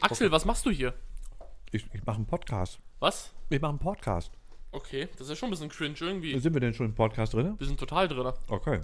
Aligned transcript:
Axel, 0.00 0.30
was 0.30 0.44
machst 0.44 0.66
du 0.66 0.70
hier? 0.70 0.94
Ich, 1.70 1.86
ich 1.92 2.04
mache 2.04 2.16
einen 2.16 2.26
Podcast. 2.26 2.78
Was? 3.00 3.32
Ich 3.48 3.60
mache 3.60 3.70
einen 3.70 3.78
Podcast. 3.78 4.30
Okay, 4.72 5.08
das 5.12 5.22
ist 5.22 5.30
ja 5.30 5.36
schon 5.36 5.48
ein 5.48 5.52
bisschen 5.52 5.68
cringe 5.68 5.94
irgendwie. 6.00 6.38
Sind 6.38 6.52
wir 6.54 6.60
denn 6.60 6.74
schon 6.74 6.86
im 6.86 6.94
Podcast 6.94 7.34
drin? 7.34 7.54
Wir 7.58 7.66
sind 7.66 7.78
total 7.78 8.08
drin. 8.08 8.32
Okay. 8.48 8.80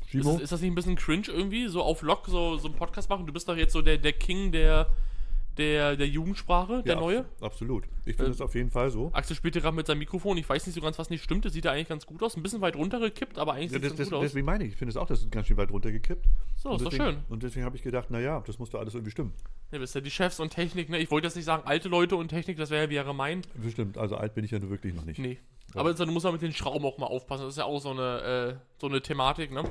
Ist, 0.00 0.10
Schimo? 0.10 0.36
es- 0.36 0.42
ist 0.42 0.52
das 0.52 0.60
nicht 0.60 0.70
ein 0.72 0.74
bisschen 0.74 0.96
cringe 0.96 1.26
irgendwie? 1.28 1.68
So 1.68 1.82
auf 1.82 2.02
Lock 2.02 2.26
so, 2.26 2.56
so 2.58 2.68
einen 2.68 2.76
Podcast 2.76 3.08
machen? 3.10 3.26
Du 3.26 3.32
bist 3.32 3.48
doch 3.48 3.56
jetzt 3.56 3.72
so 3.72 3.82
der, 3.82 3.98
der 3.98 4.12
King 4.12 4.52
der, 4.52 4.88
der, 5.58 5.96
der 5.96 6.08
Jugendsprache, 6.08 6.82
der 6.82 6.94
Ja, 6.94 7.00
neue. 7.00 7.18
abs- 7.20 7.42
Absolut. 7.42 7.84
Ich 8.04 8.16
finde 8.16 8.30
Äh, 8.30 8.34
es 8.34 8.40
auf 8.40 8.54
jeden 8.54 8.70
Fall 8.70 8.90
so. 8.90 9.10
Axel 9.12 9.36
spielt 9.36 9.54
hier 9.54 9.62
gerade 9.62 9.76
mit 9.76 9.86
seinem 9.86 9.98
Mikrofon. 10.00 10.36
Ich 10.38 10.48
weiß 10.48 10.66
nicht 10.66 10.74
so 10.74 10.80
ganz, 10.80 10.98
was 10.98 11.10
nicht 11.10 11.22
stimmt. 11.22 11.44
Das 11.44 11.52
sieht 11.52 11.64
ja 11.64 11.72
eigentlich 11.72 11.88
ganz 11.88 12.06
gut 12.06 12.22
aus. 12.22 12.36
Ein 12.36 12.42
bisschen 12.42 12.60
weit 12.60 12.76
runtergekippt, 12.76 13.38
aber 13.38 13.52
eigentlich 13.54 13.70
Ja, 13.72 13.78
sieht 13.78 13.84
das, 13.84 13.92
es 13.92 13.98
das, 13.98 14.08
gut 14.08 14.18
aus. 14.18 14.22
deswegen 14.24 14.46
meine 14.46 14.64
ich, 14.64 14.70
ich 14.72 14.76
finde 14.76 14.90
es 14.90 14.96
auch, 14.96 15.06
das 15.06 15.20
ist 15.20 15.30
ganz 15.30 15.46
schön 15.46 15.56
weit 15.56 15.70
runtergekippt. 15.70 16.26
So, 16.56 16.70
Und 16.70 16.76
ist 16.76 16.86
doch 16.86 16.92
schön. 16.92 17.18
Und 17.28 17.42
deswegen 17.42 17.64
habe 17.64 17.76
ich 17.76 17.82
gedacht, 17.82 18.10
naja, 18.10 18.42
das 18.46 18.58
muss 18.58 18.70
doch 18.70 18.80
alles 18.80 18.94
irgendwie 18.94 19.12
stimmen. 19.12 19.32
Ja, 19.70 19.80
wisst 19.80 19.94
ihr, 19.96 20.00
die 20.02 20.10
Chefs 20.10 20.40
und 20.40 20.50
Technik, 20.50 20.88
ne? 20.88 20.98
Ich 20.98 21.10
wollte 21.10 21.26
jetzt 21.28 21.36
nicht 21.36 21.44
sagen, 21.44 21.62
alte 21.66 21.88
Leute 21.88 22.16
und 22.16 22.28
Technik, 22.28 22.56
das 22.56 22.70
wäre 22.70 22.90
ja 22.92 23.02
gemein. 23.02 23.42
Bestimmt, 23.54 23.96
also 23.98 24.16
alt 24.16 24.34
bin 24.34 24.44
ich 24.44 24.50
ja 24.50 24.58
nur 24.58 24.70
wirklich 24.70 24.94
noch 24.94 25.04
nicht. 25.04 25.18
Nee. 25.18 25.38
Aber 25.74 25.92
du 25.94 26.06
musst 26.06 26.24
ja 26.24 26.30
mit 26.32 26.42
den 26.42 26.52
Schrauben 26.52 26.84
auch 26.84 26.98
mal 26.98 27.06
aufpassen. 27.06 27.44
Das 27.44 27.54
ist 27.54 27.58
ja 27.58 27.64
auch 27.64 27.80
so 27.80 27.90
eine, 27.90 28.56
äh, 28.58 28.80
so 28.80 28.86
eine 28.86 29.00
Thematik, 29.02 29.50
ne? 29.52 29.64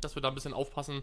Dass 0.00 0.14
wir 0.16 0.22
da 0.22 0.28
ein 0.28 0.34
bisschen 0.34 0.52
aufpassen. 0.52 1.02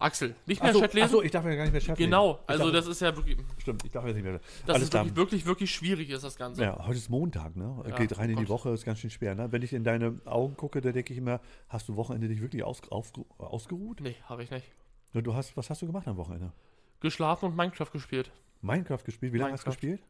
Axel, 0.00 0.34
nicht 0.46 0.62
mehr 0.62 0.70
Achso, 0.70 0.80
Chat 0.80 0.94
lesen? 0.94 1.04
achso, 1.04 1.22
ich 1.22 1.30
darf 1.30 1.44
ja 1.44 1.54
gar 1.54 1.64
nicht 1.64 1.72
mehr 1.72 1.80
Chef 1.80 1.98
genau, 1.98 2.28
lesen. 2.32 2.40
Ich 2.42 2.48
also 2.48 2.64
darf, 2.64 2.72
das 2.72 2.86
ist 2.86 3.00
ja 3.00 3.14
wirklich, 3.16 3.36
Stimmt, 3.58 3.84
ich 3.84 3.90
darf 3.90 4.06
ja 4.06 4.12
nicht 4.12 4.22
mehr. 4.22 4.40
das 4.66 4.74
Alles 4.74 4.82
ist 4.84 4.90
klar. 4.90 5.04
wirklich, 5.04 5.16
wirklich, 5.16 5.46
wirklich 5.46 5.74
schwierig 5.74 6.10
ist 6.10 6.24
das 6.24 6.36
Ganze. 6.36 6.62
Ja, 6.62 6.86
heute 6.86 6.96
ist 6.98 7.10
Montag, 7.10 7.54
ne? 7.54 7.84
Ja, 7.86 7.96
Geht 7.96 8.16
rein 8.16 8.30
in 8.30 8.36
die. 8.38 8.48
Woche, 8.48 8.70
ist 8.70 8.84
ganz 8.84 8.98
schön 8.98 9.10
schwer, 9.10 9.34
ne? 9.34 9.52
Wenn 9.52 9.62
ich 9.62 9.72
in 9.74 9.84
deine 9.84 10.18
Augen 10.24 10.56
gucke, 10.56 10.80
da 10.80 10.90
denke 10.92 11.12
ich 11.12 11.18
immer, 11.18 11.40
hast 11.68 11.88
du 11.88 11.96
Wochenende 11.96 12.28
dich 12.28 12.40
wirklich 12.40 12.64
aus, 12.64 12.80
auf, 12.90 13.12
ausgeruht? 13.38 14.00
Nee, 14.00 14.16
habe 14.24 14.42
ich 14.42 14.50
nicht. 14.50 14.66
Ja, 15.12 15.20
Du 15.20 15.34
hast, 15.34 15.56
was 15.56 15.68
hast 15.68 15.82
du 15.82 15.86
gemacht 15.86 16.08
am 16.08 16.16
Wochenende? 16.16 16.52
Geschlafen 17.00 17.46
und 17.46 17.56
Minecraft 17.56 17.90
gespielt. 17.92 18.30
Minecraft 18.62 19.04
gespielt? 19.04 19.32
Wie 19.32 19.38
lange 19.38 19.52
hast 19.52 19.66
du 19.66 19.70
gespielt? 19.70 20.02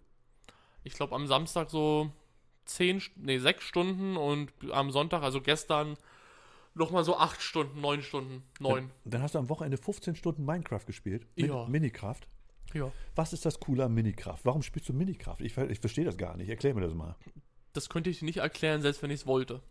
Ich 0.85 0.95
glaube 0.95 1.15
am 1.15 1.27
Samstag 1.27 1.69
so 1.71 2.11
10, 2.67 3.03
nee, 3.17 3.39
6 3.39 3.65
Stunden 3.65 4.17
und 4.17 4.53
am 4.71 4.91
Sonntag, 4.91 5.23
also 5.23 5.41
gestern, 5.41 5.97
nochmal 6.75 7.05
so 7.05 7.17
8 7.17 7.41
Stunden, 7.43 7.81
9 7.81 8.03
Stunden, 8.03 8.43
9. 8.61 8.91
Dann 9.05 9.23
hast 9.23 9.35
du 9.35 9.39
am 9.39 9.49
Wochenende 9.49 9.77
15 9.77 10.15
Stunden 10.17 10.45
Minecraft 10.45 10.85
gespielt. 10.87 11.27
Min 11.37 11.47
Ja. 11.49 11.67
Minecraft. 11.67 12.21
Ja. 12.75 12.93
Was 13.17 13.33
ist 13.33 13.45
das 13.45 13.59
Coole 13.61 13.85
am 13.85 13.95
Minecraft? 13.95 14.39
Warum 14.45 14.63
spielst 14.63 14.89
du 14.89 14.93
Minecraft? 14.93 15.37
Ich, 15.41 15.57
ich 15.57 15.81
verstehe 15.81 16.05
das 16.05 16.17
gar 16.17 16.37
nicht. 16.37 16.49
Erklär 16.49 16.75
mir 16.75 16.83
das 16.83 16.95
mal. 16.95 17.17
Das 17.73 17.89
könnte 17.89 18.11
ich 18.11 18.21
dir 18.21 18.25
nicht 18.27 18.39
erklären, 18.39 18.83
selbst 18.83 19.03
wenn 19.03 19.11
ich 19.11 19.21
es 19.21 19.27
wollte. 19.27 19.61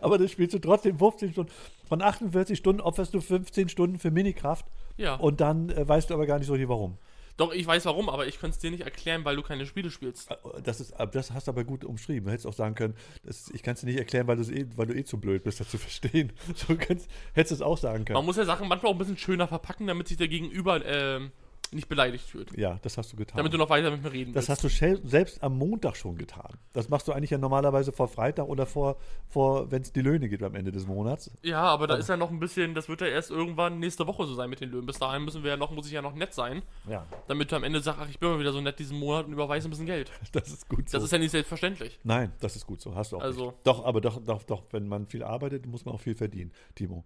Aber 0.00 0.18
das 0.18 0.30
spielst 0.32 0.54
du 0.54 0.58
trotzdem 0.58 0.98
15 0.98 1.32
Stunden. 1.32 1.52
Von 1.88 2.02
48 2.02 2.58
Stunden 2.58 2.80
opferst 2.80 3.14
du 3.14 3.20
15 3.20 3.68
Stunden 3.68 3.98
für 3.98 4.10
Minecraft 4.10 4.64
Ja. 4.96 5.14
und 5.14 5.40
dann 5.40 5.70
äh, 5.70 5.88
weißt 5.88 6.10
du 6.10 6.14
aber 6.14 6.26
gar 6.26 6.38
nicht 6.38 6.46
so 6.48 6.52
richtig 6.52 6.68
warum. 6.68 6.98
Doch, 7.38 7.52
ich 7.52 7.66
weiß 7.66 7.84
warum, 7.86 8.08
aber 8.08 8.26
ich 8.26 8.40
könnte 8.40 8.56
es 8.56 8.58
dir 8.58 8.70
nicht 8.72 8.82
erklären, 8.82 9.24
weil 9.24 9.36
du 9.36 9.42
keine 9.42 9.64
Spiele 9.64 9.90
spielst. 9.90 10.30
Äh, 10.30 10.34
Das, 10.64 10.80
ist, 10.80 10.92
das 11.12 11.30
hast 11.30 11.46
du 11.46 11.52
aber 11.52 11.62
gut 11.64 11.84
umschrieben. 11.84 12.26
Du 12.26 12.32
hättest 12.32 12.46
auch 12.48 12.52
sagen 12.52 12.74
können, 12.74 12.94
das, 13.24 13.48
ich 13.54 13.62
kann 13.62 13.74
es 13.74 13.80
dir 13.80 13.86
nicht 13.86 13.98
erklären, 13.98 14.26
weil, 14.26 14.40
eh, 14.40 14.66
weil 14.76 14.86
du 14.86 14.94
eh 14.94 15.04
zu 15.04 15.18
blöd 15.18 15.44
bist, 15.44 15.60
das 15.60 15.70
zu 15.70 15.78
verstehen. 15.78 16.32
So 16.56 16.76
kannst, 16.76 17.08
hättest 17.34 17.52
du 17.52 17.54
es 17.54 17.62
auch 17.62 17.78
sagen 17.78 18.04
können. 18.04 18.16
Man 18.16 18.26
muss 18.26 18.36
ja 18.36 18.44
Sachen 18.44 18.66
manchmal 18.68 18.90
auch 18.90 18.96
ein 18.96 18.98
bisschen 18.98 19.16
schöner 19.16 19.46
verpacken, 19.46 19.86
damit 19.86 20.08
sich 20.08 20.16
der 20.16 20.26
Gegenüber 20.28 20.84
ähm, 20.84 21.30
nicht 21.72 21.88
beleidigt 21.88 22.24
fühlt. 22.24 22.56
Ja, 22.56 22.78
das 22.82 22.98
hast 22.98 23.12
du 23.12 23.16
getan. 23.16 23.36
Damit 23.36 23.52
du 23.52 23.58
noch 23.58 23.70
weiter 23.70 23.90
mit 23.90 24.02
mir 24.02 24.12
reden 24.12 24.32
Das 24.32 24.48
willst. 24.48 24.64
hast 24.64 24.80
du 24.80 25.08
selbst 25.08 25.42
am 25.42 25.58
Montag 25.58 25.96
schon 25.96 26.16
getan. 26.16 26.56
Das 26.72 26.88
machst 26.88 27.08
du 27.08 27.12
eigentlich 27.12 27.30
ja 27.30 27.38
normalerweise 27.38 27.92
vor 27.92 28.08
Freitag 28.08 28.46
oder 28.48 28.66
vor, 28.66 28.96
vor 29.28 29.70
wenn 29.70 29.82
es 29.82 29.92
die 29.92 30.00
Löhne 30.00 30.28
geht 30.28 30.42
am 30.42 30.54
Ende 30.54 30.72
des 30.72 30.86
Monats. 30.86 31.30
Ja, 31.42 31.62
aber 31.62 31.86
da 31.86 31.96
ist 31.96 32.08
ja 32.08 32.16
noch 32.16 32.30
ein 32.30 32.38
bisschen, 32.40 32.74
das 32.74 32.88
wird 32.88 33.00
ja 33.00 33.06
erst 33.08 33.30
irgendwann 33.30 33.78
nächste 33.78 34.06
Woche 34.06 34.26
so 34.26 34.34
sein 34.34 34.50
mit 34.50 34.60
den 34.60 34.70
Löhnen. 34.70 34.86
Bis 34.86 34.98
dahin 34.98 35.24
müssen 35.24 35.42
wir 35.42 35.50
ja 35.50 35.56
noch, 35.56 35.70
muss 35.70 35.86
ich 35.86 35.92
ja 35.92 36.02
noch 36.02 36.14
nett 36.14 36.34
sein, 36.34 36.62
Ja, 36.88 37.06
damit 37.26 37.52
du 37.52 37.56
am 37.56 37.64
Ende 37.64 37.80
sagst, 37.80 38.00
ach, 38.02 38.08
ich 38.08 38.18
bin 38.18 38.30
mal 38.30 38.38
wieder 38.40 38.52
so 38.52 38.60
nett 38.60 38.78
diesen 38.78 38.98
Monat 38.98 39.26
und 39.26 39.32
überweise 39.32 39.68
ein 39.68 39.70
bisschen 39.70 39.86
Geld. 39.86 40.10
das 40.32 40.48
ist 40.48 40.68
gut 40.68 40.88
so. 40.88 40.96
Das 40.98 41.04
ist 41.04 41.12
ja 41.12 41.18
nicht 41.18 41.30
selbstverständlich. 41.30 41.98
Nein, 42.04 42.32
das 42.40 42.56
ist 42.56 42.66
gut 42.66 42.80
so. 42.80 42.94
Hast 42.94 43.12
du 43.12 43.16
auch. 43.18 43.22
Also- 43.22 43.46
nicht. 43.46 43.66
Doch, 43.66 43.84
aber 43.84 44.00
doch, 44.00 44.20
doch, 44.24 44.42
doch, 44.42 44.62
wenn 44.70 44.88
man 44.88 45.06
viel 45.06 45.22
arbeitet, 45.22 45.66
muss 45.66 45.84
man 45.84 45.94
auch 45.94 46.00
viel 46.00 46.14
verdienen, 46.14 46.52
Timo. 46.74 47.04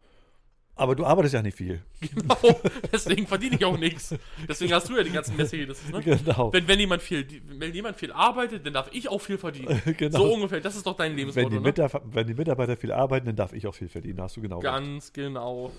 Aber 0.75 0.97
du 0.97 1.05
arbeitest 1.05 1.34
ja 1.34 1.43
nicht 1.43 1.56
viel. 1.56 1.83
Genau. 2.00 2.37
Deswegen 2.93 3.27
verdiene 3.27 3.56
ich 3.56 3.65
auch 3.65 3.77
nichts. 3.77 4.15
Deswegen 4.49 4.72
hast 4.72 4.88
du 4.88 4.97
ja 4.97 5.03
die 5.03 5.10
ganzen 5.10 5.37
Mercedes. 5.37 5.87
Ne? 5.91 6.00
Genau. 6.00 6.53
Wenn, 6.53 6.66
wenn, 6.66 6.81
jemand 6.81 7.03
viel, 7.03 7.27
wenn 7.59 7.75
jemand 7.75 7.97
viel 7.97 8.10
arbeitet, 8.10 8.65
dann 8.65 8.72
darf 8.72 8.88
ich 8.93 9.09
auch 9.09 9.21
viel 9.21 9.38
verdienen. 9.38 9.81
Genau. 9.99 10.19
So 10.19 10.34
ungefähr. 10.34 10.60
Das 10.60 10.75
ist 10.75 10.87
doch 10.87 10.97
dein 10.97 11.12
Wenn 11.12 11.19
Lebensmotto, 11.19 11.49
die, 11.50 11.55
ne? 11.56 11.60
Mitarbeiter, 11.60 12.03
wenn 12.10 12.27
die 12.27 12.34
Mitarbeiter 12.34 12.77
viel 12.77 12.93
arbeiten, 12.93 13.27
dann 13.27 13.37
darf 13.37 13.53
ich 13.53 13.66
auch 13.66 13.75
viel 13.75 13.88
verdienen. 13.88 14.21
Hast 14.21 14.37
du 14.37 14.41
genau 14.41 14.56
recht. 14.56 14.65
Ganz 14.65 15.12
genau. 15.12 15.71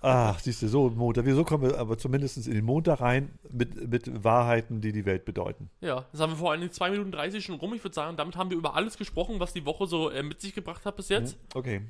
Ach, 0.00 0.38
siehst 0.40 0.62
du, 0.62 0.68
so 0.68 0.90
Montag. 0.90 1.26
Wieso 1.26 1.44
kommen 1.44 1.70
wir 1.70 1.78
aber 1.78 1.96
zumindest 1.96 2.46
in 2.46 2.54
den 2.54 2.64
Montag 2.64 3.00
rein 3.00 3.30
mit, 3.50 3.88
mit 3.88 4.24
Wahrheiten, 4.24 4.80
die 4.80 4.90
die 4.90 5.04
Welt 5.04 5.24
bedeuten? 5.24 5.70
Ja, 5.80 6.06
das 6.10 6.20
haben 6.20 6.32
wir 6.32 6.36
vor 6.38 6.50
allem 6.50 6.70
2 6.70 6.90
Minuten 6.90 7.12
30 7.12 7.44
schon 7.44 7.56
rum. 7.56 7.72
Ich 7.74 7.84
würde 7.84 7.94
sagen, 7.94 8.16
damit 8.16 8.36
haben 8.36 8.50
wir 8.50 8.56
über 8.56 8.74
alles 8.74 8.96
gesprochen, 8.96 9.38
was 9.38 9.52
die 9.52 9.64
Woche 9.64 9.86
so 9.86 10.10
äh, 10.10 10.22
mit 10.24 10.40
sich 10.40 10.54
gebracht 10.54 10.84
hat 10.86 10.96
bis 10.96 11.08
jetzt. 11.08 11.36
Okay. 11.54 11.82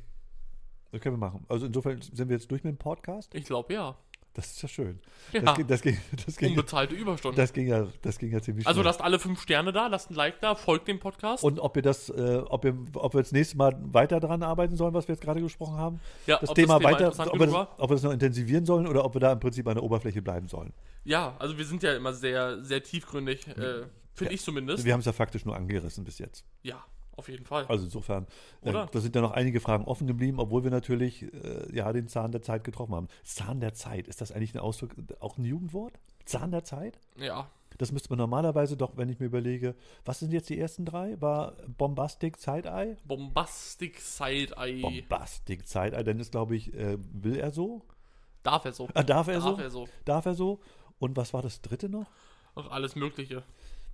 Das 0.93 1.01
können 1.01 1.15
wir 1.17 1.27
machen. 1.27 1.45
Also 1.49 1.67
insofern 1.67 2.01
sind 2.01 2.29
wir 2.29 2.37
jetzt 2.37 2.51
durch 2.51 2.63
mit 2.65 2.75
dem 2.75 2.79
Podcast. 2.79 3.35
Ich 3.35 3.45
glaube, 3.45 3.73
ja. 3.75 3.97
Das 4.35 4.47
ist 4.47 4.63
ja 4.63 4.69
schön. 4.69 4.99
Ja. 5.33 5.41
Das, 5.43 5.57
ging- 5.57 5.67
das, 5.67 5.83
ging, 5.83 5.99
das, 6.25 6.37
ging, 6.39 6.51
Unbezahlte 6.53 6.95
Überstunden. 6.95 7.37
das, 7.37 7.53
ging 7.53 7.67
ja, 7.67 7.87
das 8.01 8.19
ging 8.19 8.33
ja 8.33 8.41
ziemlich 8.41 8.67
also 8.67 8.81
schnell. 8.81 8.87
lasst 8.87 9.03
alle 9.03 9.19
fünf 9.19 9.43
Sterne 9.43 9.73
da, 9.73 9.89
lasst 9.89 10.11
ein 10.11 10.15
Like 10.15 10.41
da, 10.41 10.55
folgt 10.55 10.89
dem 10.89 11.01
Podcast. 11.01 11.45
Und 11.45 11.61
ob 11.61 11.75
wir 11.75 11.83
das, 11.83 12.09
äh, 12.09 12.43
ob 12.49 12.65
wir, 12.65 12.75
ob 12.95 13.13
wir 13.13 13.21
das 13.21 13.33
nächste 13.33 13.59
Mal 13.59 13.77
weiter 13.93 14.21
dran 14.21 14.43
arbeiten 14.43 14.75
sollen, 14.77 14.95
was 14.95 15.07
wir 15.07 15.15
jetzt 15.17 15.23
gerade 15.23 15.43
gesprochen 15.43 15.77
haben. 15.77 16.01
ja, 16.27 16.39
Das 16.39 16.49
ob 16.49 16.57
Thema 16.57 16.83
weiter, 16.83 17.09
ob 17.09 17.39
wir, 17.39 17.47
das, 17.47 17.55
ob 17.55 17.91
wir 17.91 17.95
das 17.95 18.03
noch 18.05 18.13
intensivieren 18.13 18.65
sollen 18.65 18.87
oder 18.87 19.05
ob 19.05 19.15
wir 19.15 19.21
da 19.21 19.33
im 19.33 19.41
Prinzip 19.41 19.67
an 19.69 19.75
der 19.75 19.83
Oberfläche 19.85 20.23
bleiben 20.23 20.49
sollen. 20.49 20.73
Ja, 21.05 21.37
also 21.39 21.59
wir 21.59 21.67
sind 21.67 21.83
ja 21.83 21.95
immer 21.95 22.15
sehr, 22.15 22.65
sehr 22.65 22.83
tiefgründig, 22.83 23.47
äh, 23.49 23.83
finde 24.15 24.33
ich 24.33 24.41
zumindest. 24.43 24.83
Wir 24.87 24.95
haben 24.95 25.01
es 25.01 25.07
ja 25.07 25.13
faktisch 25.13 25.45
nur 25.45 25.57
angerissen 25.57 26.05
bis 26.05 26.19
jetzt. 26.19 26.47
Ja, 26.63 26.83
auf 27.17 27.29
jeden 27.29 27.45
Fall. 27.45 27.67
Also 27.67 27.85
insofern, 27.85 28.27
äh, 28.63 28.73
da 28.73 28.89
sind 29.01 29.15
ja 29.15 29.21
noch 29.21 29.33
einige 29.33 29.61
Fragen 29.61 29.85
offen 29.85 30.07
geblieben, 30.07 30.39
obwohl 30.41 30.65
wir 30.65 30.71
natürlich 30.71 31.23
äh, 31.23 31.75
ja 31.75 31.93
den 31.93 32.09
Zahn 32.09 32.33
der 32.33 32.43
Zeit 32.43 32.65
getroffen 32.65 32.95
haben. 32.95 33.09
Zahn 33.25 33.61
der 33.61 33.75
Zeit, 33.75 34.09
ist 34.09 34.21
das 34.21 34.33
eigentlich 34.33 34.55
ein 34.55 34.61
Ausdruck, 34.61 34.91
auch 35.21 35.39
ein 35.39 35.45
Jugendwort? 35.45 35.99
Zahn 36.25 36.51
der 36.51 36.65
Zeit? 36.65 36.99
Ja, 37.17 37.49
Das 37.79 37.91
müsste 37.91 38.11
man 38.11 38.19
normalerweise 38.19 38.77
doch, 38.77 38.97
wenn 38.97 39.09
ich 39.09 39.19
mir 39.19 39.27
überlege, 39.27 39.75
was 40.05 40.21
sind 40.21 40.33
jetzt 40.33 40.49
die 40.51 40.59
ersten 40.59 40.85
drei? 40.85 41.21
War 41.21 41.55
Bombastic 41.79 42.37
Side-Eye? 42.39 42.97
Bombastic 43.05 43.99
Side-Eye. 44.01 44.81
Bombastic 44.83 45.67
Side-Eye, 45.67 46.05
dann 46.05 46.21
ist, 46.21 46.31
glaube 46.33 46.55
ich, 46.57 46.73
äh, 46.75 46.97
will 47.13 47.37
er 47.37 47.51
so? 47.51 47.83
Darf 48.43 48.65
er 48.65 48.73
so. 48.73 48.89
Ah, 48.95 49.03
darf 49.03 49.29
er 49.29 49.35
Darf 49.41 49.45
so? 49.45 49.57
er 49.63 49.71
so. 49.71 49.89
Darf 50.05 50.27
er 50.27 50.35
so? 50.35 50.61
Und 50.99 51.17
was 51.17 51.33
war 51.35 51.43
das 51.43 51.61
dritte 51.61 51.89
noch? 51.89 52.07
Ach, 52.55 52.71
alles 52.71 52.95
Mögliche. 52.95 53.43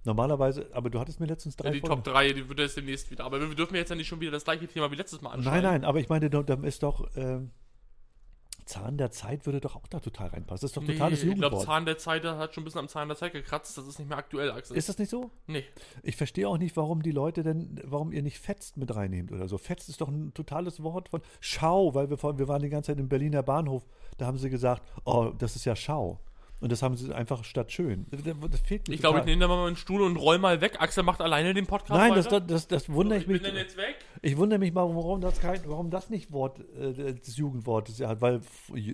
Normalerweise, 0.05 0.69
aber 0.73 0.91
du 0.91 0.99
hattest 1.01 1.21
mir 1.21 1.27
letztens 1.27 1.57
drei 1.57 1.69
Ja, 1.69 1.75
die 1.75 1.81
Folgen- 1.81 2.03
Top 2.03 2.13
3, 2.15 2.33
die 2.33 2.49
wird 2.49 2.59
jetzt 2.61 2.77
demnächst 2.77 3.11
wieder. 3.11 3.25
Aber 3.25 3.41
wir 3.41 3.55
dürfen 3.55 3.75
jetzt 3.75 3.91
ja 3.91 3.97
nicht 3.97 4.09
schon 4.09 4.21
wieder 4.21 4.31
das 4.33 4.45
gleiche 4.45 4.67
Thema 4.67 4.91
wie 4.91 4.97
letztes 4.97 5.21
Mal 5.21 5.31
anschauen. 5.31 5.53
Nein, 5.53 5.63
nein, 5.63 5.85
aber 5.85 5.99
ich 6.01 6.09
meine, 6.09 6.31
da 6.31 6.41
ist 6.63 6.83
doch 6.83 7.09
ähm, 7.17 7.51
Zahn 8.65 8.99
der 8.99 9.11
Zeit 9.11 9.47
würde 9.47 9.61
doch 9.61 9.77
auch 9.77 9.87
da 9.87 9.99
total 9.99 10.29
reinpassen. 10.29 10.61
Das 10.63 10.71
ist 10.71 10.77
doch 10.77 10.83
Nee, 10.83 10.93
totales 10.93 11.21
ich 11.23 11.25
glaube, 11.25 11.37
Jugendwort. 11.41 11.65
Zahn 11.65 11.87
der 11.87 11.97
Zeit 11.97 12.23
hat 12.25 12.55
schon 12.55 12.63
ein 12.63 12.65
bisschen 12.67 12.81
am 12.81 12.89
Zahn 12.89 13.09
der 13.09 13.17
Zeit 13.17 13.33
gekratzt. 13.33 13.79
Das 13.79 13.87
ist 13.87 13.99
nicht 13.99 14.09
mehr 14.09 14.19
aktuell, 14.19 14.51
Axel. 14.51 14.77
ist 14.77 14.89
das 14.91 14.99
nicht 14.99 15.09
so? 15.09 15.31
nee. 15.47 15.65
Ich 16.03 16.17
verstehe 16.17 16.47
auch 16.47 16.59
nicht, 16.59 16.77
warum 16.77 17.03
die 17.03 17.11
Leute 17.11 17.43
denn, 17.43 17.81
warum 17.85 18.13
ihr 18.13 18.23
nicht 18.23 18.39
Fetzt 18.39 18.77
mit 18.77 18.95
reinnehmt 18.95 19.33
oder 19.33 19.49
so. 19.49 19.57
Fetzt 19.57 19.89
ist 19.89 20.03
doch 20.03 20.09
ein 20.09 20.35
totales 20.35 20.83
Wort 20.83 21.09
von 21.09 21.23
Schau, 21.41 21.95
weil 21.95 22.11
wir, 22.11 22.19
vorhin- 22.19 22.39
wir 22.39 22.49
waren 22.49 22.61
die 22.61 22.69
ganze 22.69 22.93
Zeit 22.93 23.01
im 23.01 23.09
Berliner 23.09 23.43
Bahnhof, 23.43 23.87
da 24.19 24.27
haben 24.27 24.37
sie 24.37 24.51
gesagt, 24.51 24.83
oh, 25.07 25.33
das 25.37 25.57
ist 25.57 25.65
ja 25.65 25.75
Schau. 25.75 26.21
Und 26.61 26.73
das 26.73 26.83
haben 26.83 26.97
sie 26.97 27.15
einfach 27.15 27.45
statt 27.45 27.71
schön. 27.71 28.07
Das 28.11 28.23
das 28.51 28.61
fehlt 28.61 28.89
mir 28.89 28.95
Ich 28.95 29.01
glaube, 29.01 29.21
ich 29.21 29.25
nehme 29.25 29.41
da 29.41 29.49
mal 29.49 29.63
meinen 29.63 29.77
Stuhl 29.77 30.03
und 30.03 30.17
roll 30.17 30.39
mal 30.39 30.61
weg. 30.61 30.81
Axel 30.81 31.05
macht 31.05 31.21
alleine 31.21 31.55
den 31.55 31.67
Podcast 31.67 31.91
Nein, 31.91 32.15
das, 32.15 32.29
das, 32.29 32.47
das, 32.47 32.67
das 32.67 32.89
wundere 32.89 33.19
ich 33.19 33.25
ich 33.25 33.29
mich. 33.29 33.43
bin 33.43 33.53
dann 33.53 33.63
jetzt 33.63 33.77
weg. 33.77 33.97
Ich 34.23 34.37
wundere 34.37 34.59
mich 34.59 34.73
mal, 34.73 34.83
warum 34.83 35.21
das 35.21 35.41
kein, 35.41 35.61
warum 35.67 35.91
das 35.91 36.11
nicht 36.11 36.33
Wort 36.33 36.59
äh, 36.77 37.15
des 37.15 37.37
Jugendwortes 37.37 37.99
ja 37.99 38.09
hat, 38.09 38.21
weil 38.21 38.41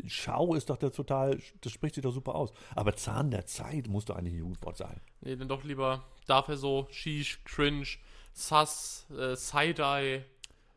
Schau 0.07 0.55
ist 0.55 0.69
doch 0.69 0.77
der 0.77 0.93
total, 0.93 1.39
das 1.63 1.73
spricht 1.73 1.95
sich 1.95 2.03
doch 2.03 2.13
super 2.13 2.35
aus. 2.35 2.53
Aber 2.75 2.95
Zahn 2.97 3.31
der 3.31 3.47
Zeit 3.47 3.89
muss 3.89 4.05
doch 4.05 4.17
eigentlich 4.17 4.35
ein 4.35 4.39
Jugendwort 4.41 4.77
sein. 4.77 5.01
Nee, 5.23 5.37
dann 5.37 5.49
doch 5.49 5.65
lieber 5.65 6.05
darf 6.27 6.49
er 6.49 6.59
so, 6.59 6.87
Sheesh, 6.91 7.41
Cringe, 7.45 7.87
Sus, 8.35 9.07
äh, 9.11 9.35
Side-Eye. 9.37 10.23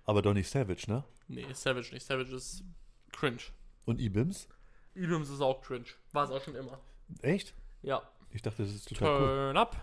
Aber 0.05 0.21
doch 0.21 0.33
nicht 0.33 0.49
Savage, 0.49 0.85
ne? 0.87 1.03
Nee, 1.27 1.45
Savage 1.51 1.93
nicht. 1.93 2.05
Savage 2.05 2.33
ist 2.33 2.63
Cringe. 3.11 3.41
Und 3.83 3.99
Ibims? 3.99 4.47
Übrigens 4.93 5.29
ist 5.29 5.41
auch 5.41 5.61
Cringe. 5.61 5.85
War 6.13 6.23
es 6.23 6.31
auch 6.31 6.41
schon 6.41 6.55
immer. 6.55 6.79
Echt? 7.21 7.53
Ja. 7.83 8.01
Ich 8.31 8.41
dachte, 8.41 8.63
das 8.63 8.73
ist 8.73 8.89
total 8.89 9.09
cool. 9.21 9.27
Turn 9.27 9.57
up. 9.57 9.75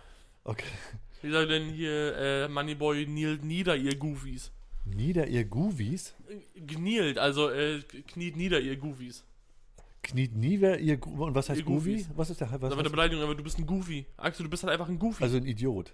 Okay. 0.43 0.65
Wie 1.21 1.31
soll 1.31 1.47
denn 1.47 1.69
hier 1.71 2.15
äh, 2.17 2.47
Moneyboy 2.47 3.05
knielt 3.05 3.43
nieder, 3.43 3.75
ihr 3.75 3.95
Goofies? 3.95 4.51
Nieder 4.85 5.27
ihr 5.27 5.43
Goofies? 5.45 6.13
Knielt, 6.67 7.17
also 7.17 7.49
äh, 7.49 7.81
kniet 8.07 8.35
nieder, 8.37 8.59
ihr 8.59 8.77
Goofies. 8.77 9.23
Kniet 10.03 10.35
nie 10.35 10.61
wer 10.61 10.79
ihr 10.79 10.97
Gu 10.97 11.25
Und 11.25 11.33
was 11.33 11.49
heißt 11.49 11.61
Ihr 11.61 11.65
Goofy? 11.65 11.93
Goofies. 11.93 12.09
Was 12.15 12.29
ist 12.29 12.39
der? 12.39 12.51
Was, 12.51 12.59
Das 12.59 12.61
war 12.61 12.71
eine 12.73 12.85
was, 12.85 12.91
Beleidigung, 12.91 13.23
aber 13.23 13.33
du 13.33 13.43
bist 13.43 13.57
ein 13.57 13.65
Goofy. 13.65 14.05
Axel, 14.17 14.43
du 14.43 14.49
bist 14.51 14.61
halt 14.63 14.71
einfach 14.71 14.87
ein 14.87 14.99
Goofy. 14.99 15.23
also 15.23 15.37
ein 15.37 15.45
Idiot. 15.47 15.93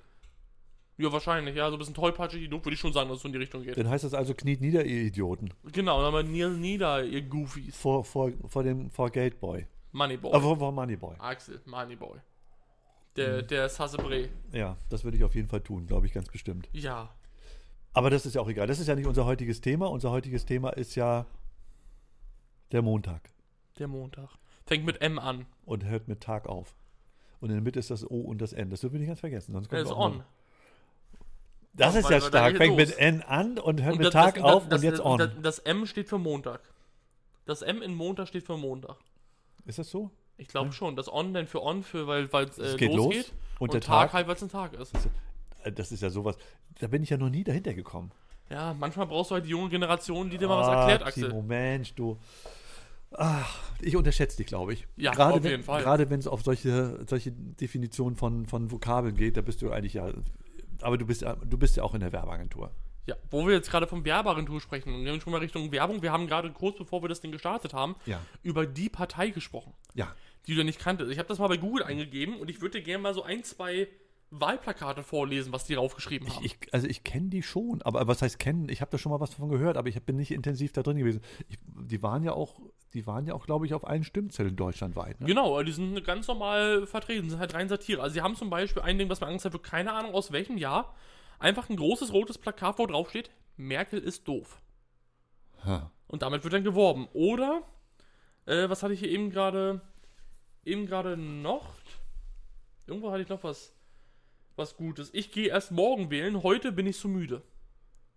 Ja, 0.98 1.12
wahrscheinlich, 1.13 1.56
ja. 1.56 1.69
So 1.69 1.78
ein 1.78 1.80
bisschen 1.80 1.94
tollpatschig, 1.94 2.50
doof 2.50 2.66
würde 2.66 2.74
ich 2.74 2.80
schon 2.81 2.92
sagen, 2.92 3.07
dass 3.07 3.18
es 3.18 3.22
so 3.22 3.28
in 3.30 3.31
die 3.31 3.39
Richtung 3.39 3.63
geht. 3.63 3.78
Dann 3.78 3.88
heißt 3.88 4.04
das 4.04 4.13
also, 4.13 4.33
kniet 4.33 4.60
nieder, 4.60 4.83
ihr 4.86 5.04
Idioten. 5.04 5.54
Genau, 5.72 6.01
dann 6.04 6.13
haben 6.13 6.33
wir 6.36 6.50
nieder, 6.50 7.06
ihr 7.06 7.22
Goofies. 7.22 7.78
Vor, 7.78 8.04
vor, 8.04 8.31
vor 8.48 8.63
dem, 8.63 8.92
vor 8.92 9.10
Geldboy. 9.10 9.66
Moneyboy. 9.91 10.39
Vor, 10.39 10.57
vor 10.57 10.71
Moneyboy. 10.71 11.15
Axel, 11.19 11.59
Moneyboy. 11.65 12.19
Der, 13.17 13.41
der 13.41 13.67
Sassebre. 13.69 14.29
Ja, 14.53 14.77
das 14.89 15.03
würde 15.03 15.17
ich 15.17 15.23
auf 15.23 15.35
jeden 15.35 15.49
Fall 15.49 15.61
tun, 15.61 15.85
glaube 15.85 16.05
ich, 16.07 16.13
ganz 16.13 16.29
bestimmt. 16.29 16.69
Ja. 16.71 17.09
Aber 17.93 18.09
das 18.09 18.25
ist 18.25 18.35
ja 18.35 18.41
auch 18.41 18.47
egal. 18.47 18.67
Das 18.67 18.79
ist 18.79 18.88
ja 18.88 18.95
nicht 18.95 19.05
unser 19.07 19.25
heutiges 19.25 19.59
Thema. 19.59 19.88
Unser 19.89 20.11
heutiges 20.11 20.45
Thema 20.45 20.69
ist 20.69 20.95
ja 20.95 21.25
der 22.71 22.81
Montag. 22.81 23.29
Der 23.79 23.89
Montag. 23.89 24.29
Fängt 24.65 24.85
mit 24.85 25.01
M 25.01 25.19
an. 25.19 25.45
Und 25.65 25.83
hört 25.83 26.07
mit 26.07 26.21
Tag 26.21 26.47
auf. 26.47 26.73
Und 27.41 27.49
in 27.49 27.55
der 27.55 27.63
Mitte 27.63 27.79
ist 27.79 27.91
das 27.91 28.09
O 28.09 28.21
und 28.21 28.39
das 28.39 28.53
N. 28.53 28.69
Das 28.69 28.79
dürfen 28.79 28.94
wir 28.94 28.99
nicht 28.99 29.07
ganz 29.09 29.19
vergessen. 29.19 29.51
Sonst 29.51 29.67
kommt 29.69 29.81
ist 29.81 29.91
auch 29.91 29.97
on. 29.97 30.23
Das 31.73 31.94
Ja, 31.95 31.99
ist 32.01 32.09
ja 32.09 32.21
stark. 32.21 32.55
Fängt 32.57 32.77
los. 32.77 32.89
mit 32.89 32.97
N 32.97 33.21
an 33.23 33.57
und 33.57 33.81
hört 33.81 33.97
mit 33.97 34.05
das- 34.07 34.13
Tag 34.13 34.35
das- 34.35 34.44
auf 34.44 34.69
das, 34.69 34.79
und 34.79 34.85
jetzt 34.85 34.99
das, 34.99 35.05
on. 35.05 35.17
Das, 35.17 35.31
das 35.41 35.59
M 35.59 35.85
steht 35.85 36.07
für 36.07 36.17
Montag. 36.17 36.61
Das 37.45 37.61
M 37.61 37.81
in 37.81 37.94
Montag 37.94 38.27
steht 38.29 38.45
für 38.45 38.55
Montag. 38.57 38.97
Ist 39.65 39.79
das 39.79 39.89
so? 39.89 40.11
Ich 40.37 40.47
glaube 40.47 40.71
schon. 40.71 40.95
Das 40.95 41.11
On 41.11 41.33
dann 41.33 41.47
für 41.47 41.61
On, 41.63 41.83
für 41.83 42.07
weil 42.07 42.25
es 42.45 42.57
Es 42.57 42.73
äh, 42.73 42.77
geht 42.77 42.89
los 42.93 43.13
losgeht. 43.13 43.33
und 43.59 43.69
Und, 43.69 43.73
der 43.73 43.81
Tag, 43.81 44.07
Tag- 44.07 44.13
halt, 44.13 44.27
weil 44.27 44.35
es 44.35 44.43
ein 44.43 44.49
Tag 44.49 44.73
ist. 44.73 44.93
Äh, 45.63 45.71
Das 45.71 45.91
ist 45.91 46.01
ja 46.01 46.09
sowas. 46.09 46.37
Da 46.79 46.87
bin 46.87 47.03
ich 47.03 47.09
ja 47.11 47.17
noch 47.17 47.29
nie 47.29 47.43
dahinter 47.43 47.73
gekommen. 47.73 48.11
Ja, 48.49 48.73
manchmal 48.77 49.05
brauchst 49.07 49.31
du 49.31 49.35
halt 49.35 49.45
die 49.45 49.49
junge 49.49 49.69
Generation, 49.69 50.29
die 50.29 50.37
dir 50.37 50.47
mal 50.47 50.57
was 50.59 50.67
Ah, 50.67 50.79
erklärt, 50.81 51.03
Axel. 51.03 51.29
Timo, 51.29 51.41
Mensch, 51.41 51.93
du. 51.95 52.17
Ach, 53.11 53.59
ich 53.81 53.95
unterschätze 53.95 54.37
dich, 54.37 54.47
glaube 54.47 54.73
ich. 54.73 54.87
Ja, 54.95 55.11
gerade 55.11 55.35
auf 55.35 55.43
wenn, 55.43 55.51
jeden 55.51 55.63
Fall. 55.63 55.83
Gerade 55.83 56.09
wenn 56.09 56.19
es 56.19 56.27
auf 56.27 56.43
solche, 56.43 57.05
solche 57.07 57.31
Definitionen 57.31 58.15
von, 58.15 58.45
von 58.45 58.71
Vokabeln 58.71 59.15
geht, 59.15 59.35
da 59.37 59.41
bist 59.41 59.61
du 59.61 59.71
eigentlich 59.71 59.93
ja. 59.95 60.11
Aber 60.81 60.97
du 60.97 61.05
bist 61.05 61.21
ja, 61.21 61.35
du 61.35 61.57
bist 61.57 61.75
ja 61.75 61.83
auch 61.83 61.93
in 61.93 61.99
der 61.99 62.11
Werbeagentur. 62.13 62.71
Ja, 63.07 63.15
wo 63.31 63.48
wir 63.48 63.53
jetzt 63.56 63.71
gerade 63.71 63.88
vom 63.88 64.06
Werbeagentur 64.06 64.62
sprechen 64.62 64.94
und 64.94 65.03
wir 65.03 65.12
haben 65.12 65.21
schon 65.21 65.31
mal 65.33 65.39
Richtung 65.39 65.71
Werbung, 65.71 66.01
wir 66.03 66.12
haben 66.12 66.27
gerade 66.27 66.51
kurz 66.51 66.77
bevor 66.77 67.01
wir 67.03 67.09
das 67.09 67.19
Ding 67.19 67.31
gestartet 67.31 67.74
haben, 67.74 67.95
Ja. 68.06 68.19
über 68.44 68.65
die 68.68 68.89
Partei 68.89 69.30
gesprochen, 69.30 69.74
Ja. 69.95 70.13
die 70.48 70.53
du 70.56 70.63
nicht 70.63 70.80
kanntest. 70.80 71.12
Ich 71.12 71.18
habe 71.18 71.27
das 71.27 71.39
mal 71.39 71.48
bei 71.48 71.57
Google 71.57 71.83
eingegeben 71.83 72.36
und 72.39 72.50
ich 72.50 72.62
würde 72.62 72.77
dir 72.80 72.83
gerne 72.83 73.01
mal 73.01 73.13
so 73.15 73.24
ein, 73.24 73.44
zwei 73.44 73.88
Wahlplakate 74.33 75.03
vorlesen, 75.03 75.51
was 75.51 75.65
die 75.65 75.75
draufgeschrieben 75.75 76.33
haben. 76.33 76.45
Ich, 76.45 76.57
also 76.71 76.88
ich 76.88 77.03
kenne 77.03 77.27
die 77.30 77.44
schon, 77.44 77.81
aber 77.81 78.07
was 78.07 78.21
heißt 78.21 78.39
kennen? 78.39 78.69
Ich 78.69 78.80
habe 78.80 78.89
da 78.92 78.98
schon 78.98 79.12
mal 79.12 79.19
was 79.19 79.31
davon 79.31 79.50
gehört, 79.50 79.75
aber 79.75 79.89
ich 79.89 80.01
bin 80.04 80.15
nicht 80.15 80.31
intensiv 80.31 80.71
da 80.71 80.83
drin 80.83 80.97
gewesen. 80.97 81.21
Ich, 81.50 81.57
die 81.65 82.01
waren 82.01 82.24
ja 82.24 82.31
auch, 82.31 82.62
die 82.94 83.06
waren 83.07 83.25
ja 83.25 83.33
auch, 83.33 83.45
glaube 83.45 83.65
ich, 83.65 83.74
auf 83.74 83.86
allen 83.86 84.06
Stimmzetteln 84.06 84.56
deutschlandweit. 84.56 85.19
Ne? 85.19 85.27
Genau, 85.27 85.62
die 85.63 85.71
sind 85.74 86.01
ganz 86.06 86.27
normal 86.27 86.86
vertreten, 86.88 87.30
sind 87.30 87.39
halt 87.39 87.54
rein 87.54 87.68
Satire. 87.68 88.01
Also 88.01 88.13
sie 88.13 88.21
haben 88.21 88.36
zum 88.38 88.50
Beispiel 88.50 88.81
ein 88.83 88.97
Ding, 88.97 89.09
was 89.09 89.19
mir 89.19 89.27
angezeigt 89.27 89.51
wird, 89.54 89.63
keine 89.63 89.92
Ahnung 89.92 90.13
aus 90.13 90.31
welchem 90.31 90.57
Jahr, 90.57 90.95
einfach 91.41 91.69
ein 91.69 91.75
großes 91.75 92.13
rotes 92.13 92.38
Plakat, 92.38 92.79
wo 92.79 92.85
drauf 92.85 93.09
steht, 93.09 93.31
Merkel 93.57 93.99
ist 93.99 94.27
doof. 94.27 94.61
Ha. 95.65 95.91
Und 96.07 96.21
damit 96.21 96.43
wird 96.43 96.53
dann 96.53 96.63
geworben. 96.63 97.07
Oder, 97.13 97.63
äh, 98.45 98.69
was 98.69 98.83
hatte 98.83 98.93
ich 98.93 98.99
hier 98.99 99.09
eben 99.09 99.29
gerade, 99.29 99.81
eben 100.65 100.85
gerade 100.85 101.17
noch? 101.17 101.73
Irgendwo 102.88 103.11
hatte 103.11 103.23
ich 103.23 103.29
noch 103.29 103.43
was, 103.43 103.73
was 104.55 104.75
Gutes. 104.75 105.09
Ich 105.13 105.31
gehe 105.31 105.47
erst 105.47 105.71
morgen 105.71 106.09
wählen, 106.09 106.43
heute 106.43 106.71
bin 106.71 106.88
ich 106.88 106.97
zu 106.97 107.07
müde. 107.07 107.41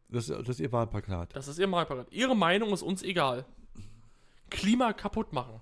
Das, 0.08 0.26
das 0.26 0.48
ist 0.48 0.60
ihr 0.60 0.72
Wahlplakat. 0.72 1.34
Das 1.34 1.48
ist 1.48 1.58
ihr 1.58 1.70
Wahlparat. 1.70 2.12
Ihre 2.12 2.36
Meinung 2.36 2.72
ist 2.72 2.82
uns 2.82 3.02
egal. 3.02 3.44
Klima 4.50 4.92
kaputt 4.92 5.32
machen. 5.32 5.60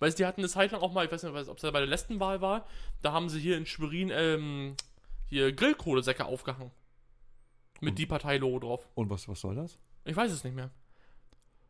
Weißt 0.00 0.18
du, 0.18 0.22
die 0.22 0.26
hatten 0.26 0.40
eine 0.40 0.48
Zeit 0.48 0.72
lang 0.72 0.80
auch 0.80 0.92
mal, 0.92 1.04
ich 1.04 1.12
weiß 1.12 1.22
nicht, 1.22 1.48
ob 1.48 1.56
es 1.56 1.62
bei 1.62 1.78
der 1.78 1.86
letzten 1.86 2.18
Wahl 2.18 2.40
war, 2.40 2.66
da 3.02 3.12
haben 3.12 3.28
sie 3.28 3.38
hier 3.38 3.56
in 3.56 3.66
Schwerin 3.66 4.10
ähm, 4.12 4.76
hier 5.32 5.52
Grillkohlesäcke 5.52 6.26
aufgehangen. 6.26 6.70
Mit 7.80 7.98
die 7.98 8.06
Partei-Logo 8.06 8.58
drauf. 8.60 8.88
Und 8.94 9.08
was, 9.10 9.26
was 9.28 9.40
soll 9.40 9.54
das? 9.56 9.78
Ich 10.04 10.14
weiß 10.14 10.30
es 10.30 10.44
nicht 10.44 10.54
mehr. 10.54 10.70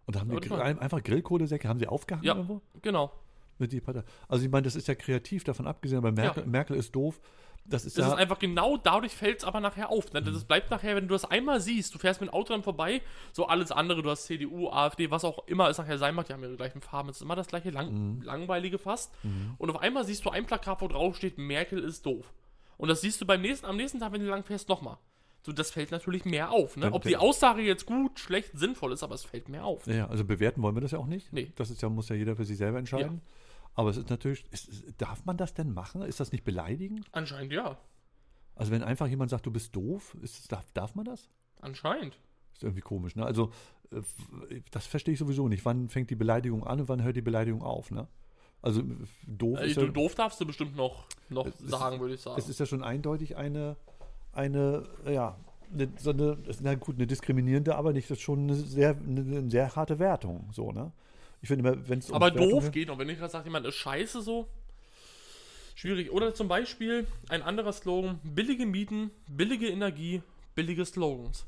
Und 0.04 0.16
da 0.16 0.20
haben 0.20 0.30
die 0.40 0.52
einfach 0.52 1.02
Grillkohlesäcke, 1.02 1.68
haben 1.68 1.78
sie 1.78 1.86
aufgehangen 1.86 2.24
Ja. 2.24 2.34
irgendwo? 2.34 2.60
Genau. 2.82 3.12
Mit 3.58 3.70
die 3.72 3.80
Partei. 3.80 4.02
Also 4.28 4.44
ich 4.44 4.50
meine, 4.50 4.64
das 4.64 4.74
ist 4.74 4.88
ja 4.88 4.94
kreativ 4.96 5.44
davon 5.44 5.66
abgesehen, 5.66 5.98
aber 5.98 6.10
Merkel, 6.10 6.42
Ja. 6.42 6.48
Merkel 6.48 6.76
ist 6.76 6.94
doof. 6.94 7.20
Das 7.64 7.84
ist 7.84 7.96
Das 7.96 8.06
ja. 8.06 8.12
ist 8.12 8.18
einfach 8.18 8.40
genau 8.40 8.76
dadurch 8.76 9.12
fällt 9.14 9.38
es 9.38 9.44
aber 9.44 9.60
nachher 9.60 9.88
auf. 9.90 10.12
Ne? 10.12 10.20
Das 10.20 10.44
bleibt 10.44 10.70
nachher, 10.72 10.96
wenn 10.96 11.06
du 11.06 11.14
das 11.14 11.24
einmal 11.24 11.60
siehst, 11.60 11.94
du 11.94 11.98
fährst 12.00 12.20
mit 12.20 12.30
dem 12.30 12.34
Auto 12.34 12.52
dann 12.52 12.64
vorbei, 12.64 13.00
so 13.32 13.46
alles 13.46 13.70
andere, 13.70 14.02
du 14.02 14.10
hast 14.10 14.24
CDU, 14.24 14.68
AfD, 14.70 15.12
was 15.12 15.24
auch 15.24 15.46
immer 15.46 15.68
es 15.68 15.78
nachher 15.78 15.96
sein 15.96 16.16
mag, 16.16 16.26
die 16.26 16.32
haben 16.32 16.42
ihre 16.42 16.56
gleichen 16.56 16.80
Farben, 16.80 17.08
es 17.10 17.16
ist 17.18 17.22
immer 17.22 17.36
das 17.36 17.46
gleiche 17.46 17.70
lang, 17.70 18.20
langweilige 18.22 18.78
fast. 18.78 19.14
Und 19.58 19.70
auf 19.70 19.80
einmal 19.80 20.04
siehst 20.04 20.24
du 20.24 20.30
ein 20.30 20.44
Plakat, 20.44 20.80
wo 20.80 20.88
drauf 20.88 21.16
steht, 21.16 21.38
Merkel 21.38 21.84
ist 21.84 22.04
doof. 22.04 22.34
Und 22.76 22.88
das 22.88 23.00
siehst 23.00 23.20
du 23.20 23.26
beim 23.26 23.42
nächsten, 23.42 23.66
am 23.66 23.76
nächsten 23.76 24.00
Tag, 24.00 24.12
wenn 24.12 24.20
du 24.20 24.28
lang 24.28 24.44
fährst, 24.44 24.68
nochmal. 24.68 24.98
So, 25.44 25.52
das 25.52 25.72
fällt 25.72 25.90
natürlich 25.90 26.24
mehr 26.24 26.52
auf. 26.52 26.76
Ne? 26.76 26.92
Ob 26.92 27.02
die 27.02 27.16
Aussage 27.16 27.62
jetzt 27.62 27.86
gut, 27.86 28.20
schlecht, 28.20 28.50
sinnvoll 28.54 28.92
ist, 28.92 29.02
aber 29.02 29.16
es 29.16 29.24
fällt 29.24 29.48
mehr 29.48 29.64
auf. 29.64 29.86
ja, 29.86 30.08
also 30.08 30.24
bewerten 30.24 30.62
wollen 30.62 30.76
wir 30.76 30.80
das 30.80 30.92
ja 30.92 30.98
auch 30.98 31.06
nicht. 31.06 31.32
Nee. 31.32 31.52
Das 31.56 31.70
ist 31.70 31.82
ja, 31.82 31.88
muss 31.88 32.08
ja 32.08 32.16
jeder 32.16 32.36
für 32.36 32.44
sich 32.44 32.56
selber 32.56 32.78
entscheiden. 32.78 33.20
Aber 33.74 33.90
es 33.90 33.96
ist 33.96 34.10
natürlich, 34.10 34.44
ist, 34.52 34.70
darf 34.98 35.24
man 35.24 35.36
das 35.36 35.54
denn 35.54 35.72
machen? 35.72 36.02
Ist 36.02 36.20
das 36.20 36.30
nicht 36.30 36.44
beleidigend? 36.44 37.06
Anscheinend 37.12 37.52
ja. 37.52 37.78
Also 38.54 38.70
wenn 38.70 38.82
einfach 38.82 39.06
jemand 39.06 39.30
sagt, 39.30 39.46
du 39.46 39.50
bist 39.50 39.74
doof, 39.74 40.16
ist, 40.22 40.52
darf, 40.52 40.70
darf 40.72 40.94
man 40.94 41.06
das? 41.06 41.30
Anscheinend. 41.60 42.18
Ist 42.52 42.62
irgendwie 42.62 42.82
komisch, 42.82 43.16
ne? 43.16 43.24
Also 43.24 43.50
äh, 43.90 44.60
das 44.70 44.86
verstehe 44.86 45.14
ich 45.14 45.18
sowieso 45.18 45.48
nicht. 45.48 45.64
Wann 45.64 45.88
fängt 45.88 46.10
die 46.10 46.16
Beleidigung 46.16 46.64
an 46.64 46.80
und 46.80 46.88
wann 46.88 47.02
hört 47.02 47.16
die 47.16 47.22
Beleidigung 47.22 47.62
auf, 47.62 47.90
ne? 47.90 48.08
Also 48.62 48.80
äh, 48.80 48.84
doof 49.26 49.58
Äh, 49.60 49.66
ja, 49.66 49.84
doof 49.86 50.14
darfst 50.14 50.40
du 50.40 50.46
bestimmt 50.46 50.76
noch, 50.76 51.04
noch 51.28 51.46
ist- 51.46 51.58
sagen, 51.68 52.00
würde 52.00 52.14
ich 52.14 52.20
sagen. 52.20 52.38
es 52.38 52.48
ist 52.48 52.60
ja 52.60 52.66
schon 52.66 52.82
eindeutig 52.82 53.36
eine, 53.36 53.76
eine, 54.32 54.88
ja, 55.10 55.36
eine, 55.72 55.88
so 55.98 56.10
eine, 56.10 56.38
na 56.60 56.74
gut, 56.76 56.96
eine 56.96 57.06
diskriminierende, 57.06 57.74
aber 57.74 57.92
nicht, 57.92 58.08
das 58.10 58.18
ist 58.18 58.22
schon 58.22 58.40
eine 58.44 58.54
sehr, 58.54 58.90
eine, 58.96 59.50
sehr 59.50 59.74
harte 59.74 59.98
Wertung, 59.98 60.48
so, 60.52 60.70
ne? 60.72 60.92
Ich 61.40 61.48
finde 61.48 61.68
immer, 61.68 61.88
wenn 61.88 61.98
es 61.98 62.08
um 62.08 62.14
Aber 62.14 62.26
Wertung 62.26 62.50
doof 62.50 62.64
geht- 62.66 62.72
geht 62.72 62.88
noch. 62.88 62.98
Wenn 62.98 63.08
ich 63.08 63.18
gerade 63.18 63.32
sage, 63.32 63.46
jemand 63.46 63.66
ist 63.66 63.74
scheiße 63.74 64.22
so, 64.22 64.46
schwierig. 65.74 66.12
Oder 66.12 66.34
zum 66.34 66.46
Beispiel 66.46 67.04
ein 67.30 67.42
anderer 67.42 67.72
Slogan: 67.72 68.20
billige 68.22 68.64
Mieten, 68.64 69.10
billige 69.26 69.68
Energie, 69.68 70.22
billige 70.54 70.84
Slogans. 70.84 71.46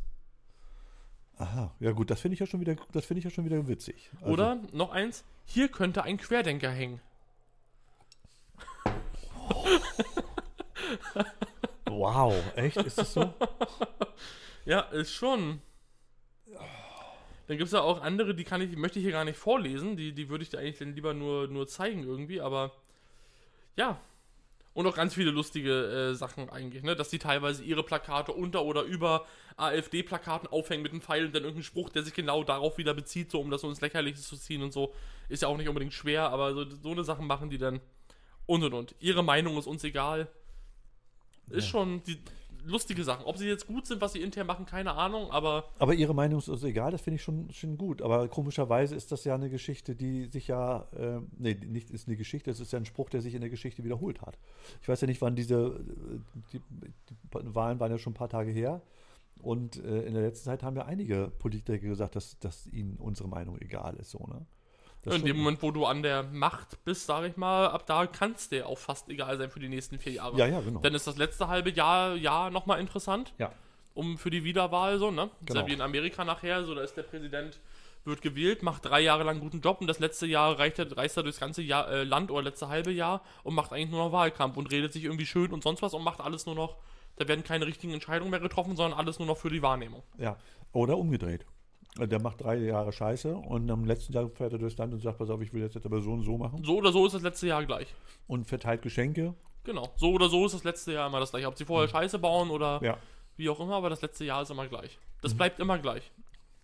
Aha, 1.36 1.72
ja 1.78 1.92
gut, 1.92 2.10
das 2.10 2.20
finde 2.20 2.34
ich 2.34 2.40
ja 2.40 2.46
schon 2.46 2.60
wieder, 2.60 2.74
das 2.92 3.04
finde 3.06 3.18
ich 3.18 3.24
ja 3.24 3.30
schon 3.30 3.44
wieder 3.44 3.66
witzig. 3.68 4.10
Also, 4.20 4.32
Oder 4.32 4.58
noch 4.72 4.90
eins: 4.90 5.22
hier 5.44 5.68
könnte 5.68 6.02
ein 6.02 6.16
Querdenker 6.16 6.70
hängen. 6.70 7.00
Wow, 11.86 12.34
echt? 12.56 12.76
Ist 12.78 12.98
das 12.98 13.12
so? 13.12 13.32
Ja, 14.66 14.80
ist 14.80 15.12
schon. 15.12 15.60
Dann 17.46 17.58
gibt 17.58 17.66
es 17.66 17.72
ja 17.72 17.82
auch 17.82 18.00
andere, 18.00 18.34
die 18.34 18.44
kann 18.44 18.62
ich, 18.62 18.70
die 18.70 18.76
möchte 18.76 18.98
ich 18.98 19.04
hier 19.04 19.12
gar 19.12 19.26
nicht 19.26 19.38
vorlesen. 19.38 19.96
Die, 19.96 20.12
die 20.12 20.30
würde 20.30 20.42
ich 20.42 20.48
dir 20.48 20.58
eigentlich 20.58 20.78
dann 20.78 20.94
lieber 20.94 21.12
nur, 21.12 21.48
nur 21.48 21.66
zeigen 21.66 22.02
irgendwie, 22.02 22.40
aber 22.40 22.72
ja. 23.76 24.00
Und 24.74 24.86
auch 24.88 24.94
ganz 24.96 25.14
viele 25.14 25.30
lustige 25.30 26.10
äh, 26.10 26.14
Sachen 26.14 26.50
eigentlich, 26.50 26.82
ne? 26.82 26.96
Dass 26.96 27.08
die 27.08 27.20
teilweise 27.20 27.62
ihre 27.62 27.84
Plakate 27.84 28.32
unter 28.32 28.64
oder 28.64 28.82
über 28.82 29.24
AfD-Plakaten 29.56 30.48
aufhängen 30.48 30.82
mit 30.82 30.90
einem 30.90 31.00
Pfeil 31.00 31.26
und 31.26 31.34
dann 31.34 31.44
irgendein 31.44 31.62
Spruch, 31.62 31.90
der 31.90 32.02
sich 32.02 32.12
genau 32.12 32.42
darauf 32.42 32.76
wieder 32.76 32.92
bezieht, 32.92 33.30
so 33.30 33.40
um 33.40 33.50
das 33.50 33.60
so 33.60 33.68
ins 33.68 33.80
Lächerliche 33.80 34.20
zu 34.20 34.36
ziehen 34.36 34.62
und 34.62 34.72
so. 34.72 34.92
Ist 35.28 35.42
ja 35.42 35.48
auch 35.48 35.56
nicht 35.56 35.68
unbedingt 35.68 35.92
schwer, 35.92 36.28
aber 36.30 36.52
so, 36.54 36.64
so 36.68 36.90
eine 36.90 37.04
Sachen 37.04 37.26
machen 37.28 37.50
die 37.50 37.58
dann 37.58 37.80
und 38.46 38.64
und 38.64 38.74
und. 38.74 38.94
Ihre 38.98 39.22
Meinung 39.22 39.56
ist 39.58 39.66
uns 39.66 39.84
egal. 39.84 40.26
Ist 41.50 41.66
Ja. 41.66 41.70
schon 41.70 42.02
die 42.02 42.18
lustige 42.64 43.04
Sachen. 43.04 43.24
Ob 43.24 43.36
sie 43.36 43.46
jetzt 43.46 43.66
gut 43.66 43.86
sind, 43.86 44.00
was 44.00 44.12
sie 44.12 44.20
intern 44.20 44.46
machen, 44.46 44.66
keine 44.66 44.94
Ahnung, 44.94 45.30
aber 45.30 45.64
Aber 45.78 45.94
Ihre 45.94 46.14
Meinung 46.14 46.38
ist 46.38 46.48
uns 46.48 46.62
egal, 46.64 46.90
das 46.92 47.00
finde 47.00 47.16
ich 47.16 47.22
schon, 47.22 47.50
schon 47.52 47.78
gut. 47.78 48.02
Aber 48.02 48.28
komischerweise 48.28 48.94
ist 48.94 49.12
das 49.12 49.24
ja 49.24 49.34
eine 49.34 49.50
Geschichte, 49.50 49.94
die 49.94 50.26
sich 50.26 50.48
ja, 50.48 50.86
äh, 50.96 51.20
nee, 51.38 51.54
nicht 51.54 51.90
ist 51.90 52.08
eine 52.08 52.16
Geschichte, 52.16 52.50
es 52.50 52.60
ist 52.60 52.72
ja 52.72 52.78
ein 52.78 52.86
Spruch, 52.86 53.10
der 53.10 53.20
sich 53.20 53.34
in 53.34 53.40
der 53.40 53.50
Geschichte 53.50 53.84
wiederholt 53.84 54.22
hat. 54.22 54.38
Ich 54.82 54.88
weiß 54.88 55.00
ja 55.00 55.06
nicht, 55.06 55.20
wann 55.20 55.36
diese, 55.36 55.54
äh, 55.54 56.40
die, 56.52 56.60
die 57.08 57.54
Wahlen 57.54 57.80
waren 57.80 57.90
ja 57.90 57.98
schon 57.98 58.12
ein 58.12 58.16
paar 58.16 58.28
Tage 58.28 58.50
her. 58.50 58.82
Und 59.42 59.76
äh, 59.84 60.02
in 60.02 60.14
der 60.14 60.22
letzten 60.22 60.44
Zeit 60.44 60.62
haben 60.62 60.76
ja 60.76 60.86
einige 60.86 61.30
Politiker 61.38 61.78
gesagt, 61.78 62.16
dass, 62.16 62.38
dass 62.38 62.66
ihnen 62.68 62.96
unsere 62.96 63.28
Meinung 63.28 63.60
egal 63.60 63.96
ist. 63.96 64.10
So, 64.10 64.26
ne? 64.26 64.46
Das 65.04 65.14
in 65.14 65.20
ist 65.20 65.26
dem 65.28 65.36
Moment, 65.38 65.62
wo 65.62 65.70
du 65.70 65.84
an 65.84 66.02
der 66.02 66.22
Macht 66.22 66.82
bist, 66.84 67.06
sage 67.06 67.28
ich 67.28 67.36
mal, 67.36 67.68
ab 67.68 67.86
da 67.86 68.06
kannst 68.06 68.52
dir 68.52 68.66
auch 68.66 68.78
fast 68.78 69.08
egal 69.08 69.36
sein 69.38 69.50
für 69.50 69.60
die 69.60 69.68
nächsten 69.68 69.98
vier 69.98 70.12
Jahre. 70.12 70.38
Ja, 70.38 70.46
ja, 70.46 70.60
genau. 70.60 70.80
Dann 70.80 70.94
ist 70.94 71.06
das 71.06 71.16
letzte 71.16 71.48
halbe 71.48 71.70
Jahr, 71.70 72.14
Jahr 72.16 72.50
nochmal 72.50 72.80
interessant, 72.80 73.34
ja. 73.38 73.52
um 73.94 74.18
für 74.18 74.30
die 74.30 74.44
Wiederwahl 74.44 74.98
so, 74.98 75.10
ne? 75.10 75.24
Ist 75.24 75.48
Genau. 75.48 75.60
ja 75.60 75.66
wie 75.66 75.72
in 75.72 75.80
Amerika 75.80 76.24
nachher, 76.24 76.64
so 76.64 76.74
da 76.74 76.82
ist 76.82 76.96
der 76.96 77.02
Präsident, 77.02 77.60
wird 78.04 78.22
gewählt, 78.22 78.62
macht 78.62 78.84
drei 78.84 79.00
Jahre 79.00 79.24
lang 79.24 79.36
einen 79.36 79.40
guten 79.40 79.60
Job 79.60 79.80
und 79.80 79.86
das 79.86 79.98
letzte 79.98 80.26
Jahr 80.26 80.58
reicht 80.58 80.78
er, 80.78 80.94
reist 80.96 81.16
er 81.16 81.22
durchs 81.22 81.40
ganze 81.40 81.62
Jahr, 81.62 81.90
äh, 81.90 82.04
Land 82.04 82.30
oder 82.30 82.42
letzte 82.42 82.68
halbe 82.68 82.90
Jahr 82.90 83.22
und 83.42 83.54
macht 83.54 83.72
eigentlich 83.72 83.90
nur 83.90 84.04
noch 84.04 84.12
Wahlkampf 84.12 84.56
und 84.56 84.70
redet 84.70 84.92
sich 84.92 85.04
irgendwie 85.04 85.26
schön 85.26 85.52
und 85.52 85.62
sonst 85.62 85.80
was 85.82 85.94
und 85.94 86.02
macht 86.02 86.20
alles 86.20 86.46
nur 86.46 86.54
noch, 86.54 86.76
da 87.16 87.28
werden 87.28 87.44
keine 87.44 87.66
richtigen 87.66 87.92
Entscheidungen 87.92 88.30
mehr 88.30 88.40
getroffen, 88.40 88.76
sondern 88.76 88.98
alles 88.98 89.18
nur 89.18 89.26
noch 89.28 89.38
für 89.38 89.50
die 89.50 89.62
Wahrnehmung. 89.62 90.02
Ja, 90.18 90.36
oder 90.72 90.98
umgedreht. 90.98 91.46
Der 91.98 92.20
macht 92.20 92.40
drei 92.40 92.56
Jahre 92.56 92.92
Scheiße 92.92 93.36
und 93.36 93.70
am 93.70 93.84
letzten 93.84 94.12
Jahr 94.14 94.28
fährt 94.28 94.52
er 94.52 94.58
durchs 94.58 94.76
Land 94.76 94.92
und 94.94 95.00
sagt, 95.00 95.18
pass 95.18 95.30
auf, 95.30 95.40
ich 95.40 95.52
will 95.52 95.62
das 95.62 95.74
jetzt 95.74 95.86
aber 95.86 96.00
so 96.02 96.10
und 96.12 96.22
so 96.24 96.36
machen 96.36 96.64
So 96.64 96.76
oder 96.78 96.90
so 96.90 97.06
ist 97.06 97.12
das 97.14 97.22
letzte 97.22 97.46
Jahr 97.46 97.64
gleich. 97.64 97.94
und 98.26 98.46
verteilt 98.46 98.82
Geschenke 98.82 99.34
Genau. 99.62 99.88
So 99.96 100.10
oder 100.12 100.28
so 100.28 100.44
ist 100.44 100.54
das 100.54 100.64
letzte 100.64 100.92
Jahr 100.92 101.06
immer 101.06 101.20
das 101.20 101.30
gleiche. 101.30 101.46
Ob 101.46 101.56
sie 101.56 101.64
vorher 101.64 101.88
Scheiße 101.88 102.18
bauen 102.18 102.50
oder 102.50 102.80
Ja. 102.82 102.98
wie 103.36 103.48
auch 103.48 103.58
immer, 103.60 103.76
aber 103.76 103.88
das 103.90 104.02
letzte 104.02 104.24
Jahr 104.24 104.42
ist 104.42 104.50
immer 104.50 104.66
gleich. 104.68 104.98
Das 105.22 105.32
bleibt 105.34 105.58
immer 105.60 105.78
gleich. 105.78 106.10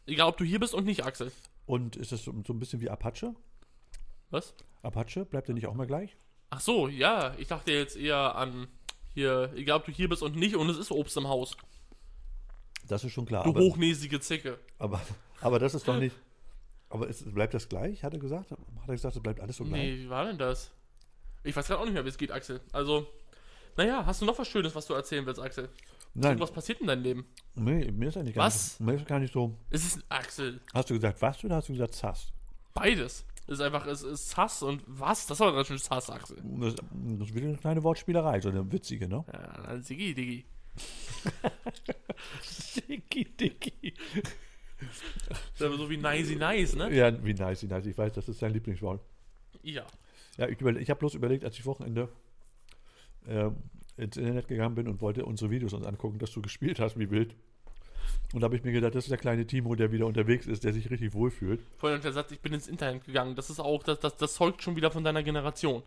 Egal, 0.07 0.29
ob 0.29 0.37
du 0.37 0.45
hier 0.45 0.59
bist 0.61 0.75
und 0.75 0.85
nicht, 0.85 1.05
Axel. 1.07 1.33
Und 1.65 1.97
ist 1.97 2.13
das 2.13 2.25
so, 2.25 2.35
so 2.47 2.53
ein 2.53 2.59
bisschen 2.59 2.81
wie 2.83 2.91
Apache? 2.91 3.35
Was? 4.31 4.55
Apache, 4.83 5.25
bleibt 5.25 5.49
der 5.49 5.55
nicht 5.55 5.67
auch 5.67 5.75
mal 5.75 5.87
gleich? 5.87 6.17
Ach 6.51 6.61
so, 6.61 6.89
ja. 6.89 7.33
Ich 7.39 7.49
dachte 7.49 7.73
jetzt 7.73 7.97
eher 7.97 8.35
an 8.37 8.67
hier, 9.15 9.51
egal, 9.57 9.79
ob 9.79 9.87
du 9.87 9.93
hier 9.93 10.09
bist 10.09 10.23
und 10.23 10.37
nicht 10.37 10.57
und 10.57 10.69
es 10.69 10.77
ist 10.77 10.91
Obst 10.91 11.17
im 11.17 11.27
Haus. 11.29 11.57
Das 12.89 13.05
ist 13.05 13.13
schon 13.13 13.27
klar. 13.27 13.45
Du 13.45 13.51
aber, 13.51 13.61
hochnäsige 13.61 14.21
Zicke. 14.21 14.59
aber, 14.79 15.01
aber 15.41 15.59
das 15.59 15.75
ist 15.75 15.87
doch 15.87 15.99
nicht. 15.99 16.17
Aber 16.89 17.07
ist, 17.07 17.33
bleibt 17.33 17.55
das 17.55 17.69
gleich, 17.69 18.03
hat 18.03 18.13
er 18.15 18.19
gesagt? 18.19 18.51
Hat 18.51 18.59
er 18.89 18.95
gesagt, 18.95 19.17
es 19.17 19.23
bleibt 19.23 19.41
alles 19.41 19.57
so 19.57 19.65
gleich? 19.65 19.81
Nee, 19.81 19.97
wie 19.99 20.11
war 20.11 20.25
denn 20.27 20.39
das? 20.39 20.73
Ich 21.45 21.55
weiß 21.55 21.67
gerade 21.69 21.81
auch 21.81 21.85
nicht 21.85 21.95
mehr, 21.95 22.05
wie 22.05 22.09
es 22.09 22.19
geht, 22.19 22.33
Axel. 22.33 22.61
Also, 22.73 23.07
naja, 23.77 24.05
hast 24.05 24.21
du 24.21 24.27
noch 24.27 24.39
was 24.39 24.49
Schönes, 24.49 24.75
was 24.75 24.87
du 24.87 24.95
erzählen 24.95 25.25
willst, 25.25 25.41
Axel? 25.41 25.69
Nein, 26.13 26.41
Was 26.41 26.51
passiert 26.51 26.81
in 26.81 26.89
deinem 26.89 27.05
Leben? 27.05 27.27
nee, 27.55 27.89
mir 27.93 28.09
ist 28.09 28.17
eigentlich 28.17 28.35
gar 28.35 28.47
Was? 28.47 28.81
nicht, 28.81 28.81
mir 28.81 28.95
ist 28.97 29.07
gar 29.07 29.21
nicht 29.21 29.33
so. 29.33 29.55
Es 29.71 29.85
ist 29.87 30.05
Axel. 30.09 30.61
Hast 30.75 30.91
du 30.91 30.95
gesagt 30.95 31.23
was 31.23 31.45
oder 31.45 31.55
hast 31.57 31.69
du 31.69 31.73
gesagt 31.75 31.95
Zass? 31.95 32.33
Beides. 32.75 33.25
Es 33.47 33.55
ist 33.55 33.61
einfach, 33.61 33.87
es 33.87 34.03
ist 34.03 34.31
Sass 34.31 34.63
und 34.65 34.83
was? 34.87 35.27
Das 35.27 35.39
war 35.41 35.53
ganz 35.53 35.69
schön 35.69 35.79
Sass, 35.79 36.11
Axel. 36.11 36.37
Das, 36.43 36.75
das 36.75 37.29
ist 37.29 37.35
wieder 37.35 37.47
eine 37.49 37.57
kleine 37.57 37.83
Wortspielerei, 37.85 38.41
so 38.41 38.49
eine 38.49 38.71
witzige, 38.73 39.09
ne? 39.09 39.25
Ja, 39.33 39.63
dann 39.63 39.83
Siggi, 39.83 40.15
Diggi. 40.15 40.45
Dicky, 42.89 43.25
Dicky. 43.25 43.95
Das 45.29 45.39
ist 45.55 45.63
aber 45.63 45.77
so 45.77 45.91
wie 45.91 45.97
nicey 45.97 46.37
nice, 46.37 46.75
ne? 46.75 46.95
Ja, 46.95 47.25
wie 47.25 47.35
nice, 47.35 47.63
wie 47.63 47.67
nice. 47.67 47.87
Ich 47.87 47.97
weiß, 47.97 48.13
das 48.13 48.29
ist 48.29 48.41
dein 48.41 48.53
Lieblingswort. 48.53 49.03
Ja. 49.63 49.85
Ja, 50.39 50.49
ich, 50.49 50.61
ich 50.61 50.91
habe 50.91 50.99
bloß 50.99 51.15
überlegt, 51.15 51.45
als 51.45 51.59
ich 51.59 51.67
Wochenende 51.67 52.09
äh, 53.27 53.51
ins 53.97 54.17
Internet 54.17 54.49
gegangen 54.49 54.75
bin 54.75 54.89
und 54.89 55.01
wollte 55.01 55.25
unsere 55.27 55.51
Videos 55.51 55.73
uns 55.75 55.87
angucken, 55.87 56.19
dass 56.19 56.31
du 56.31 56.41
gespielt 56.41 56.81
hast 56.81 56.99
wie 56.99 57.11
wild. 57.11 57.35
Und 58.33 58.41
da 58.41 58.47
habe 58.47 58.57
ich 58.57 58.65
mir 58.65 58.73
gedacht, 58.73 58.95
das 58.95 59.05
ist 59.05 59.11
der 59.11 59.19
kleine 59.19 59.47
Timo, 59.47 59.75
der 59.75 59.93
wieder 59.93 60.07
unterwegs 60.07 60.47
ist, 60.47 60.65
der 60.65 60.73
sich 60.73 60.91
richtig 60.91 61.13
wohlfühlt. 61.13 61.61
Vor 61.77 61.91
allem 61.91 62.01
der 62.01 62.13
Satz, 62.13 62.31
ich 62.31 62.41
bin 62.41 62.53
ins 62.53 62.69
Internet 62.69 63.05
gegangen. 63.05 63.35
Das 63.35 63.51
ist 63.51 63.61
auch, 63.61 63.83
das, 63.83 63.99
das, 63.99 64.17
das 64.17 64.35
zeugt 64.35 64.63
schon 64.63 64.77
wieder 64.77 64.91
von 64.91 65.05
deiner 65.05 65.23
Generation. 65.23 65.83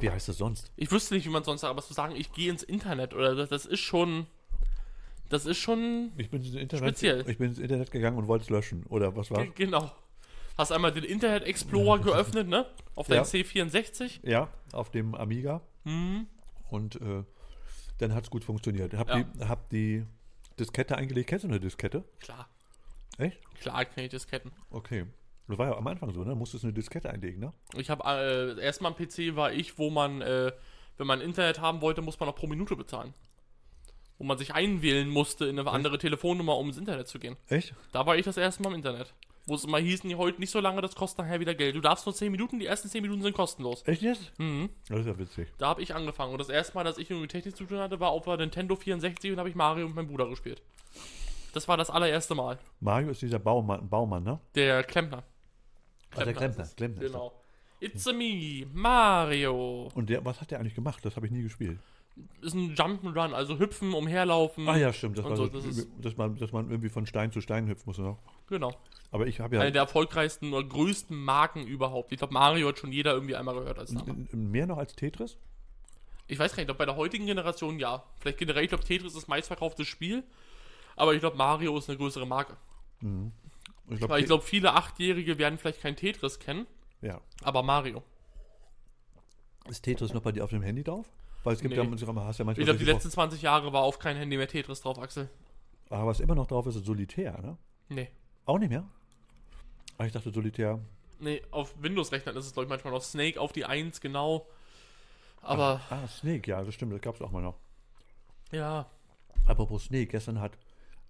Wie 0.00 0.10
heißt 0.10 0.28
das 0.28 0.38
sonst? 0.38 0.70
Ich 0.76 0.90
wüsste 0.90 1.14
nicht, 1.14 1.24
wie 1.26 1.30
man 1.30 1.44
sonst 1.44 1.62
sagt, 1.62 1.70
aber 1.70 1.82
zu 1.82 1.94
sagen, 1.94 2.14
ich 2.16 2.32
gehe 2.32 2.50
ins 2.50 2.62
Internet 2.62 3.14
oder 3.14 3.34
das, 3.34 3.48
das 3.48 3.66
ist 3.66 3.80
schon. 3.80 4.26
Das 5.28 5.44
ist 5.46 5.58
schon. 5.58 6.12
Ich 6.16 6.30
bin 6.30 6.42
ins 6.42 6.54
Internet, 6.54 6.84
Speziell. 6.98 7.24
Ich 7.28 7.38
bin 7.38 7.48
ins 7.48 7.58
Internet 7.58 7.90
gegangen 7.90 8.16
und 8.16 8.28
wollte 8.28 8.44
es 8.44 8.50
löschen. 8.50 8.84
Oder 8.86 9.16
was 9.16 9.30
war? 9.30 9.44
G- 9.44 9.52
Genau. 9.54 9.90
Hast 10.56 10.72
einmal 10.72 10.92
den 10.92 11.04
Internet 11.04 11.42
Explorer 11.44 11.98
geöffnet, 11.98 12.48
ne? 12.48 12.64
Auf 12.94 13.08
dein 13.08 13.16
Ja. 13.18 13.22
C64. 13.24 14.20
Ja, 14.22 14.48
auf 14.72 14.90
dem 14.90 15.14
Amiga. 15.14 15.60
Hm. 15.84 16.26
Und 16.70 16.96
äh, 17.00 17.24
dann 17.98 18.14
hat 18.14 18.24
es 18.24 18.30
gut 18.30 18.44
funktioniert. 18.44 18.94
Hab, 18.94 19.08
Ja. 19.08 19.22
die, 19.22 19.44
hab 19.44 19.68
die 19.70 20.04
Diskette 20.58 20.96
eingelegt. 20.96 21.28
Kennst 21.28 21.44
du 21.44 21.48
eine 21.48 21.60
Diskette? 21.60 22.04
Klar. 22.20 22.48
Echt? 23.18 23.38
Klar 23.60 23.84
kenne 23.84 24.06
ich 24.06 24.10
Disketten. 24.10 24.50
Okay. 24.70 25.06
Das 25.48 25.58
war 25.58 25.68
ja 25.68 25.76
am 25.76 25.86
Anfang 25.86 26.12
so, 26.12 26.24
ne? 26.24 26.34
Musstest 26.34 26.64
eine 26.64 26.72
Diskette 26.72 27.10
einlegen, 27.10 27.40
ne? 27.40 27.52
Ich 27.76 27.90
habe 27.90 28.02
äh, 28.04 28.60
erstmal 28.60 28.92
am 28.92 28.96
PC 28.96 29.36
war 29.36 29.52
ich, 29.52 29.78
wo 29.78 29.90
man, 29.90 30.20
äh, 30.20 30.52
wenn 30.96 31.06
man 31.06 31.20
Internet 31.20 31.60
haben 31.60 31.80
wollte, 31.80 32.02
muss 32.02 32.18
man 32.18 32.28
auch 32.28 32.34
pro 32.34 32.46
Minute 32.46 32.74
bezahlen. 32.74 33.14
Wo 34.18 34.24
man 34.24 34.38
sich 34.38 34.54
einwählen 34.54 35.08
musste 35.08 35.46
in 35.46 35.58
eine 35.58 35.70
andere 35.70 35.98
Telefonnummer, 35.98 36.56
um 36.56 36.68
ins 36.68 36.78
Internet 36.78 37.06
zu 37.06 37.18
gehen. 37.18 37.36
Echt? 37.48 37.74
Da 37.92 38.06
war 38.06 38.16
ich 38.16 38.24
das 38.24 38.36
erste 38.36 38.62
Mal 38.62 38.70
im 38.70 38.76
Internet. 38.76 39.14
Wo 39.48 39.54
es 39.54 39.64
immer 39.64 39.78
hieß, 39.78 40.02
nee, 40.02 40.16
heute 40.16 40.40
nicht 40.40 40.50
so 40.50 40.58
lange, 40.58 40.80
das 40.80 40.96
kostet 40.96 41.24
nachher 41.24 41.38
wieder 41.38 41.54
Geld. 41.54 41.76
Du 41.76 41.80
darfst 41.80 42.04
nur 42.04 42.14
10 42.14 42.32
Minuten, 42.32 42.58
die 42.58 42.66
ersten 42.66 42.88
10 42.88 43.02
Minuten 43.02 43.22
sind 43.22 43.34
kostenlos. 43.34 43.86
Echt 43.86 44.02
jetzt? 44.02 44.32
Mhm. 44.38 44.70
Das 44.88 45.00
ist 45.00 45.06
ja 45.06 45.16
witzig. 45.16 45.52
Da 45.58 45.68
habe 45.68 45.82
ich 45.82 45.94
angefangen. 45.94 46.32
Und 46.32 46.38
das 46.38 46.48
erste 46.48 46.74
Mal, 46.74 46.82
dass 46.82 46.98
ich 46.98 47.08
irgendwie 47.08 47.22
mit 47.22 47.30
Technik 47.30 47.56
zu 47.56 47.64
tun 47.64 47.78
hatte, 47.78 48.00
war 48.00 48.10
auf 48.10 48.24
der 48.24 48.38
Nintendo 48.38 48.74
64 48.74 49.30
und 49.30 49.38
habe 49.38 49.48
ich 49.48 49.54
Mario 49.54 49.86
und 49.86 49.94
meinen 49.94 50.08
Bruder 50.08 50.28
gespielt. 50.28 50.62
Das 51.52 51.68
war 51.68 51.76
das 51.76 51.90
allererste 51.90 52.34
Mal. 52.34 52.58
Mario 52.80 53.10
ist 53.10 53.22
dieser 53.22 53.38
Baumann, 53.38 53.88
Baumann 53.88 54.24
ne? 54.24 54.40
Der 54.56 54.82
Klempner. 54.82 55.22
Ah, 56.18 56.24
der 56.24 56.34
Klempner. 56.34 56.66
Klempner 56.76 57.02
Genau. 57.02 57.32
It's 57.80 58.06
a 58.06 58.12
me, 58.12 58.66
Mario. 58.72 59.90
Und 59.94 60.08
der, 60.08 60.24
was 60.24 60.40
hat 60.40 60.50
der 60.50 60.60
eigentlich 60.60 60.74
gemacht? 60.74 61.04
Das 61.04 61.16
habe 61.16 61.26
ich 61.26 61.32
nie 61.32 61.42
gespielt. 61.42 61.78
Ist 62.40 62.54
ein 62.54 62.74
Jump'n'Run, 62.74 63.34
also 63.34 63.58
hüpfen, 63.58 63.92
umherlaufen. 63.92 64.66
Ah 64.68 64.76
ja, 64.78 64.90
stimmt. 64.92 65.18
Das 65.18 65.26
war 65.26 65.36
so, 65.36 65.46
das 65.48 65.66
ist- 65.66 65.86
dass, 66.00 66.16
man, 66.16 66.36
dass 66.38 66.50
man 66.52 66.70
irgendwie 66.70 66.88
von 66.88 67.04
Stein 67.06 67.30
zu 67.30 67.42
Stein 67.42 67.66
hüpfen 67.68 67.82
muss. 67.86 67.98
Ne? 67.98 68.16
Genau. 68.48 68.74
Aber 69.10 69.26
ich 69.26 69.40
habe 69.40 69.56
ja 69.56 69.62
Eine 69.62 69.72
der 69.72 69.82
erfolgreichsten 69.82 70.54
oder 70.54 70.66
größten 70.66 71.16
Marken 71.16 71.66
überhaupt. 71.66 72.12
Ich 72.12 72.18
glaube, 72.18 72.32
Mario 72.32 72.68
hat 72.68 72.78
schon 72.78 72.92
jeder 72.92 73.12
irgendwie 73.12 73.36
einmal 73.36 73.54
gehört 73.54 73.78
als 73.78 73.92
Name. 73.92 74.26
mehr 74.32 74.66
noch 74.66 74.78
als 74.78 74.94
Tetris. 74.94 75.36
Ich 76.28 76.38
weiß 76.38 76.52
gar 76.56 76.62
nicht, 76.62 76.70
ob 76.70 76.78
bei 76.78 76.86
der 76.86 76.96
heutigen 76.96 77.26
Generation 77.26 77.78
ja. 77.78 78.02
Vielleicht 78.20 78.38
generell, 78.38 78.64
ich 78.64 78.70
glaube, 78.70 78.84
Tetris 78.84 79.08
ist 79.08 79.16
das 79.16 79.28
meistverkaufte 79.28 79.84
Spiel. 79.84 80.24
Aber 80.96 81.12
ich 81.12 81.20
glaube, 81.20 81.36
Mario 81.36 81.76
ist 81.76 81.90
eine 81.90 81.98
größere 81.98 82.26
Marke. 82.26 82.56
Weil 83.02 83.30
ich 83.88 84.26
glaube, 84.26 84.42
viele 84.42 84.74
Achtjährige 84.74 85.38
werden 85.38 85.58
vielleicht 85.58 85.80
kein 85.80 85.96
Tetris 85.96 86.38
kennen, 86.38 86.66
ja. 87.02 87.20
aber 87.42 87.62
Mario. 87.62 88.02
Ist 89.68 89.82
Tetris 89.82 90.12
noch 90.12 90.22
bei 90.22 90.32
dir 90.32 90.44
auf 90.44 90.50
dem 90.50 90.62
Handy 90.62 90.84
drauf? 90.84 91.06
Weil 91.44 91.54
es 91.54 91.60
gibt 91.60 91.74
Nee. 91.76 91.80
ja, 91.82 91.84
hast 91.84 92.02
ja 92.02 92.44
manchmal 92.44 92.58
Ich 92.58 92.64
glaube, 92.64 92.78
die 92.78 92.84
letzten 92.84 93.10
20 93.10 93.42
Jahre 93.42 93.72
war 93.72 93.82
auf 93.82 93.98
kein 93.98 94.16
Handy 94.16 94.36
mehr 94.36 94.48
Tetris 94.48 94.80
drauf, 94.80 94.98
Axel. 94.98 95.28
Aber 95.88 96.06
was 96.08 96.20
immer 96.20 96.34
noch 96.34 96.46
drauf 96.48 96.66
ist, 96.66 96.74
ist 96.76 96.86
Solitär, 96.86 97.40
ne? 97.40 97.56
Nee. 97.88 98.10
Auch 98.46 98.58
nicht 98.58 98.70
mehr? 98.70 98.84
Ah, 99.98 100.06
ich 100.06 100.12
dachte 100.12 100.30
Solitär. 100.30 100.80
Nee, 101.20 101.42
auf 101.50 101.74
Windows-Rechnern 101.80 102.36
ist 102.36 102.46
es, 102.46 102.52
glaube 102.52 102.64
ich, 102.64 102.68
manchmal 102.68 102.92
noch 102.92 103.02
Snake 103.02 103.40
auf 103.40 103.52
die 103.52 103.64
1, 103.64 104.00
genau. 104.00 104.46
Aber, 105.40 105.80
Ah, 105.90 106.06
Snake, 106.08 106.50
ja, 106.50 106.62
das 106.64 106.74
stimmt, 106.74 106.92
das 106.92 107.00
gab 107.00 107.14
es 107.14 107.20
auch 107.22 107.30
mal 107.30 107.42
noch. 107.42 107.58
ja. 108.50 108.90
Apropos 109.46 109.84
Snake, 109.84 110.08
gestern 110.08 110.40
hat, 110.40 110.58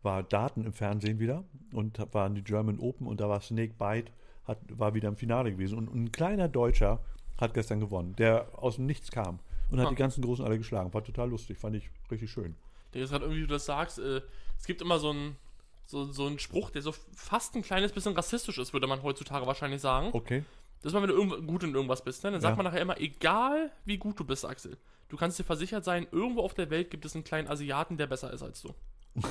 war 0.07 0.23
Daten 0.23 0.65
im 0.65 0.73
Fernsehen 0.73 1.19
wieder 1.19 1.45
und 1.75 1.99
waren 2.15 2.35
die 2.35 2.43
German 2.43 2.79
Open 2.79 3.07
und 3.07 3.21
da 3.21 3.29
war 3.29 3.41
Snake 3.43 3.75
Bite, 3.79 4.11
hat, 4.47 4.59
war 4.71 4.95
wieder 4.95 5.09
im 5.09 5.17
Finale 5.17 5.51
gewesen. 5.53 5.77
Und 5.77 5.95
ein 5.95 6.11
kleiner 6.13 6.49
Deutscher 6.49 7.01
hat 7.39 7.53
gestern 7.53 7.81
gewonnen, 7.81 8.17
der 8.17 8.49
aus 8.57 8.77
dem 8.77 8.87
Nichts 8.87 9.11
kam 9.11 9.41
und 9.71 9.79
hat 9.81 9.89
Ah. 9.89 9.91
die 9.91 9.97
ganzen 9.97 10.23
Großen 10.23 10.43
alle 10.45 10.57
geschlagen. 10.57 10.95
War 10.95 11.05
total 11.05 11.29
lustig, 11.29 11.59
fand 11.59 11.77
ich 11.77 11.91
richtig 12.11 12.31
schön. 12.31 12.55
Der 12.95 13.03
ist 13.03 13.11
gerade 13.11 13.25
irgendwie, 13.27 13.43
wie 13.43 13.47
du 13.47 13.53
das 13.53 13.67
sagst, 13.67 13.99
äh, 13.99 14.23
es 14.57 14.65
gibt 14.65 14.81
immer 14.81 14.99
so 14.99 15.11
einen 15.11 15.37
so, 15.89 16.05
so 16.05 16.27
einen 16.27 16.39
Spruch, 16.41 16.71
der 16.71 16.83
so 16.83 16.93
fast 17.15 17.55
ein 17.55 17.63
kleines 17.63 17.93
bisschen 17.93 18.15
rassistisch 18.15 18.59
ist, 18.59 18.73
würde 18.73 18.87
man 18.89 19.03
heutzutage 19.05 19.47
wahrscheinlich 19.47 19.81
sagen. 19.81 20.09
Okay. 20.13 20.43
Das 20.83 20.93
ist 20.93 20.95
mal, 21.01 21.07
wenn 21.09 21.15
du 21.15 21.43
gut 21.47 21.63
in 21.63 21.75
irgendwas 21.75 22.03
bist, 22.03 22.25
ne? 22.25 22.31
dann 22.33 22.41
sagt 22.41 22.53
Ja. 22.53 22.63
man 22.63 22.65
nachher 22.73 22.81
immer, 22.83 23.01
egal 23.01 23.71
wie 23.85 23.97
gut 23.99 24.19
du 24.19 24.25
bist, 24.25 24.45
Axel, 24.45 24.77
du 25.09 25.17
kannst 25.17 25.39
dir 25.39 25.45
versichert 25.45 25.85
sein, 25.85 26.07
irgendwo 26.11 26.43
auf 26.43 26.55
der 26.55 26.71
Welt 26.71 26.91
gibt 26.91 27.05
es 27.05 27.15
einen 27.15 27.23
kleinen 27.25 27.49
Asiaten, 27.49 27.97
der 27.97 28.07
besser 28.09 28.33
ist 28.33 28.43
als 28.43 28.63
du. 28.63 28.73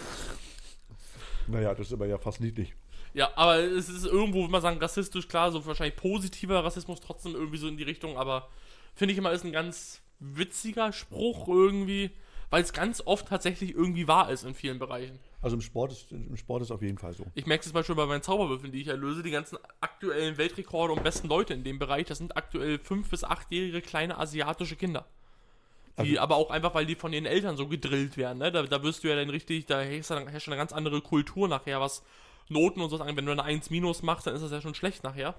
Naja, 1.48 1.74
das 1.74 1.88
ist 1.88 1.94
aber 1.94 2.08
ja 2.08 2.18
fast 2.18 2.42
niedlich. 2.42 2.74
Ja, 3.14 3.32
aber 3.36 3.60
es 3.60 3.88
ist 3.88 4.06
irgendwo, 4.06 4.42
würde 4.42 4.52
man 4.52 4.62
sagen, 4.62 4.80
rassistisch, 4.80 5.28
klar, 5.28 5.52
so 5.52 5.66
wahrscheinlich 5.66 5.96
positiver 5.96 6.64
Rassismus 6.64 7.00
trotzdem 7.00 7.34
irgendwie 7.34 7.58
so 7.58 7.68
in 7.68 7.78
die 7.78 7.84
Richtung, 7.84 8.18
aber 8.18 8.50
finde 8.94 9.14
ich 9.14 9.18
immer 9.18 9.32
ist 9.32 9.46
ein 9.46 9.54
ganz 9.54 10.02
witziger 10.20 10.92
Spruch 10.92 11.48
irgendwie, 11.48 12.12
weil 12.50 12.62
es 12.62 12.74
ganz 12.74 13.02
oft 13.06 13.28
tatsächlich 13.28 13.74
irgendwie 13.74 14.08
wahr 14.08 14.30
ist 14.32 14.44
in 14.44 14.54
vielen 14.54 14.80
Bereichen. 14.80 15.20
Also 15.42 15.56
im 15.56 15.62
Sport 15.62 15.92
ist, 15.92 16.12
im 16.12 16.36
Sport 16.38 16.64
ist 16.64 16.72
auf 16.72 16.82
jeden 16.82 16.98
Fall 16.98 17.14
so. 17.14 17.25
Ich 17.36 17.46
merke 17.46 17.62
es 17.62 17.68
zum 17.68 17.74
Beispiel 17.74 17.96
bei 17.96 18.06
meinen 18.06 18.24
Zauberwürfeln, 18.24 18.72
die 18.72 18.82
ich 18.82 18.88
erlöse, 18.88 19.24
die 19.24 19.32
ganzen 19.32 19.58
aktuellen 19.80 20.38
Weltrekorde 20.38 20.92
und 20.94 21.04
besten 21.04 21.28
Leute 21.28 21.54
in 21.54 21.64
dem 21.64 21.80
Bereich, 21.80 22.08
das 22.08 22.18
sind 22.18 22.36
aktuell 22.36 22.80
fünf- 22.80 23.10
bis 23.10 23.24
achtjährige 23.24 23.82
kleine 23.82 24.18
asiatische 24.18 24.75
Kinder. 24.75 25.06
Die 25.98 26.02
Also- 26.20 26.20
aber 26.22 26.36
auch 26.36 26.50
einfach, 26.50 26.74
weil 26.75 26.86
die 26.86 26.96
von 26.96 27.14
ihren 27.14 27.25
Eltern 27.25 27.56
so 27.56 27.68
gedrillt 27.68 28.18
werden, 28.18 28.40
ne? 28.40 28.52
Da, 28.52 28.64
da 28.64 28.84
wirst 28.84 29.04
du 29.04 29.08
ja 29.08 29.16
dann 29.16 29.30
richtig, 29.30 29.66
da 29.66 29.80
herrscht 29.82 30.10
dann 30.12 30.28
herrscht 30.28 30.48
eine 30.50 30.58
ganz 30.58 30.74
andere 30.74 31.02
Kultur 31.02 31.48
nachher, 31.48 31.80
was 31.80 32.04
Noten 32.50 32.82
und 32.82 32.90
so 32.90 32.98
angeht. 33.00 33.16
Wenn 33.16 33.25
du 33.25 33.32
eine 33.32 33.44
1 33.44 33.70
minus 33.70 34.04
machst, 34.04 34.28
dann 34.28 34.36
ist 34.36 34.42
das 34.42 34.52
ja 34.52 34.60
schon 34.62 34.75
schlecht 34.75 35.04
nachher. 35.04 35.36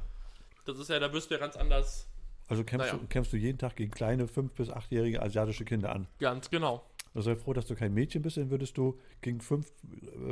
Das 0.64 0.78
ist 0.78 0.88
ja, 0.88 0.98
da 0.98 1.12
wirst 1.12 1.30
du 1.30 1.34
ja 1.34 1.40
ganz 1.40 1.56
anders. 1.56 2.08
Also 2.48 2.64
kämpfst, 2.64 2.90
Naja. 2.92 3.00
du, 3.02 3.06
kämpfst 3.08 3.32
du 3.32 3.36
jeden 3.36 3.58
Tag 3.58 3.76
gegen 3.76 3.90
kleine 3.90 4.28
fünf- 4.28 4.52
bis 4.52 4.70
achtjährige 4.70 5.20
asiatische 5.20 5.64
Kinder 5.64 5.92
an. 5.94 6.06
Ganz 6.20 6.48
genau. 6.48 6.84
Also 7.14 7.32
sei 7.32 7.36
froh, 7.36 7.52
dass 7.52 7.66
du 7.66 7.74
kein 7.74 7.92
Mädchen 7.94 8.22
bist, 8.22 8.36
dann 8.36 8.50
würdest 8.50 8.76
du 8.78 8.98
gegen 9.20 9.40
fünf- 9.40 9.72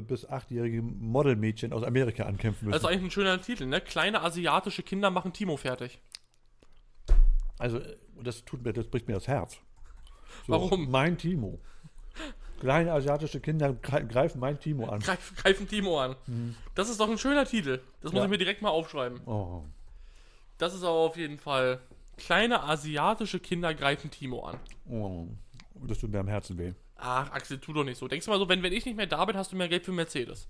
bis 0.07 0.27
achtjährige 0.29 0.81
Modelmädchen 0.83 1.73
aus 1.73 1.83
Amerika 1.83 2.25
ankämpfen 2.25 2.69
Das 2.71 2.77
ist 2.79 2.83
müssen. 2.83 2.93
eigentlich 2.93 3.09
ein 3.09 3.11
schöner 3.11 3.41
Titel, 3.43 3.67
ne? 3.67 3.81
Kleine 3.81 4.23
asiatische 4.23 4.83
Kinder 4.83 5.11
machen 5.11 5.33
Timo 5.33 5.57
fertig. 5.57 5.99
Also 7.59 7.81
das 8.23 8.45
tut 8.45 8.65
mir, 8.65 8.73
das 8.73 8.87
bricht 8.89 9.07
mir 9.09 9.15
das 9.15 9.29
Herz. 9.29 9.59
So, 10.47 10.53
Warum? 10.53 10.91
Mein 10.91 11.17
Timo. 11.19 11.59
Kleine 12.61 12.93
asiatische 12.93 13.41
Kinder 13.41 13.71
gre- 13.71 14.05
greifen 14.07 14.41
mein 14.41 14.59
Timo 14.59 14.87
an. 14.89 15.01
Greif, 15.01 15.35
greifen 15.37 15.69
Timo 15.69 16.01
an. 16.01 16.17
Das 16.75 16.89
ist 16.89 17.01
doch 17.01 17.09
ein 17.11 17.19
schöner 17.19 17.45
Titel. 17.45 17.81
Das 18.01 18.13
muss 18.13 18.19
Ja. 18.21 18.25
ich 18.25 18.31
mir 18.31 18.39
direkt 18.39 18.63
mal 18.63 18.71
aufschreiben. 18.71 19.21
Oh. 19.27 19.65
Das 20.59 20.73
ist 20.75 20.83
aber 20.83 20.93
auf 20.93 21.17
jeden 21.17 21.39
Fall. 21.39 21.81
Kleine 22.17 22.63
asiatische 22.63 23.41
Kinder 23.41 23.75
greifen 23.75 24.11
Timo 24.11 24.45
an. 24.47 24.59
oh. 24.89 25.27
Das 25.87 25.99
tut 25.99 26.13
mir 26.13 26.21
am 26.21 26.29
Herzen 26.29 26.57
weh. 26.57 26.73
Ach, 26.97 27.31
Axel, 27.33 27.59
tu 27.59 27.73
doch 27.73 27.83
nicht 27.85 27.99
so. 27.99 28.07
Denkst 28.07 28.25
du 28.27 28.31
mal 28.31 28.39
so, 28.39 28.49
wenn, 28.49 28.63
wenn 28.63 28.73
ich 28.73 28.87
nicht 28.87 28.97
mehr 28.97 29.09
da 29.09 29.25
bin, 29.25 29.37
hast 29.37 29.51
du 29.53 29.57
mehr 29.57 29.69
Geld 29.69 29.85
für 29.85 29.91
Mercedes. 29.93 30.49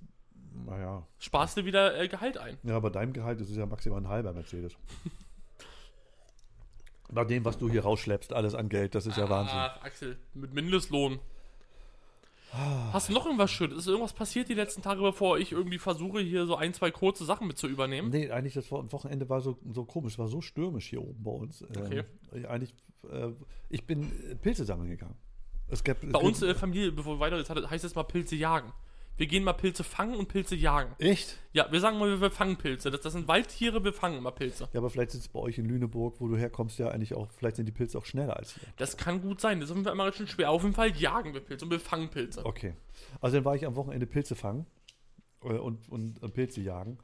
Naja. 0.66 1.04
Sparst 1.18 1.56
du 1.56 1.64
wieder 1.64 1.98
äh, 1.98 2.06
Gehalt 2.06 2.36
ein. 2.38 2.58
Ja, 2.62 2.76
aber 2.76 2.90
deinem 2.90 3.12
Gehalt 3.14 3.40
ist 3.40 3.48
es 3.50 3.56
ja 3.56 3.64
maximal 3.66 4.00
ein 4.00 4.08
halber 4.08 4.32
Mercedes. 4.34 4.76
Nach 7.12 7.26
dem, 7.26 7.44
was 7.44 7.58
du 7.58 7.70
hier 7.70 7.82
rausschleppst, 7.82 8.32
alles 8.32 8.54
an 8.54 8.68
Geld, 8.68 8.94
das 8.94 9.06
ist 9.06 9.16
ja 9.18 9.28
Wahnsinn. 9.28 9.56
Ah, 9.56 9.78
Axel, 9.82 10.16
mit 10.34 10.54
Mindestlohn. 10.54 11.18
Hast 12.92 13.08
du 13.08 13.12
noch 13.12 13.26
irgendwas 13.26 13.50
Schönes? 13.50 13.78
Ist 13.78 13.86
irgendwas 13.88 14.12
passiert 14.12 14.48
die 14.48 14.54
letzten 14.54 14.80
Tage, 14.80 15.00
bevor 15.00 15.38
ich 15.38 15.50
irgendwie 15.50 15.78
versuche, 15.78 16.20
hier 16.20 16.46
so 16.46 16.54
ein, 16.54 16.72
zwei 16.72 16.92
kurze 16.92 17.24
Sachen 17.24 17.48
mit 17.48 17.58
zu 17.58 17.66
übernehmen? 17.66 18.10
Nee, 18.10 18.30
eigentlich 18.30 18.54
das 18.54 18.70
Wo- 18.70 18.84
Wochenende 18.92 19.28
war 19.28 19.40
so, 19.40 19.58
so 19.72 19.84
komisch, 19.84 20.18
war 20.20 20.28
so 20.28 20.40
stürmisch 20.40 20.86
hier 20.88 21.02
oben 21.02 21.20
bei 21.24 21.32
uns. 21.32 21.64
Okay. 21.76 22.04
Ähm, 22.32 22.46
eigentlich, 22.46 22.72
äh, 23.10 23.30
ich 23.70 23.84
bin 23.84 24.04
äh, 24.30 24.36
Pilze 24.36 24.64
sammeln 24.64 24.88
gegangen. 24.88 25.16
Es 25.68 25.82
gab, 25.82 25.96
Bei 26.12 26.20
uns 26.20 26.42
in 26.42 26.46
der 26.46 26.54
Familie, 26.56 26.92
bevor 26.92 27.16
wir 27.16 27.20
weiter 27.20 27.38
jetzt 27.38 27.50
heißt 27.50 27.84
es 27.84 27.94
mal 27.96 28.04
Pilze 28.04 28.36
jagen. 28.36 28.72
Wir 29.16 29.26
gehen 29.26 29.44
mal 29.44 29.52
Pilze 29.52 29.84
fangen 29.84 30.16
und 30.16 30.26
Pilze 30.26 30.56
jagen. 30.56 30.92
Echt? 30.98 31.38
Ja, 31.52 31.70
wir 31.70 31.78
sagen 31.78 31.98
mal, 31.98 32.20
wir 32.20 32.30
fangen 32.32 32.56
Pilze. 32.56 32.90
Das, 32.90 33.00
das 33.00 33.12
sind 33.12 33.28
Waldtiere, 33.28 33.84
wir 33.84 33.92
fangen 33.92 34.18
immer 34.18 34.32
Pilze. 34.32 34.68
Ja, 34.72 34.80
aber 34.80 34.90
vielleicht 34.90 35.12
sind 35.12 35.20
es 35.20 35.28
bei 35.28 35.38
euch 35.38 35.58
in 35.58 35.66
Lüneburg, 35.66 36.20
wo 36.20 36.26
du 36.26 36.36
herkommst, 36.36 36.78
ja 36.80 36.88
eigentlich 36.88 37.14
auch, 37.14 37.30
vielleicht 37.30 37.56
sind 37.56 37.66
die 37.66 37.72
Pilze 37.72 37.96
auch 37.96 38.06
schneller 38.06 38.36
als 38.36 38.54
hier. 38.54 38.68
Das 38.76 38.96
kann 38.96 39.22
gut 39.22 39.40
sein. 39.40 39.60
Das 39.60 39.68
ist 39.68 39.70
auf 39.70 39.76
jeden 39.76 39.84
Fall 39.84 39.94
immer 39.94 40.12
schon 40.12 40.26
schwer. 40.26 40.50
Auf 40.50 40.62
jeden 40.62 40.74
Fall 40.74 40.90
jagen 40.96 41.32
wir 41.32 41.40
Pilze 41.40 41.64
und 41.64 41.70
wir 41.70 41.78
fangen 41.78 42.08
Pilze. 42.10 42.44
Okay. 42.44 42.74
Also 43.20 43.36
dann 43.36 43.44
war 43.44 43.54
ich 43.54 43.66
am 43.66 43.76
Wochenende 43.76 44.06
Pilze 44.06 44.34
fangen 44.34 44.66
äh, 45.44 45.52
und, 45.52 45.88
und, 45.88 46.20
und 46.20 46.34
Pilze 46.34 46.60
jagen. 46.60 46.98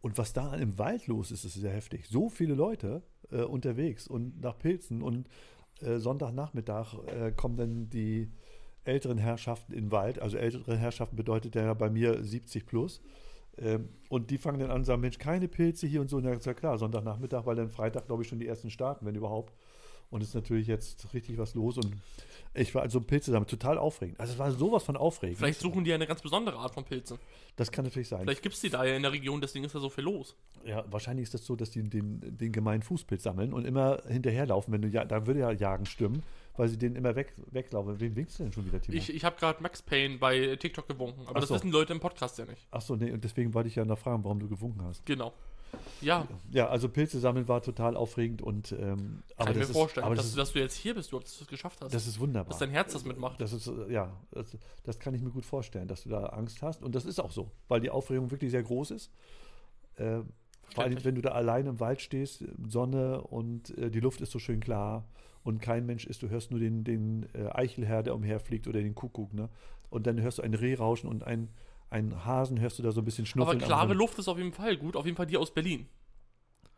Und 0.00 0.18
was 0.18 0.32
da 0.32 0.54
im 0.54 0.78
Wald 0.78 1.08
los 1.08 1.32
ist, 1.32 1.44
ist 1.44 1.54
sehr 1.54 1.72
heftig. 1.72 2.06
So 2.06 2.28
viele 2.28 2.54
Leute 2.54 3.02
äh, 3.32 3.42
unterwegs 3.42 4.06
und 4.06 4.40
nach 4.40 4.56
Pilzen 4.56 5.02
und 5.02 5.26
äh, 5.80 5.98
Sonntagnachmittag 5.98 6.94
äh, 7.08 7.32
kommen 7.32 7.56
dann 7.56 7.90
die 7.90 8.30
älteren 8.86 9.18
Herrschaften 9.18 9.72
in 9.72 9.90
Wald. 9.90 10.20
Also 10.20 10.36
ältere 10.36 10.76
Herrschaften 10.76 11.16
bedeutet 11.16 11.54
ja 11.54 11.72
bei 11.74 11.90
mir 11.90 12.22
70 12.22 12.66
plus. 12.66 13.00
Ähm, 13.58 13.88
und 14.08 14.30
die 14.30 14.38
fangen 14.38 14.60
dann 14.60 14.70
an 14.70 14.78
und 14.78 14.84
sagen, 14.84 15.00
Mensch, 15.00 15.18
keine 15.18 15.48
Pilze 15.48 15.86
hier 15.86 16.00
und 16.00 16.08
so. 16.08 16.16
Und 16.18 16.24
dann 16.24 16.34
ist 16.34 16.46
ja 16.46 16.54
klar, 16.54 16.78
Sonntagnachmittag, 16.78 17.46
weil 17.46 17.56
dann 17.56 17.70
Freitag, 17.70 18.06
glaube 18.06 18.22
ich, 18.22 18.28
schon 18.28 18.38
die 18.38 18.46
ersten 18.46 18.70
starten, 18.70 19.06
wenn 19.06 19.14
überhaupt. 19.14 19.54
Und 20.08 20.22
es 20.22 20.28
ist 20.28 20.34
natürlich 20.34 20.68
jetzt 20.68 21.12
richtig 21.14 21.36
was 21.36 21.54
los. 21.54 21.78
Und 21.78 21.96
ich 22.54 22.74
war 22.74 22.82
also 22.82 23.00
Pilze 23.00 23.32
sammeln, 23.32 23.48
total 23.48 23.76
aufregend. 23.76 24.20
Also 24.20 24.34
es 24.34 24.38
war 24.38 24.52
sowas 24.52 24.84
von 24.84 24.96
aufregend. 24.96 25.38
Vielleicht 25.38 25.60
suchen 25.60 25.82
die 25.84 25.92
eine 25.92 26.06
ganz 26.06 26.22
besondere 26.22 26.56
Art 26.56 26.74
von 26.74 26.84
Pilzen. 26.84 27.18
Das 27.56 27.72
kann 27.72 27.84
natürlich 27.84 28.08
sein. 28.08 28.20
Vielleicht 28.20 28.42
gibt 28.42 28.54
es 28.54 28.60
die 28.60 28.70
da 28.70 28.84
ja 28.84 28.94
in 28.94 29.02
der 29.02 29.12
Region, 29.12 29.40
deswegen 29.40 29.64
ist 29.64 29.74
da 29.74 29.80
so 29.80 29.90
viel 29.90 30.04
los. 30.04 30.36
Ja, 30.64 30.84
wahrscheinlich 30.90 31.24
ist 31.24 31.34
das 31.34 31.44
so, 31.44 31.56
dass 31.56 31.70
die 31.70 31.82
den, 31.82 32.20
den 32.36 32.52
gemeinen 32.52 32.82
Fußpilz 32.82 33.24
sammeln 33.24 33.52
und 33.52 33.64
immer 33.64 34.00
hinterherlaufen, 34.06 34.72
wenn 34.72 34.82
du 34.82 34.88
ja, 34.88 35.04
da 35.04 35.26
würde 35.26 35.40
ja 35.40 35.50
Jagen 35.50 35.86
stimmen, 35.86 36.22
weil 36.56 36.68
sie 36.68 36.78
den 36.78 36.96
immer 36.96 37.14
weg, 37.14 37.34
weglaufen. 37.50 38.00
Wen 38.00 38.16
winkst 38.16 38.38
du 38.38 38.44
denn 38.44 38.52
schon 38.52 38.66
wieder, 38.66 38.80
Timo? 38.80 38.96
Ich, 38.96 39.12
ich 39.14 39.24
habe 39.24 39.36
gerade 39.36 39.62
Max 39.62 39.82
Payne 39.82 40.18
bei 40.18 40.56
TikTok 40.56 40.88
gewunken, 40.88 41.22
aber 41.26 41.36
Ach 41.36 41.40
das 41.40 41.48
so. 41.48 41.54
wissen 41.54 41.70
Leute 41.70 41.92
im 41.92 42.00
Podcast 42.00 42.38
ja 42.38 42.44
nicht. 42.44 42.66
Achso, 42.70 42.96
nee, 42.96 43.12
und 43.12 43.22
deswegen 43.22 43.54
wollte 43.54 43.68
ich 43.68 43.76
ja 43.76 43.84
noch 43.84 43.98
fragen, 43.98 44.24
warum 44.24 44.40
du 44.40 44.48
gewunken 44.48 44.82
hast. 44.82 45.04
Genau. 45.06 45.32
Ja, 46.00 46.26
Ja, 46.52 46.68
also 46.68 46.88
Pilze 46.88 47.18
sammeln 47.20 47.48
war 47.48 47.60
total 47.60 47.96
aufregend 47.96 48.40
und 48.40 48.72
ähm, 48.72 49.22
kann 49.36 49.50
ich 49.50 49.56
mir 49.56 49.62
ist, 49.62 49.72
vorstellen, 49.72 50.08
dass, 50.08 50.16
das, 50.18 50.26
ist, 50.26 50.38
dass 50.38 50.52
du 50.52 50.58
jetzt 50.60 50.74
hier 50.74 50.94
bist, 50.94 51.12
du 51.12 51.18
das 51.18 51.46
geschafft 51.48 51.80
hast. 51.82 51.92
das 51.92 52.06
ist 52.06 52.18
wunderbar. 52.18 52.50
dass 52.50 52.58
dein 52.58 52.70
Herz 52.70 52.92
das 52.92 53.04
mitmacht. 53.04 53.40
Das 53.40 53.52
ist, 53.52 53.70
ja, 53.88 54.14
das, 54.30 54.56
das 54.84 54.98
kann 54.98 55.14
ich 55.14 55.22
mir 55.22 55.30
gut 55.30 55.44
vorstellen, 55.44 55.88
dass 55.88 56.04
du 56.04 56.08
da 56.08 56.26
Angst 56.26 56.62
hast. 56.62 56.82
Und 56.82 56.94
das 56.94 57.04
ist 57.04 57.20
auch 57.20 57.32
so, 57.32 57.50
weil 57.68 57.80
die 57.80 57.90
Aufregung 57.90 58.30
wirklich 58.30 58.50
sehr 58.50 58.62
groß 58.62 58.92
ist. 58.92 59.10
Äh, 59.96 60.20
vor 60.74 60.84
allem, 60.84 61.04
wenn 61.04 61.14
du 61.14 61.22
da 61.22 61.30
allein 61.30 61.66
im 61.66 61.80
Wald 61.80 62.00
stehst, 62.00 62.44
Sonne 62.68 63.22
und 63.22 63.76
äh, 63.78 63.90
die 63.90 64.00
Luft 64.00 64.20
ist 64.20 64.32
so 64.32 64.38
schön 64.38 64.60
klar 64.60 65.04
und 65.46 65.62
kein 65.62 65.86
Mensch 65.86 66.06
ist, 66.06 66.22
du 66.22 66.28
hörst 66.28 66.50
nur 66.50 66.58
den, 66.58 66.82
den 66.82 67.26
äh, 67.32 67.48
Eichelherr, 67.54 68.02
der 68.02 68.16
umherfliegt 68.16 68.66
oder 68.66 68.80
den 68.80 68.96
Kuckuck, 68.96 69.32
ne? 69.32 69.48
Und 69.90 70.06
dann 70.08 70.20
hörst 70.20 70.38
du 70.38 70.42
ein 70.42 70.54
Reh 70.54 70.74
rauschen 70.74 71.08
und 71.08 71.22
ein, 71.22 71.50
ein 71.88 72.24
Hasen 72.24 72.58
hörst 72.58 72.80
du 72.80 72.82
da 72.82 72.90
so 72.90 73.00
ein 73.00 73.04
bisschen 73.04 73.22
Aber 73.22 73.28
schnuffeln. 73.52 73.58
klare 73.60 73.88
so, 73.88 73.94
Luft 73.94 74.18
ist 74.18 74.26
auf 74.26 74.38
jeden 74.38 74.52
Fall 74.52 74.76
gut, 74.76 74.96
auf 74.96 75.04
jeden 75.04 75.16
Fall 75.16 75.26
die 75.26 75.36
aus 75.36 75.54
Berlin. 75.54 75.86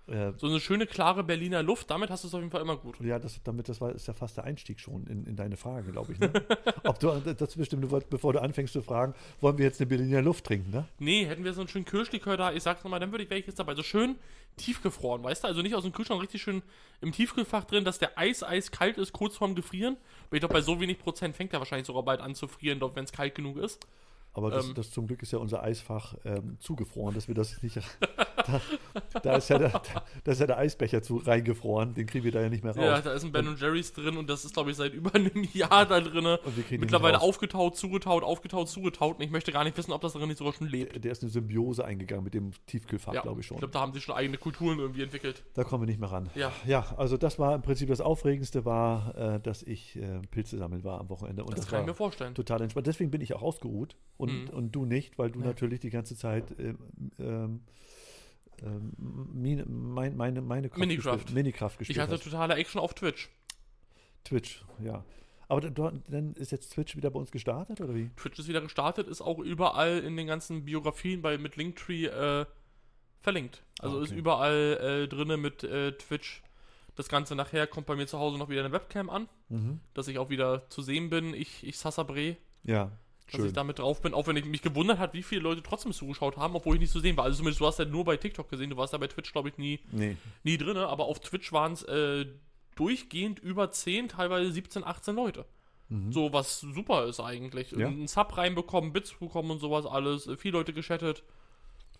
Äh, 0.08 0.32
So 0.38 0.46
eine 0.46 0.60
schöne, 0.60 0.86
klare 0.86 1.22
Berliner 1.22 1.62
Luft, 1.62 1.90
damit 1.90 2.10
hast 2.10 2.24
du 2.24 2.28
es 2.28 2.34
auf 2.34 2.40
jeden 2.40 2.50
Fall 2.50 2.62
immer 2.62 2.76
gut. 2.76 3.00
ja, 3.00 3.18
das, 3.18 3.40
damit, 3.44 3.68
das 3.68 3.80
war, 3.80 3.92
ist 3.94 4.06
ja 4.08 4.14
fast 4.14 4.36
der 4.36 4.44
Einstieg 4.44 4.80
schon 4.80 5.06
in, 5.06 5.24
in 5.26 5.36
deine 5.36 5.56
Frage, 5.56 5.92
glaube 5.92 6.12
ich. 6.12 6.18
Ne? 6.18 6.32
Ob 6.84 6.98
du, 6.98 7.20
das 7.34 7.56
bestimmt, 7.56 7.88
bevor 8.10 8.32
du 8.32 8.40
anfängst 8.40 8.72
zu 8.72 8.82
fragen, 8.82 9.14
wollen 9.40 9.58
wir 9.58 9.64
jetzt 9.66 9.80
eine 9.80 9.86
Berliner 9.86 10.22
Luft 10.22 10.44
trinken, 10.46 10.70
ne? 10.70 10.88
Nee, 10.98 11.26
hätten 11.26 11.44
wir 11.44 11.52
so 11.52 11.60
einen 11.60 11.68
schönen 11.68 11.84
Kirschlikör 11.84 12.36
da, 12.36 12.52
ich 12.52 12.62
sag's 12.62 12.82
nochmal, 12.84 13.00
dann 13.00 13.12
würde 13.12 13.24
ich 13.24 13.30
welches 13.30 13.54
dabei. 13.54 13.74
So 13.74 13.82
schön 13.82 14.16
tiefgefroren, 14.56 15.22
weißt 15.22 15.44
du? 15.44 15.48
Also 15.48 15.62
nicht 15.62 15.74
aus 15.74 15.84
dem 15.84 15.92
Kühlschrank, 15.92 16.20
richtig 16.22 16.42
schön 16.42 16.62
im 17.00 17.12
Tiefkühlfach 17.12 17.64
drin, 17.64 17.84
dass 17.84 17.98
der 17.98 18.18
Eis 18.18 18.42
eiskalt 18.42 18.98
ist, 18.98 19.12
kurz 19.12 19.36
vorm 19.36 19.54
Gefrieren. 19.54 19.96
Aber 20.26 20.36
ich 20.36 20.40
glaube, 20.40 20.54
bei 20.54 20.60
so 20.60 20.80
wenig 20.80 20.98
Prozent 20.98 21.36
fängt 21.36 21.52
er 21.52 21.60
wahrscheinlich 21.60 21.86
sogar 21.86 22.02
bald 22.02 22.20
an 22.20 22.34
zu 22.34 22.48
frieren, 22.48 22.80
wenn 22.94 23.04
es 23.04 23.12
kalt 23.12 23.34
genug 23.34 23.56
ist. 23.58 23.86
Aber 24.34 24.50
das, 24.50 24.66
Ähm. 24.68 24.74
das 24.74 24.90
zum 24.90 25.06
Glück 25.06 25.22
ist 25.22 25.32
ja 25.32 25.38
unser 25.38 25.62
Eisfach 25.62 26.14
ähm, 26.24 26.58
zugefroren, 26.60 27.14
dass 27.14 27.28
wir 27.28 27.34
das 27.34 27.62
nicht. 27.62 27.78
da, 29.12 29.20
da, 29.20 29.36
ist 29.36 29.48
ja 29.48 29.58
der, 29.58 29.82
da 30.24 30.32
ist 30.32 30.40
ja 30.40 30.46
der 30.46 30.58
Eisbecher 30.58 31.02
zu 31.02 31.16
reingefroren, 31.18 31.94
den 31.94 32.06
kriegen 32.06 32.24
wir 32.24 32.32
da 32.32 32.40
ja 32.40 32.48
nicht 32.48 32.64
mehr 32.64 32.74
raus. 32.74 32.84
Ja, 32.84 33.00
da 33.00 33.12
ist 33.12 33.24
ein 33.24 33.32
Ben 33.32 33.56
Jerry's 33.58 33.92
drin 33.92 34.16
und 34.16 34.28
das 34.28 34.44
ist, 34.44 34.54
glaube 34.54 34.70
ich, 34.70 34.76
seit 34.76 34.94
über 34.94 35.14
einem 35.14 35.46
Jahr 35.52 35.86
da 35.86 36.00
drin. 36.00 36.24
Und 36.26 36.56
wir 36.56 36.64
kriegen 36.64 36.68
den 36.68 36.80
Mittlerweile 36.80 37.20
aufgetaut, 37.20 37.76
zugetaut, 37.76 38.22
aufgetaut, 38.22 38.68
zugetaut. 38.68 39.16
Und 39.18 39.22
ich 39.24 39.30
möchte 39.30 39.52
gar 39.52 39.64
nicht 39.64 39.76
wissen, 39.76 39.92
ob 39.92 40.00
das 40.00 40.12
drin 40.14 40.28
nicht 40.28 40.38
sogar 40.38 40.52
schon 40.52 40.68
lebt. 40.68 41.04
Der 41.04 41.12
ist 41.12 41.22
eine 41.22 41.30
Symbiose 41.30 41.84
eingegangen 41.84 42.24
mit 42.24 42.34
dem 42.34 42.50
Tiefkühlfach, 42.66 43.14
Ja, 43.14 43.22
glaube 43.22 43.40
ich 43.40 43.46
schon. 43.46 43.56
Ich 43.56 43.60
glaube, 43.60 43.72
da 43.72 43.80
haben 43.80 43.92
sie 43.92 44.00
schon 44.00 44.14
eigene 44.14 44.38
Kulturen 44.38 44.78
irgendwie 44.78 45.02
entwickelt. 45.02 45.44
da 45.54 45.64
kommen 45.64 45.82
wir 45.82 45.86
nicht 45.86 46.00
mehr 46.00 46.10
ran. 46.10 46.30
Ja. 46.34 46.52
Ja, 46.66 46.94
also 46.96 47.16
das 47.16 47.38
war 47.38 47.54
im 47.54 47.62
Prinzip 47.62 47.88
das 47.88 48.00
Aufregendste, 48.00 48.64
war, 48.64 49.14
äh, 49.16 49.40
dass 49.40 49.62
ich 49.62 49.96
äh, 49.96 50.20
Pilze 50.30 50.58
sammeln 50.58 50.84
war 50.84 51.00
am 51.00 51.08
Wochenende. 51.08 51.42
Und 51.44 51.52
Das, 51.52 51.60
das, 51.60 51.68
kann 51.70 51.80
ich 51.82 51.86
mir 51.86 51.94
vorstellen. 51.94 52.34
total 52.34 52.62
entspannt. 52.62 52.86
Deswegen 52.86 53.10
bin 53.10 53.20
ich 53.20 53.34
auch 53.34 53.42
ausgeruht 53.42 53.96
und, 54.16 54.28
Mhm. 54.32 54.48
und 54.50 54.72
du 54.72 54.84
nicht, 54.84 55.18
weil 55.18 55.30
du 55.30 55.38
Nee. 55.40 55.46
natürlich 55.46 55.80
die 55.80 55.90
ganze 55.90 56.16
Zeit 56.16 56.44
ähm, 56.58 56.78
ähm, 57.18 57.60
ähm, 58.62 58.92
mine, 59.32 59.64
mein, 59.66 60.16
meine, 60.16 60.40
meine 60.42 60.68
Kraft 60.68 60.80
Minecraft. 60.80 61.12
gespielt- 61.16 61.34
Minecraft 61.34 61.68
gespielt 61.78 61.90
Ich 61.90 61.98
hatte 61.98 62.12
hast. 62.14 62.24
totale 62.24 62.54
Action 62.54 62.80
auf 62.80 62.94
Twitch. 62.94 63.28
Twitch, 64.24 64.64
ja. 64.80 65.04
Aber 65.50 65.62
dann, 65.70 66.34
ist 66.34 66.52
jetzt 66.52 66.74
Twitch 66.74 66.94
wieder 66.96 67.10
bei 67.10 67.18
uns 67.18 67.30
gestartet, 67.30 67.80
oder 67.80 67.94
wie? 67.94 68.10
Twitch 68.16 68.38
ist 68.38 68.48
wieder 68.48 68.60
gestartet, 68.60 69.08
ist 69.08 69.22
auch 69.22 69.38
überall 69.38 69.98
in 70.00 70.16
den 70.16 70.26
ganzen 70.26 70.64
Biografien 70.66 71.22
bei 71.22 71.38
mit 71.38 71.56
Linktree 71.56 72.04
äh, 72.06 72.44
verlinkt. 73.22 73.62
Also 73.78 73.98
Ah, 73.98 74.02
ist 74.02 74.10
okay. 74.10 74.18
überall 74.18 75.04
äh, 75.04 75.08
drinne 75.08 75.36
mit 75.38 75.64
äh, 75.64 75.92
Twitch. 75.92 76.42
Das 76.96 77.08
Ganze 77.08 77.34
nachher 77.36 77.66
kommt 77.66 77.86
bei 77.86 77.96
mir 77.96 78.06
zu 78.06 78.18
Hause 78.18 78.36
noch 78.38 78.48
wieder 78.50 78.60
eine 78.64 78.72
Webcam 78.72 79.08
an, 79.08 79.28
Mhm. 79.48 79.80
dass 79.94 80.08
ich 80.08 80.18
auch 80.18 80.28
wieder 80.28 80.68
zu 80.68 80.82
sehen 80.82 81.08
bin. 81.08 81.32
Ich, 81.32 81.66
ich 81.66 81.78
Sassabre, 81.78 82.36
Ja, 82.64 82.90
dass 83.32 83.38
schön. 83.40 83.46
ich 83.48 83.52
damit 83.52 83.78
drauf 83.78 84.00
bin, 84.02 84.14
auch 84.14 84.26
wenn 84.26 84.36
ich 84.36 84.44
mich 84.44 84.62
gewundert 84.62 84.98
hat, 84.98 85.14
wie 85.14 85.22
viele 85.22 85.42
Leute 85.42 85.62
trotzdem 85.62 85.92
zugeschaut 85.92 86.36
haben, 86.36 86.54
obwohl 86.54 86.74
ich 86.76 86.80
nicht 86.80 86.92
zu 86.92 87.00
sehen 87.00 87.16
war. 87.16 87.24
Also 87.24 87.38
zumindest 87.38 87.60
du 87.60 87.66
hast 87.66 87.78
ja 87.78 87.84
nur 87.84 88.04
bei 88.04 88.16
TikTok 88.16 88.48
gesehen, 88.48 88.70
du 88.70 88.76
warst 88.76 88.92
ja 88.92 88.98
bei 88.98 89.06
Twitch, 89.06 89.32
glaube 89.32 89.48
ich, 89.48 89.58
nie, 89.58 89.80
nee, 89.92 90.16
nie 90.44 90.58
drinne, 90.58 90.86
aber 90.88 91.04
auf 91.06 91.20
Twitch 91.20 91.52
waren 91.52 91.72
es 91.72 91.82
äh, 91.84 92.26
durchgehend 92.76 93.38
über 93.38 93.70
10, 93.70 94.08
teilweise 94.08 94.50
17, 94.52 94.84
18 94.84 95.14
Leute. 95.16 95.44
Mhm. 95.88 96.12
So, 96.12 96.32
was 96.32 96.60
super 96.60 97.06
ist 97.06 97.20
eigentlich. 97.20 97.72
Ja. 97.72 97.86
Einen 97.88 98.06
Sub 98.08 98.36
reinbekommen, 98.36 98.92
Bits 98.92 99.14
bekommen 99.14 99.50
und 99.50 99.58
sowas 99.58 99.86
alles. 99.86 100.26
äh, 100.26 100.36
Viele 100.36 100.58
Leute 100.58 100.72
geschattet. 100.72 101.22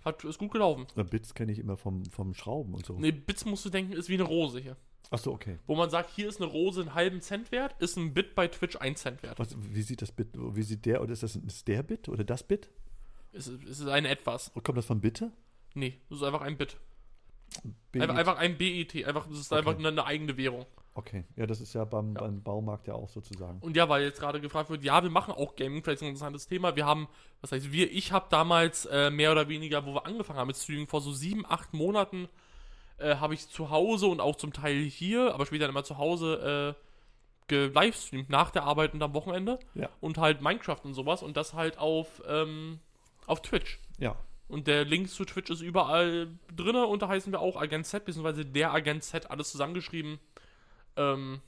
Hat, 0.04 0.22
ist 0.24 0.38
gut 0.38 0.52
gelaufen. 0.52 0.86
Na, 0.94 1.02
Bits 1.02 1.34
kenne 1.34 1.50
ich 1.52 1.58
immer 1.58 1.76
vom, 1.76 2.04
vom 2.04 2.32
Schrauben 2.34 2.74
und 2.74 2.86
so. 2.86 2.98
Ne, 2.98 3.12
Bits 3.12 3.44
musst 3.44 3.64
du 3.64 3.70
denken, 3.70 3.92
ist 3.92 4.08
wie 4.08 4.14
eine 4.14 4.22
Rose 4.22 4.60
hier. 4.60 4.76
Achso, 5.11 5.32
okay. 5.32 5.58
Wo 5.66 5.74
man 5.74 5.88
sagt, 5.90 6.11
hier 6.11 6.28
ist 6.28 6.40
eine 6.40 6.50
Rose 6.50 6.80
einen 6.82 6.94
halben 6.94 7.20
Cent 7.22 7.50
wert, 7.50 7.74
ist 7.80 7.96
ein 7.96 8.12
Bit 8.12 8.34
bei 8.34 8.46
Twitch 8.48 8.76
ein 8.76 8.94
Cent 8.96 9.22
wert. 9.22 9.38
Was, 9.38 9.56
wie 9.58 9.82
sieht 9.82 10.02
das 10.02 10.12
Bit, 10.12 10.28
wie 10.34 10.62
sieht 10.62 10.84
der, 10.84 11.00
oder 11.02 11.12
ist 11.12 11.22
das 11.22 11.34
ist 11.37 11.66
der 11.68 11.82
Bit 11.82 12.08
oder 12.08 12.24
das 12.24 12.42
Bit? 12.42 12.68
Es 13.32 13.46
ist, 13.48 13.62
es 13.64 13.80
ist 13.80 13.88
ein 13.88 14.04
etwas. 14.04 14.50
Oder 14.54 14.62
kommt 14.62 14.78
das 14.78 14.87
von 14.87 15.00
Bitte? 15.00 15.32
Nee, 15.74 15.98
das 16.11 16.18
ist 16.18 16.24
einfach 16.24 16.42
ein 16.42 16.56
Bit. 16.58 16.76
BIT? 17.92 18.02
Einfach, 18.02 18.16
einfach 18.16 18.37
ein 18.38 18.58
BET. 18.58 18.94
Einfach, 19.06 19.26
das 19.26 19.38
ist 19.38 19.52
Okay. 19.52 19.58
einfach 19.61 19.78
eine, 19.78 19.88
eine 19.88 20.04
eigene 20.04 20.37
Währung. 20.37 20.66
Okay, 20.94 21.24
ja, 21.37 21.46
das 21.46 21.61
ist 21.61 21.74
ja 21.74 21.84
beim, 21.84 22.14
Ja. 22.14 22.20
beim 22.22 22.42
Baumarkt 22.42 22.88
ja 22.88 22.94
auch 22.94 23.08
sozusagen. 23.08 23.61
Und 23.61 23.76
ja, 23.76 23.88
weil 23.88 24.02
jetzt 24.02 24.18
gerade 24.20 24.40
gefragt 24.40 24.68
wird, 24.68 24.82
ja, 24.82 25.02
wir 25.02 25.11
machen 25.11 25.32
auch 25.32 25.54
Gaming, 25.54 25.82
vielleicht 25.82 25.98
ist 25.98 26.02
ein 26.02 26.08
interessantes 26.08 26.46
Thema. 26.48 26.74
Wir 26.76 26.84
haben, 26.87 27.08
was 27.40 27.52
heißt 27.52 27.70
wir, 27.72 27.90
ich 27.92 28.11
habe 28.12 28.26
damals 28.30 28.84
äh, 28.87 29.08
mehr 29.11 29.30
oder 29.32 29.48
weniger, 29.48 29.87
wo 29.87 29.94
wir 29.94 30.04
angefangen 30.06 30.38
haben 30.40 30.48
mit 30.48 30.56
Streaming, 30.56 30.88
vor 30.88 31.00
so 31.00 31.12
sieben, 31.12 31.46
acht 31.46 31.72
Monaten, 31.72 32.28
äh, 32.98 33.16
habe 33.16 33.34
ich 33.34 33.48
zu 33.48 33.70
Hause 33.70 34.06
und 34.06 34.20
auch 34.20 34.37
zum 34.37 34.52
Teil 34.52 34.82
hier, 34.82 35.34
aber 35.34 35.46
später 35.46 35.64
dann 35.64 35.70
immer 35.70 35.84
zu 35.84 35.98
Hause, 35.98 36.74
äh, 36.76 36.84
gelivestreamt 37.48 38.28
nach 38.28 38.50
der 38.50 38.64
Arbeit 38.64 38.92
und 38.94 39.02
am 39.02 39.14
Wochenende. 39.14 39.58
Ja. 39.74 39.88
Und 40.00 40.18
halt 40.18 40.42
Minecraft 40.42 40.80
und 40.84 40.94
sowas 40.94 41.22
und 41.22 41.37
das 41.37 41.54
halt 41.54 41.78
auf, 41.78 42.22
ähm, 42.26 42.78
auf 43.26 43.42
Twitch. 43.42 43.78
Ja, 43.98 44.16
Und 44.48 44.66
der 44.66 44.84
Link 44.84 45.11
zu 45.11 45.24
Twitch 45.24 45.50
ist 45.50 45.61
überall 45.61 46.28
drinne 46.54 46.87
und 46.87 47.02
da 47.02 47.08
heißen 47.08 47.32
wir 47.32 47.40
auch 47.40 47.56
Agent 47.56 47.87
Z, 47.87 48.04
beziehungsweise 48.04 48.44
der 48.44 48.72
Agent 48.72 49.02
Z, 49.02 49.30
alles 49.30 49.50
zusammengeschrieben. 49.50 50.18
Ähm, 50.96 51.40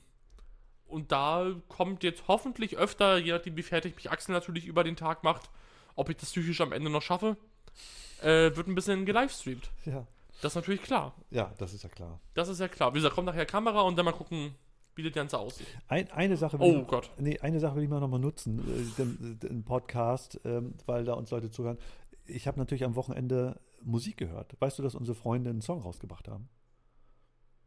und 0.87 1.11
da 1.11 1.51
kommt 1.69 2.03
jetzt 2.03 2.23
hoffentlich 2.27 2.77
öfter, 2.77 3.17
je 3.17 3.31
nachdem 3.31 3.55
wie 3.55 3.63
fertig 3.63 3.95
mich 3.95 4.11
Axel 4.11 4.33
natürlich 4.33 4.65
über 4.65 4.83
den 4.83 4.95
Tag 4.95 5.23
macht, 5.23 5.49
ob 5.95 6.09
ich 6.09 6.17
das 6.17 6.29
psychisch 6.31 6.61
am 6.61 6.73
Ende 6.73 6.89
noch 6.89 7.01
schaffe, 7.01 7.37
äh, 8.21 8.55
wird 8.55 8.67
ein 8.67 8.75
bisschen 8.75 9.05
gelivestreamt. 9.05 9.71
ja. 9.85 10.05
Das 10.41 10.51
ist 10.53 10.55
natürlich 10.55 10.81
klar. 10.81 11.15
Ja, 11.29 11.53
das 11.57 11.73
ist 11.73 11.83
ja 11.83 11.89
klar. 11.89 12.19
Das 12.33 12.49
ist 12.49 12.59
ja 12.59 12.67
klar. 12.67 12.93
Wie 12.93 12.97
gesagt, 12.97 13.15
kommt 13.15 13.27
nachher 13.27 13.45
Kamera 13.45 13.81
und 13.81 13.97
dann 13.97 14.05
mal 14.05 14.11
gucken, 14.11 14.55
wie 14.95 15.03
das 15.03 15.13
Ganze 15.13 15.37
aussieht. 15.37 15.67
Ein, 15.87 16.11
eine 16.11 16.35
Sache 16.35 16.59
will 16.59 16.75
Oh 16.75 16.81
ich, 16.81 16.87
Gott. 16.87 17.11
Nee, 17.17 17.39
eine 17.39 17.59
Sache 17.59 17.75
will 17.75 17.83
ich 17.83 17.89
mal 17.89 17.99
nochmal 17.99 18.19
nutzen, 18.19 18.59
äh, 18.59 19.01
den, 19.01 19.39
den 19.39 19.63
Podcast, 19.63 20.39
ähm, 20.43 20.73
weil 20.85 21.05
da 21.05 21.13
uns 21.13 21.31
Leute 21.31 21.49
zuhören. 21.49 21.77
Ich 22.25 22.47
habe 22.47 22.59
natürlich 22.59 22.83
am 22.83 22.95
Wochenende 22.95 23.59
Musik 23.83 24.17
gehört. 24.17 24.55
Weißt 24.59 24.77
du, 24.79 24.83
dass 24.83 24.95
unsere 24.95 25.15
Freunde 25.15 25.49
einen 25.49 25.61
Song 25.61 25.81
rausgebracht 25.81 26.27
haben? 26.27 26.49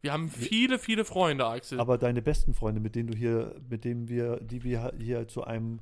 Wir 0.00 0.12
haben 0.12 0.28
viele, 0.28 0.78
viele 0.78 1.04
Freunde, 1.06 1.46
Axel. 1.46 1.80
Aber 1.80 1.96
deine 1.96 2.20
besten 2.20 2.52
Freunde, 2.52 2.80
mit 2.80 2.94
denen 2.94 3.08
du 3.08 3.16
hier, 3.16 3.58
mit 3.70 3.84
denen 3.84 4.08
wir, 4.08 4.38
die 4.40 4.62
wir 4.62 4.92
hier 4.98 5.26
zu 5.28 5.44
einem, 5.44 5.80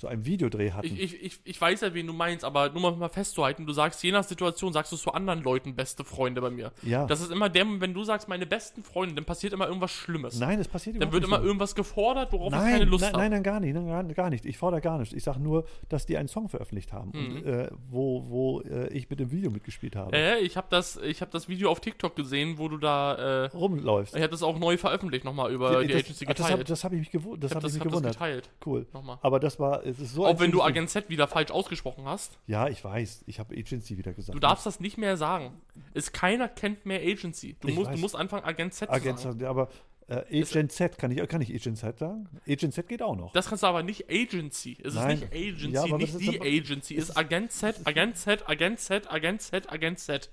zu 0.00 0.08
einem 0.08 0.24
Videodreh 0.24 0.72
hatten. 0.72 0.86
Ich, 0.86 1.00
ich, 1.14 1.22
ich, 1.22 1.40
ich 1.44 1.60
weiß 1.60 1.82
ja, 1.82 1.92
wen 1.94 2.06
du 2.06 2.12
meinst, 2.12 2.44
aber 2.44 2.70
nur 2.70 2.96
mal, 2.96 3.08
festzuhalten, 3.10 3.66
du 3.66 3.72
sagst, 3.72 4.02
je 4.02 4.10
nach 4.12 4.24
Situation 4.24 4.72
sagst 4.72 4.90
du 4.92 4.96
zu 4.96 5.12
anderen 5.12 5.42
Leuten 5.42 5.76
beste 5.76 6.04
Freunde 6.04 6.40
bei 6.40 6.50
mir. 6.50 6.72
Ja. 6.82 7.06
Das 7.06 7.20
ist 7.20 7.30
immer 7.30 7.48
der, 7.48 7.66
wenn 7.80 7.92
du 7.94 8.02
sagst, 8.04 8.28
meine 8.28 8.46
besten 8.46 8.82
Freunde, 8.82 9.14
dann 9.14 9.24
passiert 9.26 9.52
immer 9.52 9.66
irgendwas 9.66 9.90
Schlimmes. 9.92 10.38
nein, 10.38 10.58
es 10.58 10.68
passiert 10.68 10.96
dann 10.96 11.02
überhaupt 11.02 11.12
wird 11.14 11.24
immer 11.24 11.38
so. 11.40 11.44
irgendwas 11.44 11.74
gefordert, 11.74 12.32
worauf 12.32 12.52
ich 12.52 12.58
Nein, 12.58 12.72
keine 12.72 12.84
Lust 12.86 13.04
habe. 13.04 13.18
nein, 13.18 13.30
nein, 13.30 13.42
gar 13.42 13.60
nicht, 13.60 13.74
nein, 13.74 14.14
gar, 14.14 14.30
nicht. 14.30 14.46
Ich 14.46 14.56
fordere 14.58 14.80
gar 14.80 14.98
nicht. 14.98 15.12
Ich 15.12 15.22
sage 15.22 15.38
nur, 15.40 15.64
dass 15.90 16.06
die 16.06 16.16
einen 16.16 16.28
Song 16.28 16.48
veröffentlicht 16.48 16.92
haben, 16.92 17.10
Mhm. 17.14 17.36
und, 17.36 17.44
äh, 17.46 17.68
wo, 17.90 18.24
wo 18.28 18.60
äh, 18.62 18.88
ich 18.92 19.10
mit 19.10 19.20
dem 19.20 19.30
Video 19.30 19.50
mitgespielt 19.50 19.96
habe. 19.96 20.16
Äh, 20.16 20.38
ich 20.38 20.56
habe 20.56 20.66
das, 20.70 20.96
ich 20.96 21.20
hab 21.20 21.30
das 21.30 21.48
Video 21.48 21.70
auf 21.70 21.80
TikTok 21.80 22.16
gesehen, 22.16 22.56
wo 22.58 22.68
du 22.68 22.78
da, 22.78 23.44
äh, 23.44 23.46
Rumläufst. 23.48 24.16
ich 24.16 24.22
habe 24.22 24.30
das 24.30 24.42
auch 24.42 24.58
neu 24.58 24.76
veröffentlicht 24.78 25.24
nochmal 25.24 25.52
über 25.52 25.82
die 25.82 25.88
das 25.92 26.02
Agency 26.04 26.24
ach, 26.26 26.34
das 26.34 26.46
geteilt. 26.48 26.68
habe 26.70 26.80
hab 26.82 26.92
ich 26.94 26.98
mich, 27.00 27.10
gewu 27.10 27.36
das 27.36 27.50
ich 27.50 27.54
hab 27.56 27.62
habe 27.62 27.68
ich 27.68 27.74
mich 27.74 27.80
hab 27.80 27.84
das 27.84 27.92
gewundert. 27.92 28.12
geteilt. 28.14 28.50
Cool. 28.64 28.86
Nochmal. 28.94 29.18
Aber 29.22 29.40
das 29.40 29.58
war, 29.60 29.84
es 29.90 30.00
ist 30.00 30.14
so 30.14 30.26
Auch 30.26 30.40
wenn 30.40 30.50
du. 30.52 30.62
Agent 30.62 30.90
Z 30.90 31.08
wieder 31.10 31.26
falsch 31.28 31.50
ausgesprochen 31.50 32.04
hast. 32.04 32.38
Ja, 32.46 32.68
ich 32.68 32.82
weiß. 32.82 33.24
Ich 33.26 33.38
habe 33.38 33.54
Agency 33.56 33.98
wieder 33.98 34.12
gesagt. 34.12 34.34
Du 34.34 34.40
darfst 34.40 34.66
das 34.66 34.80
nicht 34.80 34.98
mehr 34.98 35.16
sagen. 35.16 35.60
Ist 35.94 36.12
keiner 36.12 36.48
kennt 36.48 36.86
mehr 36.86 37.00
Agency. 37.00 37.56
Du 37.60 37.68
Ich 37.68 37.74
musst, 37.74 37.88
du 37.88 37.92
weiß. 37.94 38.00
musst 38.00 38.16
anfangen, 38.16 38.44
Agent 38.44 38.74
Z 38.74 38.88
zu 38.88 38.94
Agent 38.94 39.18
sagen. 39.18 39.38
Z, 39.40 39.48
aber 39.48 39.68
äh, 40.08 40.42
Agent 40.42 40.72
Z, 40.72 40.98
kann 40.98 41.10
ich, 41.10 41.28
kann 41.28 41.40
ich 41.40 41.50
Agent 41.54 41.78
Z 41.78 41.98
sagen? 41.98 42.28
Agent 42.48 42.74
Z 42.74 42.88
geht 42.88 43.02
auch 43.02 43.16
noch. 43.16 43.32
Das 43.32 43.48
kannst 43.48 43.62
du 43.62 43.66
aber 43.68 43.82
nicht 43.82 44.10
Agency. 44.10 44.76
Es 44.82 44.94
Nein. 44.94 45.10
ist 45.22 45.32
nicht 45.32 45.32
Agency, 45.32 45.70
Ja, 45.88 45.96
nicht 45.96 46.20
die 46.20 46.40
Agency. 46.40 46.96
Es 46.96 47.10
ist 47.10 47.16
Agent 47.16 47.52
Z, 47.52 47.80
Agent 47.86 48.16
Z, 48.16 48.48
Agent 48.48 48.80
Z, 48.80 49.10
Agent 49.10 49.40
Z, 49.42 49.72
Agent 49.72 49.98
Z. 49.98 50.30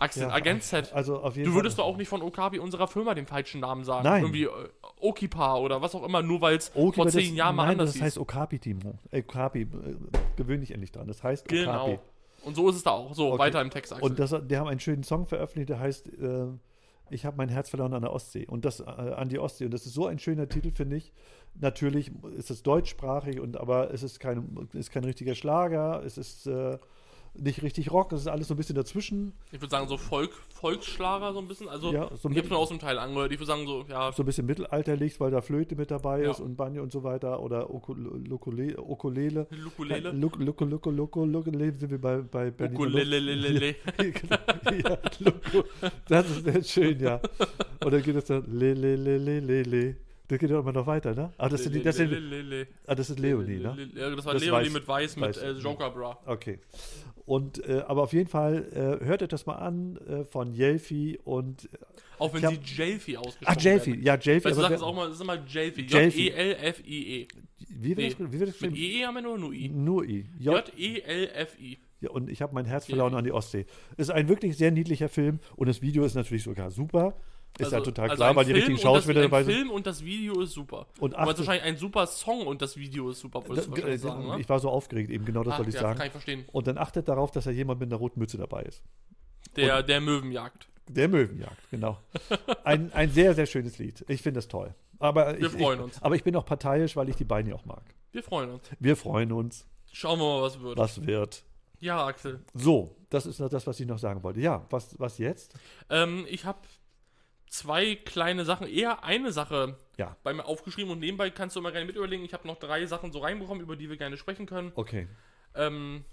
Axel, 0.00 0.22
Ja, 0.24 0.30
Agent 0.32 0.62
Z. 0.62 0.92
Also 0.92 1.20
auf 1.20 1.36
jeden 1.36 1.48
Du 1.50 1.54
würdest 1.54 1.76
Fall. 1.76 1.84
doch 1.84 1.92
auch 1.92 1.96
nicht 1.96 2.08
von 2.08 2.22
Okapi 2.22 2.58
unserer 2.58 2.88
Firma 2.88 3.14
den 3.14 3.26
falschen 3.26 3.60
Namen 3.60 3.84
sagen. 3.84 4.04
Nein. 4.04 4.22
Irgendwie 4.22 4.44
äh, 4.44 4.50
Okipa 4.98 5.56
oder 5.58 5.80
was 5.82 5.94
auch 5.94 6.02
immer, 6.04 6.22
nur 6.22 6.40
weil 6.40 6.56
es 6.56 6.68
vor 6.70 7.08
zehn 7.08 7.34
Jahren 7.36 7.54
mal 7.54 7.64
nein, 7.64 7.72
anders 7.78 7.92
das 7.92 8.02
heißt 8.02 8.18
Okapi, 8.18 8.58
Timo. 8.58 8.94
Äh, 9.10 9.20
Okapi, 9.22 9.62
äh, 9.62 9.66
gewöhn 10.36 10.60
dich 10.60 10.72
endlich 10.72 10.90
dran. 10.92 11.06
Das 11.06 11.22
heißt 11.22 11.44
Okapi. 11.46 11.60
genau. 11.64 11.98
Und 12.42 12.54
so 12.56 12.68
ist 12.70 12.76
es 12.76 12.82
da 12.82 12.92
auch. 12.92 13.12
So, 13.14 13.28
Okay. 13.32 13.38
weiter 13.38 13.60
im 13.60 13.70
Text, 13.70 13.92
Axel. 13.92 14.08
Und 14.08 14.18
das, 14.18 14.34
die 14.48 14.56
haben 14.56 14.66
einen 14.68 14.80
schönen 14.80 15.02
Song 15.04 15.26
veröffentlicht, 15.26 15.68
der 15.68 15.78
heißt 15.78 16.08
äh, 16.18 16.46
Ich 17.10 17.26
habe 17.26 17.36
mein 17.36 17.50
Herz 17.50 17.68
verloren 17.68 17.92
an 17.92 18.00
der 18.02 18.12
Ostsee. 18.14 18.46
Und 18.46 18.64
das 18.64 18.80
äh, 18.80 18.84
an 18.84 19.28
die 19.28 19.38
Ostsee. 19.38 19.66
Und 19.66 19.74
das 19.74 19.84
ist 19.84 19.92
so 19.92 20.06
ein 20.06 20.18
schöner 20.18 20.48
Titel, 20.48 20.70
finde 20.70 20.96
ich. 20.96 21.12
Natürlich 21.60 22.10
ist 22.38 22.50
es 22.50 22.62
deutschsprachig, 22.62 23.40
und, 23.40 23.58
aber 23.58 23.92
es 23.92 24.02
ist 24.02 24.20
kein, 24.20 24.68
ist 24.72 24.90
kein 24.92 25.04
richtiger 25.04 25.34
Schlager. 25.34 26.02
Es 26.04 26.16
ist 26.16 26.46
äh, 26.46 26.78
nicht 27.34 27.62
richtig 27.62 27.90
Rock. 27.92 28.12
Es 28.12 28.22
ist 28.22 28.26
alles 28.26 28.48
so 28.48 28.54
ein 28.54 28.56
bisschen 28.56 28.74
dazwischen. 28.74 29.32
ich 29.52 29.60
würde 29.60 29.70
sagen, 29.70 29.88
so 29.88 29.96
Volk, 29.96 30.32
Volksschlager 30.54 31.32
so 31.32 31.38
ein 31.38 31.48
bisschen. 31.48 31.68
Also, 31.68 31.92
Ja, 31.92 32.10
so 32.16 32.28
ich 32.28 32.36
habe 32.38 32.48
nur 32.48 32.58
aus 32.58 32.68
dem 32.68 32.78
Teil 32.78 32.98
angehört. 32.98 33.32
Ich 33.32 33.38
würde 33.38 33.46
sagen, 33.46 33.66
so, 33.66 33.84
ja, 33.88 34.12
So 34.12 34.22
ein 34.22 34.26
bisschen 34.26 34.46
mittelalterlich, 34.46 35.18
weil 35.20 35.30
da 35.30 35.40
Flöte 35.40 35.76
mit 35.76 35.90
dabei 35.90 36.22
Ja. 36.22 36.30
ist 36.32 36.40
und 36.40 36.56
Banjo 36.56 36.82
und 36.82 36.92
so 36.92 37.02
weiter. 37.04 37.40
Oder 37.40 37.70
Ukule- 37.70 38.30
Ukulele. 38.32 38.76
Ukulele. 38.82 39.46
Ukulele. 39.52 40.12
Ukulele 40.12 41.72
sind 41.78 41.90
wir 41.90 42.00
bei, 42.00 42.16
bei 42.18 42.50
Berliner 42.50 42.78
Luft. 42.86 43.04
Ukulele. 43.04 43.76
ja, 44.84 44.98
Loco. 45.20 45.64
Das 46.08 46.28
ist 46.30 46.44
sehr 46.44 46.62
schön, 46.64 47.00
ja. 47.00 47.20
Und 47.84 47.92
dann 47.92 48.02
geht 48.02 48.16
es 48.16 48.24
dann 48.24 48.44
le, 48.46 48.74
le, 48.74 48.96
le, 48.96 49.18
le, 49.18 49.40
le, 49.40 49.62
le. 49.62 49.96
Das 50.30 50.38
geht 50.38 50.48
ja 50.50 50.60
immer 50.60 50.72
noch 50.72 50.86
weiter, 50.86 51.12
ne? 51.12 51.32
Ah, 51.38 51.48
das, 51.48 51.64
sind 51.64 51.84
das, 51.84 51.96
sind, 51.96 52.14
ah, 52.86 52.94
das 52.94 53.10
ist 53.10 53.18
Leonie, 53.18 53.58
ne? 53.58 53.90
Ja, 53.96 54.14
das 54.14 54.24
war 54.24 54.34
Das 54.34 54.44
Leonie 54.44 54.68
weiß- 54.68 54.72
mit 54.72 54.86
Weiß, 54.86 55.16
mit 55.16 55.36
äh, 55.36 55.50
Joker 55.52 55.90
Bra. 55.90 56.18
Okay. 56.24 56.60
Und, 57.26 57.64
äh, 57.68 57.82
aber 57.86 58.02
auf 58.04 58.12
jeden 58.12 58.28
Fall, 58.28 58.98
äh, 59.02 59.04
hört 59.04 59.22
euch 59.22 59.28
das 59.28 59.46
mal 59.46 59.56
an 59.56 59.96
äh, 60.06 60.24
von 60.24 60.52
Jelfi 60.54 61.18
und. 61.24 61.68
Auch 62.20 62.32
wenn 62.32 62.44
Ich 62.44 62.48
sie 62.48 62.56
hab- 62.56 62.66
Jelfi 62.88 63.16
ausgesprochen 63.16 63.56
Ach, 63.58 63.60
Jelfi, 63.60 63.90
werden. 63.92 64.02
ja, 64.04 64.18
Jelfi. 64.18 64.44
Weißt 64.44 64.56
du, 64.56 64.60
aber 64.60 64.68
sagst 64.68 64.80
wer- 64.82 64.86
auch 64.88 64.94
mal, 64.94 65.08
es 65.08 65.14
ist 65.14 65.20
immer 65.20 65.38
Jelfi. 65.46 65.82
Jelfi. 65.82 66.28
J-E-L-F-I-E. 66.28 67.28
wie 67.68 67.96
wird 67.96 68.12
das, 68.20 68.32
wie 68.32 68.38
wird 68.40 68.50
das 68.50 68.60
Mit 68.60 68.70
geschrieben? 68.72 69.00
EE 69.00 69.06
haben 69.06 69.14
wir 69.16 69.22
nur, 69.22 69.38
nur 69.38 69.52
I. 69.52 69.68
Nur 69.68 70.04
I. 70.04 70.26
J-E-L-F-I. 70.38 71.78
ja, 72.02 72.10
und 72.10 72.30
ich 72.30 72.40
habe 72.42 72.54
mein 72.54 72.66
Herz 72.66 72.86
verloren 72.86 73.14
an 73.14 73.24
die 73.24 73.32
Ostsee. 73.32 73.66
Ist 73.96 74.10
ein 74.10 74.28
wirklich 74.28 74.56
sehr 74.56 74.70
niedlicher 74.70 75.08
Film 75.08 75.40
und 75.56 75.68
das 75.68 75.82
Video 75.82 76.04
ist 76.04 76.14
natürlich 76.14 76.42
sogar 76.44 76.70
super. 76.70 77.14
Ist 77.58 77.72
ja 77.72 77.80
total 77.80 78.06
klar, 78.06 78.10
Also 78.10 78.24
ein 78.24 78.36
weil 78.36 78.44
die 78.44 78.52
Film 78.52 78.56
richtigen 78.68 78.78
Schauspieler 78.78 79.22
dabei 79.22 79.42
sind. 79.44 79.54
Film 79.54 79.70
und 79.70 79.86
das 79.86 80.02
Video 80.04 80.40
ist 80.40 80.52
super. 80.52 80.86
Und 80.98 81.14
aber 81.14 81.36
wahrscheinlich 81.36 81.64
ein 81.64 81.76
super 81.76 82.06
Song 82.06 82.46
und 82.46 82.62
das 82.62 82.76
Video 82.76 83.10
ist 83.10 83.20
super, 83.20 83.40
du 83.40 83.54
Da- 83.54 83.70
wahrscheinlich 83.70 84.00
sagen, 84.00 84.26
ne? 84.28 84.40
Ich 84.40 84.48
war 84.48 84.58
so 84.60 84.70
aufgeregt 84.70 85.10
eben, 85.10 85.24
genau 85.26 85.42
das 85.42 85.54
Ah, 85.54 85.58
wollte 85.58 85.68
ich 85.70 85.74
ja, 85.74 85.82
sagen. 85.82 85.98
kann 85.98 86.06
ich 86.06 86.12
verstehen. 86.12 86.44
Und 86.52 86.66
dann 86.66 86.78
achtet 86.78 87.08
darauf, 87.08 87.30
dass 87.32 87.44
da 87.44 87.50
jemand 87.50 87.80
mit 87.80 87.88
einer 87.90 87.96
roten 87.98 88.18
Mütze 88.20 88.38
dabei 88.38 88.62
ist. 88.62 88.82
Der, 89.56 89.82
der 89.82 90.00
Möwenjagd. 90.00 90.68
Der 90.88 91.08
Möwenjagd, 91.08 91.70
genau. 91.70 91.98
Ein, 92.64 92.92
ein 92.92 93.10
sehr, 93.10 93.34
sehr 93.34 93.46
schönes 93.46 93.78
Lied. 93.78 94.04
Ich 94.08 94.22
finde 94.22 94.38
das 94.38 94.48
toll. 94.48 94.74
Aber 94.98 95.38
Wir 95.38 95.46
ich, 95.46 95.52
freuen 95.52 95.78
ich, 95.80 95.84
uns. 95.84 96.02
Aber 96.02 96.14
ich 96.14 96.24
bin 96.24 96.34
auch 96.36 96.44
parteiisch, 96.44 96.96
weil 96.96 97.08
ich 97.08 97.16
die 97.16 97.24
beiden 97.24 97.50
ja 97.50 97.56
auch 97.56 97.64
mag. 97.64 97.82
Wir 98.12 98.22
freuen 98.22 98.50
uns. 98.50 98.62
Wir 98.78 98.96
freuen 98.96 99.32
uns, 99.32 99.66
Schauen 99.92 100.18
wir 100.18 100.24
mal, 100.24 100.42
was 100.42 100.60
wird. 100.60 100.78
was 100.78 101.04
wird. 101.06 101.42
Ja, 101.80 102.06
Axel. 102.06 102.40
So, 102.54 102.96
das 103.08 103.24
ist 103.26 103.40
noch 103.40 103.48
das, 103.48 103.66
was 103.66 103.80
ich 103.80 103.86
noch 103.86 103.98
sagen 103.98 104.22
wollte. 104.22 104.40
Ja, 104.40 104.66
was, 104.70 104.98
was 105.00 105.18
jetzt? 105.18 105.54
Ähm, 105.88 106.26
ich 106.28 106.44
habe 106.44 106.58
zwei 107.50 107.96
kleine 107.96 108.44
Sachen, 108.46 108.66
eher 108.66 109.04
eine 109.04 109.32
Sache 109.32 109.76
Ja. 109.98 110.16
bei 110.22 110.32
mir 110.32 110.46
aufgeschrieben 110.46 110.90
und 110.90 111.00
nebenbei 111.00 111.28
kannst 111.30 111.56
du 111.56 111.60
immer 111.60 111.72
gerne 111.72 111.84
mit 111.86 111.96
überlegen. 111.96 112.24
Ich 112.24 112.32
habe 112.32 112.46
noch 112.48 112.56
drei 112.58 112.86
Sachen 112.86 113.12
so 113.12 113.18
reinbekommen, 113.18 113.62
über 113.62 113.76
die 113.76 113.90
wir 113.90 113.96
gerne 113.98 114.16
sprechen 114.16 114.46
können. 114.46 114.72
Okay, 114.76 115.06
Ähm, 115.54 116.04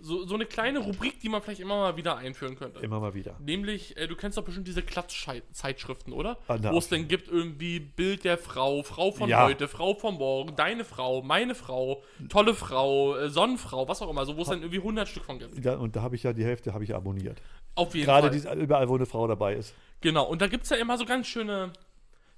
so, 0.00 0.24
so 0.26 0.34
eine 0.36 0.46
kleine 0.46 0.78
Rubrik, 0.78 1.18
die 1.20 1.28
man 1.28 1.42
vielleicht 1.42 1.58
immer 1.60 1.76
mal 1.76 1.96
wieder 1.96 2.16
einführen 2.18 2.54
könnte. 2.54 2.78
immer 2.80 3.00
mal 3.00 3.14
wieder. 3.14 3.34
Nämlich, 3.40 3.96
äh, 3.96 4.06
du 4.06 4.14
kennst 4.14 4.38
doch 4.38 4.44
bestimmt 4.44 4.68
diese 4.68 4.82
Klatschzeitschriften, 4.82 6.12
oder? 6.12 6.38
Ah, 6.46 6.58
Wo 6.70 6.78
es 6.78 6.88
dann 6.88 7.08
gibt 7.08 7.28
irgendwie 7.28 7.80
Bild 7.80 8.22
der 8.24 8.38
Frau, 8.38 8.82
Frau 8.84 9.10
von 9.10 9.28
Ja. 9.28 9.44
heute, 9.44 9.66
Frau 9.66 9.94
von 9.94 10.14
morgen, 10.14 10.54
deine 10.54 10.84
Frau, 10.84 11.22
meine 11.22 11.54
Frau, 11.56 12.02
tolle 12.28 12.54
Frau, 12.54 13.16
äh, 13.16 13.28
Sonnenfrau, 13.30 13.88
was 13.88 14.00
auch 14.02 14.10
immer, 14.10 14.24
so 14.24 14.36
wo 14.36 14.42
es 14.42 14.48
dann 14.48 14.60
irgendwie 14.60 14.78
100 14.80 15.08
Stück 15.08 15.24
von 15.24 15.38
gibt. 15.40 15.64
Ja, 15.64 15.74
und 15.76 15.96
da 15.96 16.02
habe 16.02 16.14
ich 16.14 16.22
ja 16.22 16.32
die 16.32 16.44
Hälfte 16.44 16.74
habe 16.74 16.84
ich 16.84 16.94
abonniert. 16.94 17.40
Auf 17.74 17.94
jeden 17.94 18.06
Gerade 18.06 18.28
Fall. 18.28 18.30
diese, 18.36 18.52
überall, 18.52 18.88
wo 18.88 18.94
eine 18.96 19.06
Frau 19.06 19.26
dabei 19.26 19.54
ist. 19.54 19.74
Genau, 20.00 20.24
und 20.26 20.40
da 20.42 20.46
gibt 20.46 20.64
es 20.64 20.70
ja 20.70 20.76
immer 20.76 20.96
so 20.98 21.04
ganz 21.04 21.26
schöne 21.26 21.72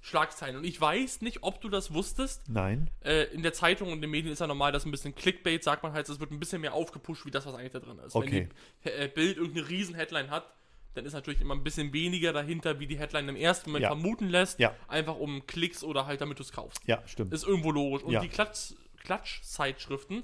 Schlagzeilen. 0.01 0.55
Und 0.57 0.63
ich 0.63 0.79
weiß 0.81 1.21
nicht, 1.21 1.43
ob 1.43 1.61
du 1.61 1.69
das 1.69 1.93
wusstest. 1.93 2.41
Nein. 2.49 2.89
Äh, 3.03 3.25
in 3.33 3.43
der 3.43 3.53
Zeitung 3.53 3.89
und 3.89 3.95
in 3.95 4.01
den 4.01 4.09
Medien 4.09 4.33
ist 4.33 4.39
ja 4.39 4.47
normal, 4.47 4.71
dass 4.71 4.85
ein 4.85 4.91
bisschen 4.91 5.13
Clickbait, 5.13 5.63
sagt 5.63 5.83
man 5.83 5.93
halt, 5.93 6.09
es 6.09 6.19
wird 6.19 6.31
ein 6.31 6.39
bisschen 6.39 6.61
mehr 6.61 6.73
aufgepusht, 6.73 7.25
wie 7.25 7.31
das, 7.31 7.45
was 7.45 7.53
eigentlich 7.53 7.71
da 7.73 7.79
drin 7.79 7.99
ist. 7.99 8.15
Okay. 8.15 8.49
Wenn 8.83 8.91
die 8.93 8.99
äh, 9.03 9.07
Bild 9.07 9.37
irgendeine 9.37 9.69
riesen 9.69 9.93
Headline 9.93 10.31
hat, 10.31 10.51
dann 10.95 11.05
ist 11.05 11.13
natürlich 11.13 11.39
immer 11.39 11.53
ein 11.55 11.63
bisschen 11.63 11.93
weniger 11.93 12.33
dahinter, 12.33 12.79
wie 12.79 12.87
die 12.87 12.97
Headline 12.97 13.29
im 13.29 13.35
ersten 13.35 13.69
Moment 13.69 13.83
Ja. 13.83 13.89
vermuten 13.89 14.27
lässt. 14.27 14.59
Ja. 14.59 14.75
Einfach 14.87 15.15
um 15.17 15.45
Klicks 15.45 15.83
oder 15.83 16.05
halt, 16.07 16.19
damit 16.19 16.39
du 16.39 16.43
es 16.43 16.51
kaufst. 16.51 16.81
Ja, 16.87 17.01
stimmt. 17.05 17.31
Ist 17.33 17.45
irgendwo 17.45 17.71
logisch. 17.71 18.03
Und 18.03 18.11
Ja. 18.13 18.21
die 18.21 18.27
Klatsch, 18.27 18.73
Klatschzeitschriften, 18.97 20.23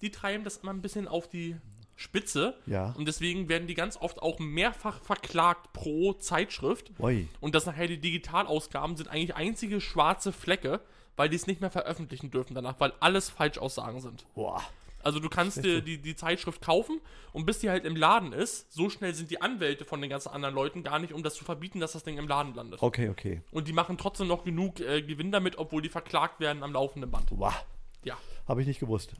die 0.00 0.10
treiben 0.10 0.44
das 0.44 0.56
immer 0.58 0.72
ein 0.72 0.80
bisschen 0.82 1.06
auf 1.06 1.28
die 1.28 1.56
Spitze. 2.00 2.54
Ja. 2.64 2.94
Und 2.96 3.06
deswegen 3.06 3.48
werden 3.50 3.68
die 3.68 3.74
ganz 3.74 3.98
oft 3.98 4.22
auch 4.22 4.38
mehrfach 4.38 5.02
verklagt 5.02 5.72
pro 5.74 6.14
Zeitschrift. 6.14 6.90
Ui. 6.98 7.28
Und 7.40 7.54
das 7.54 7.66
nachher 7.66 7.88
die 7.88 8.00
Digitalausgaben 8.00 8.96
sind 8.96 9.08
eigentlich 9.08 9.36
einzige 9.36 9.82
schwarze 9.82 10.32
Flecke, 10.32 10.80
weil 11.16 11.28
die 11.28 11.36
es 11.36 11.46
nicht 11.46 11.60
mehr 11.60 11.70
veröffentlichen 11.70 12.30
dürfen 12.30 12.54
danach, 12.54 12.80
weil 12.80 12.94
alles 13.00 13.28
Falschaussagen 13.28 14.00
sind. 14.00 14.24
Boah. 14.34 14.62
Also 15.02 15.18
du 15.20 15.28
kannst 15.28 15.62
dir 15.64 15.82
die, 15.82 15.98
die 15.98 16.14
Zeitschrift 16.14 16.62
kaufen 16.62 17.00
und 17.32 17.46
bis 17.46 17.58
die 17.58 17.68
halt 17.70 17.84
im 17.84 17.96
Laden 17.96 18.32
ist, 18.32 18.72
so 18.72 18.88
schnell 18.90 19.14
sind 19.14 19.30
die 19.30 19.40
Anwälte 19.40 19.84
von 19.84 20.00
den 20.00 20.10
ganzen 20.10 20.30
anderen 20.30 20.54
Leuten 20.54 20.82
gar 20.82 20.98
nicht, 20.98 21.12
um 21.12 21.22
das 21.22 21.34
zu 21.34 21.44
verbieten, 21.44 21.80
dass 21.80 21.92
das 21.92 22.02
Ding 22.02 22.18
im 22.18 22.28
Laden 22.28 22.54
landet. 22.54 22.82
Okay, 22.82 23.08
okay. 23.08 23.42
Und 23.50 23.68
die 23.68 23.72
machen 23.72 23.98
trotzdem 23.98 24.26
noch 24.26 24.44
genug 24.44 24.80
äh, 24.80 25.02
Gewinn 25.02 25.32
damit, 25.32 25.58
obwohl 25.58 25.82
die 25.82 25.88
verklagt 25.88 26.40
werden 26.40 26.62
am 26.62 26.72
laufenden 26.72 27.10
Band. 27.10 27.28
Wow. 27.30 27.64
Ja. 28.04 28.16
Habe 28.46 28.62
ich 28.62 28.66
nicht 28.66 28.80
gewusst. 28.80 29.14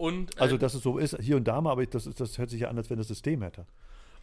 Und, 0.00 0.34
äh, 0.38 0.40
Also, 0.40 0.56
dass 0.56 0.72
es 0.72 0.82
so 0.82 0.96
ist, 0.96 1.18
hier 1.20 1.36
und 1.36 1.44
da 1.44 1.60
mal, 1.60 1.72
aber 1.72 1.82
ich, 1.82 1.90
das, 1.90 2.04
das 2.04 2.38
hört 2.38 2.48
sich 2.48 2.60
ja 2.62 2.68
an, 2.68 2.78
als 2.78 2.88
wenn 2.88 2.96
das 2.96 3.08
System 3.08 3.42
hätte. 3.42 3.66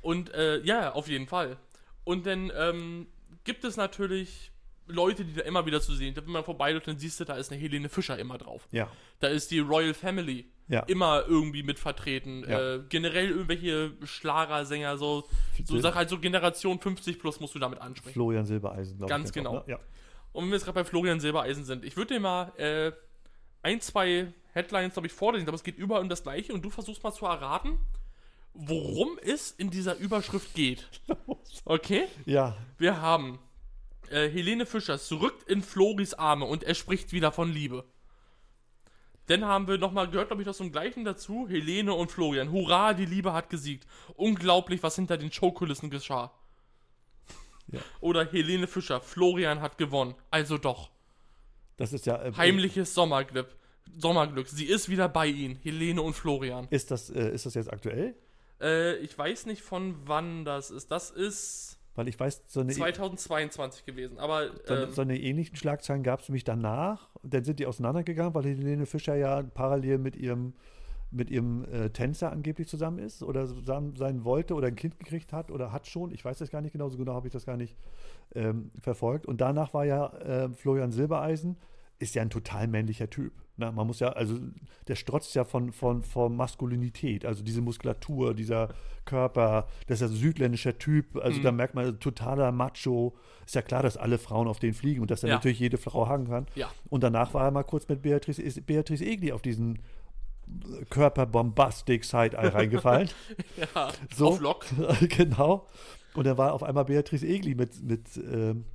Und 0.02 0.34
äh, 0.34 0.60
ja, 0.64 0.94
auf 0.94 1.08
jeden 1.08 1.28
Fall. 1.28 1.58
Und 2.04 2.26
dann 2.26 2.52
ähm, 2.58 3.06
gibt 3.44 3.64
es 3.64 3.78
natürlich 3.78 4.52
Leute, 4.88 5.24
die 5.24 5.34
da 5.36 5.44
immer 5.44 5.68
wieder 5.68 5.80
zu 5.80 5.94
sehen 5.94 6.16
sind. 6.16 6.26
Wenn 6.26 6.34
man 6.34 6.44
vorbeiläuft, 6.44 6.88
dann 6.88 6.98
siehst 6.98 7.20
du, 7.20 7.26
da 7.26 7.36
ist 7.36 7.52
eine 7.52 7.62
Helene 7.62 7.90
Fischer 7.90 8.18
immer 8.18 8.40
drauf. 8.40 8.68
Ja. 8.72 8.90
Da 9.20 9.28
ist 9.28 9.52
die 9.52 9.60
Royal 9.60 9.94
Family 9.94 10.46
Ja. 10.68 10.80
immer 10.88 11.26
irgendwie 11.28 11.62
mit 11.62 11.78
vertreten. 11.78 12.44
Ja. 12.50 12.76
Äh, 12.76 12.80
generell 12.90 13.30
irgendwelche 13.30 13.92
Schlagersänger, 14.04 14.98
so, 14.98 15.28
so 15.64 15.80
sag 15.80 15.94
halt 15.94 16.10
so 16.10 16.18
Generation 16.18 16.80
50 16.80 17.20
plus 17.20 17.40
musst 17.40 17.54
du 17.54 17.60
damit 17.60 17.82
ansprechen. 17.82 18.14
Florian 18.14 18.46
Silbereisen, 18.48 18.98
glaube 18.98 19.10
Ganz 19.12 19.30
ich. 19.30 19.34
genau. 19.36 19.54
Ne? 19.58 19.64
Ja. 19.68 19.80
Und 20.32 20.46
wenn 20.46 20.50
wir 20.50 20.56
jetzt 20.56 20.64
gerade 20.66 20.80
bei 20.80 20.84
Florian 20.86 21.20
Silbereisen 21.20 21.66
sind, 21.66 21.86
ich 21.86 21.96
würde 21.98 22.16
dir 22.16 22.20
mal 22.20 22.52
äh, 22.58 22.92
ein, 23.62 23.80
zwei 23.82 24.34
Headlines, 24.58 24.94
glaube 24.94 25.08
ich, 25.08 25.14
vorlesen, 25.14 25.48
aber 25.48 25.56
es 25.56 25.64
geht 25.64 25.78
überall 25.78 26.02
um 26.02 26.10
das 26.10 26.24
Gleiche 26.24 26.54
und 26.54 26.64
du 26.64 26.70
versuchst 26.70 27.04
mal 27.04 27.14
zu 27.14 27.26
erraten, 27.26 27.78
worum 28.54 29.18
es 29.22 29.52
in 29.52 29.70
dieser 29.70 29.96
Überschrift 29.98 30.54
geht. 30.54 30.88
Okay? 31.66 32.08
ja. 32.26 32.56
Wir 32.78 33.02
haben 33.02 33.40
äh, 34.10 34.30
Helene 34.30 34.66
Fischer 34.66 35.00
zurück 35.00 35.36
in 35.48 35.62
Floris 35.62 36.14
Arme 36.14 36.46
und 36.46 36.64
er 36.64 36.76
spricht 36.76 37.12
wieder 37.12 37.32
von 37.32 37.52
Liebe. 37.52 37.84
Dann 39.26 39.44
haben 39.44 39.68
wir 39.68 39.78
nochmal 39.78 40.10
gehört, 40.10 40.30
glaube 40.30 40.44
ich, 40.44 40.48
aus 40.48 40.60
dem 40.60 40.72
gleichen 40.72 41.04
dazu. 41.04 41.48
Helene 41.50 41.94
und 41.94 42.12
Florian. 42.12 42.52
Hurra, 42.52 42.94
die 42.94 43.06
Liebe 43.06 43.34
hat 43.34 43.50
gesiegt. 43.50 43.86
Unglaublich, 44.16 44.82
was 44.84 44.96
hinter 44.96 45.18
den 45.18 45.32
Showkulissen 45.32 45.90
geschah. 45.90 46.32
Ja. 47.68 47.82
Oder 48.00 48.26
Helene 48.26 48.68
Fischer, 48.68 49.02
Florian 49.02 49.62
hat 49.62 49.78
gewonnen. 49.78 50.16
Also 50.32 50.58
doch. 50.58 50.90
Das 51.76 51.92
ist 51.92 52.06
ja. 52.06 52.22
äh, 52.24 52.32
Heimliches 52.38 52.94
Sommerglück. 52.94 53.54
Sommerglück. 53.98 54.48
Sie 54.48 54.66
ist 54.66 54.90
wieder 54.90 55.10
bei 55.10 55.28
ihnen. 55.28 55.56
Helene 55.64 56.02
und 56.02 56.14
Florian. 56.14 56.68
Ist 56.70 56.92
das, 56.92 57.10
äh, 57.10 57.32
ist 57.34 57.46
das 57.46 57.54
jetzt 57.54 57.72
aktuell? 57.72 58.16
Äh, 58.62 58.98
ich 58.98 59.18
weiß 59.18 59.46
nicht 59.46 59.62
von 59.62 59.96
wann 60.06 60.46
das 60.46 60.72
ist. 60.72 60.92
Das 60.92 61.12
ist 61.12 61.80
Weil 61.96 62.08
ich 62.08 62.20
weiß, 62.20 62.44
so 62.48 62.62
eine, 62.62 62.74
2022 62.74 63.86
gewesen. 63.86 64.18
Aber 64.20 64.52
so, 64.66 64.74
ähm, 64.74 64.92
so 64.92 65.02
eine 65.02 65.20
ähnlichen 65.20 65.56
Schlagzeilen 65.56 66.04
gab 66.04 66.22
es 66.22 66.30
nämlich 66.30 66.44
danach. 66.44 67.10
Dann 67.24 67.44
sind 67.44 67.60
die 67.60 67.66
auseinandergegangen, 67.66 68.34
weil 68.34 68.46
Helene 68.46 68.86
Fischer 68.86 69.16
ja 69.16 69.44
parallel 69.44 69.98
mit 69.98 70.16
ihrem 70.16 70.54
mit 71.10 71.30
ihrem 71.30 71.64
äh, 71.72 71.90
Tänzer 71.90 72.32
angeblich 72.32 72.68
zusammen 72.68 73.00
ist 73.00 73.24
oder 73.24 73.48
zusammen 73.48 73.96
sein 73.96 74.26
wollte 74.26 74.56
oder 74.56 74.68
ein 74.68 74.76
Kind 74.76 75.00
gekriegt 75.00 75.32
hat 75.32 75.52
oder 75.52 75.72
hat 75.72 75.88
schon. 75.88 76.12
Ich 76.12 76.24
weiß 76.24 76.38
das 76.38 76.50
gar 76.50 76.62
nicht 76.62 76.74
genau, 76.74 76.90
so 76.90 76.98
genau 76.98 77.14
habe 77.14 77.28
ich 77.28 77.34
das 77.34 77.46
gar 77.46 77.56
nicht 77.56 77.78
ähm, 78.36 78.72
verfolgt. 78.82 79.26
Und 79.26 79.40
danach 79.40 79.74
war 79.74 79.86
ja 79.86 80.08
äh, 80.18 80.50
Florian 80.50 80.92
Silbereisen, 80.92 81.58
ist 82.00 82.16
ja 82.16 82.22
ein 82.22 82.30
total 82.30 82.68
männlicher 82.68 83.10
Typ. 83.10 83.32
Ne? 83.58 83.72
Man 83.72 83.88
muss 83.88 84.00
ja, 84.00 84.10
also 84.10 84.38
der 84.88 84.96
strotzt 84.96 85.34
ja 85.36 85.44
von, 85.44 85.72
von, 85.74 86.04
von 86.04 86.36
Maskulinität, 86.36 87.26
also 87.26 87.44
diese 87.44 87.62
Muskulatur, 87.62 88.34
dieser 88.34 88.70
Körper, 89.06 89.68
das 89.88 90.02
ist 90.02 90.10
ja 90.10 90.14
ein 90.14 90.20
südländischer 90.20 90.78
Typ, 90.78 91.18
also 91.18 91.40
Mhm. 91.40 91.44
da 91.44 91.52
merkt 91.52 91.74
man, 91.76 92.00
totaler 92.00 92.52
Macho. 92.52 93.16
Ist 93.46 93.56
ja 93.56 93.62
klar, 93.62 93.82
dass 93.84 93.96
alle 93.98 94.18
Frauen 94.18 94.48
auf 94.48 94.60
den 94.60 94.74
fliegen 94.74 95.02
und 95.02 95.10
dass 95.12 95.24
er 95.24 95.30
Ja. 95.30 95.36
natürlich 95.36 95.60
jede 95.60 95.78
Frau 95.78 96.08
hagen 96.08 96.28
kann. 96.28 96.46
ja. 96.56 96.70
Und 96.90 97.04
danach 97.04 97.34
war 97.34 97.46
er 97.46 97.52
mal 97.52 97.64
kurz 97.64 97.88
mit 97.88 98.02
Beatrice, 98.02 98.62
Beatrice 98.62 99.04
Egli 99.06 99.32
auf 99.32 99.42
diesen 99.42 99.80
Körperbombastik-Side-Eye 100.90 102.48
reingefallen. 102.54 103.10
ja. 103.76 103.90
So. 104.16 104.28
Auf 104.30 104.40
Lock. 104.40 104.66
genau. 105.10 105.68
Und 106.14 106.26
dann 106.26 106.38
war 106.38 106.54
auf 106.54 106.64
einmal 106.64 106.86
Beatrice 106.86 107.26
Egli 107.26 107.56
mit, 107.56 107.82
mit 107.84 108.06
ähm, 108.18 108.66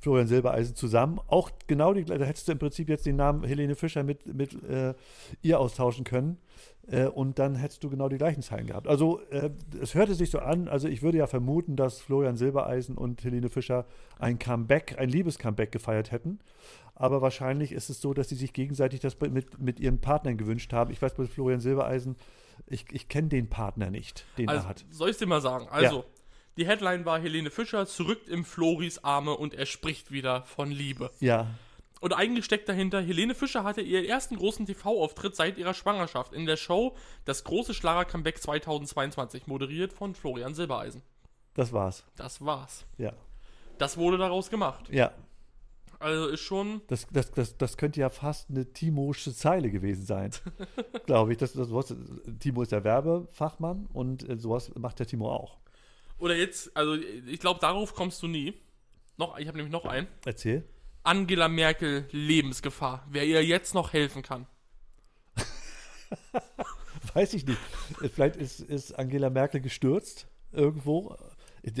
Florian 0.00 0.26
Silbereisen 0.26 0.74
zusammen. 0.76 1.20
Auch 1.26 1.50
genau 1.66 1.92
die, 1.92 2.04
da 2.04 2.14
hättest 2.24 2.48
du 2.48 2.52
im 2.52 2.58
Prinzip 2.58 2.88
jetzt 2.88 3.06
den 3.06 3.16
Namen 3.16 3.44
Helene 3.44 3.74
Fischer 3.74 4.02
mit, 4.02 4.26
mit 4.32 4.62
äh, 4.64 4.94
ihr 5.42 5.58
austauschen 5.58 6.04
können. 6.04 6.38
Äh, 6.86 7.06
und 7.06 7.38
dann 7.38 7.56
hättest 7.56 7.84
du 7.84 7.90
genau 7.90 8.08
die 8.08 8.16
gleichen 8.16 8.42
Zeilen 8.42 8.66
gehabt. 8.66 8.86
Also 8.88 9.20
äh, 9.30 9.50
es 9.80 9.94
hörte 9.94 10.14
sich 10.14 10.30
so 10.30 10.38
an, 10.38 10.68
also 10.68 10.88
ich 10.88 11.02
würde 11.02 11.18
ja 11.18 11.26
vermuten, 11.26 11.76
dass 11.76 12.00
Florian 12.00 12.36
Silbereisen 12.36 12.96
und 12.96 13.22
Helene 13.24 13.48
Fischer 13.48 13.86
ein 14.18 14.38
Comeback, 14.38 14.96
ein 14.98 15.08
Liebes-Comeback 15.08 15.72
gefeiert 15.72 16.12
hätten. 16.12 16.38
Aber 16.94 17.22
wahrscheinlich 17.22 17.72
ist 17.72 17.90
es 17.90 18.00
so, 18.00 18.14
dass 18.14 18.28
sie 18.28 18.34
sich 18.34 18.52
gegenseitig 18.52 19.00
das 19.00 19.18
mit, 19.20 19.60
mit 19.60 19.78
ihren 19.80 20.00
Partnern 20.00 20.36
gewünscht 20.36 20.72
haben. 20.72 20.90
Ich 20.90 21.00
weiß 21.00 21.14
bei 21.14 21.26
Florian 21.26 21.60
Silbereisen, 21.60 22.16
ich, 22.66 22.86
ich 22.90 23.08
kenne 23.08 23.28
den 23.28 23.48
Partner 23.48 23.90
nicht, 23.90 24.26
den 24.36 24.48
Also, 24.48 24.62
er 24.62 24.68
hat. 24.68 24.84
soll 24.90 25.10
ich 25.10 25.16
dir 25.16 25.26
mal 25.26 25.40
sagen? 25.40 25.68
Also, 25.70 26.04
die 26.58 26.66
Headline 26.66 27.04
war 27.06 27.18
Helene 27.20 27.50
Fischer 27.50 27.86
zurück 27.86 28.20
im 28.28 28.44
Floris 28.44 29.02
Arme 29.04 29.34
und 29.36 29.54
er 29.54 29.64
spricht 29.66 30.10
wieder 30.10 30.42
von 30.44 30.70
Liebe. 30.70 31.10
Ja, 31.20 31.46
Und 32.00 32.12
eigentlich 32.12 32.44
steckt 32.44 32.68
dahinter, 32.68 33.00
Helene 33.00 33.34
Fischer 33.34 33.64
hatte 33.64 33.80
ihren 33.80 34.04
ersten 34.04 34.36
großen 34.36 34.66
TV-Auftritt 34.66 35.34
seit 35.36 35.56
ihrer 35.58 35.74
Schwangerschaft 35.74 36.32
in 36.32 36.46
der 36.46 36.56
Show 36.56 36.94
Das 37.24 37.44
große 37.44 37.74
Schlager-Comeback 37.74 38.38
2022, 38.42 39.46
moderiert 39.46 39.92
von 39.92 40.14
Florian 40.14 40.54
Silbereisen. 40.54 41.02
das 41.54 41.72
war's. 41.72 42.04
Das 42.16 42.44
war's. 42.44 42.84
Ja. 42.98 43.12
Das 43.78 43.96
wurde 43.96 44.18
daraus 44.18 44.50
gemacht. 44.50 44.88
Ja, 44.90 45.12
Also 46.00 46.26
ist 46.28 46.40
schon. 46.40 46.82
das, 46.88 47.06
das, 47.12 47.30
das, 47.32 47.56
das 47.56 47.76
könnte 47.76 48.00
ja 48.00 48.10
fast 48.10 48.50
eine 48.50 48.72
Timosche 48.72 49.32
Zeile 49.34 49.70
gewesen 49.70 50.04
sein, 50.06 50.30
glaube 51.06 51.32
ich. 51.32 51.38
Das, 51.38 51.52
das, 51.52 51.72
was- 51.72 51.94
Timo 52.40 52.62
ist 52.62 52.72
der 52.72 52.82
Werbefachmann 52.84 53.86
und 53.92 54.28
äh, 54.28 54.36
sowas 54.36 54.70
macht 54.76 54.98
der 54.98 55.06
Timo 55.06 55.30
auch. 55.32 55.58
Oder 56.18 56.36
jetzt, 56.36 56.76
also 56.76 56.94
ich 56.94 57.40
glaube, 57.40 57.60
darauf 57.60 57.94
kommst 57.94 58.22
du 58.22 58.26
nie. 58.26 58.54
Noch, 59.16 59.38
ich 59.38 59.48
habe 59.48 59.56
nämlich 59.56 59.72
noch 59.72 59.84
einen. 59.84 60.06
Erzähl. 60.24 60.64
Angela 61.02 61.48
Merkel 61.48 62.06
Lebensgefahr. 62.10 63.06
Wer 63.08 63.24
ihr 63.24 63.44
jetzt 63.44 63.74
noch 63.74 63.92
helfen 63.92 64.22
kann. 64.22 64.46
Weiß 67.14 67.34
ich 67.34 67.46
nicht. 67.46 67.58
Vielleicht 68.14 68.36
ist, 68.36 68.60
ist 68.60 68.92
Angela 68.98 69.30
Merkel 69.30 69.60
gestürzt 69.60 70.26
irgendwo. 70.52 71.16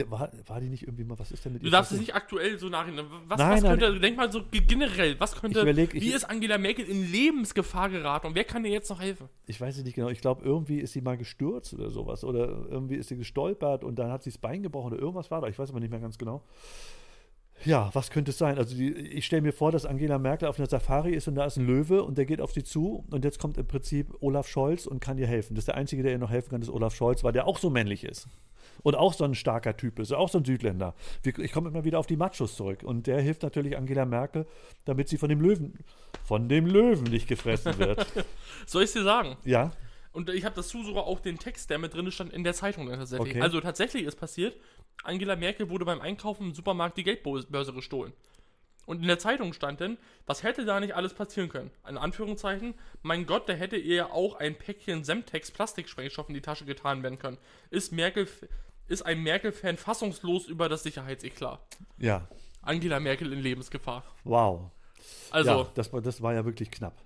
War, 0.08 0.30
war 0.46 0.60
die 0.60 0.68
nicht 0.68 0.82
irgendwie 0.82 1.04
mal, 1.04 1.18
was 1.18 1.30
ist 1.32 1.44
denn 1.44 1.52
mit 1.54 1.62
Du 1.62 1.66
ihr 1.66 1.70
darfst 1.72 1.92
es 1.92 1.98
nicht 2.00 2.14
aktuell 2.14 2.58
so 2.58 2.68
nachhinein. 2.68 3.06
Was, 3.26 3.38
Nein, 3.38 3.50
was 3.56 3.62
nein. 3.62 3.78
könnte, 3.78 4.00
denk 4.00 4.16
mal 4.16 4.30
so 4.32 4.42
ge- 4.50 4.60
generell, 4.66 5.18
was 5.20 5.34
könnte, 5.34 5.58
Ich 5.58 5.62
überleg, 5.62 5.94
ich- 5.94 6.02
wie 6.02 6.10
ist 6.12 6.24
Angela 6.24 6.58
Merkel 6.58 6.84
in 6.84 7.10
Lebensgefahr 7.10 7.88
geraten 7.90 8.26
und 8.28 8.34
wer 8.34 8.44
kann 8.44 8.62
dir 8.64 8.70
jetzt 8.70 8.88
noch 8.90 9.00
helfen? 9.00 9.28
Ich 9.46 9.60
weiß 9.60 9.78
es 9.78 9.84
nicht 9.84 9.94
genau. 9.94 10.08
Ich 10.08 10.20
glaube, 10.20 10.44
irgendwie 10.44 10.78
ist 10.80 10.92
sie 10.92 11.00
mal 11.00 11.16
gestürzt 11.16 11.74
oder 11.74 11.90
sowas. 11.90 12.24
Oder 12.24 12.48
irgendwie 12.70 12.96
ist 12.96 13.08
sie 13.08 13.16
gestolpert 13.16 13.84
und 13.84 13.98
dann 13.98 14.10
hat 14.10 14.22
sie 14.22 14.30
das 14.30 14.38
Bein 14.38 14.62
gebrochen 14.62 14.92
oder 14.92 15.00
irgendwas 15.00 15.30
war 15.30 15.40
da. 15.40 15.48
Ich 15.48 15.58
weiß 15.58 15.70
aber 15.70 15.80
nicht 15.80 15.90
mehr 15.90 16.00
ganz 16.00 16.18
genau. 16.18 16.42
Ja, 17.64 17.90
was 17.92 18.10
könnte 18.10 18.30
es 18.30 18.38
sein? 18.38 18.58
Also 18.58 18.76
die, 18.76 18.92
ich 18.92 19.26
stelle 19.26 19.42
mir 19.42 19.52
vor, 19.52 19.72
dass 19.72 19.84
Angela 19.84 20.18
Merkel 20.18 20.48
auf 20.48 20.58
einer 20.58 20.68
Safari 20.68 21.14
ist 21.14 21.28
und 21.28 21.34
da 21.34 21.44
ist 21.44 21.56
ein 21.56 21.66
Löwe 21.66 22.02
und 22.02 22.18
der 22.18 22.26
geht 22.26 22.40
auf 22.40 22.52
sie 22.52 22.64
zu 22.64 23.04
und 23.10 23.24
jetzt 23.24 23.38
kommt 23.38 23.58
im 23.58 23.66
Prinzip 23.66 24.14
Olaf 24.20 24.48
Scholz 24.48 24.86
und 24.86 25.00
kann 25.00 25.18
ihr 25.18 25.26
helfen. 25.26 25.54
Das 25.54 25.62
ist 25.62 25.68
der 25.68 25.76
Einzige, 25.76 26.02
der 26.02 26.12
ihr 26.12 26.18
noch 26.18 26.30
helfen 26.30 26.50
kann, 26.50 26.62
ist 26.62 26.70
Olaf 26.70 26.94
Scholz, 26.94 27.24
weil 27.24 27.32
der 27.32 27.46
auch 27.46 27.58
so 27.58 27.70
männlich 27.70 28.04
ist. 28.04 28.28
Und 28.82 28.94
auch 28.94 29.12
so 29.12 29.24
ein 29.24 29.34
starker 29.34 29.76
Typ 29.76 29.98
ist, 29.98 30.12
auch 30.12 30.28
so 30.28 30.38
ein 30.38 30.44
Südländer. 30.44 30.94
Ich 31.24 31.52
komme 31.52 31.68
immer 31.68 31.84
wieder 31.84 31.98
auf 31.98 32.06
die 32.06 32.16
Machos 32.16 32.54
zurück. 32.54 32.84
Und 32.84 33.08
der 33.08 33.20
hilft 33.20 33.42
natürlich 33.42 33.76
Angela 33.76 34.04
Merkel, 34.04 34.46
damit 34.84 35.08
sie 35.08 35.18
von 35.18 35.28
dem 35.28 35.40
Löwen, 35.40 35.74
von 36.24 36.48
dem 36.48 36.66
Löwen 36.66 37.04
nicht 37.04 37.26
gefressen 37.26 37.76
wird. 37.78 38.06
Soll 38.66 38.84
ich 38.84 38.92
dir 38.92 39.02
sagen? 39.02 39.36
ja, 39.44 39.72
Und 40.12 40.30
ich 40.30 40.44
habe 40.44 40.54
dazu 40.54 40.82
sogar 40.82 41.04
auch 41.04 41.20
den 41.20 41.38
Text, 41.38 41.70
der 41.70 41.78
mit 41.78 41.94
drin 41.94 42.10
stand, 42.10 42.32
in 42.32 42.44
der 42.44 42.54
Zeitung 42.54 42.88
tatsächlich. 42.88 43.34
Okay. 43.34 43.40
Also 43.40 43.60
tatsächlich 43.60 44.04
ist 44.04 44.16
passiert, 44.16 44.56
Angela 45.04 45.36
Merkel 45.36 45.68
wurde 45.70 45.84
beim 45.84 46.00
Einkaufen 46.00 46.48
im 46.48 46.54
Supermarkt 46.54 46.96
die 46.96 47.04
Geldbörse 47.04 47.72
gestohlen. 47.72 48.12
Und 48.86 49.02
in 49.02 49.06
der 49.06 49.18
Zeitung 49.18 49.52
stand 49.52 49.82
dann, 49.82 49.98
was 50.24 50.42
hätte 50.42 50.64
da 50.64 50.80
nicht 50.80 50.96
alles 50.96 51.12
passieren 51.12 51.50
können? 51.50 51.70
In 51.86 51.98
Anführungszeichen, 51.98 52.74
mein 53.02 53.26
Gott, 53.26 53.46
da 53.46 53.52
hätte 53.52 53.76
ihr 53.76 53.96
ja 53.96 54.10
auch 54.10 54.36
ein 54.36 54.56
Päckchen 54.56 55.04
Semtex 55.04 55.50
Plastiksprengstoff 55.50 56.28
in 56.28 56.34
die 56.34 56.40
Tasche 56.40 56.64
getan 56.64 57.02
werden 57.02 57.18
können. 57.18 57.36
Ist 57.68 57.92
Merkel, 57.92 58.26
ist 58.86 59.02
ein 59.02 59.22
Merkel-Fan 59.22 59.76
fassungslos 59.76 60.46
über 60.46 60.70
das 60.70 60.84
Sicherheitseklar. 60.84 61.60
ja, 61.98 62.26
Angela 62.62 62.98
Merkel 62.98 63.32
in 63.32 63.40
Lebensgefahr. 63.40 64.04
wow. 64.24 64.70
Also, 65.30 65.50
ja, 65.50 65.66
das 65.74 65.92
war, 65.92 66.00
das 66.00 66.22
war 66.22 66.32
ja 66.32 66.44
wirklich 66.44 66.70
knapp. 66.70 66.96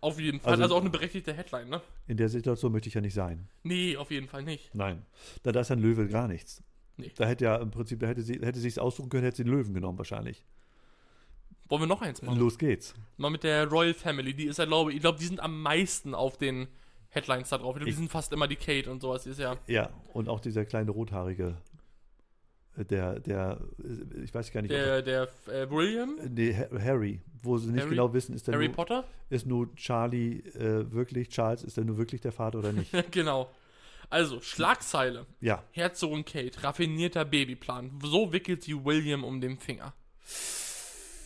Auf 0.00 0.18
jeden 0.20 0.40
Fall. 0.40 0.52
Also- 0.52 0.62
Also, 0.64 0.76
auch 0.76 0.80
eine 0.80 0.90
berechtigte 0.90 1.32
Headline, 1.32 1.68
ne? 1.68 1.80
In 2.06 2.16
der 2.16 2.28
Situation 2.28 2.72
möchte 2.72 2.88
ich 2.88 2.94
ja 2.94 3.00
nicht 3.00 3.14
sein. 3.14 3.48
Nee, 3.62 3.96
auf 3.96 4.10
jeden 4.10 4.28
Fall 4.28 4.42
nicht. 4.42 4.74
Nein. 4.74 5.04
Da, 5.42 5.52
da 5.52 5.60
ist 5.60 5.70
ein 5.70 5.78
Löwe 5.80 6.08
gar 6.08 6.28
nichts. 6.28 6.62
Nee. 6.96 7.12
Da 7.16 7.26
hätte 7.26 7.44
ja 7.44 7.56
im 7.56 7.70
Prinzip, 7.70 8.00
da 8.00 8.06
hätte 8.08 8.22
sie, 8.22 8.40
hätte 8.40 8.58
sie 8.58 8.68
es 8.68 8.78
aussuchen 8.78 9.08
können, 9.08 9.22
hätte 9.24 9.36
sie 9.38 9.44
den 9.44 9.52
Löwen 9.52 9.72
genommen 9.74 9.98
wahrscheinlich. 9.98 10.44
Wollen 11.68 11.82
wir 11.82 11.86
noch 11.86 12.00
eins 12.02 12.22
machen? 12.22 12.38
Los 12.38 12.56
geht's. 12.58 12.94
Mal 13.18 13.30
mit 13.30 13.44
der 13.44 13.66
Royal 13.68 13.94
Family, 13.94 14.34
die 14.34 14.46
ist 14.46 14.58
ja, 14.58 14.64
glaube 14.64 14.90
ich, 14.90 14.96
ich 14.96 15.02
glaube, 15.02 15.18
die 15.18 15.26
sind 15.26 15.38
am 15.40 15.60
meisten 15.62 16.14
auf 16.14 16.38
den 16.38 16.66
Headlines 17.10 17.50
da 17.50 17.58
drauf. 17.58 17.76
Ich 17.76 17.80
glaube, 17.80 17.84
die 17.84 17.90
Ich- 17.90 17.96
sind 17.96 18.10
fast 18.10 18.32
immer 18.32 18.48
die 18.48 18.56
Kate 18.56 18.90
und 18.90 19.00
sowas. 19.02 19.24
Die 19.24 19.30
ist 19.30 19.38
ja. 19.40 19.56
Ja, 19.66 19.90
und 20.14 20.28
auch 20.28 20.40
dieser 20.40 20.64
kleine 20.64 20.90
rothaarige, 20.90 21.56
der, 22.84 23.20
der, 23.20 23.60
ich 24.22 24.32
weiß 24.34 24.50
gar 24.52 24.62
nicht, 24.62 24.70
Der, 24.72 25.02
der 25.02 25.28
äh, 25.46 25.68
William, 25.70 26.18
nee, 26.30 26.54
Ha- 26.54 26.68
Harry, 26.80 27.20
wo 27.42 27.58
sie 27.58 27.70
nicht 27.70 27.80
Harry? 27.82 27.90
genau 27.90 28.12
wissen, 28.14 28.34
ist 28.34 28.46
der 28.46 28.54
Harry 28.54 28.66
nur, 28.68 28.76
Potter, 28.76 29.04
ist 29.30 29.46
nur 29.46 29.74
Charlie 29.76 30.40
äh, 30.54 30.90
wirklich, 30.92 31.28
Charles, 31.28 31.62
ist 31.64 31.76
er 31.78 31.84
nur 31.84 31.96
wirklich 31.98 32.20
der 32.20 32.32
Vater 32.32 32.58
oder 32.60 32.72
nicht? 32.72 32.92
genau. 33.10 33.50
Also, 34.10 34.40
Schlagzeile. 34.40 35.26
ja, 35.40 35.62
Herzogin 35.72 36.24
Kate, 36.24 36.62
raffinierter 36.64 37.24
Babyplan. 37.24 37.98
So 38.02 38.32
wickelt 38.32 38.62
sie 38.62 38.84
William 38.84 39.22
um 39.24 39.40
den 39.40 39.58
Finger. 39.58 39.92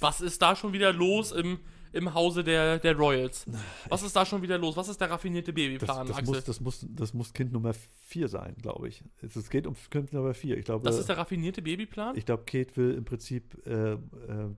Was 0.01 0.21
ist 0.21 0.43
da 0.43 0.57
schon 0.57 0.73
wieder 0.73 0.93
los 0.93 1.31
im, 1.31 1.61
im 1.93 2.15
Hause 2.15 2.43
der, 2.43 2.79
der 2.79 2.97
Royals? 2.97 3.47
Was 3.89 4.03
ist 4.03 4.17
da 4.17 4.25
schon 4.27 4.43
wieder 4.43 4.59
los? 4.59 4.77
Was 4.77 4.89
ist 4.89 5.01
der 5.01 5.11
raffinierte 5.11 5.53
das, 5.53 5.55
Babyplan, 5.55 6.07
das, 6.07 6.17
Axel? 6.17 6.35
muss, 6.35 6.45
das, 6.45 6.61
muss, 6.61 6.87
das 6.89 7.15
muss 7.15 7.33
Kind 7.33 7.53
Nummer 7.53 7.75
vier 7.75 8.29
sein, 8.29 8.55
glaube 8.61 8.89
ich. 8.89 9.05
Es, 9.21 9.37
es 9.37 9.51
geht 9.51 9.67
um 9.67 9.75
Kind 9.91 10.13
Nummer 10.13 10.35
vier. 10.35 10.57
Ich 10.57 10.65
glaube, 10.65 10.85
das 10.85 10.99
ist 10.99 11.09
der 11.09 11.19
raffinierte 11.19 11.63
Babyplan? 11.63 12.17
Ich 12.17 12.25
glaube, 12.27 12.45
Kate 12.45 12.77
will 12.77 12.95
im 12.95 13.05
Prinzip 13.05 13.65
äh, 13.67 13.93
äh, 13.93 13.99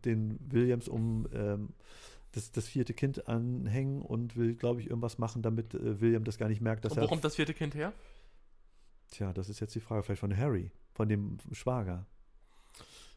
den 0.04 0.38
Williams 0.50 0.88
um 0.88 1.26
ähm, 1.32 1.74
das, 2.32 2.50
das 2.52 2.66
vierte 2.66 2.94
Kind 2.94 3.28
anhängen 3.28 4.02
und 4.02 4.36
will, 4.36 4.54
glaube 4.54 4.80
ich, 4.80 4.88
irgendwas 4.88 5.18
machen, 5.18 5.42
damit 5.42 5.74
äh, 5.74 6.00
William 6.00 6.24
das 6.24 6.38
gar 6.38 6.48
nicht 6.48 6.60
merkt, 6.60 6.84
dass 6.84 6.92
und 6.92 6.98
wo 6.98 7.02
er. 7.02 7.08
kommt 7.08 7.24
das 7.24 7.36
vierte 7.36 7.54
Kind 7.54 7.74
her? 7.74 7.92
Tja, 9.10 9.32
das 9.32 9.48
ist 9.48 9.60
jetzt 9.60 9.74
die 9.74 9.80
Frage. 9.80 10.02
Vielleicht 10.02 10.20
von 10.20 10.36
Harry, 10.36 10.72
von 10.92 11.08
dem 11.08 11.38
Schwager. 11.52 12.06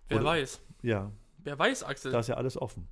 Wer 0.10 0.18
Oder- 0.18 0.26
weiß. 0.28 0.62
Ja, 0.84 1.12
Wer 1.40 1.58
weiß, 1.58 1.84
Axel. 1.84 2.12
da 2.12 2.20
ist 2.20 2.28
ja 2.28 2.36
alles 2.36 2.58
offen. 2.62 2.88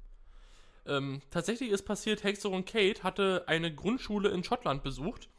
Ähm, 0.88 1.22
tatsächlich 1.32 1.72
ist 1.72 1.84
passiert, 1.84 2.24
Hezerin 2.24 2.66
Kate 2.66 3.04
hatte 3.04 3.44
eine 3.48 3.74
Grundschule 3.74 4.30
in 4.30 4.44
Schottland 4.44 4.84
besucht 4.84 5.30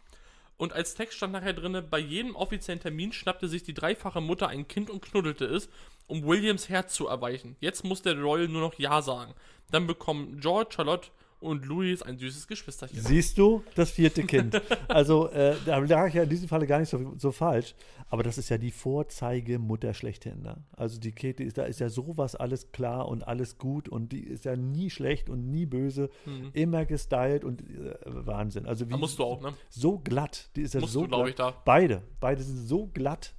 und 0.57 0.73
als 0.73 0.95
Text 0.95 1.17
stand 1.17 1.33
nachher 1.33 1.53
drinne, 1.53 1.83
bei 1.83 1.99
jedem 1.99 2.35
offiziellen 2.35 2.81
Termin 2.81 3.13
schnappte 3.13 3.49
sich 3.49 3.63
die 3.63 3.75
dreifache 3.75 4.21
Mutter 4.21 4.49
ein 4.49 4.67
Kind 4.67 4.89
und 4.89 5.03
knuddelte 5.03 5.45
es, 5.45 5.69
um 6.07 6.25
Williams 6.25 6.69
Herz 6.69 6.95
zu 6.95 7.09
erweichen. 7.09 7.57
Jetzt 7.61 7.85
muss 7.85 8.03
der 8.03 8.19
Royal 8.19 8.49
nur 8.49 8.63
noch 8.63 8.79
Ja 8.79 9.03
sagen. 9.03 9.35
Dann 9.71 9.87
bekommen 9.87 10.41
George, 10.41 10.71
Charlotte 10.75 11.11
Und 11.39 11.67
Louis 11.67 12.01
ist 12.01 12.03
ein 12.03 12.17
süßes 12.19 12.47
Geschwisterchen. 12.49 12.99
Siehst 12.99 13.37
du, 13.37 13.63
das 13.75 13.91
vierte 13.91 14.25
Kind. 14.25 14.61
Also, 14.89 15.29
äh, 15.29 15.55
da 15.67 15.77
lag 15.79 16.09
ich 16.09 16.15
ja 16.15 16.23
in 16.23 16.29
diesem 16.31 16.49
Falle 16.49 16.67
gar 16.67 16.79
nicht 16.81 16.89
so, 16.89 17.15
so 17.19 17.31
falsch. 17.33 17.75
Aber 18.09 18.23
das 18.23 18.39
ist 18.39 18.49
ja 18.49 18.57
die 18.57 18.71
Vorzeigemutter 18.71 19.93
schlechthin. 19.95 20.43
Ne? 20.43 20.57
Also, 20.73 20.99
die 20.99 21.13
Käthe 21.13 21.43
ist, 21.45 21.59
da 21.59 21.65
ist 21.65 21.81
ja 21.81 21.89
sowas 21.89 22.35
alles 22.35 22.73
klar 22.73 23.09
und 23.09 23.27
alles 23.27 23.59
gut 23.59 23.89
und 23.89 24.13
die 24.13 24.25
ist 24.25 24.45
ja 24.45 24.57
nie 24.57 24.91
schlecht 24.91 25.29
und 25.29 25.51
nie 25.51 25.67
böse. 25.67 26.09
Mhm. 26.25 26.51
Immer 26.55 26.87
gestylt 26.87 27.45
und 27.45 27.61
äh, 27.63 27.95
Wahnsinn. 28.07 28.67
Also, 28.67 28.87
wie, 28.87 28.93
Da 28.93 28.97
musst 28.97 29.19
du 29.19 29.25
auch, 29.25 29.43
ne? 29.43 29.53
So 29.69 29.99
glatt. 29.99 30.51
Die 30.57 30.63
ist 30.63 30.75
ja 30.75 30.81
Musst 30.81 30.95
so 30.95 31.03
du, 31.03 31.09
glaube 31.09 31.33
glatt. 31.33 31.51
ich, 31.51 31.57
da. 31.57 31.63
Beide. 31.65 32.03
Beide 32.21 32.43
sind 32.43 32.57
so 32.59 32.87
glatt. 32.87 33.35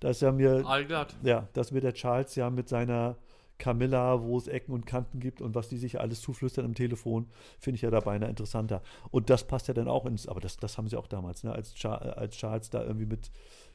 Da 0.00 0.10
ist 0.10 0.22
ja 0.22 0.32
mir, 0.32 0.64
Allglatt. 0.66 1.16
ja, 1.22 1.48
dass 1.52 1.72
mir 1.72 1.80
der 1.80 1.94
Charles 1.94 2.34
ja 2.34 2.50
mit 2.50 2.68
seiner 2.68 3.16
Camilla, 3.58 4.22
wo 4.22 4.36
es 4.36 4.48
Ecken 4.48 4.72
und 4.72 4.86
Kanten 4.86 5.20
gibt 5.20 5.40
und 5.40 5.54
was 5.54 5.68
die 5.68 5.76
sich 5.76 6.00
alles 6.00 6.20
zuflüstern 6.20 6.64
am 6.64 6.74
Telefon, 6.74 7.28
finde 7.58 7.76
ich 7.76 7.82
ja 7.82 7.90
da 7.90 8.00
beinahe 8.00 8.30
interessanter. 8.30 8.82
Und 9.10 9.30
das 9.30 9.46
passt 9.46 9.68
ja 9.68 9.74
dann 9.74 9.88
auch 9.88 10.06
ins, 10.06 10.26
aber 10.26 10.40
das, 10.40 10.56
das 10.56 10.76
haben 10.76 10.88
sie 10.88 10.96
auch 10.96 11.06
damals, 11.06 11.44
ne, 11.44 11.52
als, 11.52 11.76
Char, 11.76 12.16
als 12.16 12.36
Charles 12.36 12.70
da 12.70 12.82
irgendwie 12.82 13.06
mit, 13.06 13.30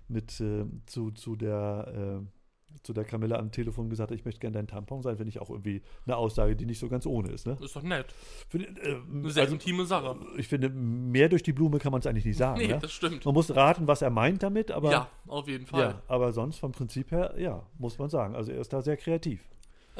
mit 0.07 0.39
äh, 0.41 0.65
zu, 0.85 1.11
zu 1.11 1.35
der 1.35 2.19
äh, 2.21 2.25
zu 2.83 2.93
der 2.93 3.03
Camilla 3.03 3.37
am 3.37 3.51
Telefon 3.51 3.89
gesagt 3.89 4.11
hat, 4.11 4.17
ich 4.17 4.25
möchte 4.25 4.39
gerne 4.39 4.53
dein 4.53 4.67
Tampon 4.67 5.01
sein, 5.01 5.17
finde 5.17 5.29
ich 5.29 5.39
auch 5.39 5.49
irgendwie 5.49 5.81
eine 6.05 6.15
Aussage, 6.15 6.55
die 6.55 6.65
nicht 6.65 6.79
so 6.79 6.87
ganz 6.87 7.05
ohne 7.05 7.29
ist. 7.29 7.45
Ne? 7.45 7.57
Ist 7.61 7.75
doch 7.75 7.83
nett. 7.83 8.13
Finde, 8.47 8.67
äh, 8.81 9.01
Eine 9.11 9.29
sehr 9.31 9.43
also, 9.43 9.55
intime 9.55 9.85
Sache. 9.85 10.17
ich 10.37 10.47
finde, 10.47 10.69
mehr 10.69 11.29
durch 11.29 11.43
die 11.43 11.53
Blume 11.53 11.79
kann 11.79 11.91
man 11.91 11.99
es 11.99 12.07
eigentlich 12.07 12.25
nicht 12.25 12.37
sagen. 12.37 12.59
Nee, 12.59 12.67
ne? 12.67 12.79
das 12.79 12.91
stimmt. 12.91 13.25
Man 13.25 13.33
muss 13.33 13.53
raten, 13.55 13.87
was 13.87 14.01
er 14.01 14.09
meint 14.09 14.43
damit, 14.43 14.71
aber 14.71 14.91
ja, 14.91 15.09
auf 15.27 15.47
jeden 15.47 15.65
Fall. 15.65 15.81
ja, 15.81 16.01
aber 16.07 16.31
sonst 16.31 16.57
vom 16.57 16.71
Prinzip 16.71 17.11
her, 17.11 17.35
ja, 17.37 17.65
muss 17.77 17.97
man 17.97 18.09
sagen. 18.09 18.35
Also 18.35 18.51
er 18.51 18.61
ist 18.61 18.71
da 18.71 18.81
sehr 18.81 18.97
kreativ. 18.97 19.41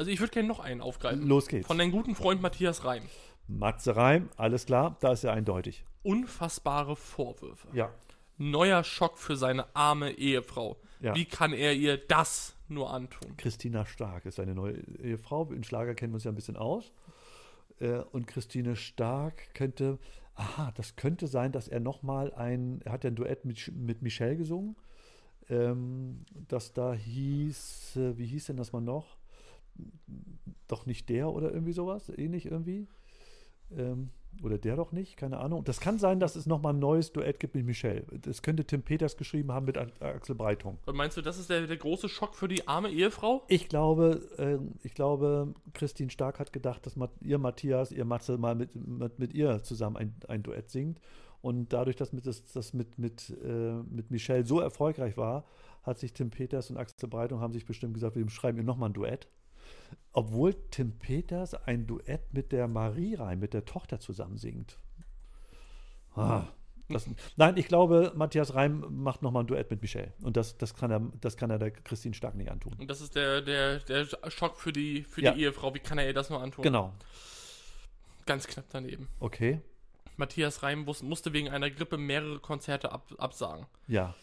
Also 0.00 0.10
ich 0.10 0.20
würde 0.20 0.32
gerne 0.32 0.48
noch 0.48 0.60
einen 0.60 0.80
aufgreifen. 0.80 1.28
Los 1.28 1.46
geht's. 1.46 1.66
Von 1.66 1.76
deinem 1.76 1.92
guten 1.92 2.14
Freund 2.14 2.40
Matthias 2.40 2.86
Reim. 2.86 3.02
Matze 3.48 3.96
Reim, 3.96 4.30
alles 4.38 4.64
klar, 4.64 4.96
da 5.00 5.12
ist 5.12 5.24
er 5.24 5.34
eindeutig. 5.34 5.84
Unfassbare 6.02 6.96
Vorwürfe. 6.96 7.68
Ja. 7.74 7.92
Neuer 8.38 8.82
Schock 8.82 9.18
für 9.18 9.36
seine 9.36 9.76
arme 9.76 10.12
Ehefrau. 10.12 10.78
Ja. 11.00 11.14
Wie 11.14 11.26
kann 11.26 11.52
er 11.52 11.74
ihr 11.74 11.98
das 11.98 12.54
nur 12.68 12.90
antun? 12.90 13.36
Christina 13.36 13.84
Stark 13.84 14.24
ist 14.24 14.36
seine 14.36 14.54
neue 14.54 14.78
Ehefrau. 15.02 15.52
In 15.52 15.64
Schlager 15.64 15.94
kennen 15.94 16.14
wir 16.14 16.16
uns 16.16 16.24
ja 16.24 16.32
ein 16.32 16.34
bisschen 16.34 16.56
aus. 16.56 16.94
Äh, 17.78 17.98
Und 17.98 18.26
Christine 18.26 18.76
Stark 18.76 19.52
könnte, 19.52 19.98
aha, 20.34 20.72
das 20.78 20.96
könnte 20.96 21.26
sein, 21.26 21.52
dass 21.52 21.68
er 21.68 21.80
nochmal 21.80 22.32
ein, 22.32 22.80
er 22.86 22.92
hat 22.92 23.04
ja 23.04 23.10
ein 23.10 23.16
Duett 23.16 23.44
mit, 23.44 23.70
mit 23.76 24.00
Michelle 24.00 24.38
gesungen. 24.38 24.76
Ähm, 25.50 26.24
das 26.48 26.72
da 26.72 26.94
hieß, 26.94 27.96
äh, 27.96 28.16
wie 28.16 28.24
hieß 28.24 28.46
denn 28.46 28.56
das 28.56 28.72
mal 28.72 28.80
noch? 28.80 29.19
Doch 30.68 30.86
nicht 30.86 31.08
der 31.08 31.30
oder 31.30 31.52
irgendwie 31.52 31.72
sowas, 31.72 32.08
ähnlich 32.08 32.46
irgendwie. 32.46 32.86
Ähm, 33.76 34.10
oder 34.42 34.58
der 34.58 34.76
doch 34.76 34.92
nicht, 34.92 35.16
keine 35.16 35.38
Ahnung. 35.38 35.64
Das 35.64 35.80
kann 35.80 35.98
sein, 35.98 36.18
dass 36.18 36.36
es 36.36 36.46
nochmal 36.46 36.72
ein 36.72 36.78
neues 36.78 37.12
Duett 37.12 37.40
gibt 37.40 37.54
mit 37.54 37.66
Michelle. 37.66 38.06
Das 38.22 38.42
könnte 38.42 38.64
Tim 38.64 38.82
Peters 38.82 39.16
geschrieben 39.16 39.52
haben 39.52 39.66
mit 39.66 39.76
Axel 39.76 40.34
Breitung. 40.34 40.78
Und 40.86 40.96
meinst 40.96 41.16
du, 41.16 41.22
das 41.22 41.38
ist 41.38 41.50
der, 41.50 41.66
der 41.66 41.76
große 41.76 42.08
Schock 42.08 42.34
für 42.34 42.48
die 42.48 42.66
arme 42.66 42.90
Ehefrau? 42.90 43.44
Ich 43.48 43.68
glaube, 43.68 44.22
ähm, 44.38 44.74
ich 44.82 44.94
glaube, 44.94 45.54
Christine 45.74 46.10
Stark 46.10 46.38
hat 46.38 46.52
gedacht, 46.52 46.86
dass 46.86 46.96
ihr 47.20 47.38
Matthias, 47.38 47.92
ihr 47.92 48.04
Matze 48.04 48.38
mal 48.38 48.54
mit, 48.54 48.74
mit, 48.74 49.18
mit 49.18 49.34
ihr 49.34 49.62
zusammen 49.62 49.96
ein, 49.96 50.14
ein 50.28 50.42
Duett 50.42 50.70
singt. 50.70 51.00
Und 51.42 51.72
dadurch, 51.72 51.96
dass 51.96 52.12
mit, 52.12 52.26
das, 52.26 52.44
das 52.46 52.72
mit, 52.72 52.98
mit, 52.98 53.30
äh, 53.44 53.82
mit 53.82 54.10
Michelle 54.10 54.46
so 54.46 54.60
erfolgreich 54.60 55.16
war, 55.16 55.44
hat 55.82 55.98
sich 55.98 56.12
Tim 56.12 56.30
Peters 56.30 56.70
und 56.70 56.76
Axel 56.76 57.08
Breitung 57.08 57.40
haben 57.40 57.52
sich 57.52 57.64
bestimmt 57.64 57.94
gesagt, 57.94 58.16
wir 58.16 58.28
schreiben 58.30 58.58
ihr 58.58 58.64
nochmal 58.64 58.90
ein 58.90 58.94
Duett. 58.94 59.28
Obwohl 60.12 60.54
Tim 60.70 60.98
Peters 60.98 61.54
ein 61.54 61.86
Duett 61.86 62.32
mit 62.32 62.52
der 62.52 62.66
Marie 62.68 63.14
rein, 63.14 63.38
mit 63.38 63.54
der 63.54 63.64
Tochter 63.64 64.00
zusammen 64.00 64.38
singt. 64.38 64.78
Ah, 66.16 66.48
das, 66.88 67.08
nein, 67.36 67.56
ich 67.56 67.68
glaube, 67.68 68.12
Matthias 68.16 68.54
Reim 68.54 68.84
macht 68.90 69.22
nochmal 69.22 69.44
ein 69.44 69.46
Duett 69.46 69.70
mit 69.70 69.80
Michelle. 69.80 70.12
Und 70.22 70.36
das, 70.36 70.58
das, 70.58 70.74
kann 70.74 70.90
er, 70.90 71.00
das 71.20 71.36
kann 71.36 71.50
er 71.50 71.58
der 71.58 71.70
Christine 71.70 72.14
Stark 72.14 72.34
nicht 72.34 72.50
antun. 72.50 72.74
Und 72.78 72.90
das 72.90 73.00
ist 73.00 73.14
der, 73.14 73.40
der, 73.42 73.78
der 73.78 74.06
Schock 74.28 74.58
für 74.58 74.72
die, 74.72 75.02
für 75.04 75.22
Ja. 75.22 75.32
die 75.32 75.42
Ehefrau. 75.42 75.72
Wie 75.74 75.78
kann 75.78 75.98
er 75.98 76.06
ihr 76.06 76.14
das 76.14 76.30
nur 76.30 76.42
antun? 76.42 76.64
Genau. 76.64 76.92
Ganz 78.26 78.46
knapp 78.48 78.66
daneben. 78.70 79.08
Okay. 79.20 79.60
Matthias 80.16 80.62
Reim 80.62 80.84
musste 80.84 81.32
wegen 81.32 81.48
einer 81.48 81.70
Grippe 81.70 81.96
mehrere 81.96 82.40
Konzerte 82.40 82.92
ab, 82.92 83.12
absagen. 83.18 83.66
Ja. 83.86 84.14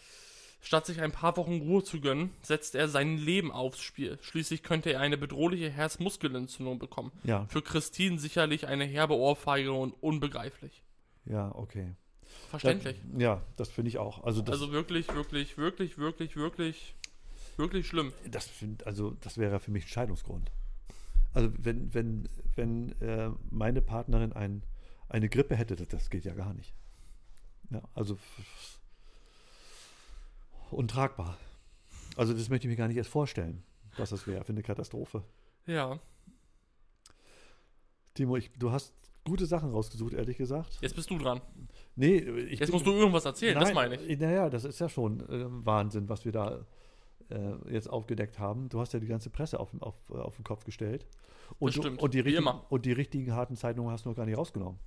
Statt 0.67 0.85
sich 0.85 0.99
ein 0.99 1.13
paar 1.13 1.37
Wochen 1.37 1.61
Ruhe 1.61 1.81
zu 1.81 2.01
gönnen, 2.01 2.31
setzt 2.41 2.75
er 2.75 2.89
sein 2.89 3.15
Leben 3.15 3.53
aufs 3.53 3.79
Spiel. 3.79 4.19
Schließlich 4.21 4.63
könnte 4.63 4.91
er 4.91 4.99
eine 4.99 5.17
bedrohliche 5.17 5.69
Herzmuskelentzündung 5.69 6.77
bekommen. 6.77 7.13
Ja. 7.23 7.45
Für 7.47 7.61
Christine 7.61 8.19
sicherlich 8.19 8.67
eine 8.67 8.83
herbe 8.83 9.15
Ohrfeige 9.15 9.71
und 9.71 9.93
unbegreiflich. 10.03 10.83
Ja, 11.23 11.55
okay. 11.55 11.95
Verständlich. 12.49 12.97
Ja, 13.13 13.19
ja, 13.19 13.41
das 13.55 13.69
finde 13.69 13.87
ich 13.87 13.97
auch. 13.97 14.25
Also 14.25 14.43
Also 14.43 14.73
wirklich, 14.73 15.07
wirklich, 15.15 15.57
wirklich, 15.57 15.97
wirklich, 15.97 16.35
wirklich, 16.35 16.95
wirklich 17.55 17.87
schlimm. 17.87 18.11
das 18.29 18.45
find, 18.47 18.85
also 18.85 19.11
das 19.21 19.37
wäre 19.37 19.61
für 19.61 19.71
mich 19.71 19.85
ein 19.85 19.87
Scheidungsgrund. 19.87 20.51
Also 21.33 21.49
wenn, 21.59 21.93
wenn, 21.93 22.27
wenn 22.57 22.91
äh, 23.01 23.29
meine 23.49 23.81
Partnerin 23.81 24.33
ein, 24.33 24.63
eine 25.07 25.29
Grippe 25.29 25.55
hätte, 25.55 25.77
das, 25.77 25.87
das 25.87 26.09
geht 26.09 26.25
ja 26.25 26.33
gar 26.33 26.53
nicht. 26.53 26.73
Ja, 27.69 27.81
also 27.93 28.17
untragbar. 30.71 31.37
Also 32.15 32.33
das 32.33 32.49
möchte 32.49 32.67
ich 32.67 32.71
mir 32.71 32.77
gar 32.77 32.87
nicht 32.87 32.97
erst 32.97 33.09
vorstellen, 33.09 33.63
was 33.97 34.09
das 34.09 34.27
wäre 34.27 34.43
für 34.43 34.53
eine 34.53 34.63
Katastrophe. 34.63 35.23
Ja. 35.65 35.99
Timo, 38.13 38.37
ich, 38.37 38.51
du 38.57 38.71
hast 38.71 38.93
gute 39.25 39.45
Sachen 39.45 39.71
rausgesucht, 39.71 40.13
ehrlich 40.13 40.37
gesagt. 40.37 40.79
Jetzt 40.81 40.95
bist 40.95 41.09
du 41.09 41.17
dran. 41.17 41.41
Nee, 41.95 42.17
ich 42.17 42.59
Jetzt 42.59 42.71
musst 42.71 42.85
du 42.85 42.93
irgendwas 42.93 43.25
erzählen, 43.25 43.55
das 43.55 43.65
Nein, 43.65 43.75
meine 43.75 43.95
ich. 44.01 44.19
Naja, 44.19 44.49
das 44.49 44.63
ist 44.63 44.79
ja 44.79 44.89
schon 44.89 45.19
äh, 45.29 45.45
Wahnsinn, 45.47 46.09
was 46.09 46.25
wir 46.25 46.31
da 46.31 46.65
äh, 47.29 47.53
jetzt 47.71 47.89
aufgedeckt 47.89 48.39
haben. 48.39 48.69
Du 48.69 48.79
hast 48.79 48.93
ja 48.93 48.99
die 48.99 49.07
ganze 49.07 49.29
Presse 49.29 49.59
auf, 49.59 49.69
auf, 49.81 49.95
äh, 50.09 50.13
auf 50.13 50.35
den 50.37 50.43
Kopf 50.43 50.63
gestellt. 50.63 51.05
Und, 51.59 51.69
Das 51.69 51.75
du, 51.75 51.81
stimmt, 51.81 52.01
und, 52.01 52.13
die 52.13 52.19
richtigen, 52.19 52.47
und 52.69 52.85
die 52.85 52.91
richtigen 52.91 53.33
harten 53.33 53.55
Zeitungen 53.55 53.91
hast 53.91 54.05
du 54.05 54.09
noch 54.09 54.15
gar 54.15 54.25
nicht 54.25 54.37
rausgenommen. 54.37 54.79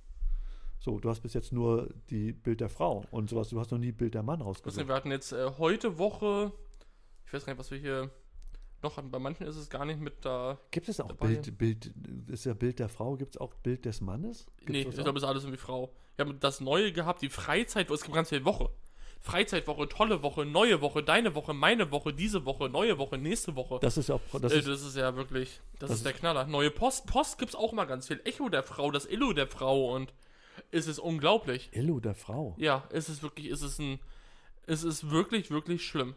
So, 0.83 0.99
du 0.99 1.09
hast 1.09 1.21
bis 1.21 1.35
jetzt 1.35 1.53
nur 1.53 1.93
die 2.09 2.33
Bild 2.33 2.59
der 2.59 2.69
Frau 2.69 3.05
und 3.11 3.29
sowas. 3.29 3.49
Du 3.49 3.59
hast 3.59 3.69
noch 3.69 3.77
nie 3.77 3.91
Bild 3.91 4.15
der 4.15 4.23
Mann 4.23 4.41
rausgesucht. 4.41 4.87
wir 4.87 4.95
hatten 4.95 5.11
jetzt 5.11 5.31
äh, 5.31 5.51
heute 5.59 5.99
Woche, 5.99 6.51
ich 7.27 7.31
weiß 7.31 7.45
gar 7.45 7.53
nicht, 7.53 7.59
was 7.59 7.69
wir 7.69 7.77
hier 7.77 8.09
noch 8.81 8.97
hatten. 8.97 9.11
Bei 9.11 9.19
manchen 9.19 9.45
ist 9.45 9.57
es 9.57 9.69
gar 9.69 9.85
nicht 9.85 9.99
mit 9.99 10.25
da. 10.25 10.57
Gibt 10.71 10.89
es 10.89 10.99
auch. 10.99 11.11
Bild, 11.13 11.55
Bild, 11.55 11.93
ist 12.27 12.45
ja 12.45 12.55
Bild 12.55 12.79
der 12.79 12.89
Frau, 12.89 13.15
gibt 13.15 13.35
es 13.35 13.41
auch 13.41 13.53
Bild 13.53 13.85
des 13.85 14.01
Mannes? 14.01 14.47
Gibt's 14.57 14.71
nee, 14.71 14.81
ich 14.81 14.95
glaube, 14.95 15.19
es 15.19 15.23
ist 15.23 15.29
alles 15.29 15.43
irgendwie 15.43 15.59
Frau. 15.59 15.93
Wir 16.15 16.25
haben 16.25 16.39
das 16.39 16.61
Neue 16.61 16.91
gehabt, 16.91 17.21
die 17.21 17.29
Freizeit, 17.29 17.91
es 17.91 18.01
gibt 18.01 18.15
ganz 18.15 18.29
viel 18.29 18.43
Woche. 18.43 18.71
Freizeitwoche, 19.19 19.87
tolle 19.87 20.23
Woche, 20.23 20.47
neue 20.47 20.81
Woche, 20.81 21.03
deine 21.03 21.35
Woche, 21.35 21.53
meine 21.53 21.91
Woche, 21.91 22.11
diese 22.11 22.43
Woche, 22.45 22.69
neue 22.69 22.97
Woche, 22.97 23.19
nächste 23.19 23.55
Woche. 23.55 23.77
das 23.79 23.97
ist 23.97 24.09
ja 24.09 24.15
auch, 24.15 24.39
das 24.41 24.51
äh, 24.51 24.57
ist, 24.57 24.67
das 24.67 24.81
ist 24.81 24.97
ja 24.97 25.15
wirklich, 25.15 25.61
das, 25.77 25.89
das 25.89 25.97
ist 25.99 26.05
der 26.07 26.13
Knaller. 26.13 26.47
Neue 26.47 26.71
Post, 26.71 27.05
Post 27.05 27.37
gibt's 27.37 27.53
auch 27.53 27.71
mal 27.71 27.85
ganz 27.85 28.07
viel. 28.07 28.19
Echo 28.23 28.49
der 28.49 28.63
Frau, 28.63 28.89
das 28.89 29.05
Illo 29.05 29.31
der 29.33 29.45
Frau 29.45 29.93
und 29.93 30.11
es 30.71 30.87
ist 30.87 30.99
unglaublich. 30.99 31.69
Illo 31.73 31.99
der 31.99 32.15
Frau. 32.15 32.55
Ja, 32.57 32.87
es 32.91 33.09
ist 33.09 33.23
wirklich, 33.23 33.47
es 33.47 33.61
ist 33.61 33.79
ein, 33.79 33.99
es 34.67 34.83
ist 34.83 35.09
wirklich, 35.09 35.49
wirklich 35.51 35.85
schlimm, 35.85 36.15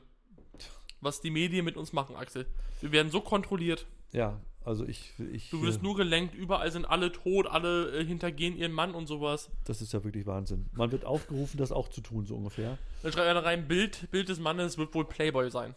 was 1.01 1.21
die 1.21 1.31
Medien 1.31 1.65
mit 1.65 1.77
uns 1.77 1.93
machen, 1.93 2.17
Axel. 2.17 2.47
Wir 2.81 2.93
werden 2.93 3.11
so 3.11 3.21
kontrolliert. 3.21 3.87
Ja, 4.13 4.41
also 4.65 4.87
ich, 4.87 5.13
ich 5.33 5.51
Du 5.51 5.63
wirst 5.63 5.81
äh, 5.81 5.83
nur 5.83 5.97
gelenkt, 5.97 6.35
überall 6.35 6.71
sind 6.73 6.87
alle 6.87 7.13
tot, 7.13 7.47
alle 7.47 7.99
äh, 8.01 8.05
hintergehen 8.05 8.57
ihren 8.57 8.73
Mann 8.73 8.95
und 8.95 9.07
sowas. 9.07 9.51
das 9.65 9.83
ist 9.83 9.93
ja 9.93 10.03
wirklich 10.05 10.25
Wahnsinn. 10.27 10.67
Man 10.73 10.91
wird 10.93 11.05
aufgerufen, 11.05 11.59
das 11.59 11.71
auch 11.73 11.89
zu 11.89 12.01
tun, 12.01 12.25
so 12.25 12.37
ungefähr. 12.37 12.79
Dann 13.03 13.13
schreibt 13.13 13.29
einer 13.29 13.45
rein, 13.45 13.69
Bild, 13.69 14.11
Bild 14.11 14.29
des 14.29 14.39
Mannes 14.39 14.79
wird 14.79 14.95
wohl 14.95 15.05
Playboy 15.05 15.51
sein. 15.51 15.75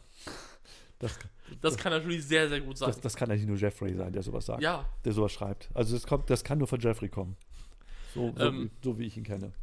Das, 1.00 1.18
Das 1.62 1.78
kann 1.78 1.92
natürlich 1.92 2.26
sehr, 2.26 2.50
sehr 2.50 2.62
gut 2.62 2.78
sein. 2.78 2.88
das, 2.88 3.00
das 3.02 3.16
kann 3.16 3.30
eigentlich 3.30 3.46
nur 3.46 3.58
Jeffrey 3.58 3.94
sein, 3.94 4.12
der 4.14 4.24
sowas 4.24 4.46
sagt. 4.46 4.64
ja, 4.64 4.86
der 5.06 5.14
sowas 5.14 5.32
schreibt. 5.32 5.70
Also 5.74 5.94
das 5.96 6.08
kommt, 6.08 6.30
das 6.30 6.44
kann 6.44 6.58
nur 6.58 6.68
von 6.68 6.80
Jeffrey 6.80 7.10
kommen. 7.10 7.36
So, 8.18 8.34
so, 8.36 8.46
Ähm. 8.46 8.72
so 8.84 8.98
wie 8.98 9.06
ich 9.06 9.16
ihn 9.16 9.24
kenne. 9.24 9.54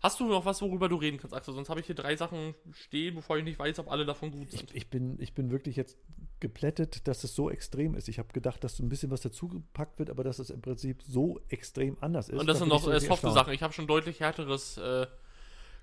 hast 0.00 0.18
du 0.20 0.28
noch 0.28 0.44
was, 0.44 0.62
worüber 0.62 0.88
du 0.88 0.96
reden 0.96 1.18
kannst, 1.18 1.34
Axel? 1.34 1.52
Sonst 1.54 1.68
habe 1.68 1.80
ich 1.80 1.86
hier 1.86 1.94
drei 1.94 2.16
Sachen 2.16 2.54
stehen, 2.72 3.14
bevor 3.16 3.36
ich 3.36 3.44
nicht 3.44 3.58
weiß, 3.58 3.78
ob 3.80 3.90
alle 3.90 4.06
davon 4.06 4.30
gut 4.30 4.50
sind. 4.50 4.70
Ich, 4.70 4.76
ich, 4.76 4.90
bin, 4.90 5.20
ich 5.20 5.34
bin 5.34 5.50
wirklich 5.50 5.76
jetzt 5.76 5.98
geplättet, 6.40 7.06
dass 7.08 7.24
es 7.24 7.34
so 7.34 7.50
extrem 7.50 7.94
ist. 7.94 8.08
Ich 8.08 8.18
habe 8.18 8.32
gedacht, 8.32 8.62
dass 8.64 8.76
so 8.76 8.82
ein 8.84 8.88
bisschen 8.88 9.10
was 9.10 9.20
dazugepackt 9.22 9.98
wird, 9.98 10.08
aber 10.08 10.22
dass 10.24 10.38
es 10.38 10.50
im 10.50 10.62
Prinzip 10.62 11.02
so 11.02 11.40
extrem 11.48 11.96
anders 12.00 12.28
ist. 12.28 12.38
und 12.38 12.46
das 12.46 12.56
da 12.56 12.60
sind 12.60 12.68
noch 12.68 12.82
so 12.82 12.90
äh, 12.92 13.00
softe. 13.00 13.30
Sachen. 13.32 13.52
Ich 13.52 13.62
habe 13.62 13.72
schon 13.74 13.86
deutlich 13.88 14.20
härteres 14.20 14.78
äh, 14.78 15.06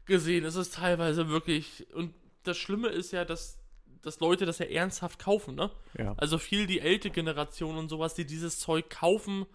gesehen. 0.06 0.46
Es 0.46 0.56
ist 0.56 0.76
teilweise 0.76 1.28
wirklich. 1.30 1.86
Und 1.94 2.14
das 2.44 2.58
Schlimme 2.58 2.88
ist 2.88 3.12
ja, 3.12 3.26
dass, 3.26 3.60
dass 4.02 4.20
Leute 4.22 4.46
das 4.46 4.60
ja 4.60 4.66
ernsthaft 4.68 5.20
kaufen, 5.20 5.56
ne? 5.56 5.72
Ja. 5.98 6.14
Also 6.16 6.38
viel 6.38 6.68
die 6.68 6.80
ältere 6.80 7.12
Generation 7.12 7.76
und 7.78 7.90
sowas, 7.90 8.14
die 8.14 8.26
dieses 8.26 8.60
Zeug 8.60 8.90
kaufen 8.90 9.46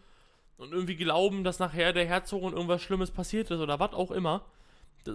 und 0.60 0.72
irgendwie 0.72 0.96
glauben, 0.96 1.42
dass 1.44 1.58
nachher 1.58 1.92
der 1.92 2.06
Herzogin 2.06 2.52
irgendwas 2.52 2.82
Schlimmes 2.82 3.10
passiert 3.10 3.50
ist 3.50 3.60
oder 3.60 3.78
was 3.80 3.92
auch 3.92 4.10
immer. 4.10 4.44
Äh, 5.06 5.10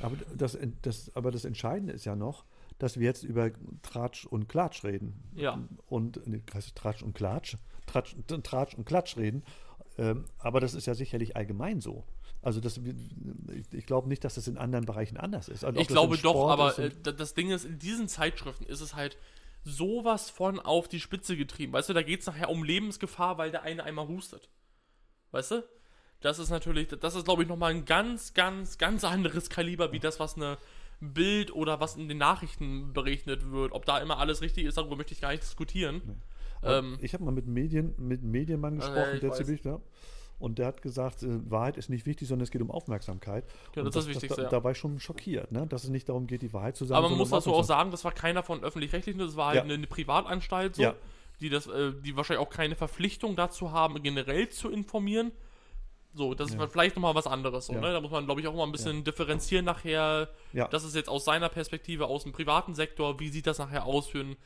Aber 0.00 0.16
das, 0.36 0.58
das, 0.82 1.14
aber 1.14 1.30
das 1.30 1.44
Entscheidende 1.44 1.92
ist 1.92 2.04
ja 2.04 2.16
noch, 2.16 2.44
dass 2.78 2.98
wir 2.98 3.06
jetzt 3.06 3.22
über 3.24 3.50
Tratsch 3.82 4.26
und 4.26 4.48
Klatsch 4.48 4.84
reden. 4.84 5.14
Ja. 5.36 5.58
Und, 5.88 6.26
nee, 6.26 6.42
Tratsch 6.74 7.02
und 7.02 7.14
Klatsch? 7.14 7.56
Tratsch, 7.86 8.16
Tratsch 8.42 8.74
und 8.74 8.84
Klatsch 8.86 9.16
reden. 9.16 9.42
Ähm, 9.98 10.24
aber 10.38 10.60
das 10.60 10.74
ist 10.74 10.86
ja 10.86 10.94
sicherlich 10.94 11.36
allgemein 11.36 11.80
so. 11.80 12.04
Also 12.42 12.58
das, 12.60 12.78
ich, 12.78 13.74
ich 13.74 13.84
glaube 13.86 14.08
nicht, 14.08 14.24
dass 14.24 14.36
das 14.36 14.48
in 14.48 14.56
anderen 14.56 14.86
Bereichen 14.86 15.18
anders 15.18 15.48
ist. 15.48 15.62
Also 15.64 15.78
Ich 15.78 15.88
glaube 15.88 16.16
doch, 16.16 16.48
aber 16.48 16.78
äh, 16.78 16.84
und- 16.86 17.06
da- 17.06 17.12
das 17.12 17.34
Ding 17.34 17.50
ist, 17.50 17.64
in 17.66 17.78
diesen 17.78 18.08
Zeitschriften 18.08 18.64
ist 18.64 18.80
es 18.80 18.94
halt 18.94 19.18
sowas 19.64 20.30
von 20.30 20.58
auf 20.58 20.88
die 20.88 21.00
Spitze 21.00 21.36
getrieben. 21.36 21.72
Weißt 21.72 21.88
du, 21.88 21.92
da 21.92 22.02
geht 22.02 22.20
es 22.20 22.26
nachher 22.26 22.50
um 22.50 22.64
Lebensgefahr, 22.64 23.38
weil 23.38 23.50
der 23.50 23.62
eine 23.62 23.84
einmal 23.84 24.08
hustet. 24.08 24.48
Weißt 25.32 25.52
du? 25.52 25.64
Das 26.20 26.38
ist 26.38 26.50
natürlich, 26.50 26.88
das 26.88 27.14
ist 27.14 27.24
glaube 27.24 27.42
ich 27.42 27.48
nochmal 27.48 27.72
ein 27.72 27.84
ganz, 27.84 28.34
ganz, 28.34 28.78
ganz 28.78 29.04
anderes 29.04 29.48
Kaliber, 29.48 29.92
wie 29.92 30.00
das, 30.00 30.20
was 30.20 30.36
eine 30.36 30.58
Bild 31.00 31.52
oder 31.54 31.80
was 31.80 31.96
in 31.96 32.08
den 32.08 32.18
Nachrichten 32.18 32.92
berichtet 32.92 33.50
wird. 33.50 33.72
Ob 33.72 33.86
da 33.86 33.98
immer 33.98 34.18
alles 34.18 34.42
richtig 34.42 34.66
ist, 34.66 34.76
darüber 34.76 34.96
möchte 34.96 35.14
ich 35.14 35.20
gar 35.20 35.30
nicht 35.30 35.42
diskutieren. 35.42 36.22
Ähm, 36.62 36.98
ich 37.00 37.14
habe 37.14 37.24
mal 37.24 37.30
mit 37.30 37.46
Medien, 37.46 37.94
mit 37.96 38.22
Medienmann 38.22 38.76
gesprochen, 38.76 39.14
ich 39.14 39.20
der 39.20 39.32
ziemlich, 39.32 39.64
ja, 39.64 39.80
und 40.40 40.58
der 40.58 40.66
hat 40.66 40.82
gesagt, 40.82 41.22
äh, 41.22 41.28
Wahrheit 41.50 41.76
ist 41.76 41.88
nicht 41.90 42.06
wichtig, 42.06 42.26
sondern 42.26 42.42
es 42.44 42.50
geht 42.50 42.60
um 42.62 42.70
Aufmerksamkeit. 42.72 43.44
Ja, 43.76 43.82
Und 43.82 43.86
das 43.94 43.94
ist 43.94 43.94
das 43.94 44.06
Wichtigste, 44.08 44.36
Da, 44.36 44.42
ja. 44.44 44.48
da 44.48 44.64
war 44.64 44.72
ich 44.72 44.78
schon 44.78 44.98
schockiert, 44.98 45.52
ne? 45.52 45.66
dass 45.68 45.84
es 45.84 45.90
nicht 45.90 46.08
darum 46.08 46.26
geht, 46.26 46.42
die 46.42 46.52
Wahrheit 46.52 46.76
zu 46.76 46.84
sagen. 46.84 46.98
Aber 46.98 47.08
man 47.10 47.18
muss 47.18 47.30
dazu 47.30 47.54
auch 47.54 47.62
sagen, 47.62 47.92
das 47.92 48.04
war 48.04 48.12
keiner 48.12 48.42
von 48.42 48.64
öffentlich-rechtlichen, 48.64 49.18
das 49.20 49.36
war 49.36 49.48
halt 49.48 49.56
Ja. 49.58 49.62
eine, 49.62 49.74
eine 49.74 49.86
Privatanstalt, 49.86 50.74
so, 50.76 50.82
Ja. 50.82 50.94
die, 51.40 51.48
das, 51.50 51.66
äh, 51.68 51.92
die 52.04 52.16
wahrscheinlich 52.16 52.44
auch 52.44 52.50
keine 52.50 52.74
Verpflichtung 52.74 53.36
dazu 53.36 53.70
haben, 53.70 54.02
generell 54.02 54.48
zu 54.48 54.68
informieren. 54.70 55.30
So, 56.12 56.34
das 56.34 56.50
ist 56.50 56.58
Ja. 56.58 56.66
vielleicht 56.66 56.96
nochmal 56.96 57.14
was 57.14 57.28
anderes. 57.28 57.66
So, 57.66 57.74
Ja. 57.74 57.80
ne? 57.80 57.92
Da 57.92 58.00
muss 58.00 58.10
man, 58.10 58.24
glaube 58.24 58.40
ich, 58.40 58.48
auch 58.48 58.54
mal 58.54 58.64
ein 58.64 58.72
bisschen 58.72 59.04
differenzieren 59.04 59.64
nachher. 59.64 60.28
Ja. 60.52 60.66
Das 60.66 60.82
ist 60.82 60.96
jetzt 60.96 61.08
aus 61.08 61.24
seiner 61.24 61.48
Perspektive, 61.48 62.06
aus 62.06 62.24
dem 62.24 62.32
privaten 62.32 62.74
Sektor, 62.74 63.20
wie 63.20 63.28
sieht 63.28 63.46
das 63.46 63.58
nachher 63.58 63.84
aus 63.86 64.08
für 64.08 64.20
einen 64.20 64.36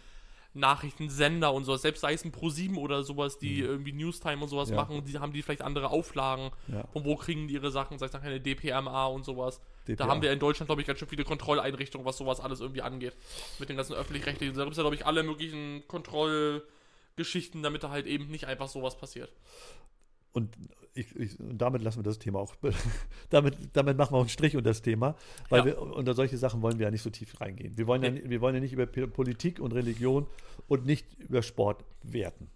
Nachrichtensender 0.55 1.53
und 1.53 1.65
sowas. 1.65 1.83
Selbst 1.83 2.01
sei 2.01 2.13
es 2.13 2.25
ein 2.25 2.33
Pro7 2.33 2.77
oder 2.77 3.03
sowas, 3.03 3.39
die 3.39 3.61
irgendwie 3.61 3.93
Newstime 3.93 4.41
und 4.43 4.49
sowas 4.49 4.69
Mhm. 4.71 4.75
Ja. 4.77 4.81
machen, 4.83 5.05
die 5.05 5.19
haben 5.19 5.33
die 5.33 5.43
vielleicht 5.43 5.63
andere 5.63 5.91
Auflagen. 5.91 6.51
Ja. 6.69 6.85
Von 6.93 7.05
wo 7.05 7.17
kriegen 7.17 7.49
die 7.49 7.55
ihre 7.55 7.71
Sachen, 7.71 7.99
sei 7.99 8.07
es 8.07 8.13
nachher 8.13 8.31
eine 8.31 8.41
DPMA 8.41 9.07
und 9.07 9.25
sowas. 9.25 9.61
Da 9.87 9.93
DPA. 9.95 10.07
haben 10.07 10.23
wir 10.23 10.33
in 10.33 10.39
Deutschland, 10.39 10.69
glaube 10.69 10.81
ich, 10.81 10.87
ganz 10.87 10.99
schön 11.01 11.09
viele 11.09 11.25
Kontrolleinrichtungen, 11.25 12.07
was 12.07 12.17
sowas 12.17 12.41
alles 12.41 12.61
irgendwie 12.61 12.83
angeht. 12.83 13.15
Mit 13.59 13.69
den 13.69 13.77
ganzen 13.77 13.95
öffentlich-rechtlichen. 13.95 14.55
Da 14.57 14.63
gibt 14.63 14.73
es 14.73 14.79
ja, 14.79 14.83
glaube 14.83 14.97
ich, 14.97 15.05
alle 15.07 15.23
möglichen 15.25 15.83
Kontrollgeschichten, 15.89 17.63
damit 17.63 17.83
da 17.83 17.91
halt 17.91 18.07
eben 18.07 18.29
nicht 18.29 18.47
einfach 18.47 18.69
sowas 18.69 18.97
passiert. 18.97 19.33
Und 20.33 20.55
ich, 20.95 21.15
ich, 21.17 21.41
und 21.41 21.59
damit 21.59 21.83
lassen 21.83 21.99
wir 21.99 22.03
das 22.05 22.19
Thema 22.19 22.39
auch, 22.39 22.55
damit, 23.31 23.57
damit 23.73 23.99
machen 23.99 24.13
wir 24.13 24.19
auch 24.19 24.23
einen 24.23 24.29
Strich 24.29 24.57
unter 24.57 24.71
das 24.71 24.83
Thema, 24.83 25.17
weil 25.49 25.61
Ja. 25.61 25.67
wir 25.67 25.81
unter 25.83 26.15
solche 26.15 26.39
Sachen 26.39 26.63
wollen 26.63 26.79
wir 26.79 26.85
ja 26.87 26.91
nicht 26.91 27.03
so 27.03 27.11
tief 27.11 27.41
reingehen. 27.41 27.77
Wir 27.77 27.87
wollen, 27.87 28.03
ja, 28.03 28.15
wir 28.31 28.41
wollen 28.41 28.55
ja 28.55 28.61
nicht 28.61 28.73
über 28.73 28.87
Politik 28.87 29.59
und 29.61 29.73
Religion 29.73 30.27
und 30.69 30.87
nicht 30.87 31.15
über 31.19 31.43
Sport 31.43 31.85
werten. 32.03 32.51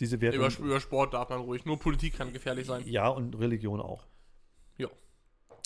Diese 0.00 0.20
Werte. 0.20 0.36
Über, 0.38 0.50
über 0.58 0.80
Sport 0.80 1.14
darf 1.14 1.28
man 1.30 1.40
ruhig. 1.40 1.64
Nur 1.64 1.78
Politik 1.78 2.16
kann 2.18 2.32
gefährlich 2.32 2.66
sein. 2.66 2.82
ja, 2.86 3.08
und 3.08 3.38
Religion 3.38 3.80
auch. 3.80 4.06
Ja. 4.76 4.88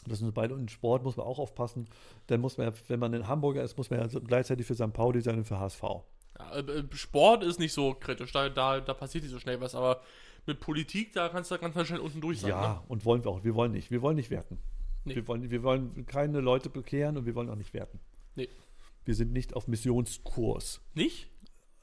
Das 0.06 0.18
sind 0.18 0.34
beide. 0.34 0.54
Und 0.54 0.70
Sport 0.70 1.02
muss 1.02 1.16
man 1.16 1.26
auch 1.26 1.38
aufpassen. 1.38 1.88
Dann 2.26 2.40
muss 2.40 2.59
man, 2.59 2.68
ja, 2.68 2.74
wenn 2.88 3.00
man 3.00 3.14
ein 3.14 3.26
Hamburger 3.26 3.62
ist, 3.62 3.76
muss 3.78 3.88
man 3.90 4.00
ja 4.00 4.20
gleichzeitig 4.20 4.66
für 4.66 4.74
St. 4.74 4.92
Pauli 4.92 5.22
sein 5.22 5.38
und 5.38 5.44
für 5.46 5.59
HSV. 5.59 5.82
Ja, 6.38 6.54
äh, 6.56 6.61
äh, 6.61 6.84
Sport 6.92 7.42
ist 7.42 7.59
nicht 7.59 7.72
so 7.72 7.94
kritisch, 7.94 8.30
da, 8.32 8.48
da, 8.48 8.80
da 8.80 8.94
passiert 8.94 9.24
nicht 9.24 9.32
so 9.32 9.38
schnell 9.40 9.61
was, 9.61 9.74
aber 9.74 10.02
mit 10.49 10.61
Politik, 10.61 11.12
da 11.12 11.28
kannst 11.28 11.51
du 11.51 11.59
ganz 11.59 11.86
schnell 11.86 12.01
unten 12.01 12.20
durch 12.20 12.40
sein. 12.40 12.51
Ja, 12.51 12.72
Ne? 12.74 12.82
und 12.88 13.05
wollen 13.05 13.22
wir 13.24 13.30
auch. 13.30 13.44
Wir 13.44 13.55
wollen 13.55 13.72
nicht. 13.72 13.90
Wir 13.90 14.03
wollen 14.03 14.16
nicht 14.16 14.30
werten. 14.30 14.59
Nee. 15.05 15.14
Wir, 15.14 15.28
wollen, 15.28 15.51
wir 15.51 15.62
wollen 15.62 16.07
keine 16.07 16.40
Leute 16.40 16.68
bekehren 16.70 17.16
und 17.16 17.26
wir 17.26 17.34
wollen 17.34 17.49
auch 17.49 17.57
nicht 17.57 17.72
werten. 17.72 18.01
Nee. 18.34 18.49
Wir 19.05 19.14
sind 19.14 19.32
nicht 19.32 19.55
auf 19.55 19.68
Missionskurs. 19.68 20.80
Nicht? 20.94 21.28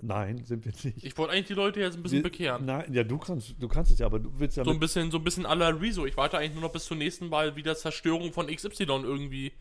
Nein, 0.02 0.44
sind 0.44 0.66
wir 0.66 0.74
nicht. 0.84 1.04
Ich 1.06 1.18
wollte 1.18 1.34
eigentlich 1.34 1.48
die 1.48 1.54
Leute 1.54 1.80
jetzt 1.80 1.96
ein 1.96 2.04
bisschen 2.04 2.18
wir, 2.20 2.24
bekehren. 2.24 2.66
Nein, 2.66 2.94
ja, 2.94 3.04
du 3.04 3.18
kannst, 3.18 3.56
du 3.58 3.68
kannst 3.68 3.92
es 3.92 4.00
ja, 4.00 4.06
aber 4.06 4.20
du 4.20 4.30
willst 4.38 4.58
ja 4.58 4.64
So 4.66 4.72
ein 4.72 4.80
bisschen, 4.80 5.10
so 5.10 5.18
ein 5.18 5.24
bisschen 5.24 5.46
à 5.46 5.56
la 5.56 5.70
Rezo. 5.70 6.06
Ich 6.06 6.18
warte 6.18 6.38
eigentlich 6.38 6.54
nur 6.54 6.62
noch 6.64 6.72
bis 6.74 6.86
zur 6.86 6.98
nächsten 6.98 7.30
Mal 7.30 7.56
wieder 7.56 7.76
Zerstörung 7.76 8.34
von 8.34 8.48
XY 8.48 8.84
irgendwie, 8.84 9.54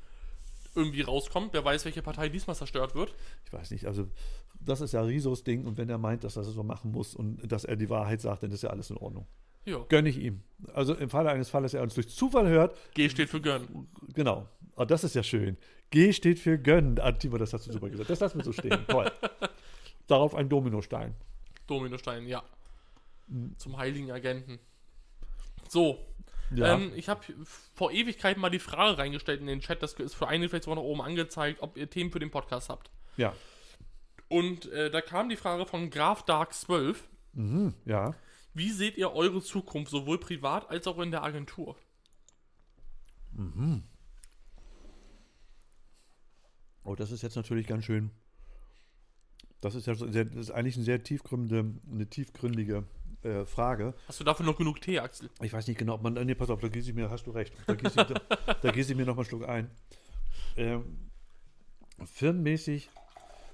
irgendwie 0.74 1.02
rauskommt. 1.02 1.52
Wer 1.52 1.64
weiß, 1.64 1.84
welche 1.84 2.02
Partei 2.02 2.28
diesmal 2.28 2.56
zerstört 2.56 2.94
wird. 2.94 3.14
ich 3.44 3.52
weiß 3.52 3.70
nicht, 3.70 3.86
also 3.86 4.08
das 4.60 4.80
ist 4.80 4.92
ja 4.92 5.02
Risos 5.02 5.44
Ding 5.44 5.64
und 5.66 5.78
wenn 5.78 5.88
er 5.88 5.98
meint, 5.98 6.24
dass 6.24 6.36
er 6.36 6.42
das 6.42 6.52
so 6.52 6.62
machen 6.62 6.90
muss 6.90 7.14
und 7.14 7.50
dass 7.50 7.64
er 7.64 7.76
die 7.76 7.90
Wahrheit 7.90 8.20
sagt, 8.20 8.42
dann 8.42 8.50
ist 8.50 8.62
ja 8.62 8.70
alles 8.70 8.90
in 8.90 8.96
Ordnung. 8.96 9.26
Ja. 9.66 9.78
Gönne 9.88 10.08
ich 10.08 10.18
ihm. 10.18 10.42
Also 10.74 10.94
im 10.94 11.08
Falle 11.08 11.30
eines 11.30 11.48
Falles, 11.48 11.74
er 11.74 11.82
uns 11.82 11.94
durch 11.94 12.08
Zufall 12.08 12.48
hört, 12.48 12.76
G 12.94 13.08
steht 13.08 13.30
für 13.30 13.40
gönnen. 13.40 13.88
genau. 14.12 14.48
Ah, 14.76 14.84
das 14.84 15.04
ist 15.04 15.14
ja 15.14 15.22
schön. 15.22 15.56
G 15.90 16.12
steht 16.12 16.38
für 16.38 16.58
gönnen. 16.58 16.98
Ah, 16.98 17.12
Timo, 17.12 17.38
das 17.38 17.52
hast 17.52 17.66
du 17.66 17.72
super 17.72 17.88
gesagt. 17.88 18.10
Das 18.10 18.20
lassen 18.20 18.38
wir 18.38 18.44
so 18.44 18.52
stehen. 18.52 18.84
Toll. 18.88 19.10
Darauf 20.06 20.34
ein 20.34 20.48
Dominostein. 20.48 21.14
Dominostein, 21.66 22.26
ja. 22.26 22.42
Hm. 23.28 23.54
Zum 23.56 23.76
heiligen 23.76 24.10
Agenten. 24.10 24.58
So, 25.68 25.98
Ja. 26.54 26.74
Ähm, 26.74 26.92
ich 26.94 27.08
habe 27.08 27.20
vor 27.74 27.90
Ewigkeiten 27.90 28.40
mal 28.40 28.50
die 28.50 28.58
Frage 28.58 28.98
reingestellt 28.98 29.40
in 29.40 29.46
den 29.46 29.60
Chat, 29.60 29.82
das 29.82 29.94
ist 29.94 30.14
für 30.14 30.28
einige 30.28 30.50
vielleicht 30.50 30.64
sogar 30.64 30.76
noch 30.76 30.84
oben 30.84 31.02
angezeigt, 31.02 31.62
ob 31.62 31.76
ihr 31.76 31.88
Themen 31.90 32.10
für 32.10 32.20
den 32.20 32.30
Podcast 32.30 32.68
habt. 32.68 32.90
ja. 33.16 33.34
Und 34.28 34.72
äh, 34.72 34.90
da 34.90 35.00
kam 35.02 35.28
die 35.28 35.36
Frage 35.36 35.66
von 35.66 35.90
Graf 35.90 36.24
Dark 36.24 36.54
12. 36.54 37.06
Mhm. 37.34 37.74
Ja. 37.84 38.14
Wie 38.54 38.70
seht 38.70 38.96
ihr 38.96 39.12
eure 39.12 39.42
Zukunft, 39.42 39.90
sowohl 39.90 40.18
privat 40.18 40.70
als 40.70 40.86
auch 40.86 40.98
in 40.98 41.10
der 41.10 41.22
Agentur? 41.22 41.76
Oh, 46.84 46.94
das 46.94 47.10
ist 47.10 47.22
jetzt 47.22 47.36
natürlich 47.36 47.66
ganz 47.66 47.84
schön. 47.84 48.10
Das 49.60 49.74
ist 49.74 49.86
ja 49.86 49.94
so 49.94 50.10
sehr, 50.10 50.24
das 50.24 50.36
ist 50.36 50.50
eigentlich 50.50 50.76
eine 50.76 50.84
sehr 50.84 51.02
tiefgründige, 51.02 51.72
eine 51.90 52.06
tiefgründige 52.08 52.84
äh, 53.24 53.44
Frage. 53.46 53.94
Hast 54.06 54.20
du 54.20 54.24
dafür 54.24 54.46
noch 54.46 54.56
genug 54.56 54.80
Tee, 54.80 54.98
Axel? 54.98 55.30
Ich 55.40 55.52
weiß 55.52 55.66
nicht 55.66 55.78
genau, 55.78 55.94
ob 55.94 56.02
man. 56.02 56.14
Nee, 56.14 56.34
pass 56.34 56.50
auf, 56.50 56.60
da 56.60 56.68
gieße 56.68 56.90
ich 56.90 56.96
mir, 56.96 57.10
hast 57.10 57.26
du 57.26 57.30
recht. 57.30 57.54
Da 57.66 57.74
gieße 57.74 58.00
ich, 58.00 58.06
da, 58.06 58.54
da 58.60 58.70
gieße 58.70 58.92
ich 58.92 58.96
mir 58.96 59.06
nochmal 59.06 59.24
einen 59.24 59.28
Schluck 59.28 59.48
ein. 59.48 59.70
Ähm, 60.56 61.10
firmenmäßig, 62.04 62.90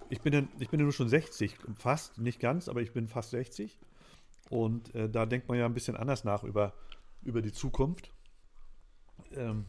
ich 0.09 0.21
bin, 0.21 0.33
ja, 0.33 0.43
ich 0.59 0.69
bin 0.69 0.81
ja 0.81 0.85
nur 0.85 0.93
schon 0.93 1.09
60, 1.09 1.57
fast, 1.77 2.19
nicht 2.19 2.41
ganz, 2.41 2.69
aber 2.69 2.83
ich 2.83 2.93
bin 2.93 3.09
fast 3.09 3.31
60. 3.31 3.79
Und 4.51 4.95
äh, 4.95 5.09
da 5.09 5.27
denkt 5.27 5.49
man 5.49 5.59
ja 5.59 5.67
ein 5.67 5.75
bisschen 5.75 5.97
anders 5.97 6.25
nach 6.25 6.43
über, 6.43 6.73
über 7.23 7.41
die 7.41 7.53
Zukunft. 7.53 8.11
Ähm, 9.37 9.67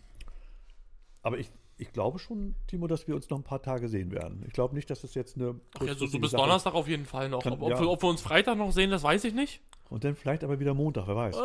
aber 1.21 1.37
ich, 1.37 1.51
ich 1.77 1.93
glaube 1.93 2.17
schon, 2.19 2.55
Timo, 2.67 2.87
dass 2.87 3.07
wir 3.07 3.15
uns 3.15 3.29
noch 3.29 3.37
ein 3.37 3.43
paar 3.43 3.61
Tage 3.61 3.87
sehen 3.87 4.11
werden. 4.11 4.43
Ich 4.47 4.53
glaube 4.53 4.73
nicht, 4.73 4.89
dass 4.89 5.03
es 5.03 5.13
jetzt 5.13 5.35
eine. 5.35 5.59
Ach 5.75 5.83
ja, 5.83 5.93
so, 5.93 6.07
so 6.07 6.17
bis. 6.19 6.31
Donnerstag 6.31 6.73
auf 6.73 6.87
jeden 6.87 7.05
Fall 7.05 7.29
noch. 7.29 7.43
Kann- 7.43 7.53
ob, 7.53 7.61
ob, 7.61 7.69
ja. 7.69 7.79
wir, 7.79 7.89
ob 7.89 8.01
wir 8.01 8.09
uns 8.09 8.21
Freitag 8.21 8.57
noch 8.57 8.71
sehen, 8.71 8.89
das 8.89 9.03
weiß 9.03 9.23
ich 9.25 9.33
nicht. 9.33 9.61
Und 9.91 10.03
dann 10.03 10.15
vielleicht 10.15 10.43
aber 10.43 10.59
wieder 10.59 10.73
Montag, 10.73 11.05
wer 11.07 11.15
weiß. 11.15 11.35
Äh, 11.35 11.41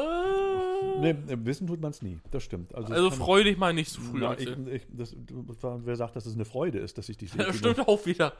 Nee, 1.00 1.14
wissen 1.44 1.66
tut 1.66 1.80
man 1.80 1.90
es 1.90 2.00
nie. 2.00 2.20
Das 2.30 2.42
stimmt. 2.42 2.74
Also, 2.74 2.92
also 2.92 3.08
das 3.10 3.18
freu 3.18 3.42
dich 3.42 3.56
mal 3.58 3.72
nicht 3.74 3.90
zu 3.90 4.00
früh, 4.00 4.18
Na, 4.20 4.38
ich, 4.38 4.46
ich, 4.48 4.86
das, 4.90 5.14
das 5.60 5.80
wer 5.84 5.96
sagt, 5.96 6.16
dass 6.16 6.26
es 6.26 6.34
eine 6.34 6.44
Freude 6.44 6.78
ist, 6.78 6.96
dass 6.96 7.08
ich 7.08 7.16
dich 7.18 7.30
sehe? 7.32 7.42
Ja, 7.42 7.52
stimmt 7.52 7.80
auch 7.88 8.06
wieder. 8.06 8.32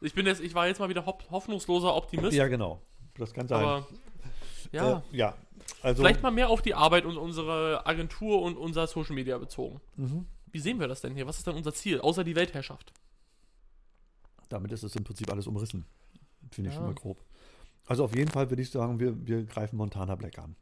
Ich 0.00 0.14
bin 0.14 0.24
jetzt, 0.26 0.40
ich 0.40 0.54
war 0.54 0.66
jetzt 0.66 0.78
mal 0.80 0.88
wieder 0.88 1.04
hoff- 1.04 1.30
hoffnungsloser 1.30 1.94
Optimist. 1.94 2.32
Ja, 2.36 2.48
genau. 2.48 2.80
Das 3.16 3.32
kann 3.34 3.46
sein. 3.48 3.62
aber 3.64 3.86
ja, 4.72 4.98
Äh, 5.12 5.16
ja. 5.16 5.34
Also, 5.82 6.02
vielleicht 6.02 6.22
mal 6.22 6.30
mehr 6.30 6.48
auf 6.48 6.62
die 6.62 6.74
Arbeit 6.74 7.04
und 7.04 7.16
unsere 7.16 7.86
Agentur 7.86 8.40
und 8.42 8.56
unser 8.56 8.86
Social 8.86 9.14
Media 9.14 9.36
bezogen. 9.38 9.80
Mhm. 9.96 10.26
Wie 10.52 10.58
sehen 10.58 10.80
wir 10.80 10.88
das 10.88 11.00
denn 11.02 11.14
hier? 11.14 11.26
Was 11.26 11.38
ist 11.38 11.46
denn 11.46 11.54
unser 11.56 11.74
Ziel? 11.74 12.00
Außer 12.00 12.24
die 12.24 12.34
Weltherrschaft. 12.34 12.92
damit 14.48 14.72
ist 14.72 14.82
es 14.82 14.96
im 14.96 15.04
Prinzip 15.04 15.30
alles 15.30 15.46
umrissen. 15.46 15.84
Finde 16.50 16.70
ich 16.70 16.74
Ja. 16.74 16.80
schon 16.80 16.88
mal 16.88 16.94
grob. 16.94 17.20
Also 17.90 18.04
auf 18.04 18.14
jeden 18.14 18.30
Fall 18.30 18.48
würde 18.48 18.62
ich 18.62 18.70
sagen, 18.70 19.00
wir, 19.00 19.26
wir 19.26 19.42
greifen 19.42 19.76
Montana 19.76 20.14
Black 20.14 20.38
an. 20.38 20.54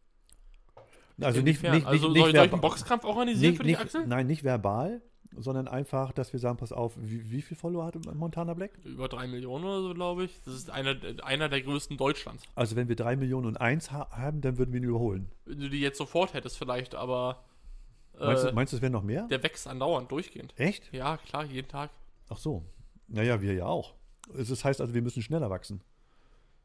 Also 1.21 1.43
nicht, 1.43 1.63
Inwiefern? 1.63 1.75
nicht, 1.75 1.87
also 1.87 1.93
nicht, 1.93 2.01
soll, 2.01 2.13
nicht, 2.29 2.37
soll 2.37 2.47
ich 2.47 2.53
einen 2.53 2.61
Boxkampf 2.63 3.05
organisieren 3.05 3.51
nicht, 3.51 3.59
für 3.59 3.65
dich, 3.65 3.73
nicht, 3.77 3.81
Axel? 3.85 4.07
Nein, 4.07 4.27
nicht 4.27 4.45
verbal, 4.45 5.03
sondern 5.37 5.69
einfach, 5.69 6.13
dass 6.13 6.33
wir 6.33 6.41
sagen, 6.41 6.57
pass 6.57 6.73
auf, 6.73 6.95
wie, 6.97 7.31
wie 7.31 7.43
viel 7.43 7.55
Follower 7.55 7.85
hat 7.85 7.97
Montana 8.15 8.55
Black? 8.55 8.71
Über 8.83 9.09
drei 9.09 9.27
Millionen 9.27 9.67
oder 9.67 9.83
so, 9.83 9.93
glaube 9.93 10.25
ich. 10.25 10.41
Das 10.47 10.55
ist 10.55 10.71
einer, 10.71 10.97
einer 11.23 11.51
der 11.51 11.61
größten 11.61 11.99
Deutschlands. 11.99 12.45
Also 12.55 12.77
wenn 12.77 12.89
wir 12.89 12.97
drei 12.97 13.15
Millionen 13.15 13.45
und 13.47 13.61
eins 13.61 13.93
ha 13.93 14.09
haben, 14.11 14.41
dann 14.41 14.57
würden 14.57 14.73
wir 14.73 14.81
ihn 14.81 14.89
überholen. 14.89 15.29
Wenn 15.45 15.61
du 15.61 15.69
die 15.69 15.81
jetzt 15.81 15.99
sofort 15.99 16.33
hättest, 16.33 16.57
vielleicht, 16.57 16.95
aber 16.95 17.45
Meinst, 18.19 18.45
äh, 18.45 18.49
du, 18.49 18.55
meinst 18.55 18.73
du, 18.73 18.77
es 18.79 18.83
wären 18.83 18.93
noch 18.93 19.03
mehr? 19.03 19.27
der 19.27 19.43
wächst 19.43 19.69
andauernd, 19.69 20.11
durchgehend. 20.11 20.55
Echt? 20.57 20.91
Ja, 20.95 21.19
klar, 21.19 21.45
jeden 21.45 21.69
Tag. 21.69 21.91
Ach 22.31 22.39
so. 22.39 22.65
Naja, 23.07 23.43
wir 23.43 23.53
ja 23.53 23.67
auch. 23.67 23.93
Ist- 24.33 24.65
heißt 24.65 24.81
also, 24.81 24.95
wir 24.95 25.03
müssen 25.03 25.21
schneller 25.21 25.51
wachsen 25.51 25.83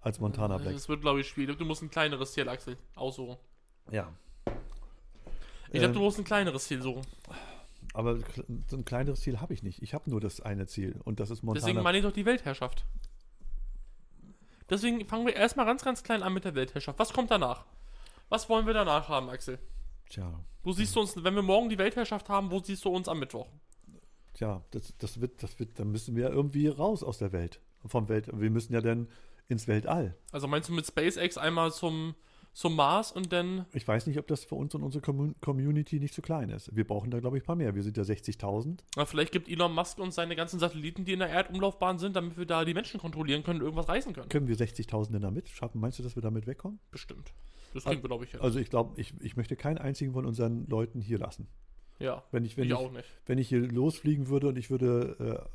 als 0.03 0.19
Montana 0.19 0.57
Black. 0.57 0.73
Das 0.73 0.89
wird, 0.89 1.01
glaube 1.01 1.21
ich, 1.21 1.27
schwierig. 1.27 1.57
Du 1.57 1.65
musst 1.65 1.81
ein 1.81 1.89
kleineres 1.89 2.33
Ziel, 2.33 2.47
Axel, 2.49 2.77
aussuchen. 2.95 3.37
Ja. 3.91 4.11
Ich 5.67 5.79
glaube, 5.79 5.85
Ähm, 5.87 5.93
du 5.93 5.99
musst 5.99 6.19
ein 6.19 6.23
kleineres 6.25 6.65
Ziel 6.65 6.81
suchen. 6.81 7.01
Aber 7.93 8.17
so 8.67 8.77
ein 8.77 8.85
kleineres 8.85 9.21
Ziel 9.21 9.39
habe 9.41 9.53
ich 9.53 9.63
nicht. 9.63 9.81
Ich 9.81 9.93
habe 9.93 10.09
nur 10.09 10.19
das 10.21 10.41
eine 10.41 10.67
Ziel 10.67 10.99
und 11.03 11.19
das 11.19 11.29
ist 11.29 11.43
Montana. 11.43 11.65
Deswegen 11.65 11.83
meine 11.83 11.97
ich 11.97 12.03
doch 12.03 12.11
die 12.11 12.25
Weltherrschaft. 12.25 12.85
Deswegen 14.69 15.05
fangen 15.05 15.25
wir 15.25 15.35
erstmal 15.35 15.65
ganz, 15.65 15.83
ganz 15.83 16.03
klein 16.03 16.23
an 16.23 16.33
mit 16.33 16.45
der 16.45 16.55
Weltherrschaft. 16.55 16.97
Was 16.97 17.13
kommt 17.13 17.31
danach? 17.31 17.65
Was 18.29 18.49
wollen 18.49 18.65
wir 18.65 18.73
danach 18.73 19.09
haben, 19.09 19.29
Axel? 19.29 19.59
Tja, 20.09 20.39
Wo 20.63 20.71
siehst 20.71 20.95
du 20.95 21.01
uns, 21.01 21.21
wenn 21.23 21.35
wir 21.35 21.41
morgen 21.41 21.69
die 21.69 21.77
Weltherrschaft 21.77 22.29
haben, 22.29 22.49
wo 22.51 22.59
siehst 22.59 22.85
du 22.85 22.89
uns 22.89 23.07
am 23.07 23.19
Mittwoch? 23.19 23.47
tja, 24.33 24.63
das, 24.71 24.95
das 24.97 25.21
wird, 25.21 25.43
das 25.43 25.59
wird, 25.59 25.77
dann 25.79 25.91
müssen 25.91 26.15
wir 26.15 26.29
irgendwie 26.29 26.67
raus 26.67 27.03
aus 27.03 27.19
der 27.19 27.31
Welt. 27.31 27.59
Vom 27.85 28.09
Welt. 28.09 28.29
Wir 28.33 28.49
müssen 28.49 28.73
ja 28.73 28.81
dann 28.81 29.07
ins 29.47 29.67
Weltall. 29.67 30.15
Also 30.31 30.47
meinst 30.47 30.69
du 30.69 30.73
mit 30.73 30.85
SpaceX 30.85 31.37
einmal 31.37 31.71
zum, 31.71 32.15
zum 32.53 32.75
Mars 32.75 33.11
und 33.11 33.31
dann. 33.33 33.65
Ich 33.73 33.87
weiß 33.87 34.07
nicht, 34.07 34.17
ob 34.19 34.27
das 34.27 34.43
für 34.43 34.55
uns 34.55 34.73
und 34.75 34.83
unsere 34.83 35.01
Commun 35.01 35.35
Community 35.41 35.99
nicht 35.99 36.13
zu 36.13 36.21
klein 36.21 36.49
ist. 36.49 36.75
Wir 36.75 36.85
brauchen 36.85 37.11
da, 37.11 37.19
glaube 37.19 37.37
ich, 37.37 37.43
ein 37.43 37.45
paar 37.45 37.55
mehr. 37.55 37.75
Wir 37.75 37.83
sind 37.83 37.97
ja 37.97 38.03
60.000. 38.03 38.79
Na, 38.95 39.05
vielleicht 39.05 39.31
gibt 39.31 39.49
Elon 39.49 39.73
Musk 39.73 39.99
uns 39.99 40.15
seine 40.15 40.35
ganzen 40.35 40.59
Satelliten, 40.59 41.05
die 41.05 41.13
in 41.13 41.19
der 41.19 41.29
Erdumlaufbahn 41.29 41.99
sind, 41.99 42.15
damit 42.15 42.37
wir 42.37 42.45
da 42.45 42.63
die 42.65 42.73
Menschen 42.73 42.99
kontrollieren 42.99 43.43
können 43.43 43.59
und 43.59 43.65
irgendwas 43.65 43.89
reisen 43.89 44.13
können. 44.13 44.29
Können 44.29 44.47
wir 44.47 44.55
60.000 44.55 45.11
denn 45.11 45.21
damit 45.21 45.49
schaffen? 45.49 45.79
Meinst 45.81 45.99
du, 45.99 46.03
dass 46.03 46.15
wir 46.15 46.21
damit 46.23 46.47
wegkommen? 46.47 46.79
Bestimmt. 46.91 47.33
Das 47.73 47.85
kriegen 47.85 48.03
wir, 48.03 48.07
glaube 48.07 48.25
ich, 48.25 48.31
hin. 48.31 48.39
Also 48.41 48.59
ich 48.59 48.69
glaube, 48.69 48.99
ich, 49.01 49.13
ich 49.19 49.35
möchte 49.35 49.55
keinen 49.55 49.79
einzigen 49.79 50.13
von 50.13 50.25
unseren 50.27 50.67
Leuten 50.67 51.01
hier 51.01 51.17
lassen. 51.17 51.47
ja. 51.99 52.23
Wenn 52.31 52.45
ich, 52.45 52.55
wenn 52.55 52.65
ich 52.65 52.69
ich, 52.69 52.75
auch 52.75 52.91
nicht. 52.91 53.07
wenn 53.25 53.39
ich 53.39 53.49
hier 53.49 53.61
losfliegen 53.61 54.27
würde 54.27 54.49
und 54.49 54.57
ich 54.57 54.69
würde 54.69 55.43
äh, 55.43 55.49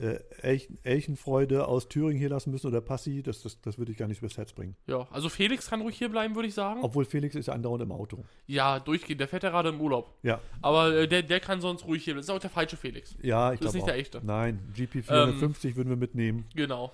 äh, 0.00 0.18
Elch, 0.42 0.68
Elchenfreude 0.82 1.68
aus 1.68 1.88
Thüringen 1.88 2.18
hier 2.18 2.28
lassen 2.28 2.50
müssen 2.50 2.66
oder 2.66 2.80
Passi, 2.80 3.22
das, 3.22 3.42
das, 3.42 3.60
das 3.60 3.78
würde 3.78 3.92
ich 3.92 3.98
gar 3.98 4.08
nicht 4.08 4.18
übers 4.18 4.36
Herz 4.36 4.52
bringen. 4.52 4.74
Ja, 4.86 5.06
also 5.10 5.28
Felix 5.28 5.68
kann 5.70 5.80
ruhig 5.82 5.96
hier 5.96 6.08
bleiben, 6.08 6.34
würde 6.34 6.48
ich 6.48 6.54
sagen. 6.54 6.80
Obwohl 6.82 7.04
Felix 7.04 7.34
ist 7.36 7.46
ja 7.46 7.54
andauernd 7.54 7.82
im 7.82 7.92
Auto. 7.92 8.24
Ja, 8.46 8.80
durchgehend. 8.80 9.20
Der 9.20 9.28
fährt 9.28 9.42
ja 9.44 9.50
gerade 9.50 9.68
im 9.68 9.80
Urlaub. 9.80 10.12
Ja, 10.22 10.40
Aber 10.62 10.92
äh, 10.94 11.06
der, 11.08 11.22
der 11.22 11.40
kann 11.40 11.60
sonst 11.60 11.84
ruhig 11.84 12.02
hier 12.04 12.14
bleiben. 12.14 12.26
Das 12.26 12.34
ist 12.34 12.36
auch 12.36 12.40
der 12.40 12.50
falsche 12.50 12.76
Felix. 12.76 13.16
ja, 13.22 13.52
ich 13.52 13.60
Das 13.60 13.66
ist 13.68 13.72
glaube 13.72 13.76
nicht 13.76 13.82
auch. 13.82 13.86
der 13.86 13.96
echte. 13.98 14.20
Nein, 14.24 14.60
GP 14.74 15.04
450 15.04 15.76
würden 15.76 15.90
wir 15.90 15.96
mitnehmen. 15.96 16.44
Genau. 16.54 16.92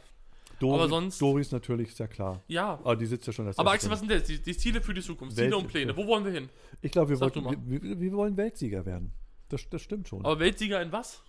Dori, 0.59 0.75
Aber 0.75 0.89
sonst- 0.91 1.23
Doris 1.23 1.53
natürlich, 1.53 1.89
ist 1.89 1.99
ja 2.01 2.07
klar. 2.07 2.43
Ja. 2.47 2.73
Aber 2.85 2.95
die 2.97 3.07
sitzt 3.07 3.27
ja 3.27 3.33
schon 3.33 3.47
als 3.47 3.59
Aber 3.59 3.71
Axel, 3.71 3.91
was 3.91 4.01
sind 4.01 4.11
das? 4.11 4.25
Die, 4.25 4.43
die 4.43 4.55
Ziele 4.55 4.83
für 4.83 4.93
die 4.93 5.01
Zukunft? 5.01 5.35
Welt- 5.39 5.47
Ziele 5.47 5.57
und 5.57 5.69
Pläne. 5.69 5.97
Wo 5.97 6.07
wollen 6.07 6.23
wir 6.27 6.33
hin? 6.33 6.51
Ich 6.83 6.93
glaube, 6.93 7.09
wir, 7.09 7.19
wollten- 7.21 7.43
wir, 7.67 7.83
wir, 7.83 7.99
wir 7.99 8.13
wollen 8.13 8.37
Weltsieger 8.37 8.85
werden. 8.85 9.11
Das, 9.49 9.67
das 9.71 9.81
stimmt 9.81 10.07
schon. 10.09 10.23
Aber 10.23 10.39
Weltsieger 10.39 10.83
in 10.83 10.93
was? 10.93 11.23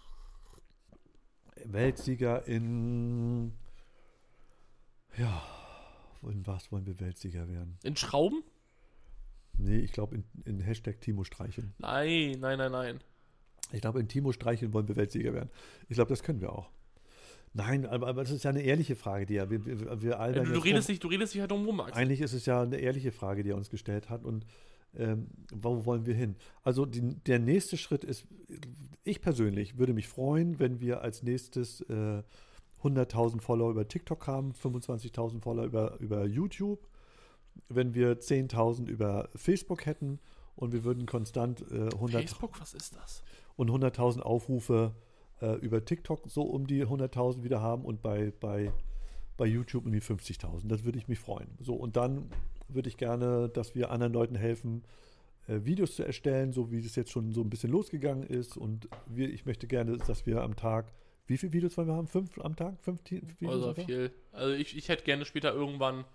Weltsieger 1.65 2.47
in. 2.47 3.53
Ja, 5.17 5.41
in 6.23 6.45
was 6.47 6.71
wollen 6.71 6.85
wir 6.85 6.99
Weltsieger 6.99 7.47
werden? 7.49 7.77
In 7.83 7.95
Schrauben? 7.95 8.43
Nee, 9.57 9.79
ich 9.79 9.91
glaube 9.91 10.15
in, 10.15 10.23
in 10.45 10.59
Hashtag 10.59 11.01
Timo 11.01 11.23
Streicheln. 11.23 11.73
Nein, 11.79 12.37
nein, 12.39 12.57
nein, 12.57 12.71
nein. 12.71 12.99
Ich 13.73 13.81
glaube, 13.81 13.99
in 13.99 14.07
Timo 14.07 14.31
Streicheln 14.31 14.73
wollen 14.73 14.87
wir 14.87 14.95
Weltsieger 14.95 15.33
werden. 15.33 15.49
Ich 15.87 15.95
glaube, 15.95 16.09
das 16.09 16.23
können 16.23 16.41
wir 16.41 16.51
auch. 16.51 16.69
Nein, 17.53 17.85
aber, 17.85 18.07
aber 18.07 18.23
das 18.23 18.31
ist 18.31 18.43
ja 18.43 18.49
eine 18.49 18.61
ehrliche 18.61 18.95
Frage, 18.95 19.25
die 19.25 19.35
er. 19.35 19.49
Wir, 19.49 19.65
wir, 19.65 20.01
wir 20.01 20.11
Ja, 20.11 20.17
albern 20.17 20.45
du, 20.45 20.53
du, 20.53 20.59
redest 20.59 20.87
nicht, 20.89 21.03
du 21.03 21.07
redest 21.09 21.33
dich 21.33 21.41
halt 21.41 21.51
drum 21.51 21.65
rum. 21.65 21.81
Eigentlich 21.81 22.21
ist 22.21 22.33
es 22.33 22.45
ja 22.45 22.61
eine 22.61 22.77
ehrliche 22.77 23.11
Frage, 23.11 23.43
die 23.43 23.49
er 23.49 23.57
uns 23.57 23.69
gestellt 23.69 24.09
hat. 24.09 24.23
Und 24.23 24.45
ähm, 24.97 25.27
wo 25.53 25.85
wollen 25.85 26.05
wir 26.05 26.13
hin? 26.13 26.35
Also 26.63 26.85
die, 26.85 27.01
der 27.01 27.39
nächste 27.39 27.77
Schritt 27.77 28.03
ist, 28.03 28.25
ich 29.03 29.21
persönlich 29.21 29.77
würde 29.77 29.93
mich 29.93 30.07
freuen, 30.07 30.59
wenn 30.59 30.79
wir 30.79 31.01
als 31.01 31.23
nächstes 31.23 31.81
äh, 31.81 32.23
100.000 32.83 33.41
Follower 33.41 33.71
über 33.71 33.87
TikTok 33.87 34.27
haben, 34.27 34.53
25.000 34.53 35.41
Follower 35.41 35.65
über, 35.65 35.99
über 35.99 36.25
YouTube, 36.25 36.87
wenn 37.69 37.93
wir 37.93 38.19
10.000 38.19 38.87
über 38.87 39.29
Facebook 39.35 39.85
hätten 39.85 40.19
und 40.55 40.73
wir 40.73 40.83
würden 40.83 41.05
konstant 41.05 41.61
äh, 41.71 41.89
100 41.93 42.21
Facebook, 42.21 42.59
was 42.59 42.73
ist 42.73 42.95
das? 42.95 43.23
und 43.55 43.69
100.000 43.69 44.21
Aufrufe 44.21 44.93
äh, 45.41 45.55
über 45.57 45.85
TikTok 45.85 46.21
so 46.27 46.43
um 46.43 46.67
die 46.67 46.85
100.000 46.85 47.43
wieder 47.43 47.61
haben 47.61 47.85
und 47.85 48.01
bei, 48.01 48.33
bei, 48.39 48.71
bei 49.37 49.45
YouTube 49.45 49.85
um 49.85 49.91
die 49.91 50.01
50.000. 50.01 50.67
Das 50.67 50.83
würde 50.83 50.97
ich 50.97 51.07
mich 51.07 51.19
freuen. 51.19 51.47
So, 51.59 51.75
und 51.75 51.95
dann 51.95 52.29
würde 52.73 52.89
ich 52.89 52.97
gerne, 52.97 53.49
dass 53.49 53.75
wir 53.75 53.91
anderen 53.91 54.13
Leuten 54.13 54.35
helfen, 54.35 54.83
äh, 55.47 55.59
Videos 55.63 55.95
zu 55.95 56.03
erstellen, 56.03 56.51
so 56.51 56.71
wie 56.71 56.79
es 56.79 56.95
jetzt 56.95 57.11
schon 57.11 57.33
so 57.33 57.41
ein 57.41 57.49
bisschen 57.49 57.71
losgegangen 57.71 58.23
ist. 58.23 58.57
Und 58.57 58.87
wir, 59.07 59.29
ich 59.29 59.45
möchte 59.45 59.67
gerne, 59.67 59.97
dass 59.97 60.25
wir 60.25 60.41
am 60.41 60.55
Tag, 60.55 60.91
wie 61.27 61.37
viele 61.37 61.53
Videos 61.53 61.77
wollen 61.77 61.87
wir 61.87 61.95
haben? 61.95 62.07
Fünf 62.07 62.39
am 62.39 62.55
Tag? 62.55 62.79
Fünf 62.81 62.99
Videos? 63.09 63.53
Also 63.53 63.73
viel. 63.73 64.11
Also 64.31 64.53
ich, 64.53 64.77
ich 64.77 64.89
hätte 64.89 65.03
gerne 65.03 65.25
später 65.25 65.53
irgendwann 65.53 66.05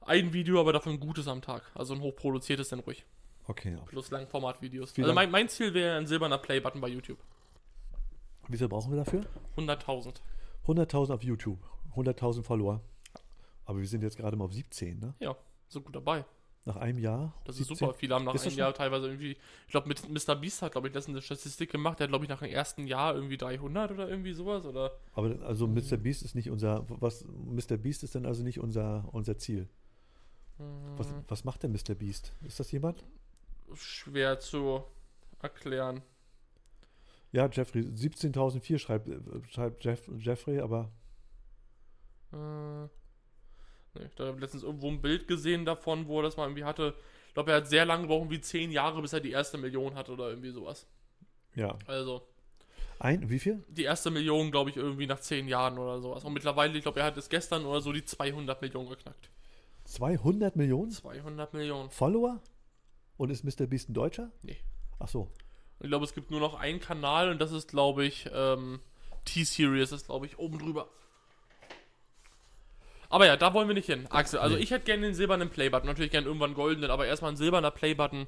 ein 0.00 0.32
Video, 0.32 0.60
aber 0.60 0.72
davon 0.72 0.94
ein 0.94 1.00
gutes 1.00 1.28
am 1.28 1.42
Tag. 1.42 1.62
Also 1.74 1.94
ein 1.94 2.00
hochproduziertes 2.00 2.68
dann 2.68 2.80
ruhig. 2.80 3.04
Okay. 3.46 3.72
ja. 3.72 3.80
Plus 3.86 4.10
Langformat-Videos. 4.10 4.94
Also 4.98 5.12
mein, 5.14 5.30
mein 5.30 5.48
Ziel 5.48 5.72
wäre 5.72 5.96
ein 5.96 6.06
silberner 6.06 6.38
Play-Button 6.38 6.80
bei 6.80 6.88
YouTube. 6.88 7.18
Wie 8.48 8.56
viel 8.56 8.68
brauchen 8.68 8.92
wir 8.92 8.98
dafür? 8.98 9.22
100.000. 9.56 10.16
100.000 10.66 11.12
auf 11.12 11.22
YouTube. 11.22 11.58
100.000 11.94 12.42
Follower. 12.42 12.82
Aber 13.64 13.78
wir 13.78 13.86
sind 13.86 14.02
jetzt 14.02 14.16
gerade 14.16 14.36
mal 14.36 14.44
auf 14.44 14.52
17, 14.52 14.98
ne? 14.98 15.14
Ja, 15.20 15.36
so 15.68 15.80
gut 15.80 15.94
dabei. 15.96 16.24
Nach 16.64 16.76
einem 16.76 16.98
Jahr. 16.98 17.32
Das 17.44 17.58
ist 17.58 17.68
17? 17.68 17.86
super. 17.86 17.98
Viele 17.98 18.14
haben 18.14 18.24
nach 18.24 18.34
Ist 18.34 18.46
einem 18.46 18.56
Jahr 18.58 18.74
teilweise 18.74 19.06
irgendwie, 19.06 19.32
ich 19.66 19.70
glaube, 19.70 19.88
mit 19.88 20.06
Mr. 20.08 20.34
Beast 20.36 20.60
hat, 20.60 20.72
glaube 20.72 20.88
ich, 20.88 20.92
das 20.92 21.08
eine 21.08 21.22
Statistik 21.22 21.70
gemacht. 21.72 21.98
Der 21.98 22.04
hat, 22.04 22.10
glaube 22.10 22.24
ich, 22.26 22.28
nach 22.28 22.40
dem 22.40 22.50
ersten 22.50 22.86
Jahr 22.86 23.14
irgendwie 23.14 23.38
300 23.38 23.90
oder 23.92 24.08
irgendwie 24.08 24.34
sowas. 24.34 24.66
Oder 24.66 24.92
Aber 25.14 25.34
also 25.46 25.66
Mr. 25.66 25.96
Beast 25.96 26.22
ist 26.22 26.34
nicht 26.34 26.50
unser, 26.50 26.84
was, 26.88 27.24
Mr. 27.24 27.78
Beast 27.78 28.02
ist 28.02 28.14
dann 28.14 28.26
also 28.26 28.42
nicht 28.42 28.60
unser, 28.60 29.08
unser 29.12 29.38
Ziel. 29.38 29.68
Was, 30.96 31.08
Hm. 31.08 31.24
was 31.28 31.44
macht 31.44 31.62
der 31.62 31.70
Mr. 31.70 31.94
Beast? 31.94 32.32
Ist 32.42 32.58
das 32.60 32.70
jemand? 32.72 33.04
schwer 33.74 34.38
zu 34.40 34.82
erklären. 35.40 36.02
Ja, 37.32 37.48
Jeffrey, 37.50 37.82
17.004 37.82 38.78
schreibt, 38.78 39.08
äh, 39.08 39.18
schreibt 39.50 39.84
Jeff, 39.84 40.10
Jeffrey, 40.18 40.60
aber 40.60 40.90
Äh, 42.32 42.88
nee, 43.98 44.08
da 44.16 44.26
habe 44.26 44.36
ich 44.36 44.42
letztens 44.42 44.62
irgendwo 44.62 44.88
ein 44.88 45.00
Bild 45.02 45.28
gesehen 45.28 45.64
davon, 45.64 46.06
wo 46.08 46.20
er 46.20 46.24
das 46.24 46.36
mal 46.36 46.44
irgendwie 46.44 46.64
hatte. 46.64 46.94
Ich 47.28 47.34
glaube, 47.34 47.50
er 47.52 47.58
hat 47.58 47.68
sehr 47.68 47.84
lange 47.84 48.02
gebraucht, 48.02 48.30
wie 48.30 48.40
zehn 48.40 48.70
Jahre, 48.70 49.00
bis 49.02 49.12
er 49.12 49.20
die 49.20 49.30
erste 49.30 49.58
Million 49.58 49.94
hatte 49.94 50.12
oder 50.12 50.28
irgendwie 50.30 50.50
sowas. 50.50 50.86
ja. 51.54 51.78
Also, 51.86 52.22
Ein, 52.98 53.28
wie 53.30 53.38
viel? 53.38 53.62
die 53.68 53.84
erste 53.84 54.10
Million, 54.10 54.50
glaube 54.50 54.70
ich, 54.70 54.76
irgendwie 54.76 55.06
nach 55.06 55.20
zehn 55.20 55.46
Jahren 55.46 55.78
oder 55.78 56.00
sowas. 56.00 56.24
Und 56.24 56.32
mittlerweile, 56.32 56.76
ich 56.76 56.82
glaube, 56.82 57.00
er 57.00 57.06
hat 57.06 57.16
es 57.16 57.28
gestern 57.28 57.64
oder 57.64 57.80
so 57.80 57.92
die 57.92 58.04
200 58.04 58.60
Millionen 58.60 58.88
geknackt. 58.88 59.30
200 59.84 60.56
Millionen 60.56 60.90
200 60.90 61.54
Millionen. 61.54 61.90
Follower? 61.90 62.40
Und 63.16 63.30
ist 63.30 63.44
Mr. 63.44 63.66
Beast 63.66 63.88
ein 63.88 63.94
Deutscher? 63.94 64.30
Nee. 64.42 64.58
Ach 64.98 65.08
so. 65.08 65.30
Ich 65.80 65.86
glaube, 65.88 66.04
es 66.04 66.14
gibt 66.14 66.30
nur 66.30 66.40
noch 66.40 66.54
einen 66.54 66.80
Kanal 66.80 67.30
und 67.30 67.40
das 67.40 67.52
ist, 67.52 67.68
glaube 67.68 68.04
ich, 68.04 68.28
ähm, 68.32 68.80
T-Series 69.24 69.92
ist, 69.92 70.06
glaube 70.06 70.26
ich, 70.26 70.38
oben 70.38 70.58
drüber. 70.58 70.88
Aber 73.10 73.26
ja, 73.26 73.36
da 73.36 73.54
wollen 73.54 73.68
wir 73.68 73.74
nicht 73.74 73.86
hin. 73.86 74.06
Axel, 74.10 74.38
also 74.38 74.56
Nee. 74.56 74.62
ich 74.62 74.70
hätte 74.70 74.84
gerne 74.84 75.02
den 75.06 75.14
silbernen 75.14 75.48
Playbutton. 75.50 75.86
Natürlich 75.86 76.10
gerne 76.10 76.26
irgendwann 76.26 76.48
einen 76.50 76.54
goldenen, 76.56 76.90
aber 76.90 77.06
erstmal 77.06 77.30
ein 77.32 77.36
silberner 77.36 77.70
Playbutton. 77.70 78.26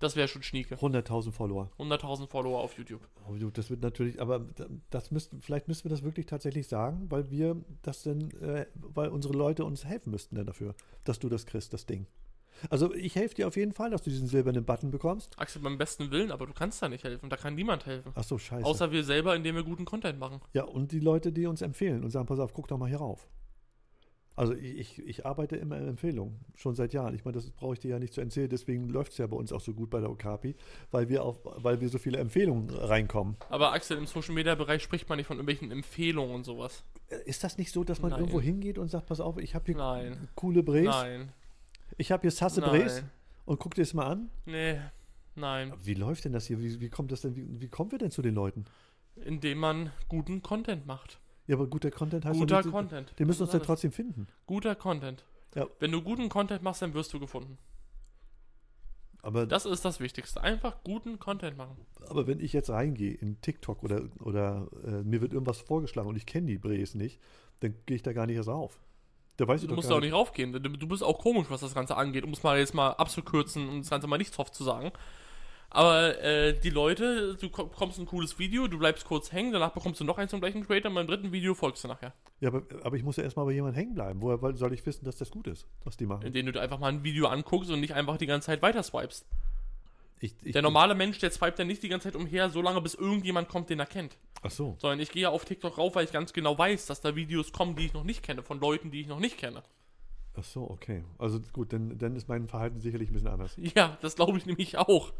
Das 0.00 0.14
wäre 0.14 0.28
schon 0.28 0.42
schnieke. 0.44 0.76
100.000 0.76 1.32
Follower. 1.32 1.70
100.000 1.78 2.28
Follower 2.28 2.60
auf 2.60 2.76
YouTube. 2.78 3.00
Oh, 3.28 3.34
du, 3.34 3.50
das 3.50 3.68
wird 3.68 3.82
natürlich, 3.82 4.20
aber 4.20 4.46
das 4.90 5.10
müssten, 5.10 5.40
vielleicht 5.40 5.66
müssten 5.66 5.84
wir 5.86 5.90
das 5.90 6.04
wirklich 6.04 6.26
tatsächlich 6.26 6.68
sagen, 6.68 7.06
weil 7.10 7.30
wir 7.30 7.56
das 7.82 8.04
denn, 8.04 8.30
äh, 8.40 8.66
weil 8.74 9.08
unsere 9.08 9.34
Leute 9.34 9.64
uns 9.64 9.84
helfen 9.84 10.10
müssten 10.12 10.36
dann 10.36 10.46
dafür, 10.46 10.74
dass 11.04 11.18
du 11.18 11.28
das 11.28 11.46
kriegst, 11.46 11.72
das 11.72 11.84
Ding. 11.86 12.06
Also 12.70 12.92
ich 12.94 13.14
helfe 13.16 13.34
dir 13.36 13.46
auf 13.48 13.56
jeden 13.56 13.72
Fall, 13.72 13.90
dass 13.90 14.02
du 14.02 14.10
diesen 14.10 14.26
silbernen 14.28 14.64
Button 14.64 14.90
bekommst. 14.92 15.36
Axel, 15.38 15.62
beim 15.62 15.78
besten 15.78 16.10
Willen, 16.12 16.30
aber 16.32 16.46
du 16.46 16.52
kannst 16.52 16.80
da 16.82 16.88
nicht 16.88 17.04
helfen. 17.04 17.28
Da 17.30 17.36
kann 17.36 17.54
niemand 17.56 17.86
helfen. 17.86 18.12
Ach 18.16 18.24
so, 18.24 18.36
scheiße. 18.38 18.64
Außer 18.66 18.90
wir 18.92 19.02
selber, 19.04 19.34
indem 19.36 19.54
wir 19.56 19.62
guten 19.64 19.84
Content 19.84 20.18
machen. 20.18 20.40
ja, 20.54 20.64
und 20.64 20.90
die 20.92 20.98
Leute, 21.00 21.32
die 21.32 21.46
uns 21.46 21.62
empfehlen 21.62 22.02
und 22.04 22.10
sagen, 22.10 22.26
pass 22.26 22.38
auf, 22.40 22.52
guck 22.54 22.66
doch 22.68 22.78
mal 22.78 22.88
hier 22.88 22.98
rauf. 22.98 23.28
Also 24.38 24.54
ich, 24.54 25.00
ich 25.00 25.26
arbeite 25.26 25.56
immer 25.56 25.76
in 25.78 25.88
Empfehlungen, 25.88 26.38
schon 26.54 26.76
seit 26.76 26.92
Jahren. 26.92 27.12
Ich 27.12 27.24
meine, 27.24 27.34
das 27.34 27.50
brauche 27.50 27.72
ich 27.74 27.80
dir 27.80 27.88
ja 27.88 27.98
nicht 27.98 28.14
zu 28.14 28.20
erzählen, 28.20 28.48
deswegen 28.48 28.88
läuft 28.88 29.10
es 29.10 29.18
ja 29.18 29.26
bei 29.26 29.36
uns 29.36 29.52
auch 29.52 29.60
so 29.60 29.74
gut 29.74 29.90
bei 29.90 29.98
der 29.98 30.10
Okapi, 30.10 30.54
weil 30.92 31.08
wir 31.08 31.24
auf, 31.24 31.40
weil 31.42 31.80
wir 31.80 31.88
so 31.88 31.98
viele 31.98 32.18
Empfehlungen 32.18 32.70
reinkommen. 32.70 33.36
Aber 33.50 33.72
Axel, 33.72 33.98
im 33.98 34.06
Social 34.06 34.36
Media 34.36 34.54
Bereich 34.54 34.80
spricht 34.80 35.08
man 35.08 35.16
nicht 35.18 35.26
von 35.26 35.38
irgendwelchen 35.38 35.72
Empfehlungen 35.72 36.36
und 36.36 36.44
sowas. 36.44 36.84
Äh, 37.08 37.16
Ist 37.24 37.42
das 37.42 37.58
nicht 37.58 37.72
so, 37.72 37.82
dass 37.82 38.00
man 38.00 38.12
Nein. 38.12 38.20
irgendwo 38.20 38.40
hingeht 38.40 38.78
und 38.78 38.86
sagt, 38.86 39.06
pass 39.06 39.18
auf, 39.18 39.38
ich 39.38 39.56
habe 39.56 39.64
hier 39.66 39.76
Nein. 39.76 40.28
coole 40.36 40.62
Brees, 40.62 40.86
Nein. 40.86 41.32
ich 41.96 42.12
habe 42.12 42.20
hier 42.20 42.30
Sasse 42.30 42.60
Nein. 42.60 43.10
und 43.44 43.58
guck 43.58 43.74
dir 43.74 43.82
das 43.82 43.92
mal 43.92 44.06
an. 44.06 44.30
Nee. 44.46 44.78
Nein. 45.34 45.72
Wie 45.82 45.94
läuft 45.94 46.24
denn 46.24 46.32
das 46.32 46.46
hier? 46.46 46.60
Wie, 46.60 46.80
wie 46.80 46.90
kommt 46.90 47.10
das 47.10 47.22
denn? 47.22 47.34
Wie, 47.34 47.60
wie 47.60 47.68
kommen 47.68 47.90
wir 47.90 47.98
denn 47.98 48.12
zu 48.12 48.22
den 48.22 48.36
Leuten? 48.36 48.66
Indem 49.16 49.58
man 49.58 49.90
guten 50.08 50.42
Content 50.42 50.86
macht. 50.86 51.18
Ja, 51.48 51.56
aber 51.56 51.66
guter 51.66 51.90
Content 51.90 52.24
heißt 52.24 52.38
Guter 52.38 52.58
nicht, 52.58 52.70
Content. 52.70 53.12
Die 53.18 53.24
müssen 53.24 53.42
uns 53.42 53.52
alles. 53.52 53.66
trotzdem 53.66 53.90
finden. 53.90 54.28
Guter 54.46 54.76
Content. 54.76 55.24
Ja. 55.54 55.66
Wenn 55.80 55.90
du 55.90 56.02
guten 56.02 56.28
Content 56.28 56.62
machst, 56.62 56.82
dann 56.82 56.94
wirst 56.94 57.12
du 57.12 57.18
gefunden. 57.18 57.58
Aber, 59.22 59.46
Das 59.46 59.66
ist 59.66 59.84
das 59.84 59.98
Wichtigste. 59.98 60.42
Einfach 60.42 60.84
guten 60.84 61.18
Content 61.18 61.56
machen. 61.56 61.76
aber 62.08 62.26
wenn 62.26 62.38
ich 62.38 62.52
jetzt 62.52 62.70
reingehe 62.70 63.14
in 63.14 63.40
TikTok 63.40 63.82
oder, 63.82 64.02
oder 64.20 64.68
äh, 64.84 65.02
mir 65.02 65.20
wird 65.20 65.32
irgendwas 65.32 65.58
vorgeschlagen 65.60 66.08
und 66.08 66.16
ich 66.16 66.26
kenne 66.26 66.46
die 66.46 66.58
Brees 66.58 66.94
nicht, 66.94 67.18
dann 67.60 67.74
gehe 67.86 67.96
ich 67.96 68.02
da 68.02 68.12
gar 68.12 68.26
nicht 68.26 68.36
erst 68.36 68.48
rauf. 68.48 68.78
Da 69.38 69.48
weiß 69.48 69.62
ich 69.62 69.68
Du 69.68 69.74
musst 69.74 69.90
da 69.90 69.96
auch 69.96 70.00
nicht 70.00 70.12
raufgehen. 70.12 70.52
Du, 70.52 70.60
du 70.60 70.86
bist 70.86 71.02
auch 71.02 71.18
komisch, 71.18 71.46
was 71.48 71.60
das 71.62 71.74
Ganze 71.74 71.96
angeht, 71.96 72.24
um 72.24 72.32
es 72.32 72.42
mal 72.42 72.58
jetzt 72.58 72.74
mal 72.74 72.90
abzukürzen 72.90 73.68
und 73.68 73.80
das 73.80 73.90
Ganze 73.90 74.06
mal 74.06 74.18
nicht 74.18 74.34
soft 74.34 74.54
zu 74.54 74.64
sagen. 74.64 74.92
Aber 75.70 76.18
äh, 76.22 76.58
die 76.58 76.70
Leute, 76.70 77.36
du 77.36 77.50
ko- 77.50 77.66
bekommst 77.66 77.98
ein 77.98 78.06
cooles 78.06 78.38
Video, 78.38 78.68
du 78.68 78.78
bleibst 78.78 79.04
kurz 79.04 79.32
hängen, 79.32 79.52
danach 79.52 79.72
bekommst 79.72 80.00
du 80.00 80.04
noch 80.04 80.16
eins 80.16 80.30
zum 80.30 80.40
gleichen 80.40 80.64
Creator 80.66 80.88
und 80.90 80.94
beim 80.94 81.06
dritten 81.06 81.30
Video 81.30 81.54
folgst 81.54 81.84
du 81.84 81.88
nachher. 81.88 82.14
Ja, 82.40 82.48
aber, 82.48 82.62
aber 82.82 82.96
ich 82.96 83.02
muss 83.02 83.16
ja 83.16 83.22
erstmal 83.24 83.44
bei 83.44 83.52
jemandem 83.52 83.76
hängen 83.78 83.94
bleiben. 83.94 84.22
Woher 84.22 84.56
soll 84.56 84.72
ich 84.72 84.84
wissen, 84.86 85.04
dass 85.04 85.16
das 85.16 85.30
gut 85.30 85.46
ist, 85.46 85.66
was 85.84 85.96
die 85.98 86.06
machen? 86.06 86.22
Indem 86.26 86.46
du 86.46 86.52
dir 86.52 86.62
einfach 86.62 86.78
mal 86.78 86.88
ein 86.88 87.04
Video 87.04 87.26
anguckst 87.26 87.70
und 87.70 87.80
nicht 87.80 87.94
einfach 87.94 88.16
die 88.16 88.26
ganze 88.26 88.46
Zeit 88.46 88.62
weiter 88.62 88.82
swipest. 88.82 89.26
Ich, 90.20 90.34
ich, 90.42 90.52
Der 90.52 90.62
normale 90.62 90.94
Mensch, 90.94 91.18
der 91.18 91.30
swipet 91.30 91.58
dann 91.58 91.66
nicht 91.68 91.82
die 91.82 91.88
ganze 91.88 92.10
Zeit 92.10 92.16
umher, 92.16 92.48
so 92.48 92.62
lange 92.62 92.80
bis 92.80 92.94
irgendjemand 92.94 93.48
kommt, 93.48 93.68
den 93.70 93.78
er 93.78 93.86
kennt. 93.86 94.16
Ach 94.42 94.50
so. 94.50 94.74
Sondern 94.80 95.00
ich 95.00 95.10
gehe 95.12 95.22
ja 95.24 95.28
auf 95.28 95.44
TikTok 95.44 95.76
rauf, 95.78 95.94
weil 95.94 96.06
ich 96.06 96.12
ganz 96.12 96.32
genau 96.32 96.56
weiß, 96.58 96.86
dass 96.86 97.02
da 97.02 97.14
Videos 97.14 97.52
kommen, 97.52 97.76
die 97.76 97.86
ich 97.86 97.92
noch 97.92 98.04
nicht 98.04 98.22
kenne, 98.22 98.42
von 98.42 98.58
Leuten, 98.58 98.90
die 98.90 99.02
ich 99.02 99.06
noch 99.06 99.20
nicht 99.20 99.36
kenne. 99.36 99.62
Ach 100.34 100.44
so, 100.44 100.68
okay. 100.70 101.04
Also 101.18 101.40
gut, 101.52 101.72
dann, 101.72 101.98
dann 101.98 102.16
ist 102.16 102.26
mein 102.28 102.48
Verhalten 102.48 102.80
sicherlich 102.80 103.10
ein 103.10 103.12
bisschen 103.12 103.28
anders. 103.28 103.52
Ja, 103.76 103.98
das 104.00 104.16
glaube 104.16 104.38
ich 104.38 104.46
nämlich 104.46 104.78
auch. 104.78 105.12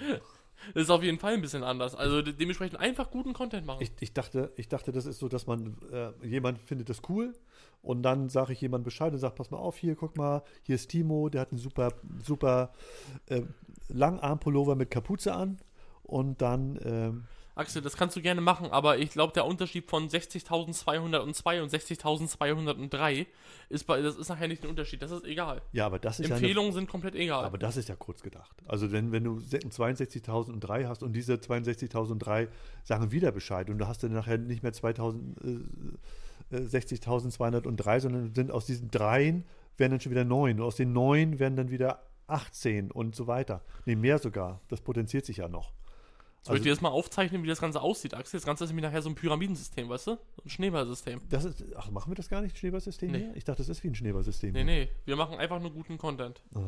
Das 0.74 0.82
ist 0.82 0.90
auf 0.90 1.02
jeden 1.02 1.18
Fall 1.18 1.34
ein 1.34 1.40
bisschen 1.40 1.62
anders. 1.62 1.94
Also 1.94 2.20
de 2.20 2.32
dementsprechend 2.32 2.80
einfach 2.80 3.10
guten 3.10 3.32
Content 3.32 3.66
machen. 3.66 3.80
Ich, 3.80 3.92
ich, 4.00 4.12
dachte, 4.12 4.52
ich 4.56 4.68
dachte, 4.68 4.92
das 4.92 5.06
ist 5.06 5.18
so, 5.18 5.28
dass 5.28 5.46
man, 5.46 5.76
äh, 5.92 6.10
jemand 6.26 6.60
findet 6.60 6.88
das 6.88 7.00
cool 7.08 7.32
und 7.80 8.02
dann 8.02 8.28
sage 8.28 8.52
ich 8.52 8.60
jemand 8.60 8.84
Bescheid 8.84 9.12
und 9.12 9.18
sage, 9.18 9.34
pass 9.34 9.50
mal 9.50 9.58
auf, 9.58 9.76
hier, 9.76 9.94
guck 9.94 10.16
mal, 10.16 10.42
hier 10.62 10.74
ist 10.74 10.88
Timo, 10.88 11.28
der 11.28 11.42
hat 11.42 11.52
einen 11.52 11.58
super, 11.58 11.92
super 12.22 12.72
äh, 13.26 13.42
Langarmpullover 13.88 14.74
mit 14.74 14.90
Kapuze 14.90 15.32
an 15.32 15.58
und 16.02 16.42
dann, 16.42 16.78
ähm, 16.84 17.24
Axel, 17.58 17.82
das 17.82 17.96
kannst 17.96 18.16
du 18.16 18.22
gerne 18.22 18.40
machen, 18.40 18.70
aber 18.70 18.98
ich 18.98 19.10
glaube, 19.10 19.32
der 19.32 19.44
Unterschied 19.44 19.90
von 19.90 20.08
60.202 20.08 21.00
und 21.60 21.72
60.203 21.72 23.26
ist 23.68 23.84
bei, 23.84 24.00
das 24.00 24.16
ist 24.16 24.28
nachher 24.28 24.46
nicht 24.46 24.62
ein 24.62 24.70
Unterschied. 24.70 25.02
Das 25.02 25.10
ist 25.10 25.24
egal. 25.24 25.60
ja, 25.72 25.86
aber 25.86 25.98
das 25.98 26.20
ist 26.20 26.28
ja 26.28 26.36
eine, 26.36 26.44
Empfehlungen 26.44 26.72
sind 26.72 26.88
komplett 26.88 27.16
egal. 27.16 27.44
aber 27.44 27.58
das 27.58 27.76
ist 27.76 27.88
ja 27.88 27.96
kurz 27.96 28.22
gedacht. 28.22 28.56
Also 28.66 28.92
wenn, 28.92 29.10
wenn 29.10 29.24
du 29.24 29.38
62.003 29.38 30.86
hast 30.86 31.02
und 31.02 31.14
diese 31.14 31.34
62.003 31.34 32.48
sagen 32.84 33.10
wieder 33.10 33.32
Bescheid 33.32 33.68
und 33.70 33.78
du 33.78 33.88
hast 33.88 34.04
dann 34.04 34.12
nachher 34.12 34.38
nicht 34.38 34.62
mehr 34.62 34.72
2000, 34.72 35.42
äh, 36.52 36.56
äh, 36.56 36.60
60.203, 36.60 38.00
sondern 38.00 38.34
sind 38.34 38.52
aus 38.52 38.66
diesen 38.66 38.90
dreien 38.90 39.44
werden 39.76 39.92
dann 39.92 40.00
schon 40.00 40.12
wieder 40.12 40.24
neun 40.24 40.60
und 40.60 40.66
aus 40.66 40.76
den 40.76 40.92
neun 40.92 41.38
werden 41.38 41.56
dann 41.56 41.70
wieder 41.70 42.02
18 42.28 42.90
und 42.90 43.16
so 43.16 43.26
weiter. 43.26 43.62
Nee, 43.86 43.96
mehr 43.96 44.18
sogar. 44.18 44.60
Das 44.68 44.80
potenziert 44.80 45.24
sich 45.24 45.38
ja 45.38 45.48
noch. 45.48 45.72
Soll 46.48 46.56
ich 46.56 46.60
also- 46.60 46.64
dir 46.64 46.70
das 46.70 46.80
mal 46.80 46.88
aufzeichnen, 46.88 47.42
wie 47.42 47.46
das 47.46 47.60
Ganze 47.60 47.80
aussieht, 47.80 48.14
Axel? 48.14 48.38
Das 48.38 48.46
Ganze 48.46 48.64
ist 48.64 48.70
nämlich 48.70 48.84
nachher 48.84 49.02
so 49.02 49.08
ein 49.10 49.14
Pyramidensystem, 49.14 49.88
weißt 49.88 50.06
du? 50.06 50.10
So 50.12 50.42
ein 50.44 50.48
Schneeballsystem. 50.48 51.20
Das 51.28 51.44
ist, 51.44 51.64
ach, 51.76 51.90
machen 51.90 52.10
wir 52.10 52.16
das 52.16 52.28
gar 52.28 52.40
nicht, 52.40 52.56
Schneeballsystem 52.58 53.10
Nee. 53.10 53.18
hier? 53.18 53.36
Ich 53.36 53.44
dachte, 53.44 53.58
das 53.58 53.68
ist 53.68 53.84
wie 53.84 53.88
ein 53.88 53.94
Schneeballsystem. 53.94 54.52
Nee, 54.52 54.58
hier. 54.58 54.66
nee, 54.66 54.88
wir 55.04 55.16
machen 55.16 55.38
einfach 55.38 55.60
nur 55.60 55.70
guten 55.70 55.98
Content. 55.98 56.42
Oh. 56.54 56.60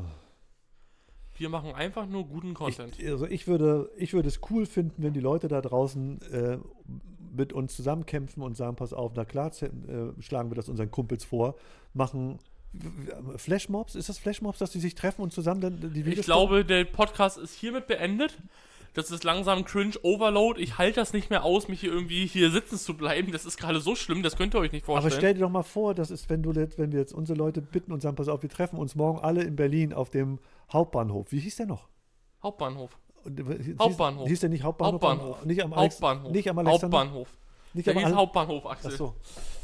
Wir 1.36 1.48
machen 1.48 1.74
einfach 1.74 2.06
nur 2.06 2.26
guten 2.26 2.52
Content. 2.52 2.98
Ich, 2.98 3.08
also 3.08 3.26
ich 3.26 3.46
würde, 3.46 3.90
ich 3.96 4.12
würde 4.12 4.28
es 4.28 4.40
cool 4.50 4.66
finden, 4.66 5.02
wenn 5.02 5.14
die 5.14 5.20
Leute 5.20 5.48
da 5.48 5.62
draußen 5.62 6.20
äh, 6.30 6.58
mit 7.34 7.54
uns 7.54 7.74
zusammenkämpfen 7.74 8.42
und 8.42 8.56
sagen, 8.56 8.76
pass 8.76 8.92
auf, 8.92 9.12
na 9.14 9.24
klar, 9.24 9.50
äh, 9.62 9.68
schlagen 10.20 10.50
wir 10.50 10.56
das 10.56 10.68
unseren 10.68 10.90
Kumpels 10.90 11.24
vor, 11.24 11.54
machen 11.94 12.38
Flashmobs, 13.36 13.94
ist 13.94 14.08
das 14.08 14.18
Flashmobs, 14.18 14.58
dass 14.58 14.70
die 14.70 14.80
sich 14.80 14.94
treffen 14.94 15.22
und 15.22 15.32
zusammen 15.32 15.60
dann 15.60 15.80
die 15.80 16.04
Videos 16.04 16.18
Ich 16.20 16.24
glaube, 16.26 16.64
der 16.64 16.84
Podcast 16.84 17.38
ist 17.38 17.54
hiermit 17.54 17.86
beendet. 17.86 18.38
Das 18.94 19.10
ist 19.12 19.22
langsam 19.24 19.64
cringe 19.64 19.94
Overload. 20.02 20.60
Ich 20.60 20.76
halte 20.78 20.98
das 21.00 21.12
nicht 21.12 21.30
mehr 21.30 21.44
aus, 21.44 21.68
mich 21.68 21.80
hier 21.80 21.92
irgendwie 21.92 22.26
hier 22.26 22.50
sitzen 22.50 22.76
zu 22.76 22.96
bleiben. 22.96 23.30
Das 23.30 23.44
ist 23.44 23.56
gerade 23.56 23.80
so 23.80 23.94
schlimm, 23.94 24.22
das 24.22 24.36
könnt 24.36 24.54
ihr 24.54 24.58
euch 24.60 24.72
nicht 24.72 24.84
Aber 24.84 25.00
vorstellen. 25.00 25.20
stell 25.20 25.34
dir 25.34 25.40
doch 25.40 25.50
mal 25.50 25.62
vor, 25.62 25.94
das 25.94 26.10
ist, 26.10 26.28
wenn 26.28 26.42
du 26.42 26.52
jetzt, 26.52 26.78
wenn 26.78 26.90
wir 26.92 26.98
jetzt 26.98 27.12
unsere 27.12 27.38
Leute 27.38 27.60
bitten 27.62 27.92
und 27.92 28.00
sagen, 28.02 28.16
pass 28.16 28.28
auf, 28.28 28.42
wir 28.42 28.50
treffen 28.50 28.78
uns 28.78 28.94
morgen 28.96 29.20
alle 29.20 29.42
in 29.44 29.54
Berlin 29.54 29.92
auf 29.92 30.10
dem 30.10 30.38
Hauptbahnhof. 30.72 31.30
Wie 31.30 31.38
hieß 31.38 31.56
der 31.56 31.66
noch? 31.66 31.88
Hauptbahnhof. 32.42 32.98
Äh, 33.26 33.30
hieß- 33.30 33.78
Hauptbahnhof. 33.78 34.28
Hieß 34.28 34.40
der 34.40 34.48
nicht 34.48 34.64
Hauptbahnhof? 34.64 35.02
Hauptbahnhof. 35.02 35.44
Nicht 35.44 35.62
am, 35.62 35.72
Alex, 35.72 35.94
Hauptbahnhof. 35.94 36.32
Nicht 36.32 36.48
am 36.48 36.58
Alexander. 36.58 36.98
Hauptbahnhof. 36.98 37.28
Nicht 37.74 37.86
Der 37.86 37.94
am 37.94 37.98
hieß 38.00 38.06
Al- 38.08 38.16
Hauptbahnhof, 38.16 38.66
Axel. 38.66 38.90
Ach 38.92 38.96
so. 38.98 39.14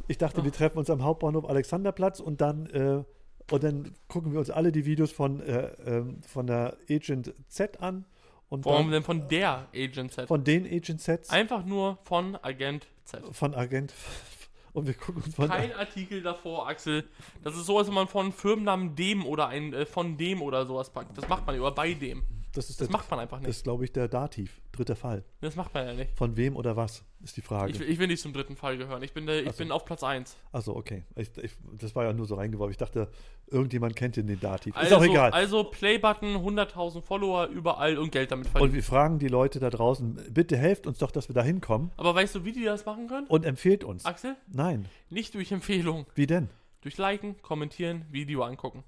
Ich 0.09 0.19
dachte, 0.19 0.45
wir 0.45 0.53
treffen 0.53 0.79
uns 0.79 0.89
am 0.89 1.03
Hauptbahnhof 1.03 1.49
Alexanderplatz 1.49 2.21
und 2.21 2.41
dann, 2.41 2.67
äh, 2.67 3.03
und 3.51 3.65
dann 3.65 3.93
gucken 4.07 4.31
wir 4.33 4.39
uns 4.39 4.51
alle 4.51 4.71
die 4.71 4.85
Videos 4.85 5.11
von, 5.11 5.41
äh, 5.41 5.67
ähm, 5.85 6.21
von 6.23 6.47
der 6.47 6.77
Agent 6.89 7.35
Z 7.49 7.81
an 7.83 8.05
und 8.49 8.65
Warum 8.65 8.85
dann 8.85 8.93
denn 8.93 9.03
von 9.03 9.29
der 9.29 9.69
Agent 9.75 10.13
Z? 10.13 10.29
von 10.29 10.45
den 10.45 10.67
Agent 10.67 11.01
Zs 11.01 11.31
Einfach 11.31 11.65
nur 11.65 11.99
von 12.05 12.37
Agent 12.43 12.87
Z. 13.05 13.23
von 13.33 13.55
Agent 13.55 13.93
und 14.73 14.87
wir 14.87 14.95
gucken 14.95 15.23
uns 15.23 15.35
von 15.35 15.49
Kein 15.49 15.73
Artikel 15.73 16.23
davor, 16.23 16.69
Axel. 16.69 17.05
Das 17.43 17.57
ist 17.57 17.67
so, 17.67 17.79
als 17.79 17.89
wenn 17.89 17.95
man 17.95 18.09
von 18.09 18.33
Firmennamen 18.33 18.95
dem 18.95 19.27
oder 19.27 19.49
ein 19.49 19.73
äh, 19.73 19.87
von 19.87 20.17
dem 20.17 20.43
oder 20.43 20.67
sowas 20.67 20.91
packt. 20.91 21.17
Das 21.17 21.29
macht 21.29 21.47
man 21.47 21.57
über 21.57 21.73
bei 21.73 21.95
dem. 21.95 22.25
Das 22.57 22.71
ist 22.71 22.81
Das 22.81 22.89
das, 22.89 22.93
macht 22.93 23.11
man 23.11 23.21
einfach 23.21 23.39
das 23.39 23.47
nicht. 23.47 23.57
ist 23.57 23.63
glaube 23.65 23.85
ich 23.85 23.93
der 23.93 24.09
Dativ, 24.09 24.61
dritter 24.73 24.97
Fall. 24.97 25.25
Das 25.41 25.57
macht 25.57 25.73
man 25.75 25.87
ja 25.87 25.95
nicht. 25.95 26.17
Von 26.17 26.37
wem 26.37 26.57
oder 26.57 26.77
was 26.77 27.05
ist 27.23 27.37
die 27.37 27.43
Frage. 27.43 27.73
Ich, 27.73 27.81
ich 27.81 27.99
will 27.99 28.07
nicht 28.07 28.21
zum 28.23 28.33
dritten 28.33 28.57
Fall 28.57 28.77
gehören. 28.79 29.03
Ich 29.03 29.13
bin, 29.13 29.27
der, 29.27 29.43
ich 29.43 29.49
Ach 29.49 29.53
so. 29.53 29.59
bin 29.59 29.73
auf 29.73 29.85
Platz 29.85 30.03
1. 30.03 30.37
Achso, 30.53 30.75
okay. 30.77 31.05
Ich, 31.17 31.37
ich, 31.39 31.53
das 31.79 31.95
war 31.95 32.05
ja 32.05 32.13
nur 32.13 32.27
so 32.27 32.35
reingeworfen. 32.37 32.71
Ich 32.71 32.77
dachte, 32.77 33.09
irgendjemand 33.47 33.97
kennt 33.97 34.17
den, 34.17 34.27
Dativ. 34.41 34.77
Also, 34.77 34.97
ist 34.97 35.01
auch 35.01 35.05
egal. 35.05 35.31
Also 35.33 35.65
Playbutton, 35.65 36.37
100.000 36.37 37.03
Follower 37.03 37.47
überall 37.47 37.99
und 37.99 38.11
Geld 38.13 38.31
damit 38.31 38.47
und 38.47 38.53
verdienen. 38.53 38.75
wir 38.75 38.83
fragen 38.83 39.19
die 39.19 39.29
Leute 39.29 39.59
da 39.61 39.71
draußen, 39.71 40.33
bitte 40.33 40.57
helft 40.57 40.87
uns 40.87 40.99
doch, 40.99 41.11
dass 41.11 41.29
wir 41.29 41.35
da 41.35 41.43
hinkommen 41.43 41.91
Aber 41.97 42.15
weißt 42.15 42.35
du, 42.35 42.45
wie 42.45 42.53
die 42.53 42.65
das 42.65 42.85
machen 42.87 43.09
können? 43.09 43.27
und 43.29 43.45
empfehlt 43.45 43.85
uns. 43.85 44.05
Axel? 44.05 44.37
Nein. 44.49 44.87
Nicht 45.11 45.35
durch 45.35 45.53
Empfehlung. 45.53 46.07
Wie 46.15 46.27
denn? 46.27 46.49
Durch 46.83 46.99
Liken, 46.99 47.41
Kommentieren, 47.43 48.05
Video 48.11 48.43
angucken. 48.43 48.85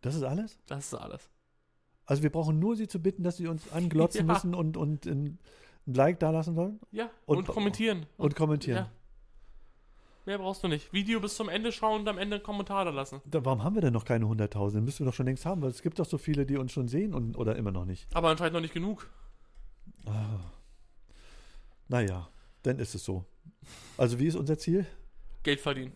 Das 0.00 0.14
ist 0.14 0.22
alles? 0.24 0.58
Das 0.66 0.86
ist 0.86 0.94
alles. 0.94 1.28
Also 2.06 2.22
wir 2.22 2.30
brauchen 2.30 2.58
nur 2.58 2.76
sie 2.76 2.88
zu 2.88 3.00
bitten, 3.00 3.22
dass 3.22 3.36
sie 3.36 3.46
uns 3.46 3.70
anglotzen 3.72 4.26
Ja. 4.26 4.32
müssen 4.32 4.54
und, 4.54 4.76
und 4.76 5.06
ein, 5.06 5.38
Like 5.86 6.20
da 6.20 6.30
lassen 6.30 6.54
sollen 6.54 6.78
Ja, 6.92 7.10
Und- 7.26 7.38
und, 7.38 7.46
kommentieren. 7.48 8.06
und 8.16 8.36
kommentieren. 8.36 8.84
Ja. 8.84 8.90
Mehr 10.26 10.38
brauchst 10.38 10.62
du 10.62 10.68
nicht. 10.68 10.92
Video 10.92 11.18
bis 11.18 11.34
zum 11.34 11.48
Ende 11.48 11.72
schauen 11.72 12.02
und 12.02 12.08
am 12.08 12.16
Ende 12.18 12.36
einen 12.36 12.44
Kommentar 12.44 12.84
da 12.84 12.92
lassen. 12.92 13.20
Da, 13.24 13.44
warum 13.44 13.64
haben 13.64 13.74
wir 13.74 13.82
denn 13.82 13.92
noch 13.92 14.04
keine 14.04 14.24
100.000? 14.26 14.74
Den 14.74 14.84
müssen 14.84 15.00
wir 15.00 15.06
doch 15.10 15.14
schon 15.16 15.26
längst 15.26 15.44
haben, 15.44 15.60
weil 15.62 15.70
es 15.70 15.82
gibt 15.82 15.98
doch 15.98 16.06
so 16.06 16.18
viele, 16.18 16.46
die 16.46 16.56
uns 16.56 16.70
schon 16.70 16.86
sehen 16.86 17.12
und, 17.14 17.36
oder 17.36 17.56
immer 17.56 17.72
noch 17.72 17.84
nicht. 17.84 18.06
Aber 18.14 18.28
anscheinend 18.28 18.54
noch 18.54 18.60
nicht 18.60 18.74
genug. 18.74 19.10
Naja, 21.88 22.28
dann 22.62 22.78
ist 22.78 22.94
es 22.94 23.04
so. 23.04 23.24
Also 23.96 24.18
wie 24.18 24.26
ist 24.26 24.36
unser 24.36 24.58
Ziel? 24.58 24.86
Geld 25.42 25.60
verdienen. 25.60 25.92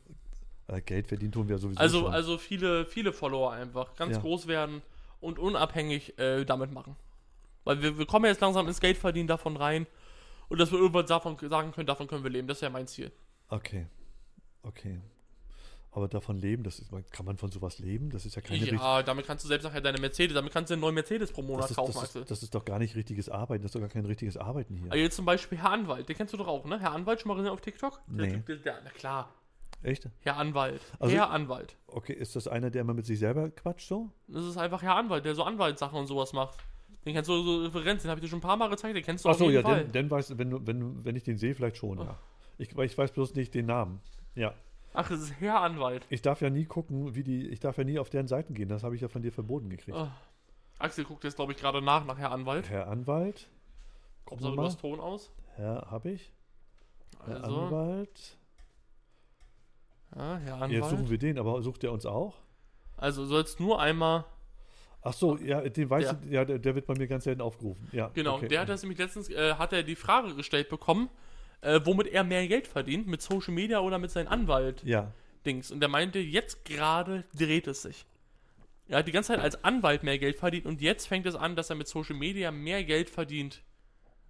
Äh, 0.67 0.81
Geld 0.83 1.07
verdienen 1.07 1.33
tun 1.33 1.49
wir 1.49 1.59
sowieso 1.59 1.79
Also, 1.81 2.01
schon. 2.01 2.13
also 2.13 2.39
viele, 2.39 2.85
viele 2.87 3.13
Follower 3.13 3.53
einfach. 3.53 3.95
Ganz 3.95 4.17
Ja. 4.17 4.21
groß 4.23 4.47
werden 4.49 4.83
und 5.27 5.39
unabhängig 5.39 6.19
äh, 6.19 6.45
damit 6.45 6.73
machen. 6.73 6.97
Weil 7.65 7.83
wir, 7.83 7.99
wir 7.99 8.07
kommen 8.07 8.25
jetzt 8.27 8.41
langsam 8.41 8.67
ins 8.69 8.81
Geld 8.81 8.97
verdienen 8.97 9.27
davon 9.29 9.57
rein. 9.57 9.87
Und 10.49 10.59
dass 10.59 10.71
wir 10.71 10.79
irgendwann 10.79 11.07
davon 11.07 11.37
sagen 11.49 11.73
können, 11.73 11.87
davon 11.87 12.07
können 12.07 12.23
wir 12.23 12.31
leben. 12.31 12.47
Das 12.47 12.59
ist 12.59 12.63
ja 12.63 12.71
mein 12.71 12.87
Ziel. 12.87 13.11
Okay. 13.49 13.87
Okay. 14.63 15.01
Aber 15.91 16.09
davon 16.09 16.37
leben, 16.37 16.63
das 16.63 16.79
ist, 16.79 16.91
kann 17.11 17.25
man 17.25 17.39
von 17.39 17.51
sowas 17.51 17.79
leben? 17.79 18.11
Das 18.11 18.27
ist 18.27 18.37
ja 18.37 18.43
keine 18.43 18.67
Ja, 18.67 19.03
damit 19.03 19.27
kannst 19.27 19.45
du 19.45 19.49
selbst 19.49 19.65
nachher 19.65 19.81
deine 19.81 19.99
Mercedes, 19.99 20.35
damit 20.35 20.53
kannst 20.53 20.69
du 20.69 20.75
einen 20.75 20.83
neuen 20.83 20.95
Mercedes 20.95 21.33
pro 21.33 21.41
Monat 21.41 21.65
das 21.65 21.71
ist, 21.71 21.77
kaufen, 21.77 21.93
das, 21.95 22.15
ist, 22.15 22.31
das 22.31 22.43
ist 22.43 22.55
doch 22.55 22.67
gar 22.67 22.79
nicht 22.79 22.95
richtiges 22.97 23.31
Arbeiten. 23.31 23.63
Das 23.63 23.71
ist 23.71 23.75
doch 23.75 23.81
gar 23.81 23.89
kein 23.89 24.05
richtiges 24.05 24.37
Arbeiten 24.37 24.77
hier. 24.77 24.93
Also 24.93 25.03
jetzt 25.03 25.17
zum 25.17 25.25
Beispiel 25.25 25.57
Herr 25.57 25.71
Anwalt, 25.71 26.07
den 26.09 26.15
kennst 26.15 26.35
du 26.35 26.37
doch 26.37 26.49
auch, 26.49 26.67
ne? 26.67 26.79
Herr 26.79 26.93
Anwalt, 26.93 27.23
schon 27.23 27.31
mal 27.31 27.37
gesehen 27.37 27.51
auf 27.51 27.63
TikTok? 27.63 27.99
Der 28.09 28.27
Nee. 28.27 28.33
Typ, 28.35 28.47
der, 28.47 28.57
der, 28.57 28.81
na 28.85 28.91
klar, 28.91 29.35
Echt? 29.87 30.09
Herr 30.21 30.37
Anwalt. 30.37 30.81
Also- 30.99 31.15
Herr 31.15 31.31
Anwalt. 31.31 31.77
Okay, 31.87 32.13
ist 32.13 32.35
das 32.37 32.49
einer, 32.49 32.71
der 32.71 32.81
immer 32.83 32.95
mit 32.95 33.07
sich 33.07 33.19
selber 33.19 33.51
quatscht 33.51 33.89
so? 33.89 34.11
Das 34.29 34.45
ist 34.45 34.57
einfach 34.57 34.83
Herr 34.83 34.97
Anwalt, 34.97 35.25
der 35.25 35.35
so 35.35 35.45
Anwaltssachen 35.45 35.99
und 35.99 36.07
sowas 36.07 36.33
macht. 36.33 36.59
Den 37.05 37.15
kennst 37.15 37.31
du 37.31 37.41
so 37.43 37.63
Referenz, 37.63 38.03
den 38.03 38.11
habe 38.11 38.19
ich 38.19 38.25
dir 38.25 38.29
schon 38.31 38.39
ein 38.41 38.43
paar 38.43 38.57
Mal 38.57 38.69
gezeigt, 38.69 38.97
den 38.97 39.05
kennst 39.05 39.25
du 39.25 39.29
auf 39.29 39.37
Achso, 39.37 39.45
jeden 39.45 39.57
ja, 39.57 39.63
Fall. 39.63 39.83
dann, 39.85 39.93
dann 39.93 40.11
weißt 40.11 40.31
du, 40.31 40.39
wenn, 40.39 40.51
du- 40.51 40.67
wenn, 40.67 41.05
wenn 41.05 41.15
ich 41.15 41.23
den 41.23 41.39
sehe, 41.39 41.55
vielleicht 41.55 41.77
schon, 41.77 41.99
ja. 41.99 42.19
Ich, 42.59 42.77
ich 42.77 42.99
weiß 42.99 43.13
bloß 43.13 43.35
nicht 43.35 43.55
den 43.55 43.67
Namen. 43.67 44.01
Ja. 44.35 44.55
Ach, 44.93 45.09
das 45.09 45.21
ist 45.21 45.35
Herr 45.41 45.61
Anwalt. 45.61 46.05
Ich 46.09 46.23
darf 46.23 46.41
ja 46.41 46.51
nie 46.51 46.65
gucken, 46.65 47.15
wie 47.15 47.23
die, 47.23 47.47
ich 47.49 47.61
darf 47.61 47.77
ja 47.79 47.85
nie 47.85 47.99
auf 47.99 48.11
deren 48.11 48.27
Seiten 48.27 48.55
gehen. 48.55 48.69
Das 48.69 48.83
habe 48.83 48.95
ich 48.97 49.03
ja 49.03 49.09
von 49.09 49.23
dir 49.23 49.31
verboten 49.31 49.69
gekriegt. 49.71 49.97
Oh. 49.97 50.09
Axel 50.79 51.05
guckt 51.05 51.23
jetzt, 51.25 51.37
glaube 51.37 51.53
ich, 51.53 51.59
gerade 51.59 51.81
nach, 51.83 52.05
nach 52.07 52.19
Herr 52.19 52.33
Anwalt. 52.33 52.69
Herr 52.71 52.89
Anwalt. 52.89 53.49
Kommt 54.25 54.43
so 54.43 54.57
das 54.57 54.77
Ton 54.79 54.99
aus. 54.99 55.31
Herr, 55.55 55.87
habe 55.91 56.11
ich. 56.11 56.33
Herr 57.25 57.45
Also, 57.45 57.61
Anwalt. 57.61 58.37
Ja, 60.17 60.39
Herr 60.39 60.69
Jetzt 60.69 60.85
suchen 60.85 60.95
Anwalt. 60.95 61.11
wir 61.11 61.19
den, 61.19 61.39
aber 61.39 61.63
sucht 61.63 61.85
er 61.85 61.93
uns 61.93 62.07
auch? 62.07 62.35
Also, 62.97 63.25
sollst 63.27 63.61
nur 63.61 63.81
einmal. 63.81 64.25
Ach 65.03 65.13
so, 65.13 65.37
ja, 65.37 65.61
den 65.61 65.89
weiß 65.89 66.05
Der. 66.09 66.19
ich, 66.25 66.31
ja, 66.33 66.45
der, 66.45 66.59
der 66.59 66.75
wird 66.75 66.87
bei 66.87 66.95
mir 66.95 67.07
ganz 67.07 67.25
selten 67.25 67.41
aufgerufen. 67.41 67.89
Ja, 67.93 68.09
Genau, 68.15 68.37
okay. 68.37 68.49
der 68.49 68.63
hat 68.63 68.69
das 68.69 68.83
nämlich 68.83 68.99
letztens, 68.99 69.29
äh, 69.31 69.55
hat 69.55 69.73
er 69.73 69.83
die 69.85 69.95
Frage 69.95 70.35
gestellt 70.35 70.69
bekommen, 70.69 71.09
äh, 71.61 71.81
womit 71.85 72.09
er 72.09 72.25
mehr 72.25 72.49
Geld 72.49 72.67
verdient, 72.67 73.07
mit 73.07 73.23
Social 73.23 73.55
Media 73.55 73.79
oder 73.81 73.99
mit 73.99 74.11
seinem 74.11 74.29
Anwalt. 74.29 74.83
Ja, 74.83 75.13
Dings. 75.45 75.71
Und 75.71 75.79
der 75.81 75.89
meinte, 75.89 76.19
jetzt 76.19 76.65
gerade 76.65 77.25
dreht 77.39 77.69
es 77.69 77.83
sich. 77.83 78.05
Er 78.89 78.99
hat 78.99 79.07
die 79.07 79.13
ganze 79.13 79.29
Zeit 79.35 79.41
als 79.41 79.63
Anwalt 79.63 80.03
mehr 80.03 80.19
Geld 80.19 80.39
verdient 80.39 80.67
und 80.67 80.81
jetzt 80.81 81.07
fängt 81.07 81.27
es 81.27 81.37
an, 81.37 81.55
dass 81.55 81.71
er 81.71 81.77
mit 81.77 81.87
Social 81.87 82.17
Media 82.17 82.51
mehr 82.51 82.83
Geld 82.83 83.09
verdient 83.11 83.63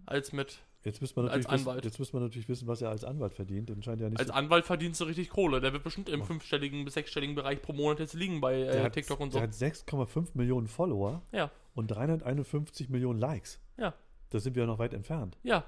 als 0.05 0.33
mit. 0.33 0.59
Jetzt 0.87 1.01
müssen 1.03 1.17
wir 1.17 1.23
Als 1.31 1.45
natürlich, 1.45 1.53
wissen, 1.53 1.69
Anwalt. 1.69 1.85
jetzt 1.85 1.99
müssen 1.99 2.13
wir 2.15 2.21
natürlich 2.21 2.49
wissen, 2.49 2.67
was 2.67 2.81
er 2.81 2.89
als 2.91 3.05
Anwalt 3.05 3.35
verdient. 3.35 3.69
Dann 3.69 3.83
scheint 3.83 4.01
ja 4.01 4.09
nicht 4.09 4.19
Als 4.19 4.29
so, 4.29 4.35
Anwalt 4.35 4.65
verdienst 4.65 5.01
du 5.01 5.05
richtig 5.05 5.29
Kohle. 5.29 5.61
Der 5.61 5.73
wird 5.75 5.83
bestimmt 5.85 6.09
im 6.09 6.25
fünfstelligen 6.25 6.85
bis 6.85 6.95
sechsstelligen 6.95 7.35
Bereich 7.35 7.61
pro 7.61 7.73
Monat 7.75 7.99
jetzt 8.01 8.15
liegen 8.15 8.41
bei 8.41 8.61
äh, 8.63 8.83
hat, 8.83 8.95
TikTok 8.95 9.21
und 9.21 9.33
so. 9.33 9.39
Der 9.39 9.49
hat 9.49 9.55
6,5 9.55 10.29
Millionen 10.35 10.67
Follower 10.69 11.23
Ja, 11.33 11.51
und 11.75 11.89
351 11.89 12.89
Millionen 12.89 13.19
Likes. 13.19 13.61
ja, 13.77 13.93
Da 14.31 14.39
sind 14.41 14.55
wir 14.57 14.63
ja 14.63 14.67
noch 14.67 14.79
weit 14.79 14.95
entfernt. 14.95 15.37
ja, 15.43 15.65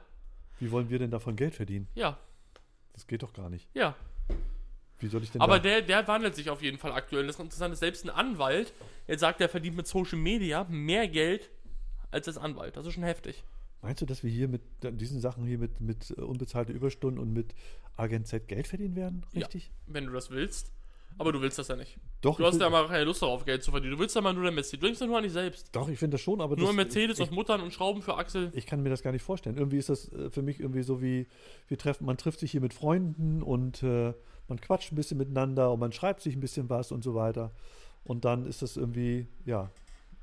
Wie 0.61 0.71
wollen 0.71 0.89
wir 0.89 0.99
denn 0.99 1.11
davon 1.11 1.37
Geld 1.37 1.55
verdienen? 1.55 1.89
ja, 1.95 2.17
Das 2.95 3.07
geht 3.07 3.23
doch 3.23 3.33
gar 3.35 3.51
nicht. 3.51 3.69
ja. 3.75 3.95
Wie 5.01 5.07
soll 5.07 5.23
ich 5.23 5.31
denn 5.31 5.41
Aber 5.41 5.59
da, 5.59 5.63
der, 5.63 5.83
der 5.83 6.09
wandelt 6.09 6.35
sich 6.35 6.51
auf 6.51 6.61
jeden 6.61 6.77
Fall 6.77 6.91
aktuell. 6.91 7.25
Das 7.29 7.39
Interessante 7.39 7.75
ist, 7.75 7.79
selbst 7.79 8.05
ein 8.05 8.11
Anwalt, 8.11 8.73
er 9.07 9.17
sagt, 9.17 9.41
er 9.41 9.49
verdient 9.49 9.77
mit 9.77 9.87
Social 9.87 10.19
Media 10.19 10.65
mehr 10.69 11.07
Geld 11.07 11.51
als 12.11 12.27
als 12.27 12.37
Anwalt. 12.37 12.77
Das 12.77 12.85
ist 12.85 12.95
schon 12.95 13.05
heftig. 13.05 13.45
Meinst 13.83 14.03
du, 14.03 14.07
dass 14.07 14.25
wir 14.25 14.31
hier 14.31 14.49
mit 14.49 14.63
diesen 14.83 15.21
Sachen 15.21 15.45
hier 15.45 15.59
mit, 15.59 15.81
mit 15.81 16.11
äh, 16.17 16.21
unbezahlten 16.21 16.75
Überstunden 16.75 17.21
und 17.21 17.33
mit 17.33 17.55
Agent 17.97 18.27
Z 18.27 18.49
Geld 18.49 18.67
verdienen 18.67 18.97
werden? 18.97 19.25
Ja. 19.33 19.47
Richtig? 19.47 19.71
wenn 19.87 20.07
du 20.07 20.13
das 20.13 20.31
willst. 20.31 20.73
Aber 21.21 21.33
du 21.33 21.41
willst 21.41 21.59
das 21.59 21.67
ja 21.67 21.75
nicht. 21.75 21.99
Doch, 22.21 22.37
Du 22.37 22.43
ich 22.45 22.49
hast 22.49 22.61
ja 22.61 22.71
mal 22.71 22.87
keine 22.87 23.03
Lust 23.05 23.23
darauf, 23.23 23.45
Geld 23.45 23.65
zu 23.65 23.73
verdienen. 23.73 23.95
Du 23.95 23.99
willst 23.99 24.15
ja 24.15 24.21
mal 24.21 24.33
nur 24.33 24.45
der 24.45 24.53
Mercedes. 24.53 24.79
Du 24.79 24.87
denkst 24.87 25.01
ja 25.01 25.07
nur 25.07 25.17
an 25.17 25.25
dich 25.25 25.33
selbst. 25.33 25.69
doch, 25.73 25.89
ich 25.89 25.99
finde 25.99 26.15
das 26.15 26.21
schon, 26.21 26.41
aber 26.41 26.55
Nur 26.57 26.67
das, 26.69 26.77
Mercedes 26.77 27.19
ich, 27.19 27.29
und 27.29 27.35
Muttern 27.35 27.61
und 27.61 27.73
Schrauben 27.73 28.03
für 28.03 28.17
Axel. 28.17 28.53
ich 28.55 28.67
kann 28.67 28.83
mir 28.85 28.91
das 28.91 29.03
gar 29.03 29.11
nicht 29.11 29.23
vorstellen. 29.23 29.57
Irgendwie 29.57 29.79
ist 29.79 29.89
das 29.89 30.13
äh, 30.13 30.31
für 30.31 30.43
mich 30.43 30.61
irgendwie 30.61 30.83
so 30.83 31.03
wie, 31.03 31.27
wir 31.67 31.77
treffen, 31.79 32.05
man 32.07 32.19
trifft 32.19 32.39
sich 32.39 32.53
hier 32.53 32.61
mit 32.61 32.73
Freunden 32.73 33.43
und 33.43 33.83
äh, 33.83 34.13
man 34.47 34.61
quatscht 34.61 34.93
ein 34.93 34.97
bisschen 34.97 35.19
miteinander 35.19 35.73
und 35.73 35.81
man 35.81 35.91
schreibt 35.93 36.21
sich 36.21 36.37
ein 36.37 36.41
bisschen 36.41 36.69
was 36.69 36.93
und 36.93 37.03
so 37.03 37.15
weiter. 37.17 37.51
Und 38.05 38.25
dann 38.25 38.47
ist 38.47 38.63
das 38.63 38.77
irgendwie, 38.77 39.27
ja, 39.45 39.71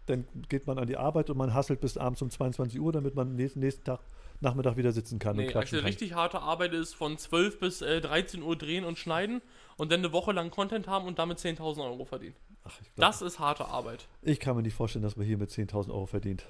dann 0.06 0.28
geht 0.50 0.68
man 0.68 0.78
an 0.78 0.88
die 0.88 0.98
Arbeit 0.98 1.30
und 1.30 1.38
man 1.38 1.54
hasselt 1.54 1.82
bis 1.82 1.98
abends 1.98 2.22
um 2.22 2.30
22 2.30 2.80
Uhr, 2.80 2.92
damit 2.92 3.16
man 3.16 3.36
nächsten, 3.36 3.60
nächsten 3.60 3.84
Tag, 3.84 4.00
Nachmittag 4.42 4.76
wieder 4.78 4.92
sitzen 4.92 5.18
kann 5.18 5.32
und 5.38 5.38
Nee, 5.38 5.46
quatschen 5.46 5.62
Axel, 5.62 5.80
kann. 5.80 5.88
richtig 5.88 6.14
harte 6.14 6.42
Arbeit 6.42 6.74
ist 6.74 6.94
von 6.94 7.18
12 7.18 7.60
bis 7.60 7.82
äh, 7.82 8.02
13 8.02 8.44
Uhr 8.44 8.56
drehen 8.58 8.84
und 8.84 8.98
schneiden 8.98 9.42
und 9.78 9.92
dann 9.92 10.00
eine 10.02 10.12
Woche 10.12 10.32
lang 10.34 10.52
Content 10.52 10.88
haben 10.88 11.08
und 11.08 11.20
damit 11.20 11.40
10.000 11.40 11.84
Euro 11.84 12.04
verdienen. 12.06 12.36
Ach, 12.66 12.80
ich, 12.82 12.94
glaub, 12.96 13.08
Das 13.08 13.22
ist 13.22 13.40
harte 13.40 13.66
Arbeit. 13.68 14.08
ich 14.22 14.40
kann 14.40 14.56
mir 14.56 14.62
nicht 14.62 14.74
vorstellen, 14.76 15.04
dass 15.04 15.16
man 15.16 15.26
hier 15.26 15.38
mit 15.38 15.50
10.000 15.52 15.90
Euro 15.90 16.06
verdient. 16.06 16.46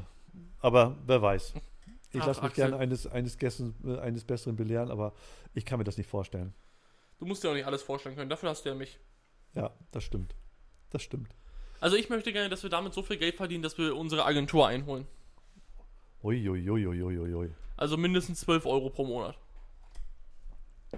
Aber 0.62 0.97
wer 1.06 1.22
weiß. 1.22 1.53
Ich 2.12 2.26
lasse 2.26 2.41
mich 2.41 2.51
Axel. 2.51 2.64
gerne 2.70 2.78
eines, 2.78 3.06
eines, 3.08 3.38
Gessen, 3.38 3.76
äh, 3.86 3.99
eines 3.99 4.24
Besseren 4.24 4.56
belehren, 4.56 4.89
aber 4.89 5.14
ich 5.53 5.66
kann 5.66 5.78
mir 5.80 5.84
das 5.84 5.97
nicht 5.97 6.10
vorstellen. 6.10 6.53
Du 7.20 7.26
musst 7.26 7.43
dir 7.43 7.49
auch 7.49 7.53
nicht 7.53 7.66
alles 7.66 7.84
vorstellen 7.84 8.16
können. 8.16 8.30
Dafür 8.30 8.49
hast 8.49 8.64
du 8.66 8.70
ja 8.70 8.76
mich. 8.76 8.99
Ja, 9.53 9.72
das 9.91 10.03
stimmt. 10.03 10.34
Das 10.89 11.01
stimmt. 11.03 11.30
Also 11.80 11.96
ich 11.98 12.10
möchte 12.10 12.32
gerne, 12.34 12.50
dass 12.50 12.64
wir 12.64 12.70
damit 12.70 12.94
so 12.94 13.04
viel 13.04 13.18
Geld 13.18 13.36
verdienen, 13.36 13.62
dass 13.64 13.78
wir 13.78 13.96
unsere 13.96 14.26
Agentur 14.26 14.68
einholen. 14.68 15.06
Uiuiuiuiui. 16.24 17.52
Also 17.78 17.98
mindestens 17.98 18.40
12 18.42 18.66
Euro 18.66 18.90
pro 18.90 19.06
Monat. 19.06 19.38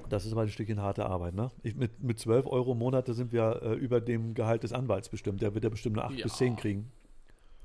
Das 0.10 0.26
ist 0.26 0.32
aber 0.32 0.42
ein 0.44 0.50
Stückchen 0.50 0.82
harte 0.82 1.06
Arbeit, 1.06 1.34
ne? 1.34 1.50
Ich, 1.64 1.76
mit, 1.76 2.02
mit 2.04 2.20
12 2.20 2.46
Euro 2.46 2.74
im 2.74 2.78
Monat 2.78 3.08
sind 3.08 3.32
wir 3.32 3.62
äh, 3.64 3.74
über 3.74 4.00
dem 4.00 4.36
Gehalt 4.36 4.64
des 4.64 4.72
Anwalts 4.72 5.10
bestimmt. 5.10 5.42
Der 5.42 5.54
wird 5.54 5.64
ja 5.64 5.70
bestimmt 5.70 5.98
eine 5.98 6.08
8 6.08 6.18
Ja. 6.20 6.24
bis 6.24 6.38
10 6.38 6.56
kriegen. 6.56 6.92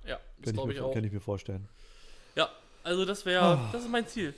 Ja, 0.06 0.18
das 0.38 0.46
ich, 0.48 0.52
glaube 0.54 0.68
mir, 0.68 0.72
ich 0.74 0.80
vor- 0.80 0.88
auch. 0.88 0.94
kann 0.94 1.04
ich 1.04 1.12
mir 1.12 1.20
vorstellen. 1.20 1.68
Ja, 2.34 2.48
also 2.84 3.04
das 3.04 3.26
wäre, 3.26 3.42
Ah. 3.44 3.68
das 3.72 3.82
ist 3.82 3.90
mein 3.90 4.06
Ziel. 4.06 4.34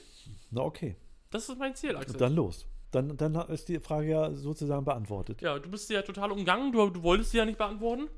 Na 0.51 0.63
okay. 0.63 0.97
Das 1.31 1.49
ist 1.49 1.57
mein 1.59 1.75
Ziel, 1.77 1.97
Axel. 1.97 2.17
Dann 2.19 2.35
los. 2.35 2.67
Dann, 2.91 3.17
dann 3.17 3.35
ist 3.49 3.69
die 3.69 3.79
Frage 3.81 4.09
ja 4.09 4.33
sozusagen 4.33 4.85
beantwortet. 4.85 5.41
ja, 5.41 5.59
du 5.59 5.71
bist 5.71 5.89
ja 5.91 6.03
total 6.03 6.33
umgangen. 6.33 6.73
Du, 6.73 6.91
du 6.91 7.03
wolltest 7.03 7.31
sie 7.31 7.39
ja 7.39 7.45
nicht 7.45 7.59
beantworten. 7.59 8.09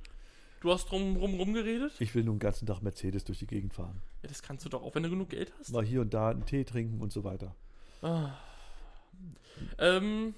Du 0.61 0.73
hast 0.73 0.91
drum 0.91 1.17
rum 1.17 1.35
rumgeredet. 1.35 1.93
Ich 2.01 2.15
will 2.15 2.25
nun 2.25 2.37
den 2.37 2.41
ganzen 2.41 2.67
Tag 2.67 2.81
Mercedes 2.83 3.25
durch 3.25 3.39
die 3.39 3.47
Gegend 3.47 3.75
fahren. 3.75 4.01
Ja, 4.23 4.29
das 4.29 4.43
kannst 4.43 4.65
du 4.65 4.69
doch 4.69 4.83
auch, 4.83 4.95
wenn 4.95 5.03
du 5.03 5.11
genug 5.11 5.31
Geld 5.31 5.53
hast. 5.59 5.73
Mal 5.73 5.85
hier 5.85 6.01
und 6.01 6.15
da 6.15 6.31
einen 6.31 6.47
Tee 6.47 6.65
trinken 6.65 7.01
und 7.01 7.13
so 7.13 7.25
weiter. 7.25 7.55
Ah. 8.03 8.33
Ähm, 9.79 10.35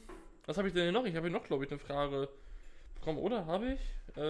was 0.47 0.59
habe 0.59 0.69
ich 0.69 0.75
denn 0.75 0.85
hier 0.85 0.93
noch? 0.93 1.05
Ich 1.05 1.14
habe 1.14 1.29
hier 1.29 1.37
noch, 1.37 1.45
glaube 1.45 1.64
ich, 1.64 1.71
eine 1.71 1.79
Frage 1.79 2.29
bekommen, 2.95 3.19
oder? 3.19 3.47
Habe 3.47 3.73
ich? 3.73 3.81
Äh, 4.16 4.21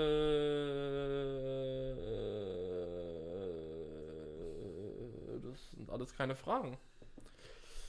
das 5.49 5.70
sind 5.70 5.91
alles 5.91 6.14
keine 6.14 6.36
Fragen. 6.36 6.76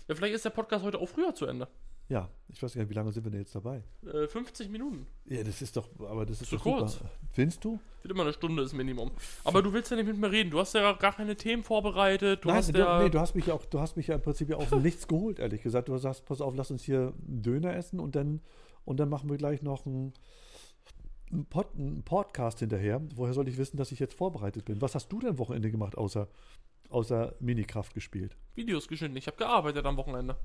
Ja, 0.08 0.16
vielleicht 0.16 0.36
ist 0.36 0.46
der 0.46 0.52
Podcast 0.52 0.84
heute 0.84 1.00
auch 1.00 1.10
früher 1.10 1.36
zu 1.36 1.46
Ende. 1.46 1.68
Ja, 2.10 2.28
ich 2.48 2.62
weiß 2.62 2.74
gar 2.74 2.82
nicht, 2.82 2.90
wie 2.90 2.96
lange 2.96 3.12
sind 3.12 3.24
wir 3.24 3.30
denn 3.30 3.42
jetzt 3.42 3.54
dabei? 3.54 3.84
Äh, 4.04 4.26
50 4.28 4.70
Minuten. 4.70 5.06
Ja, 5.26 5.44
das 5.44 5.62
ist 5.62 5.78
doch, 5.78 5.88
aber 6.00 6.26
das 6.26 6.42
ist 6.42 6.50
Zu 6.50 6.56
doch 6.56 6.64
super. 6.64 6.78
kurz. 6.80 7.00
Findest 7.32 7.64
du? 7.64 7.80
Wird 8.02 8.12
immer 8.12 8.24
eine 8.24 8.34
Stunde 8.34 8.64
ist 8.64 8.74
Minimum. 8.74 9.12
Aber 9.44 9.62
du 9.62 9.72
willst 9.74 9.92
ja 9.92 9.98
nicht 9.98 10.08
mit 10.08 10.18
mir 10.18 10.32
reden. 10.32 10.50
Du 10.50 10.60
hast 10.60 10.74
ja 10.74 10.92
gar 10.94 11.14
keine 11.14 11.36
Themen 11.36 11.64
vorbereitet. 11.64 12.44
Du 12.44 12.48
Nein, 12.48 12.58
hast 12.58 12.74
du, 12.74 12.80
ja. 12.80 13.04
nee, 13.04 13.10
du 13.10 13.20
hast 13.20 13.36
mich 13.36 13.46
ja 13.46 13.54
auch, 13.54 13.64
du 13.64 13.80
hast 13.80 13.96
mich 13.96 14.08
ja 14.08 14.16
im 14.16 14.22
Prinzip 14.24 14.50
ja 14.50 14.58
dem 14.58 14.82
Nichts 14.82 15.08
geholt, 15.08 15.38
ehrlich 15.38 15.62
gesagt. 15.62 15.88
Du 15.88 15.98
sagst, 16.00 16.26
pass 16.26 16.42
auf, 16.42 16.56
lass 16.56 16.72
uns 16.72 16.84
hier 16.84 17.14
einen 17.28 17.44
Döner 17.44 17.76
essen 17.76 18.00
und 18.00 18.16
dann, 18.16 18.42
und 18.86 19.00
dann 19.00 19.10
machen 19.10 19.30
wir 19.30 19.38
gleich 19.38 19.62
noch 19.62 19.86
einen, 19.86 20.14
einen, 21.32 21.46
Pod, 21.46 21.68
einen 21.78 22.02
Podcast 22.04 22.58
hinterher. 22.58 23.04
Woher 23.14 23.34
soll 23.36 23.48
ich 23.48 23.60
wissen, 23.60 23.78
dass 23.78 23.92
ich 23.92 24.00
jetzt 24.00 24.16
vorbereitet 24.16 24.66
bin? 24.66 24.82
Was 24.82 24.96
hast 24.96 25.10
du 25.12 25.20
denn 25.20 25.38
Wochenende 25.38 25.70
gemacht, 25.70 25.96
außer, 25.96 26.28
außer 26.90 27.36
Minikraft 27.40 27.94
gespielt? 27.94 28.36
Videos 28.56 28.88
geschnitten. 28.88 29.16
Ich 29.16 29.28
habe 29.28 29.38
gearbeitet 29.38 29.86
am 29.86 29.98
Wochenende. 29.98 30.36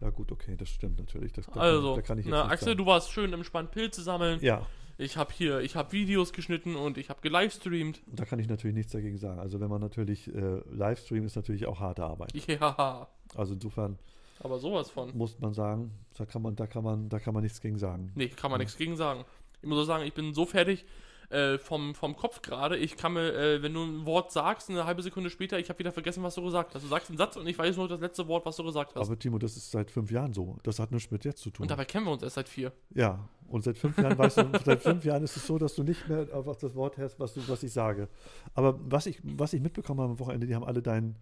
Ja 0.00 0.10
gut, 0.10 0.30
okay, 0.30 0.54
das 0.56 0.68
stimmt 0.68 0.98
natürlich. 0.98 1.32
Das, 1.32 1.46
da, 1.46 1.60
Also, 1.60 1.96
da 1.96 2.02
kann 2.02 2.18
ich 2.18 2.24
jetzt 2.26 2.30
na, 2.32 2.44
Axel, 2.46 2.68
sagen. 2.68 2.78
du 2.78 2.86
warst 2.86 3.10
schön 3.12 3.32
im 3.32 3.42
Spann 3.44 3.68
Pilze 3.70 4.02
sammeln. 4.02 4.38
Ja, 4.40 4.64
Ich 4.96 5.16
habe 5.16 5.32
hier, 5.32 5.60
ich 5.60 5.74
habe 5.76 5.90
Videos 5.92 6.32
geschnitten 6.32 6.76
und 6.76 6.98
ich 6.98 7.10
habe 7.10 7.20
gelivestreamt. 7.20 8.00
da 8.06 8.24
kann 8.24 8.38
ich 8.38 8.48
natürlich 8.48 8.76
nichts 8.76 8.92
dagegen 8.92 9.18
sagen. 9.18 9.40
Also 9.40 9.58
wenn 9.60 9.68
man 9.70 9.80
natürlich 9.80 10.28
äh, 10.34 10.60
Livestream 10.70 11.24
ist 11.24 11.36
natürlich 11.36 11.66
auch 11.66 11.80
harte 11.80 12.04
Arbeit. 12.04 12.32
Ja, 12.46 13.08
Also 13.34 13.54
insofern 13.54 13.98
aber 14.40 14.58
sowas 14.60 14.88
von. 14.90 15.16
muss 15.16 15.38
man 15.40 15.52
sagen, 15.52 15.90
da 16.16 16.24
kann 16.24 16.42
man, 16.42 16.54
da 16.54 16.66
kann 16.68 16.84
man, 16.84 17.08
da 17.08 17.18
kann 17.18 17.34
man 17.34 17.42
nichts 17.42 17.60
gegen 17.60 17.76
sagen. 17.78 18.12
Nee, 18.14 18.28
kann 18.28 18.52
man 18.52 18.60
nichts 18.60 18.76
gegen 18.76 18.96
sagen. 18.96 19.24
Ich 19.62 19.68
muss 19.68 19.78
auch 19.78 19.84
sagen, 19.86 20.04
ich 20.04 20.14
bin 20.14 20.32
so 20.32 20.46
fertig 20.46 20.84
äh, 21.30 21.58
vom, 21.58 21.94
vom 21.94 22.16
Kopf 22.16 22.42
gerade. 22.42 22.76
Ich 22.76 22.96
kann 22.96 23.12
mir, 23.12 23.34
äh, 23.34 23.62
wenn 23.62 23.74
du 23.74 23.82
ein 23.82 24.06
Wort 24.06 24.32
sagst, 24.32 24.70
eine 24.70 24.86
halbe 24.86 25.02
Sekunde 25.02 25.30
später, 25.30 25.58
ich 25.58 25.68
habe 25.68 25.78
wieder 25.78 25.92
vergessen, 25.92 26.22
was 26.22 26.34
du 26.34 26.42
gesagt 26.42 26.74
hast. 26.74 26.82
Du 26.82 26.88
sagst 26.88 27.10
einen 27.10 27.18
Satz 27.18 27.36
und 27.36 27.46
ich 27.46 27.58
weiß 27.58 27.76
nur 27.76 27.88
das 27.88 28.00
letzte 28.00 28.26
Wort, 28.28 28.46
was 28.46 28.56
du 28.56 28.64
gesagt 28.64 28.94
hast. 28.94 29.06
Aber 29.06 29.18
Timo, 29.18 29.38
das 29.38 29.56
ist 29.56 29.70
seit 29.70 29.90
fünf 29.90 30.10
Jahren 30.10 30.32
so. 30.32 30.56
Das 30.62 30.78
hat 30.78 30.90
nichts 30.90 31.10
mit 31.10 31.24
jetzt 31.24 31.42
zu 31.42 31.50
tun. 31.50 31.64
und 31.64 31.70
dabei 31.70 31.84
kennen 31.84 32.06
wir 32.06 32.12
uns 32.12 32.22
erst 32.22 32.36
seit 32.36 32.48
vier. 32.48 32.72
Ja, 32.94 33.28
und 33.48 33.62
seit 33.62 33.78
fünf 33.78 33.98
Jahren 33.98 34.16
weißt 34.16 34.38
du, 34.38 34.50
seit 34.64 34.82
fünf 34.82 35.04
Jahren 35.04 35.22
ist 35.22 35.36
es 35.36 35.46
so, 35.46 35.58
dass 35.58 35.74
du 35.74 35.82
nicht 35.82 36.08
mehr 36.08 36.28
auf 36.32 36.56
das 36.58 36.74
Wort 36.74 36.96
hörst, 36.96 37.20
was, 37.20 37.34
du, 37.34 37.46
was 37.48 37.62
ich 37.62 37.72
sage. 37.72 38.08
Aber 38.54 38.78
was 38.80 39.06
ich, 39.06 39.20
was 39.22 39.52
ich 39.52 39.60
mitbekommen 39.60 40.00
habe 40.00 40.12
am 40.12 40.18
Wochenende, 40.18 40.46
die 40.46 40.54
haben 40.54 40.64
alle 40.64 40.82
deinen 40.82 41.16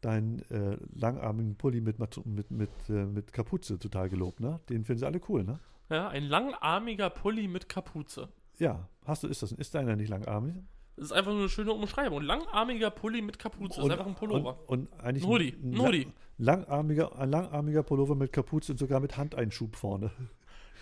deinen 0.00 0.38
äh, 0.50 0.76
langarmigen 0.94 1.56
Pulli 1.56 1.80
mit, 1.80 1.98
mit, 1.98 2.50
mit, 2.52 2.70
äh, 2.88 2.92
mit 2.92 3.32
Kapuze 3.32 3.80
total 3.80 4.08
gelobt, 4.08 4.38
ne? 4.38 4.60
Den 4.68 4.84
finden 4.84 5.00
sie 5.00 5.06
alle 5.06 5.20
cool, 5.28 5.42
ne? 5.42 5.58
Ja, 5.90 6.08
ein 6.08 6.24
langarmiger 6.24 7.10
Pulli 7.10 7.48
mit 7.48 7.68
Kapuze. 7.68 8.28
Ja, 8.58 8.88
hast 9.04 9.22
du, 9.22 9.28
ist 9.28 9.42
das, 9.42 9.52
ist 9.52 9.74
deiner 9.74 9.96
nicht 9.96 10.08
langarmig? 10.08 10.54
Das 10.96 11.06
ist 11.06 11.12
einfach 11.12 11.30
nur 11.30 11.40
eine 11.42 11.48
schöne 11.48 11.72
Umschreibung. 11.72 12.22
Langarmiger 12.22 12.90
Pulli 12.90 13.22
mit 13.22 13.38
Kapuze. 13.38 13.80
ist 13.80 13.90
einfach 13.90 14.06
ein 14.06 14.14
Pullover. 14.16 14.58
Und, 14.66 14.90
und 14.92 15.00
eigentlich 15.00 15.22
Ein 15.24 15.30
Hoodie, 15.30 15.54
ein, 15.62 15.78
Hoodie. 15.80 16.08
langarmiger, 16.38 17.16
ein 17.18 17.30
langarmiger 17.30 17.82
Pullover 17.84 18.14
mit 18.16 18.32
Kapuze 18.32 18.72
und 18.72 18.78
sogar 18.78 18.98
mit 19.00 19.16
Handeinschub 19.16 19.76
vorne. 19.76 20.10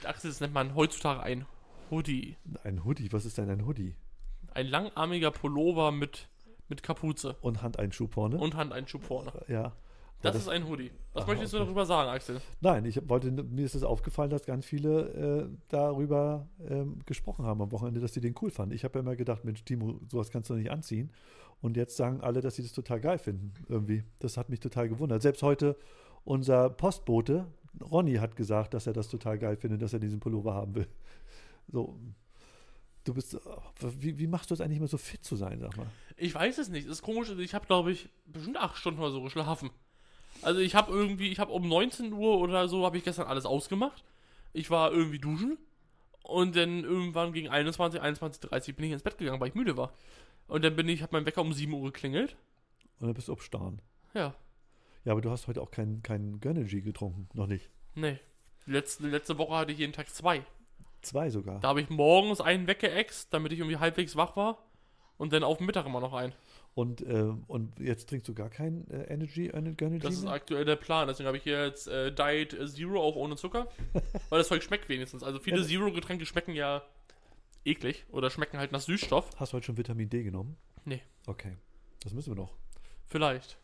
Dachte, 0.03 0.29
das 0.29 0.41
nennt 0.41 0.55
man 0.55 0.74
heutzutage 0.74 1.20
ein 1.22 1.45
Hoodie. 1.91 2.37
Ein 2.64 2.85
Hoodie, 2.85 3.12
was 3.12 3.27
ist 3.27 3.37
denn 3.39 3.51
ein 3.51 3.66
Hoodie? 3.66 3.95
Ein 4.55 4.66
langarmiger 4.68 5.31
Pullover 5.31 5.93
mit, 5.93 6.29
mit 6.68 6.83
Kapuze 6.83 7.37
Und 7.43 7.61
Handeinschub 7.62 8.14
vorne? 8.14 8.39
und 8.39 8.55
Handeinschub 8.55 9.03
vorne. 9.05 9.33
ja. 9.49 9.72
Das, 10.23 10.33
das- 10.33 10.43
ist 10.43 10.49
ein 10.49 10.67
Hoodie. 10.67 10.91
Was 11.12 11.25
Aha, 11.25 11.31
möchtest 11.33 11.53
du 11.53 11.59
okay. 11.59 11.67
darüber 11.67 11.87
sagen, 11.87 12.11
Axel? 12.11 12.41
Nein, 12.61 12.85
ich 12.85 13.07
wollte, 13.09 13.31
mir 13.31 13.64
ist 13.64 13.75
es 13.75 13.83
aufgefallen, 13.83 14.31
dass 14.31 14.45
ganz 14.45 14.64
viele 14.67 15.49
äh, 15.51 15.57
darüber 15.69 16.49
ähm, 16.69 17.01
gesprochen 17.07 17.45
haben 17.45 17.61
am 17.62 17.71
Wochenende, 17.73 18.01
dass 18.01 18.14
sie 18.14 18.21
den 18.21 18.35
cool 18.41 18.51
fanden. 18.51 18.75
Ich 18.75 18.85
habe 18.85 18.99
ja 18.99 19.01
immer 19.01 19.17
gedacht, 19.17 19.45
Mensch, 19.45 19.64
Timo, 19.64 20.01
sowas 20.09 20.31
kannst 20.31 20.51
du 20.51 20.55
nicht 20.55 20.71
anziehen. 20.71 21.11
Und 21.61 21.77
jetzt 21.77 21.97
sagen 21.97 22.21
alle, 22.21 22.41
dass 22.41 22.57
sie 22.57 22.62
das 22.62 22.73
total 22.73 23.01
geil 23.01 23.19
finden, 23.19 23.53
irgendwie. 23.69 24.05
Das 24.19 24.37
hat 24.37 24.49
mich 24.51 24.61
total 24.61 24.89
gewundert. 24.89 25.23
Selbst 25.23 25.43
heute 25.43 25.77
unser 26.25 26.71
Postbote, 26.71 27.47
Ronny, 27.81 28.14
hat 28.14 28.37
gesagt, 28.37 28.75
dass 28.75 28.87
er 28.87 28.93
das 28.93 29.09
total 29.09 29.39
geil 29.39 29.57
findet, 29.57 29.81
dass 29.83 29.93
er 29.93 29.99
diesen 30.01 30.21
Pullover 30.21 30.55
haben 30.55 30.75
will. 30.75 30.87
So. 31.69 31.99
Du 33.05 33.14
bist, 33.14 33.39
wie, 34.01 34.19
wie 34.19 34.27
machst 34.27 34.51
du 34.51 34.55
es 34.55 34.61
eigentlich 34.61 34.79
immer 34.79 34.89
so 34.89 34.99
fit 34.99 35.23
zu 35.25 35.37
sein, 35.37 35.61
sag 35.61 35.77
mal? 35.77 35.87
Ich 36.17 36.35
weiß 36.35 36.59
es 36.59 36.69
nicht. 36.69 36.89
Das 36.89 36.97
ist 36.99 37.03
komisch. 37.03 37.31
Ich 37.39 37.55
habe, 37.55 37.64
glaube 37.67 37.93
ich, 37.93 38.09
bestimmt 38.27 38.57
acht 38.57 38.77
Stunden 38.77 38.99
oder 39.01 39.12
so 39.12 39.23
geschlafen. 39.23 39.71
Also 40.43 40.61
ich 40.61 40.74
habe 40.74 40.93
irgendwie, 40.93 41.28
ich 41.30 41.39
habe 41.39 41.53
um 41.53 41.68
19 41.68 42.12
Uhr 42.12 42.39
oder 42.39 42.68
so, 42.68 42.84
habe 42.84 42.99
ich 42.99 43.05
gestern 43.05 43.26
alles 43.26 43.47
ausgemacht. 43.47 44.05
Ich 44.53 44.70
war 44.70 44.93
irgendwie 44.93 45.18
duschen. 45.18 45.59
Und 46.22 46.57
dann 46.57 46.82
irgendwann 46.82 47.32
gegen 47.32 47.49
21, 47.49 48.01
21.30 48.03 48.74
bin 48.74 48.87
ich 48.87 48.93
ins 48.93 49.03
Bett 49.03 49.16
gegangen, 49.18 49.41
weil 49.41 49.49
ich 49.49 49.55
müde 49.55 49.76
war. 49.76 49.93
Und 50.49 50.64
dann 50.64 50.74
bin 50.74 50.89
ich, 50.89 51.03
habe 51.03 51.16
mein 51.16 51.26
Wecker 51.26 51.41
um 51.41 51.53
7 51.53 51.72
Uhr 51.72 51.84
geklingelt. 51.93 52.37
Und 52.99 53.07
dann 53.07 53.14
bist 53.14 53.28
du 53.28 53.32
obstarren. 53.32 53.80
Ja, 54.14 54.34
Ja, 55.05 55.12
aber 55.12 55.20
du 55.20 55.30
hast 55.30 55.47
heute 55.47 55.62
auch 55.62 55.70
keinen 55.70 56.03
kein 56.03 56.41
Gönnergy 56.41 56.80
getrunken, 56.80 57.28
noch 57.34 57.47
nicht. 57.47 57.68
nee. 57.95 58.18
Letzte, 58.68 59.07
letzte 59.07 59.39
Woche 59.39 59.55
hatte 59.55 59.70
ich 59.70 59.78
jeden 59.78 59.93
Tag 59.93 60.09
zwei. 60.09 60.43
Zwei 61.01 61.30
sogar. 61.30 61.61
Da 61.61 61.68
habe 61.68 61.80
ich 61.80 61.89
morgens 61.89 62.41
einen 62.41 62.66
weggeext, 62.66 63.32
damit 63.32 63.53
ich 63.53 63.61
irgendwie 63.61 63.76
halbwegs 63.76 64.16
wach 64.16 64.34
war. 64.34 64.59
Und 65.18 65.32
dann 65.32 65.45
auf 65.45 65.59
dem 65.59 65.66
Mittag 65.66 65.87
immer 65.87 66.01
noch 66.01 66.12
einen. 66.12 66.32
Und, 66.77 67.01
äh, 67.01 67.33
und 67.47 67.81
jetzt 67.81 68.11
trinkst 68.11 68.29
du 68.29 68.35
gar 68.35 68.51
kein 68.51 68.87
äh, 68.91 69.05
Energy, 69.05 69.47
äh, 69.47 69.57
Energy 69.57 69.99
Das 69.99 70.12
ist 70.12 70.27
aktuell 70.27 70.66
der 70.66 70.77
Plan. 70.77 71.09
Deswegen 71.09 71.27
habe 71.27 71.39
ich 71.39 71.43
hier 71.43 71.64
jetzt 71.64 71.89
äh, 71.89 72.12
Diet 72.12 72.55
Zero, 72.68 73.01
auch 73.01 73.16
ohne 73.16 73.37
Zucker. 73.37 73.68
weil 74.29 74.39
das 74.41 74.49
Zeug 74.49 74.62
schmeckt 74.62 74.91
wenigstens. 74.91 75.22
Also 75.22 75.39
viele. 75.39 75.64
Zero-Getränke 75.64 76.27
schmecken 76.27 76.53
ja 76.53 76.83
eklig 77.64 78.05
oder 78.11 78.29
schmecken 78.29 78.59
halt 78.59 78.72
nach 78.72 78.83
Süßstoff. 78.83 79.31
Hast 79.37 79.53
du 79.53 79.57
heute 79.57 79.64
schon 79.64 79.79
Vitamin 79.79 80.11
D 80.11 80.22
genommen? 80.22 80.59
Nee. 80.85 81.01
Okay. 81.27 81.57
Das 82.03 82.12
müssen 82.12 82.37
wir 82.37 82.43
noch. 82.43 82.55
Vielleicht. 83.07 83.57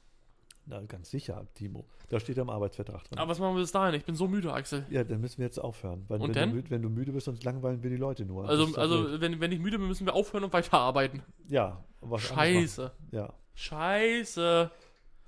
Na, 0.67 0.81
ganz 0.83 1.11
sicher, 1.11 1.45
Timo. 1.55 1.85
Da 2.09 2.21
steht 2.21 2.37
ja 2.37 2.43
im 2.43 2.51
Arbeitsvertrag 2.51 3.03
drin. 3.05 3.19
Aber 3.19 3.31
was 3.31 3.39
machen 3.41 3.55
wir 3.57 3.61
bis 3.63 3.73
dahin? 3.73 3.95
Ich 3.95 4.05
bin 4.05 4.15
so 4.15 4.29
müde, 4.29 4.53
Axel. 4.53 4.87
ja, 4.91 5.03
dann 5.03 5.21
müssen 5.21 5.39
wir 5.39 5.47
jetzt 5.47 5.59
aufhören. 5.59 6.05
Weil 6.09 6.21
Und 6.21 6.29
wenn, 6.29 6.35
dann? 6.35 6.51
Du, 6.51 6.57
müde- 6.57 6.71
wenn 6.71 6.83
du 6.83 6.89
müde 6.89 7.13
bist, 7.13 7.27
sonst 7.27 7.43
langweilen 7.45 7.83
wir 7.83 7.91
die 7.91 7.97
Leute 7.97 8.25
nur. 8.25 8.49
Also, 8.49 8.77
also 8.77 9.21
wenn, 9.21 9.41
wenn 9.41 9.51
ich 9.51 9.59
müde 9.59 9.79
bin, 9.79 9.89
müssen 9.89 10.07
wir 10.07 10.15
aufhören 10.15 10.45
und 10.45 10.53
weiterarbeiten. 10.53 11.23
ja, 11.49 11.83
Scheiße. 12.17 12.93
Ja. 13.11 13.33
Scheiße. 13.55 14.71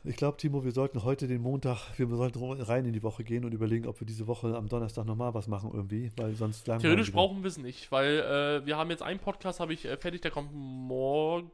Ich 0.06 0.16
glaube, 0.16 0.36
Timo, 0.36 0.64
wir 0.64 0.72
sollten 0.72 1.02
heute 1.02 1.26
den 1.26 1.40
Montag, 1.40 1.96
wir 1.98 2.06
sollten 2.08 2.60
rein 2.60 2.84
in 2.84 2.92
die 2.92 3.02
Woche 3.02 3.24
gehen 3.24 3.44
und 3.46 3.52
überlegen, 3.54 3.86
ob 3.86 4.00
wir 4.00 4.06
diese 4.06 4.26
Woche 4.26 4.54
am 4.54 4.68
Donnerstag 4.68 5.06
nochmal 5.06 5.32
was 5.32 5.48
machen 5.48 5.70
irgendwie, 5.72 6.12
weil 6.16 6.34
sonst 6.34 6.66
langweilig 6.66 6.82
Theoretisch 6.82 7.12
brauchen 7.12 7.42
wir 7.42 7.48
es 7.48 7.56
nicht, 7.56 7.90
weil 7.90 8.18
äh, 8.18 8.66
wir 8.66 8.76
haben 8.76 8.90
jetzt 8.90 9.02
einen 9.02 9.18
Podcast, 9.18 9.60
habe 9.60 9.72
ich 9.72 9.86
äh, 9.86 9.96
fertig, 9.96 10.20
der 10.20 10.30
kommt 10.30 10.50
morgen, 10.52 11.50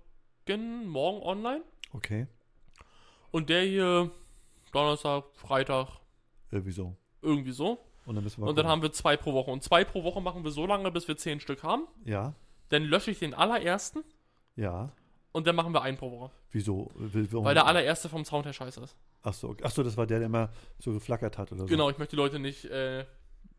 morgen 0.87 1.23
online. 1.23 1.63
Okay, 1.93 2.27
Und 3.31 3.49
der 3.49 3.63
hier 3.63 4.11
Donnerstag, 4.73 5.25
Freitag, 5.35 5.89
irgendwie 6.51 6.73
so. 6.73 6.97
irgendwie 7.23 7.53
so. 7.53 7.79
Und 8.07 8.15
dann 8.17 8.25
müssen 8.25 8.41
wir 8.43 8.49
Und 8.49 8.57
dann 8.57 8.65
gucken. 8.65 8.71
haben 8.73 8.83
wir 8.83 8.93
zwei 8.93 9.17
pro 9.17 9.33
Woche. 9.33 9.51
Und 9.51 9.63
zwei 9.63 9.85
pro 9.85 10.03
Woche 10.05 10.21
machen 10.21 10.43
wir 10.45 10.51
so 10.51 10.67
lange, 10.67 10.91
bis 10.91 11.07
wir 11.07 11.17
zehn 11.17 11.39
Stück 11.41 11.63
haben. 11.63 11.87
Ja, 12.05 12.35
Dann 12.71 12.83
lösche 12.85 13.11
ich 13.11 13.19
den 13.19 13.35
allerersten 13.35 14.03
ja. 14.57 14.91
und 15.33 15.47
dann 15.47 15.55
machen 15.57 15.73
wir 15.75 15.83
einen 15.83 15.97
pro 15.97 16.11
Woche. 16.11 16.31
Wieso? 16.51 16.91
Will? 16.95 17.29
Weil 17.33 17.55
der 17.55 17.67
allererste 17.67 18.09
vom 18.09 18.25
Sound 18.25 18.47
her 18.47 18.53
scheiße 18.53 18.81
ist. 18.81 18.97
Achso, 19.23 19.55
ach 19.63 19.71
so, 19.71 19.83
das 19.83 19.97
war 19.97 20.07
der, 20.07 20.19
der 20.19 20.27
immer 20.27 20.51
so 20.79 20.93
geflackert 20.93 21.37
hat 21.39 21.53
oder 21.53 21.61
so. 21.63 21.67
Genau, 21.67 21.91
ich 21.91 21.99
möchte 21.99 22.17
die 22.17 22.23
Leute 22.23 22.39
nicht, 22.39 22.65
äh, 22.65 23.05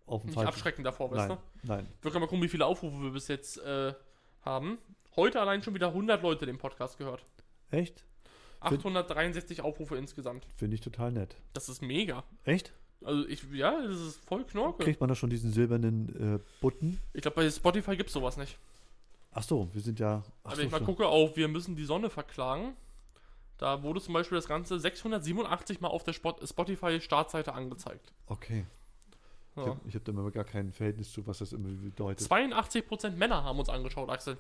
Auf 0.06 0.24
nicht 0.26 0.38
abschrecken 0.38 0.84
davor, 0.84 1.12
weißt 1.12 1.30
Nein, 1.30 1.38
du? 1.62 1.68
nein. 1.68 1.88
Wir 2.02 2.12
können 2.12 2.22
mal 2.22 2.28
gucken, 2.28 2.44
wie 2.44 2.50
viele 2.50 2.66
Aufrufe 2.66 3.02
wir 3.02 3.12
bis 3.12 3.28
jetzt 3.28 3.58
äh, 3.60 3.94
haben. 4.42 4.80
Heute 5.16 5.40
allein 5.40 5.62
schon 5.62 5.74
wieder 5.76 5.90
100 5.90 6.22
Leute 6.24 6.46
den 6.46 6.58
Podcast 6.58 6.98
gehört. 6.98 7.26
Echt? 7.70 8.04
863 8.62 9.62
Aufrufe 9.62 9.98
insgesamt. 9.98 10.48
Finde 10.56 10.76
ich 10.76 10.82
total 10.82 11.12
nett. 11.12 11.36
Das 11.54 11.68
ist 11.70 11.82
mega. 11.82 12.24
Echt? 12.46 12.72
Also 13.04 13.28
ich, 13.28 13.44
ja, 13.52 13.82
das 13.82 14.00
ist 14.00 14.24
voll 14.26 14.44
Knorke. 14.46 14.84
Kriegt 14.84 15.00
man 15.00 15.10
da 15.10 15.16
schon 15.16 15.30
diesen 15.32 15.52
silbernen 15.52 16.36
äh, 16.36 16.40
Button? 16.62 17.00
Ich 17.14 17.22
glaube, 17.24 17.36
bei 17.36 17.50
Spotify 17.50 17.98
gibt 17.98 18.10
es 18.10 18.14
sowas 18.14 18.38
nicht. 18.38 18.58
Ach 19.34 19.44
so, 19.44 19.70
wir 19.74 19.82
sind 19.82 20.00
ja. 20.00 20.24
Ach 20.44 20.48
Aber 20.48 20.56
so, 20.58 20.62
ich 20.62 20.72
mal 20.72 20.78
schon. 20.78 20.86
gucke 20.88 21.08
auf 21.08 21.36
Wir 21.36 21.48
müssen 21.48 21.76
die 21.76 21.86
Sonne 21.86 22.10
verklagen, 22.10 22.74
da 23.58 23.82
wurde 23.82 24.02
zum 24.02 24.14
Beispiel 24.14 24.36
das 24.38 24.48
Ganze 24.48 24.80
687 24.80 25.82
Mal 25.82 25.88
auf 25.88 26.04
der 26.04 26.14
Spot- 26.14 26.38
Spotify-Startseite 26.46 27.54
angezeigt. 27.54 28.12
Okay. 28.28 28.66
Ich 29.56 29.58
Ja. 29.58 29.66
habe 29.70 29.80
hab 29.94 30.06
da 30.06 30.12
immer 30.12 30.32
gar 30.32 30.44
kein 30.44 30.72
Verhältnis 30.72 31.12
zu, 31.12 31.26
was 31.28 31.40
das 31.40 31.54
immer 31.54 31.70
bedeutet. 31.70 32.28
82% 32.30 33.18
Männer 33.18 33.44
haben 33.44 33.58
uns 33.60 33.70
angeschaut, 33.70 34.10
Axel. 34.10 34.38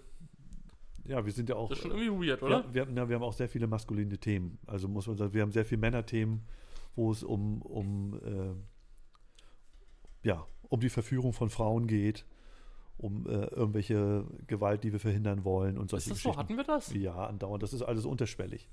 Ja, 1.05 1.25
wir 1.25 1.31
sind 1.33 1.49
ja 1.49 1.55
auch. 1.55 1.69
Das 1.69 1.79
ist 1.79 1.83
schon 1.83 1.91
irgendwie 1.97 2.29
weird, 2.29 2.43
oder? 2.43 2.59
Ja, 2.59 2.73
wir, 2.73 2.81
haben- 2.83 2.95
ja, 2.97 3.09
wir 3.09 3.15
haben 3.15 3.23
auch 3.23 3.33
sehr 3.33 3.49
viele 3.49 3.67
maskuline 3.67 4.17
Themen. 4.17 4.59
Also 4.67 4.87
muss 4.87 5.07
man 5.07 5.17
sagen, 5.17 5.33
wir 5.33 5.41
haben 5.41 5.51
sehr 5.51 5.65
viele 5.65 5.81
Männerthemen, 5.81 6.41
wo 6.95 7.11
es 7.11 7.23
um, 7.23 7.61
um, 7.61 8.19
äh, 8.23 8.53
ja, 10.27 10.45
um 10.69 10.79
die 10.79 10.89
Verführung 10.89 11.33
von 11.33 11.49
Frauen 11.49 11.87
geht, 11.87 12.25
um 12.97 13.25
äh, 13.27 13.45
irgendwelche 13.47 14.25
Gewalt, 14.47 14.83
die 14.83 14.91
wir 14.91 14.99
verhindern 14.99 15.43
wollen 15.43 15.77
und 15.77 15.89
solche 15.89 16.11
Ist 16.11 16.17
das 16.17 16.23
so? 16.23 16.29
Geschichten. 16.29 16.39
Hatten 16.39 16.57
wir 16.57 16.63
das? 16.63 16.93
Ja, 16.93 17.27
andauernd. 17.27 17.63
Das 17.63 17.73
ist 17.73 17.81
alles 17.81 18.05
unterschwellig. 18.05 18.69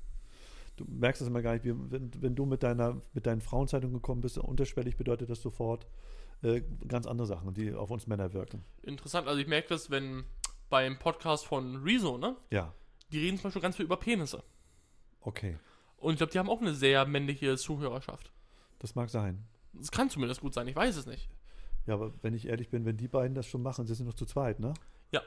Du 0.77 0.85
merkst 0.87 1.21
das 1.23 1.29
immer 1.29 1.43
gar 1.43 1.55
nicht. 1.55 1.65
Wenn, 1.65 2.11
wenn 2.23 2.35
du 2.37 2.45
mit 2.47 2.63
deiner 2.63 3.01
mit 3.15 3.27
deinen 3.27 3.41
Frauenzeitungen 3.41 3.95
gekommen 3.97 4.21
bist, 4.21 4.39
unterschwellig 4.39 4.97
bedeutet 4.97 5.29
das 5.31 5.41
sofort 5.43 5.87
äh, 6.43 6.63
ganz 6.87 7.07
andere 7.07 7.27
Sachen, 7.27 7.53
die 7.55 7.73
auf 7.73 7.91
uns 7.91 8.07
Männer 8.07 8.33
wirken. 8.33 8.63
Interessant. 8.83 9.27
Also 9.27 9.41
ich 9.41 9.49
merke 9.49 9.69
das, 9.71 9.91
wenn 9.91 10.25
beim 10.69 10.99
Podcast 10.99 11.47
von 11.47 11.83
Rezo, 11.83 12.19
ne? 12.19 12.37
Ja, 12.51 12.73
Die 13.11 13.19
reden 13.21 13.37
zum 13.39 13.45
Beispiel 13.45 13.63
ganz 13.63 13.77
viel 13.77 13.85
über 13.87 13.97
Penisse. 13.97 14.43
okay. 15.21 15.57
Und 15.97 16.13
ich 16.13 16.19
glaube, 16.19 16.31
die 16.31 16.39
haben 16.39 16.49
auch 16.49 16.61
eine 16.61 16.75
sehr 16.75 17.05
männliche 17.07 17.57
Zuhörerschaft. 17.57 18.33
Das 18.79 18.95
mag 18.95 19.11
sein. 19.11 19.45
Das 19.73 19.91
kann 19.91 20.09
zumindest 20.11 20.41
gut 20.41 20.55
sein, 20.55 20.69
ich 20.69 20.77
weiß 20.77 20.95
es 20.97 21.07
nicht. 21.07 21.29
Ja, 21.87 21.95
aber 21.95 22.13
wenn 22.23 22.35
ich 22.35 22.47
ehrlich 22.47 22.69
bin, 22.71 22.85
wenn 22.85 22.97
die 22.97 23.09
beiden 23.09 23.35
das 23.35 23.47
schon 23.49 23.63
machen, 23.63 23.85
sie 23.87 23.95
sind 23.97 24.07
noch 24.07 24.15
zu 24.15 24.25
zweit, 24.25 24.61
ne? 24.61 24.75
Ja, 25.11 25.23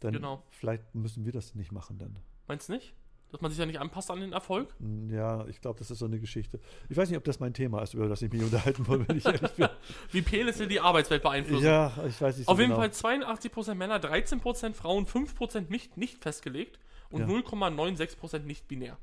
Dann 0.00 0.14
genau. 0.14 0.42
vielleicht 0.48 0.94
müssen 0.94 1.26
wir 1.26 1.32
das 1.32 1.54
nicht 1.54 1.72
machen 1.72 1.98
dann. 1.98 2.18
Meinst 2.46 2.68
du 2.70 2.72
nicht? 2.72 2.94
Dass 3.34 3.40
man 3.40 3.50
sich 3.50 3.58
ja 3.58 3.66
nicht 3.66 3.80
anpasst 3.80 4.12
an 4.12 4.20
den 4.20 4.32
Erfolg? 4.32 4.72
Hm, 4.78 5.10
Ja, 5.12 5.44
ich 5.48 5.60
glaube, 5.60 5.76
das 5.80 5.90
ist 5.90 5.98
so 5.98 6.04
eine 6.04 6.20
Geschichte. 6.20 6.60
Ich 6.88 6.96
weiß 6.96 7.08
nicht, 7.08 7.18
ob 7.18 7.24
das 7.24 7.40
mein 7.40 7.52
Thema 7.52 7.82
ist, 7.82 7.92
über 7.92 8.06
das 8.08 8.22
ich 8.22 8.32
mich 8.32 8.40
unterhalten 8.44 8.86
wollte, 8.86 9.08
wenn 9.08 9.16
ich 9.16 9.24
ehrlich 9.26 9.50
bin. 9.54 9.66
Wie 10.12 10.22
Penisse 10.22 10.68
die 10.68 10.78
Arbeitswelt 10.78 11.24
beeinflussen. 11.24 11.64
ja, 11.64 11.92
ich 12.06 12.20
weiß 12.20 12.36
nicht 12.36 12.46
so 12.46 12.52
Auf 12.52 12.60
jeden 12.60 12.70
genau. 12.70 12.80
Fall 12.88 12.90
82% 12.90 13.74
Männer, 13.74 13.96
13% 13.98 14.74
Frauen, 14.74 15.06
5% 15.06 15.68
nicht, 15.68 15.96
nicht 15.96 16.22
festgelegt 16.22 16.78
und 17.10 17.22
Ja. 17.22 17.26
0,96% 17.26 18.38
nicht 18.44 18.68
binär. 18.68 18.98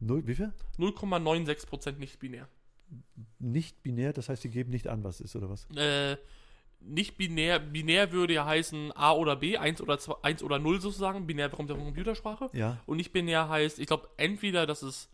Null, 0.00 0.26
wie 0.26 0.34
viel? 0.34 0.52
0,96% 0.80 1.98
nicht 1.98 2.18
binär. 2.18 2.48
Nicht 3.38 3.84
binär, 3.84 4.12
das 4.12 4.28
heißt, 4.30 4.42
sie 4.42 4.50
geben 4.50 4.70
nicht 4.72 4.88
an, 4.88 5.04
was 5.04 5.20
ist, 5.20 5.36
oder 5.36 5.48
was? 5.48 5.68
Äh, 5.76 6.16
nicht 6.84 7.16
binär, 7.16 7.58
binär 7.58 8.12
würde 8.12 8.34
ja 8.34 8.44
heißen 8.46 8.92
A 8.96 9.12
oder 9.12 9.36
B, 9.36 9.56
1 9.56 9.80
oder 9.80 9.98
2, 9.98 10.14
1 10.22 10.42
oder 10.42 10.58
0 10.58 10.80
sozusagen. 10.80 11.26
Binär 11.26 11.48
kommt 11.48 11.70
ja 11.70 11.76
von 11.76 11.84
Computersprache. 11.84 12.50
Ja, 12.52 12.78
Und 12.86 12.96
nicht 12.96 13.12
binär 13.12 13.48
heißt, 13.48 13.78
ich 13.78 13.86
glaube, 13.86 14.08
entweder, 14.16 14.66
dass 14.66 14.82
es 14.82 15.08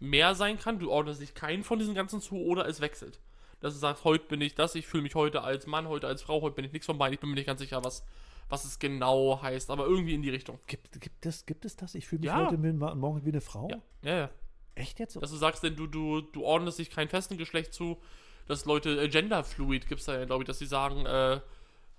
mehr 0.00 0.34
sein 0.34 0.58
kann, 0.58 0.78
du 0.78 0.90
ordnest 0.90 1.20
dich 1.20 1.34
keinen 1.34 1.62
von 1.62 1.78
diesen 1.78 1.94
ganzen 1.94 2.20
zu, 2.20 2.36
oder 2.36 2.66
es 2.66 2.80
wechselt. 2.80 3.20
Dass 3.60 3.74
du 3.74 3.78
sagst, 3.78 4.02
heute 4.04 4.26
bin 4.26 4.40
ich 4.40 4.54
das, 4.56 4.74
ich 4.74 4.86
fühle 4.88 5.04
mich 5.04 5.14
heute 5.14 5.42
als 5.42 5.66
Mann, 5.68 5.86
heute 5.88 6.08
als 6.08 6.22
Frau, 6.22 6.42
heute 6.42 6.56
bin 6.56 6.64
ich 6.64 6.72
nichts 6.72 6.86
von 6.86 6.98
beiden, 6.98 7.14
ich 7.14 7.20
bin 7.20 7.30
mir 7.30 7.36
nicht 7.36 7.46
ganz 7.46 7.60
sicher, 7.60 7.84
was, 7.84 8.04
was 8.48 8.64
es 8.64 8.80
genau 8.80 9.40
heißt, 9.40 9.70
aber 9.70 9.86
irgendwie 9.86 10.14
in 10.14 10.22
die 10.22 10.30
Richtung. 10.30 10.58
gibt, 10.66 11.00
gibt, 11.00 11.24
es, 11.24 11.46
gibt 11.46 11.64
es 11.64 11.76
das? 11.76 11.94
Ich 11.94 12.08
fühle 12.08 12.20
mich 12.22 12.26
Ja. 12.30 12.46
heute 12.46 12.56
morgen 12.58 13.24
wie 13.24 13.28
eine 13.28 13.40
Frau? 13.40 13.68
Ja, 13.70 13.80
ja, 14.02 14.16
ja. 14.18 14.30
Echt 14.74 14.98
jetzt? 14.98 15.14
Dass 15.22 15.30
du 15.30 15.36
sagst, 15.36 15.62
denn 15.62 15.76
du, 15.76 15.86
du, 15.86 16.22
du 16.22 16.42
ordnest 16.44 16.78
dich 16.80 16.90
kein 16.90 17.08
festen 17.08 17.36
Geschlecht 17.38 17.72
zu, 17.72 17.98
dass 18.46 18.64
Leute 18.64 19.02
äh, 19.02 19.08
genderfluid 19.08 19.88
gibt 19.88 20.00
es 20.00 20.06
da 20.06 20.18
ja, 20.18 20.24
glaube 20.24 20.42
ich, 20.42 20.46
dass 20.46 20.58
sie 20.58 20.66
sagen, 20.66 21.06
äh, 21.06 21.40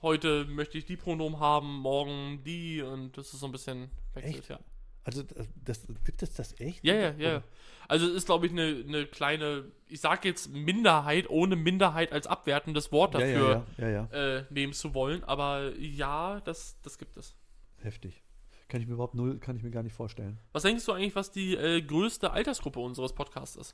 heute 0.01 0.45
möchte 0.45 0.77
ich 0.77 0.85
die 0.85 0.97
Pronomen 0.97 1.39
haben, 1.39 1.79
morgen 1.79 2.43
die 2.43 2.81
und 2.81 3.17
das 3.17 3.33
ist 3.33 3.39
so 3.39 3.45
ein 3.45 3.51
bisschen 3.51 3.89
wechselt, 4.13 4.39
Echt? 4.39 4.49
ja. 4.49 4.59
Also, 5.05 5.23
das, 5.23 5.47
das, 5.65 5.85
gibt 6.05 6.23
es 6.23 6.33
das 6.33 6.59
echt? 6.61 6.83
Ja, 6.83 6.95
ja, 6.95 7.13
ja. 7.17 7.43
Also 7.89 8.07
es 8.07 8.13
ist, 8.13 8.25
glaube 8.25 8.45
ich, 8.45 8.53
eine, 8.53 8.83
eine 8.87 9.05
kleine, 9.05 9.65
ich 9.87 9.99
sage 9.99 10.29
jetzt 10.29 10.49
Minderheit, 10.49 11.29
ohne 11.29 11.57
Minderheit 11.57 12.13
als 12.13 12.25
abwertendes 12.25 12.91
Wort 12.93 13.15
dafür 13.15 13.65
ja, 13.77 13.89
ja. 13.89 14.05
Äh, 14.05 14.45
nehmen 14.49 14.71
zu 14.71 14.93
wollen, 14.93 15.23
aber 15.25 15.75
ja, 15.77 16.39
das, 16.45 16.79
das 16.83 16.97
gibt 16.97 17.17
es. 17.17 17.35
Heftig. 17.81 18.23
Kann 18.67 18.81
ich 18.81 18.87
mir 18.87 18.93
überhaupt 18.93 19.15
null, 19.15 19.39
kann 19.39 19.55
ich 19.55 19.63
mir 19.63 19.71
gar 19.71 19.83
nicht 19.83 19.93
vorstellen. 19.93 20.39
Was 20.51 20.63
denkst 20.63 20.85
du 20.85 20.93
eigentlich, 20.93 21.15
was 21.15 21.31
die 21.31 21.55
äh, 21.55 21.81
größte 21.81 22.31
Altersgruppe 22.31 22.79
unseres 22.79 23.13
Podcasts 23.13 23.55
ist? 23.55 23.73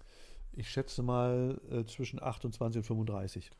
Ich 0.51 0.69
schätze 0.69 1.03
mal 1.03 1.59
äh, 1.71 1.85
zwischen 1.85 2.21
28 2.21 2.79
und 2.79 2.83
35. 2.83 3.51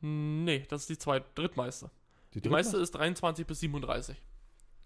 Nee, 0.00 0.64
das 0.68 0.82
ist 0.82 0.90
die 0.90 0.98
zweit 0.98 1.36
drittmeiste. 1.36 1.90
Die 2.34 2.40
dritte? 2.40 2.50
meiste 2.50 2.76
ist 2.76 2.92
23 2.92 3.46
bis 3.46 3.60
37. 3.60 4.22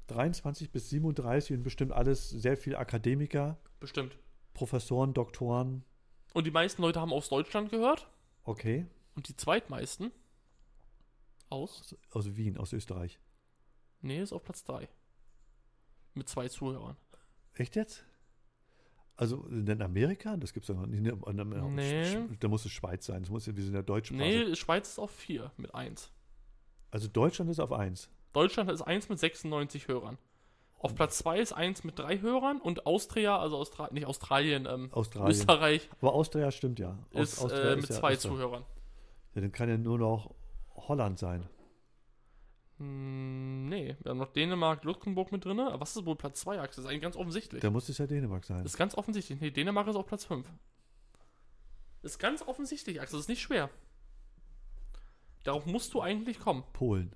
23 0.08 0.70
bis 0.70 0.88
37 0.90 1.56
und 1.58 1.62
bestimmt 1.62 1.92
alles 1.92 2.30
sehr 2.30 2.56
viel 2.56 2.74
Akademiker, 2.76 3.58
Bestimmt. 3.80 4.16
Professoren, 4.54 5.12
Doktoren. 5.14 5.84
Und 6.34 6.46
die 6.46 6.50
meisten 6.50 6.82
Leute 6.82 7.00
haben 7.00 7.12
aus 7.12 7.28
Deutschland 7.28 7.70
gehört 7.70 8.08
Okay. 8.44 8.86
und 9.14 9.28
die 9.28 9.36
zweitmeisten 9.36 10.10
aus. 11.50 11.80
Aus, 11.80 11.96
aus 12.10 12.36
Wien, 12.36 12.56
aus 12.56 12.72
Österreich. 12.72 13.18
Nee, 14.00 14.20
ist 14.20 14.32
auf 14.32 14.42
Platz 14.42 14.64
3. 14.64 14.88
Mit 16.14 16.28
zwei 16.28 16.48
Zuhörern. 16.48 16.96
Echt 17.54 17.76
jetzt? 17.76 18.04
Also 19.16 19.44
in 19.46 19.80
Amerika? 19.82 20.36
Das 20.36 20.52
gibt 20.52 20.64
es 20.64 20.68
doch 20.74 20.80
noch 20.80 20.86
nicht. 20.86 21.02
Nee. 21.02 22.28
Da 22.40 22.48
muss 22.48 22.64
es 22.64 22.72
Schweiz 22.72 23.06
sein. 23.06 23.22
Das 23.22 23.30
muss, 23.30 23.46
wir 23.46 23.62
sind 23.62 23.74
ja 23.74 23.82
Deutschsprache. 23.82 24.20
Nee, 24.22 24.54
Schweiz 24.56 24.88
ist 24.88 24.98
auf 24.98 25.10
4 25.10 25.52
mit 25.56 25.74
1. 25.74 26.10
Also 26.90 27.08
Deutschland 27.08 27.50
ist 27.50 27.60
auf 27.60 27.72
1. 27.72 28.08
Deutschland 28.32 28.70
ist 28.70 28.82
1 28.82 29.08
mit 29.08 29.18
96 29.18 29.88
Hörern. 29.88 30.18
Auf 30.78 30.94
Platz 30.96 31.18
2 31.18 31.38
ist 31.38 31.52
1 31.52 31.84
mit 31.84 31.98
3 31.98 32.20
Hörern 32.20 32.60
und 32.60 32.86
Austria, 32.86 33.38
also 33.38 33.56
Austra 33.58 33.88
nicht 33.92 34.06
Australien, 34.06 34.66
ähm, 34.68 34.88
Australien. 34.92 35.30
Österreich 35.30 35.88
Aber 36.00 36.12
Austria 36.12 36.50
stimmt 36.50 36.80
ja. 36.80 36.98
Aus- 37.14 37.34
ist 37.34 37.52
äh, 37.52 37.76
mit 37.76 37.88
ja- 37.88 37.96
2 38.00 38.12
ist 38.14 38.24
ja- 38.24 38.30
Zuhörern. 38.30 38.64
Ja, 39.34 39.40
dann 39.42 39.52
kann 39.52 39.68
ja 39.68 39.78
nur 39.78 39.98
noch 39.98 40.34
Holland 40.74 41.18
sein. 41.20 41.48
Hm, 42.82 43.68
nee, 43.68 43.96
wir 44.02 44.10
haben 44.10 44.18
noch 44.18 44.32
Dänemark, 44.32 44.82
Luxemburg 44.84 45.30
mit 45.32 45.44
drin. 45.44 45.60
Aber 45.60 45.80
was 45.80 45.96
ist 45.96 46.04
wohl 46.04 46.16
Platz 46.16 46.40
2, 46.40 46.60
Axel? 46.60 46.82
Das 46.82 46.84
ist 46.84 46.90
eigentlich 46.90 47.02
ganz 47.02 47.16
offensichtlich. 47.16 47.60
Da 47.62 47.70
muss 47.70 47.88
es 47.88 47.98
ja 47.98 48.06
Dänemark 48.06 48.44
sein. 48.44 48.62
Das 48.64 48.72
ist 48.72 48.78
ganz 48.78 48.94
offensichtlich. 48.96 49.40
Nee, 49.40 49.50
Dänemark 49.50 49.86
ist 49.88 49.96
auf 49.96 50.06
Platz 50.06 50.24
5. 50.24 50.46
Das 52.02 52.12
ist 52.12 52.18
ganz 52.18 52.42
offensichtlich, 52.42 53.00
Axel. 53.00 53.16
Das 53.18 53.24
ist 53.24 53.28
nicht 53.28 53.40
schwer. 53.42 53.70
Darauf 55.44 55.66
musst 55.66 55.94
du 55.94 56.00
eigentlich 56.02 56.38
kommen. 56.40 56.64
Polen, 56.72 57.14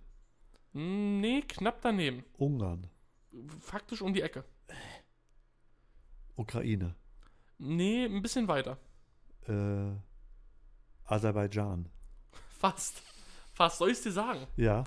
Hm, 0.73 1.21
Nee, 1.21 1.43
knapp 1.43 1.81
daneben. 1.83 2.25
Ungarn, 2.39 2.87
Faktisch 3.61 4.01
um 4.03 4.15
die 4.15 4.23
Ecke. 4.23 4.45
Ukraine, 6.37 6.95
Nee, 7.59 8.05
ein 8.05 8.21
bisschen 8.23 8.47
weiter. 8.49 8.79
äh, 9.49 9.93
Aserbaidschan. 11.05 11.89
Fast. 12.59 13.03
Fast. 13.55 13.79
Soll 13.79 13.91
ich 13.91 13.99
es 13.99 14.03
dir 14.03 14.13
sagen? 14.13 14.47
Ja. 14.57 14.85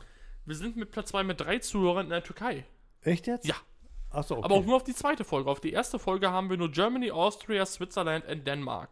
Wir 0.49 0.55
sind 0.55 0.77
mit 0.77 0.89
Platz 0.89 1.09
2 1.09 1.25
mit 1.25 1.39
drei 1.39 1.59
Zuhörern 1.59 2.07
in 2.07 2.09
der 2.09 2.23
Türkei. 2.23 2.65
Echt 3.03 3.27
jetzt? 3.27 3.45
Ja. 3.45 3.53
Achso, 4.09 4.33
okay. 4.33 4.45
Aber 4.45 4.55
auch 4.55 4.65
nur 4.65 4.77
auf 4.77 4.83
die 4.83 4.95
zweite 4.95 5.23
Folge. 5.23 5.47
Auf 5.47 5.59
die 5.59 5.71
erste 5.71 5.99
Folge 5.99 6.31
haben 6.31 6.49
wir 6.49 6.57
nur 6.57 6.71
Germany, 6.71 7.11
Austria, 7.11 7.63
Switzerland 7.67 8.25
und 8.27 8.47
Denmark. 8.47 8.89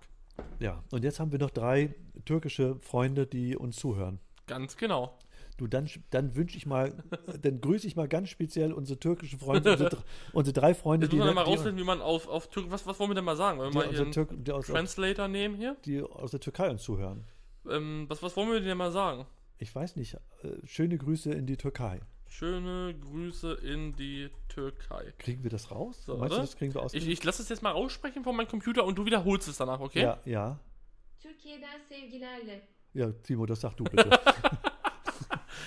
Ja, 0.60 0.84
und 0.92 1.04
jetzt 1.04 1.20
haben 1.20 1.32
wir 1.32 1.40
noch 1.40 1.50
drei 1.50 1.96
türkische 2.26 2.76
Freunde, 2.82 3.26
die 3.26 3.58
uns 3.58 3.78
zuhören. 3.78 4.20
Ganz 4.46 4.78
genau. 4.78 5.18
Du, 5.58 5.66
dann, 5.66 5.90
dann 6.12 6.36
wünsche 6.36 6.58
ich 6.58 6.68
mal, 6.68 6.94
dann 7.42 7.60
grüße 7.60 7.88
ich 7.88 7.96
mal 7.96 8.08
ganz 8.08 8.30
speziell 8.30 8.72
unsere 8.72 9.00
türkischen 9.00 9.40
Freunde, 9.40 9.72
unsere, 9.72 9.98
unsere 10.34 10.54
drei 10.54 10.76
Freunde, 10.76 11.08
Jetzt 11.08 11.14
muss 11.14 11.22
man 11.22 11.30
die, 11.30 11.34
mal 11.34 11.44
die, 11.46 11.50
rausfinden, 11.50 11.80
wie 11.80 11.86
man 11.86 12.02
auf, 12.02 12.28
auf 12.28 12.50
Türk. 12.50 12.70
Was, 12.70 12.86
was 12.86 13.00
wollen 13.00 13.10
wir 13.10 13.16
denn 13.16 13.26
mal 13.26 13.36
sagen? 13.36 13.58
Wollen 13.58 13.72
die, 13.72 13.80
wir 13.80 13.84
mal 13.84 13.90
aus 13.90 13.96
hier 13.96 14.12
Tür, 14.12 14.28
die, 14.32 14.52
aus, 14.52 14.68
Translator 14.68 15.28
nehmen 15.28 15.56
hier? 15.56 15.76
die 15.86 16.04
aus 16.04 16.30
der 16.30 16.40
Türkei 16.40 16.70
uns 16.70 16.84
zuhören. 16.84 17.24
Ähm, 17.68 18.06
was, 18.10 18.22
was 18.22 18.38
wollen 18.38 18.52
wir 18.52 18.62
denn 18.62 18.78
mal 18.78 18.92
sagen? 18.92 19.26
Ich 19.58 19.74
weiß 19.74 19.96
nicht. 19.96 20.14
Äh, 20.44 20.66
schöne 20.66 20.98
Grüße 20.98 21.32
in 21.34 21.46
die 21.48 21.58
Türkei. 21.58 22.00
Schöne 22.28 22.94
Grüße 23.00 23.54
in 23.64 23.96
die 23.96 24.30
Türkei. 24.50 25.14
Kriegen 25.18 25.44
wir 25.44 25.50
das 25.50 25.72
raus? 25.72 26.04
So, 26.06 26.18
Meinst 26.18 26.32
du, 26.34 26.36
oder? 26.36 26.44
das 26.46 26.58
kriegen 26.58 26.74
wir 26.74 26.84
aus? 26.84 26.94
Ich, 26.94 27.08
ich 27.08 27.24
lasse 27.24 27.42
es 27.42 27.50
jetzt 27.50 27.64
mal 27.64 27.72
aussprechen 27.72 28.24
von 28.24 28.36
meinem 28.36 28.48
Computer 28.50 28.84
und 28.86 28.98
du 28.98 29.06
wiederholst 29.06 29.48
es 29.48 29.58
danach, 29.58 29.80
okay? 29.80 30.02
Ja, 30.02 30.20
ja. 30.26 30.60
Türkiye'den 31.22 31.66
sevgilerle. 31.90 32.62
Ja, 32.94 33.12
Timo, 33.12 33.46
das 33.46 33.62
sag 33.62 33.76
du 33.76 33.84
bitte. 33.86 34.10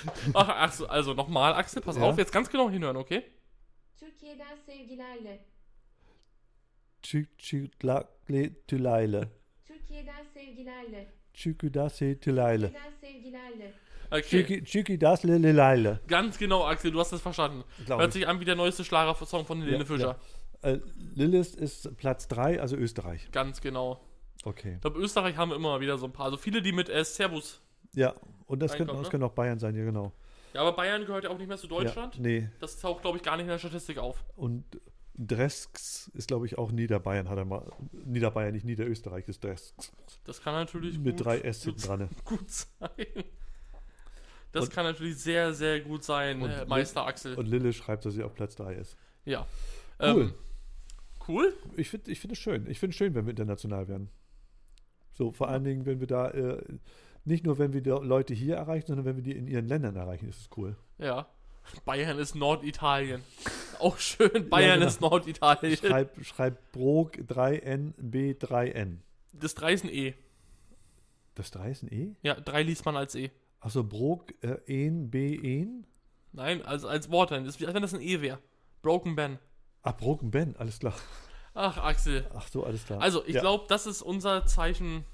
Ach, 0.34 0.48
ach 0.48 0.72
so, 0.72 0.86
also 0.86 1.12
nochmal, 1.14 1.52
Axel, 1.54 1.82
pass 1.82 1.96
Ja. 1.96 2.02
auf, 2.02 2.16
jetzt 2.16 2.32
ganz 2.32 2.48
genau 2.48 2.70
hinhören, 2.70 2.96
okay? 2.96 3.22
Türkiye'den 3.98 4.56
sevgilerle. 4.66 5.40
Türkiye'den 9.66 10.24
sevgilerle. 10.32 11.06
Çüküdase 11.40 12.14
sevgilerle. 12.14 12.72
Okay, 14.10 14.64
Çüküdase 14.64 15.98
ganz 16.08 16.38
genau, 16.38 16.64
Axel, 16.64 16.92
du 16.92 17.00
hast 17.00 17.12
es 17.12 17.22
verstanden. 17.22 17.64
Glaub 17.86 18.00
Hört 18.00 18.08
ich. 18.08 18.14
sich 18.14 18.28
an 18.28 18.40
wie 18.40 18.44
der 18.44 18.56
neueste 18.56 18.84
Schlager-Song 18.84 19.46
von 19.46 19.62
Helene 19.62 19.78
Ja, 19.78 19.84
Fischer. 19.84 20.16
Äh, 20.62 20.78
Lilith 21.14 21.54
ist 21.54 21.96
Platz 21.96 22.28
3, 22.28 22.60
also 22.60 22.76
Österreich. 22.76 23.30
Ganz 23.32 23.60
genau. 23.60 24.00
Okay. 24.44 24.74
Ich 24.74 24.80
glaube, 24.80 24.98
Österreich 24.98 25.36
haben 25.36 25.50
wir 25.50 25.56
immer 25.56 25.80
wieder 25.80 25.96
so 25.96 26.06
ein 26.06 26.12
paar. 26.12 26.26
Also 26.26 26.36
viele, 26.36 26.60
die 26.60 26.72
mit 26.72 26.90
äh, 26.90 27.04
Servus. 27.04 27.62
Ja, 27.94 28.14
und 28.46 28.60
das, 28.60 28.76
könnte, 28.76 28.94
das 28.94 29.12
ne? 29.12 29.24
auch 29.24 29.32
Bayern 29.32 29.58
sein, 29.58 29.74
ja 29.74 29.84
genau. 29.84 30.12
Ja, 30.52 30.60
aber 30.60 30.72
Bayern 30.72 31.06
gehört 31.06 31.24
ja 31.24 31.30
auch 31.30 31.38
nicht 31.38 31.48
mehr 31.48 31.56
zu 31.56 31.68
Deutschland. 31.68 32.16
Ja, 32.16 32.20
nee. 32.20 32.48
Das 32.58 32.78
taucht, 32.78 33.02
glaube 33.02 33.16
ich, 33.16 33.22
gar 33.22 33.36
nicht 33.36 33.44
in 33.44 33.50
der 33.50 33.58
Statistik 33.58 33.98
auf. 33.98 34.24
Und 34.36 34.64
Dresks 35.26 36.10
ist, 36.14 36.28
glaube 36.28 36.46
ich, 36.46 36.56
auch 36.58 36.72
Niederbayern, 36.72 37.28
hat 37.28 37.36
er 37.38 37.44
mal. 37.44 37.70
Niederbayern, 38.04 38.52
nicht 38.54 38.64
Niederösterreich, 38.64 39.28
ist 39.28 39.44
Dresks. 39.44 39.92
Das 40.24 40.42
kann 40.42 40.54
natürlich 40.54 40.98
Mit 40.98 41.16
gut, 41.18 41.26
drei 41.26 41.40
S 41.40 41.62
hinten 41.64 41.80
dran. 41.82 42.08
gut 42.24 42.50
sein. 42.50 42.88
Das 44.52 44.64
Und- 44.64 44.72
kann 44.72 44.84
natürlich 44.84 45.18
sehr, 45.18 45.52
sehr 45.52 45.80
gut 45.80 46.02
sein, 46.04 46.40
Und 46.42 46.68
Meister 46.68 47.06
Axel. 47.06 47.34
Und 47.36 47.46
Lille 47.46 47.72
schreibt, 47.72 48.04
dass 48.04 48.14
sie 48.14 48.22
auf 48.22 48.34
Platz 48.34 48.56
3 48.56 48.74
ist. 48.74 48.96
ja. 49.24 49.46
Cool. 50.02 50.22
Ähm, 50.22 50.34
cool? 51.28 51.54
Ich 51.76 51.90
finde 51.90 52.10
ich 52.10 52.20
find 52.20 52.32
es 52.32 52.38
schön. 52.38 52.66
Ich 52.70 52.80
finde 52.80 52.92
es 52.92 52.96
schön, 52.96 53.14
wenn 53.14 53.26
wir 53.26 53.30
international 53.32 53.86
werden. 53.86 54.08
So, 55.12 55.30
vor 55.32 55.48
allen 55.48 55.62
Dingen, 55.62 55.84
wenn 55.84 56.00
wir 56.00 56.06
da, 56.06 56.30
äh, 56.30 56.62
nicht 57.26 57.44
nur, 57.44 57.58
wenn 57.58 57.74
wir 57.74 57.82
die 57.82 57.90
Leute 57.90 58.32
hier 58.32 58.56
erreichen, 58.56 58.86
sondern 58.86 59.04
wenn 59.04 59.16
wir 59.16 59.22
die 59.22 59.36
in 59.36 59.46
ihren 59.46 59.66
Ländern 59.68 59.94
erreichen, 59.96 60.26
ist 60.26 60.40
es 60.40 60.48
cool. 60.56 60.74
Ja. 60.96 61.28
Bayern 61.84 62.18
ist 62.18 62.34
Norditalien. 62.34 63.22
Auch 63.78 63.98
schön, 63.98 64.48
Bayern 64.48 64.78
genau. 64.80 64.88
ist 64.88 65.00
Norditalien. 65.00 65.76
Schreib, 65.76 66.24
schreib 66.24 66.72
Brog 66.72 67.16
3N, 67.16 67.94
B3N. 68.00 68.98
Das 69.32 69.54
3 69.54 69.72
ist 69.72 69.84
ein 69.84 69.90
E. 69.90 70.14
Das 71.34 71.50
3 71.52 71.70
ist 71.70 71.82
ein 71.82 71.92
E? 71.92 72.14
Ja, 72.22 72.34
3 72.34 72.62
liest 72.62 72.84
man 72.84 72.96
als 72.96 73.14
E. 73.14 73.30
Achso, 73.60 73.84
Brog 73.84 74.32
äh, 74.42 74.58
En, 74.66 75.10
B, 75.10 75.36
En? 75.36 75.86
Nein, 76.32 76.62
als, 76.62 76.84
als 76.84 77.10
Wort 77.10 77.30
dann. 77.30 77.44
Als 77.44 77.60
wenn 77.60 77.82
das 77.82 77.94
ein 77.94 78.00
E 78.00 78.20
wäre. 78.20 78.38
Broken 78.82 79.16
Ben. 79.16 79.38
Ah, 79.82 79.92
Broken 79.92 80.30
Ben, 80.30 80.56
alles 80.56 80.78
klar. 80.78 80.94
Ach, 81.54 81.78
Axel. 81.78 82.26
Ach 82.34 82.48
so, 82.48 82.64
alles 82.64 82.84
klar. 82.84 83.00
Also, 83.00 83.24
ich 83.26 83.34
Ja, 83.34 83.40
glaube, 83.40 83.64
das 83.68 83.86
ist 83.86 84.02
unser 84.02 84.46
Zeichen, 84.46 85.04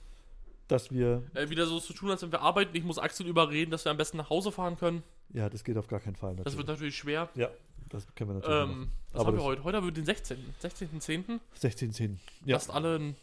Dass 0.68 0.90
wir, 0.90 1.22
äh, 1.34 1.48
wieder 1.48 1.66
so 1.66 1.80
zu 1.80 1.92
tun, 1.92 2.10
als 2.10 2.22
wenn 2.22 2.32
wir 2.32 2.40
arbeiten. 2.42 2.76
Ich 2.76 2.84
muss 2.84 2.98
Axel 2.98 3.26
überreden, 3.26 3.70
dass 3.70 3.84
wir 3.84 3.90
am 3.90 3.96
besten 3.96 4.16
nach 4.18 4.30
Hause 4.30 4.52
fahren 4.52 4.76
können. 4.76 5.02
Ja, 5.32 5.48
das 5.48 5.64
geht 5.64 5.76
auf 5.76 5.86
gar 5.88 6.00
keinen 6.00 6.16
Fall. 6.16 6.30
Natürlich. 6.30 6.44
Das 6.44 6.56
wird 6.56 6.68
natürlich 6.68 6.96
schwer. 6.96 7.28
ja, 7.34 7.50
das 7.88 8.06
können 8.14 8.30
wir 8.30 8.34
natürlich 8.34 8.62
Ähm, 8.62 8.68
machen. 8.80 8.92
was 9.12 9.20
Aber 9.20 9.28
haben 9.28 9.36
wir 9.38 9.44
heute? 9.44 9.64
Heute 9.64 9.76
haben 9.78 9.84
wir 9.86 9.92
den 9.92 10.04
16. 10.04 10.36
16.10. 10.62 11.40
1610. 11.54 12.20
Ja. 12.44 12.56
Lasst 12.56 12.70
alle 12.70 12.96
ein 12.98 13.16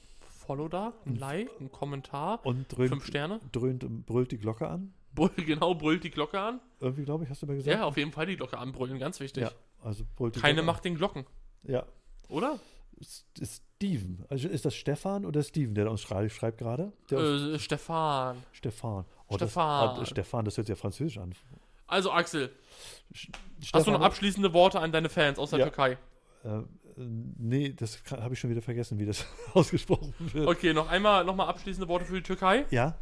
Follow 0.46 0.68
da, 0.68 0.94
ein 1.06 1.16
Like, 1.16 1.50
ein 1.62 1.72
Kommentar, 1.72 2.46
Und 2.46 2.68
dröhnt, 2.76 2.90
fünf 2.90 3.06
Sterne. 3.06 3.40
dröhnt, 3.52 4.06
brüllt 4.06 4.32
die 4.32 4.38
Glocke 4.38 4.68
an. 4.68 4.94
Brüll, 5.16 5.30
genau, 5.38 5.76
brüllt 5.76 6.04
die 6.04 6.10
Glocke 6.10 6.40
an. 6.40 6.60
Irgendwie, 6.80 7.04
glaube 7.06 7.24
ich, 7.24 7.30
hast 7.30 7.42
du 7.42 7.46
mir 7.46 7.56
gesagt? 7.56 7.78
Ja, 7.78 7.86
auf 7.86 7.96
jeden 7.98 8.12
Fall 8.12 8.26
die 8.26 8.36
Glocke 8.36 8.58
anbrüllen, 8.58 8.98
ganz 9.00 9.20
wichtig. 9.20 9.44
Ja, 9.44 9.52
also 9.82 10.04
brüllt 10.16 10.36
die 10.36 10.40
Keine 10.40 10.56
Glocke 10.56 10.66
macht 10.66 10.86
den 10.86 10.96
Glocken, 10.96 11.26
an. 11.66 11.72
Ja. 11.72 11.86
oder? 12.30 12.60
Steven. 13.44 14.26
Also 14.30 14.48
ist 14.48 14.66
das 14.66 14.76
Stefan 14.76 15.26
oder 15.26 15.44
Steven, 15.44 15.76
der 15.76 15.90
uns 15.90 16.02
schreibt, 16.02 16.32
schreibt 16.32 16.58
gerade? 16.58 16.92
Äh, 17.12 17.60
Stefan. 17.60 18.38
Stefan. 18.52 19.06
Oh, 19.28 19.36
Stefan. 19.36 19.90
Das, 19.96 20.00
ah, 20.00 20.06
Stefan, 20.06 20.46
das 20.46 20.58
hört 20.58 20.68
sich 20.68 20.76
ja 20.76 20.80
französisch 20.80 21.18
an. 21.18 21.34
Also 21.94 22.12
Axel, 22.12 22.50
Sch- 23.14 23.30
hast 23.74 23.88
du 23.88 23.92
noch 23.92 23.98
Stefan- 23.98 24.02
abschließende 24.04 24.54
Worte 24.54 24.80
an 24.80 24.92
deine 24.92 25.10
Fans 25.10 25.40
aus 25.40 25.52
der 25.52 25.60
Ja. 25.60 25.66
Türkei? 25.66 25.98
Äh, 26.44 26.62
nee, 26.98 27.74
das 27.74 28.02
habe 28.12 28.34
ich 28.34 28.40
schon 28.40 28.50
wieder 28.50 28.62
vergessen, 28.62 29.00
wie 29.00 29.06
das 29.06 29.26
ausgesprochen 29.54 30.14
wird. 30.20 30.48
Okay, 30.48 30.74
noch 30.74 30.90
einmal 30.90 31.24
nochmal 31.24 31.48
abschließende 31.48 31.88
Worte 31.88 32.06
für 32.06 32.16
die 32.16 32.24
Türkei. 32.24 32.66
Ja? 32.72 32.98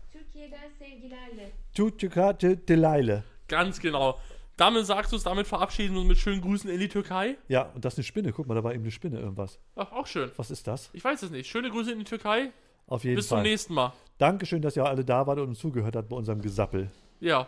Ganz 3.48 3.80
genau. 3.80 4.20
Damit 4.58 4.86
sagst 4.86 5.12
du 5.12 5.16
es, 5.16 5.24
damit 5.24 5.48
verabschieden 5.48 5.94
wir 5.94 6.02
uns 6.02 6.10
mit 6.10 6.18
schönen 6.18 6.42
Grüßen 6.42 6.70
in 6.70 6.80
die 6.80 6.88
Türkei. 6.90 7.36
Ja, 7.48 7.64
und 7.74 7.84
das 7.84 7.94
ist 7.94 8.00
eine 8.00 8.04
Spinne. 8.04 8.32
Guck 8.32 8.48
mal, 8.48 8.54
da 8.56 8.64
war 8.64 8.74
eben 8.74 8.84
eine 8.84 8.92
Spinne 8.92 9.20
irgendwas. 9.20 9.60
Ach, 9.76 9.92
auch 9.92 10.06
schön. 10.06 10.32
Was 10.36 10.52
ist 10.52 10.68
das? 10.68 10.90
Ich 10.94 11.04
weiß 11.04 11.24
es 11.24 11.32
nicht. 11.32 11.50
Schöne 11.50 11.70
Grüße 11.72 11.92
in 11.92 12.00
die 12.00 12.06
Türkei. 12.06 12.52
Auf 12.88 13.04
jeden 13.04 13.16
Bis 13.16 13.28
Fall. 13.28 13.40
zum 13.40 13.44
nächsten 13.44 13.74
Mal. 13.74 13.94
Dankeschön, 14.18 14.62
dass 14.62 14.76
ihr 14.76 14.86
alle 14.86 15.04
da 15.04 15.26
wart 15.26 15.40
und 15.40 15.50
uns 15.50 15.60
zugehört 15.60 15.96
habt 15.96 16.10
bei 16.10 16.16
unserem 16.16 16.42
Gesappel. 16.42 16.92
Ja. 17.20 17.48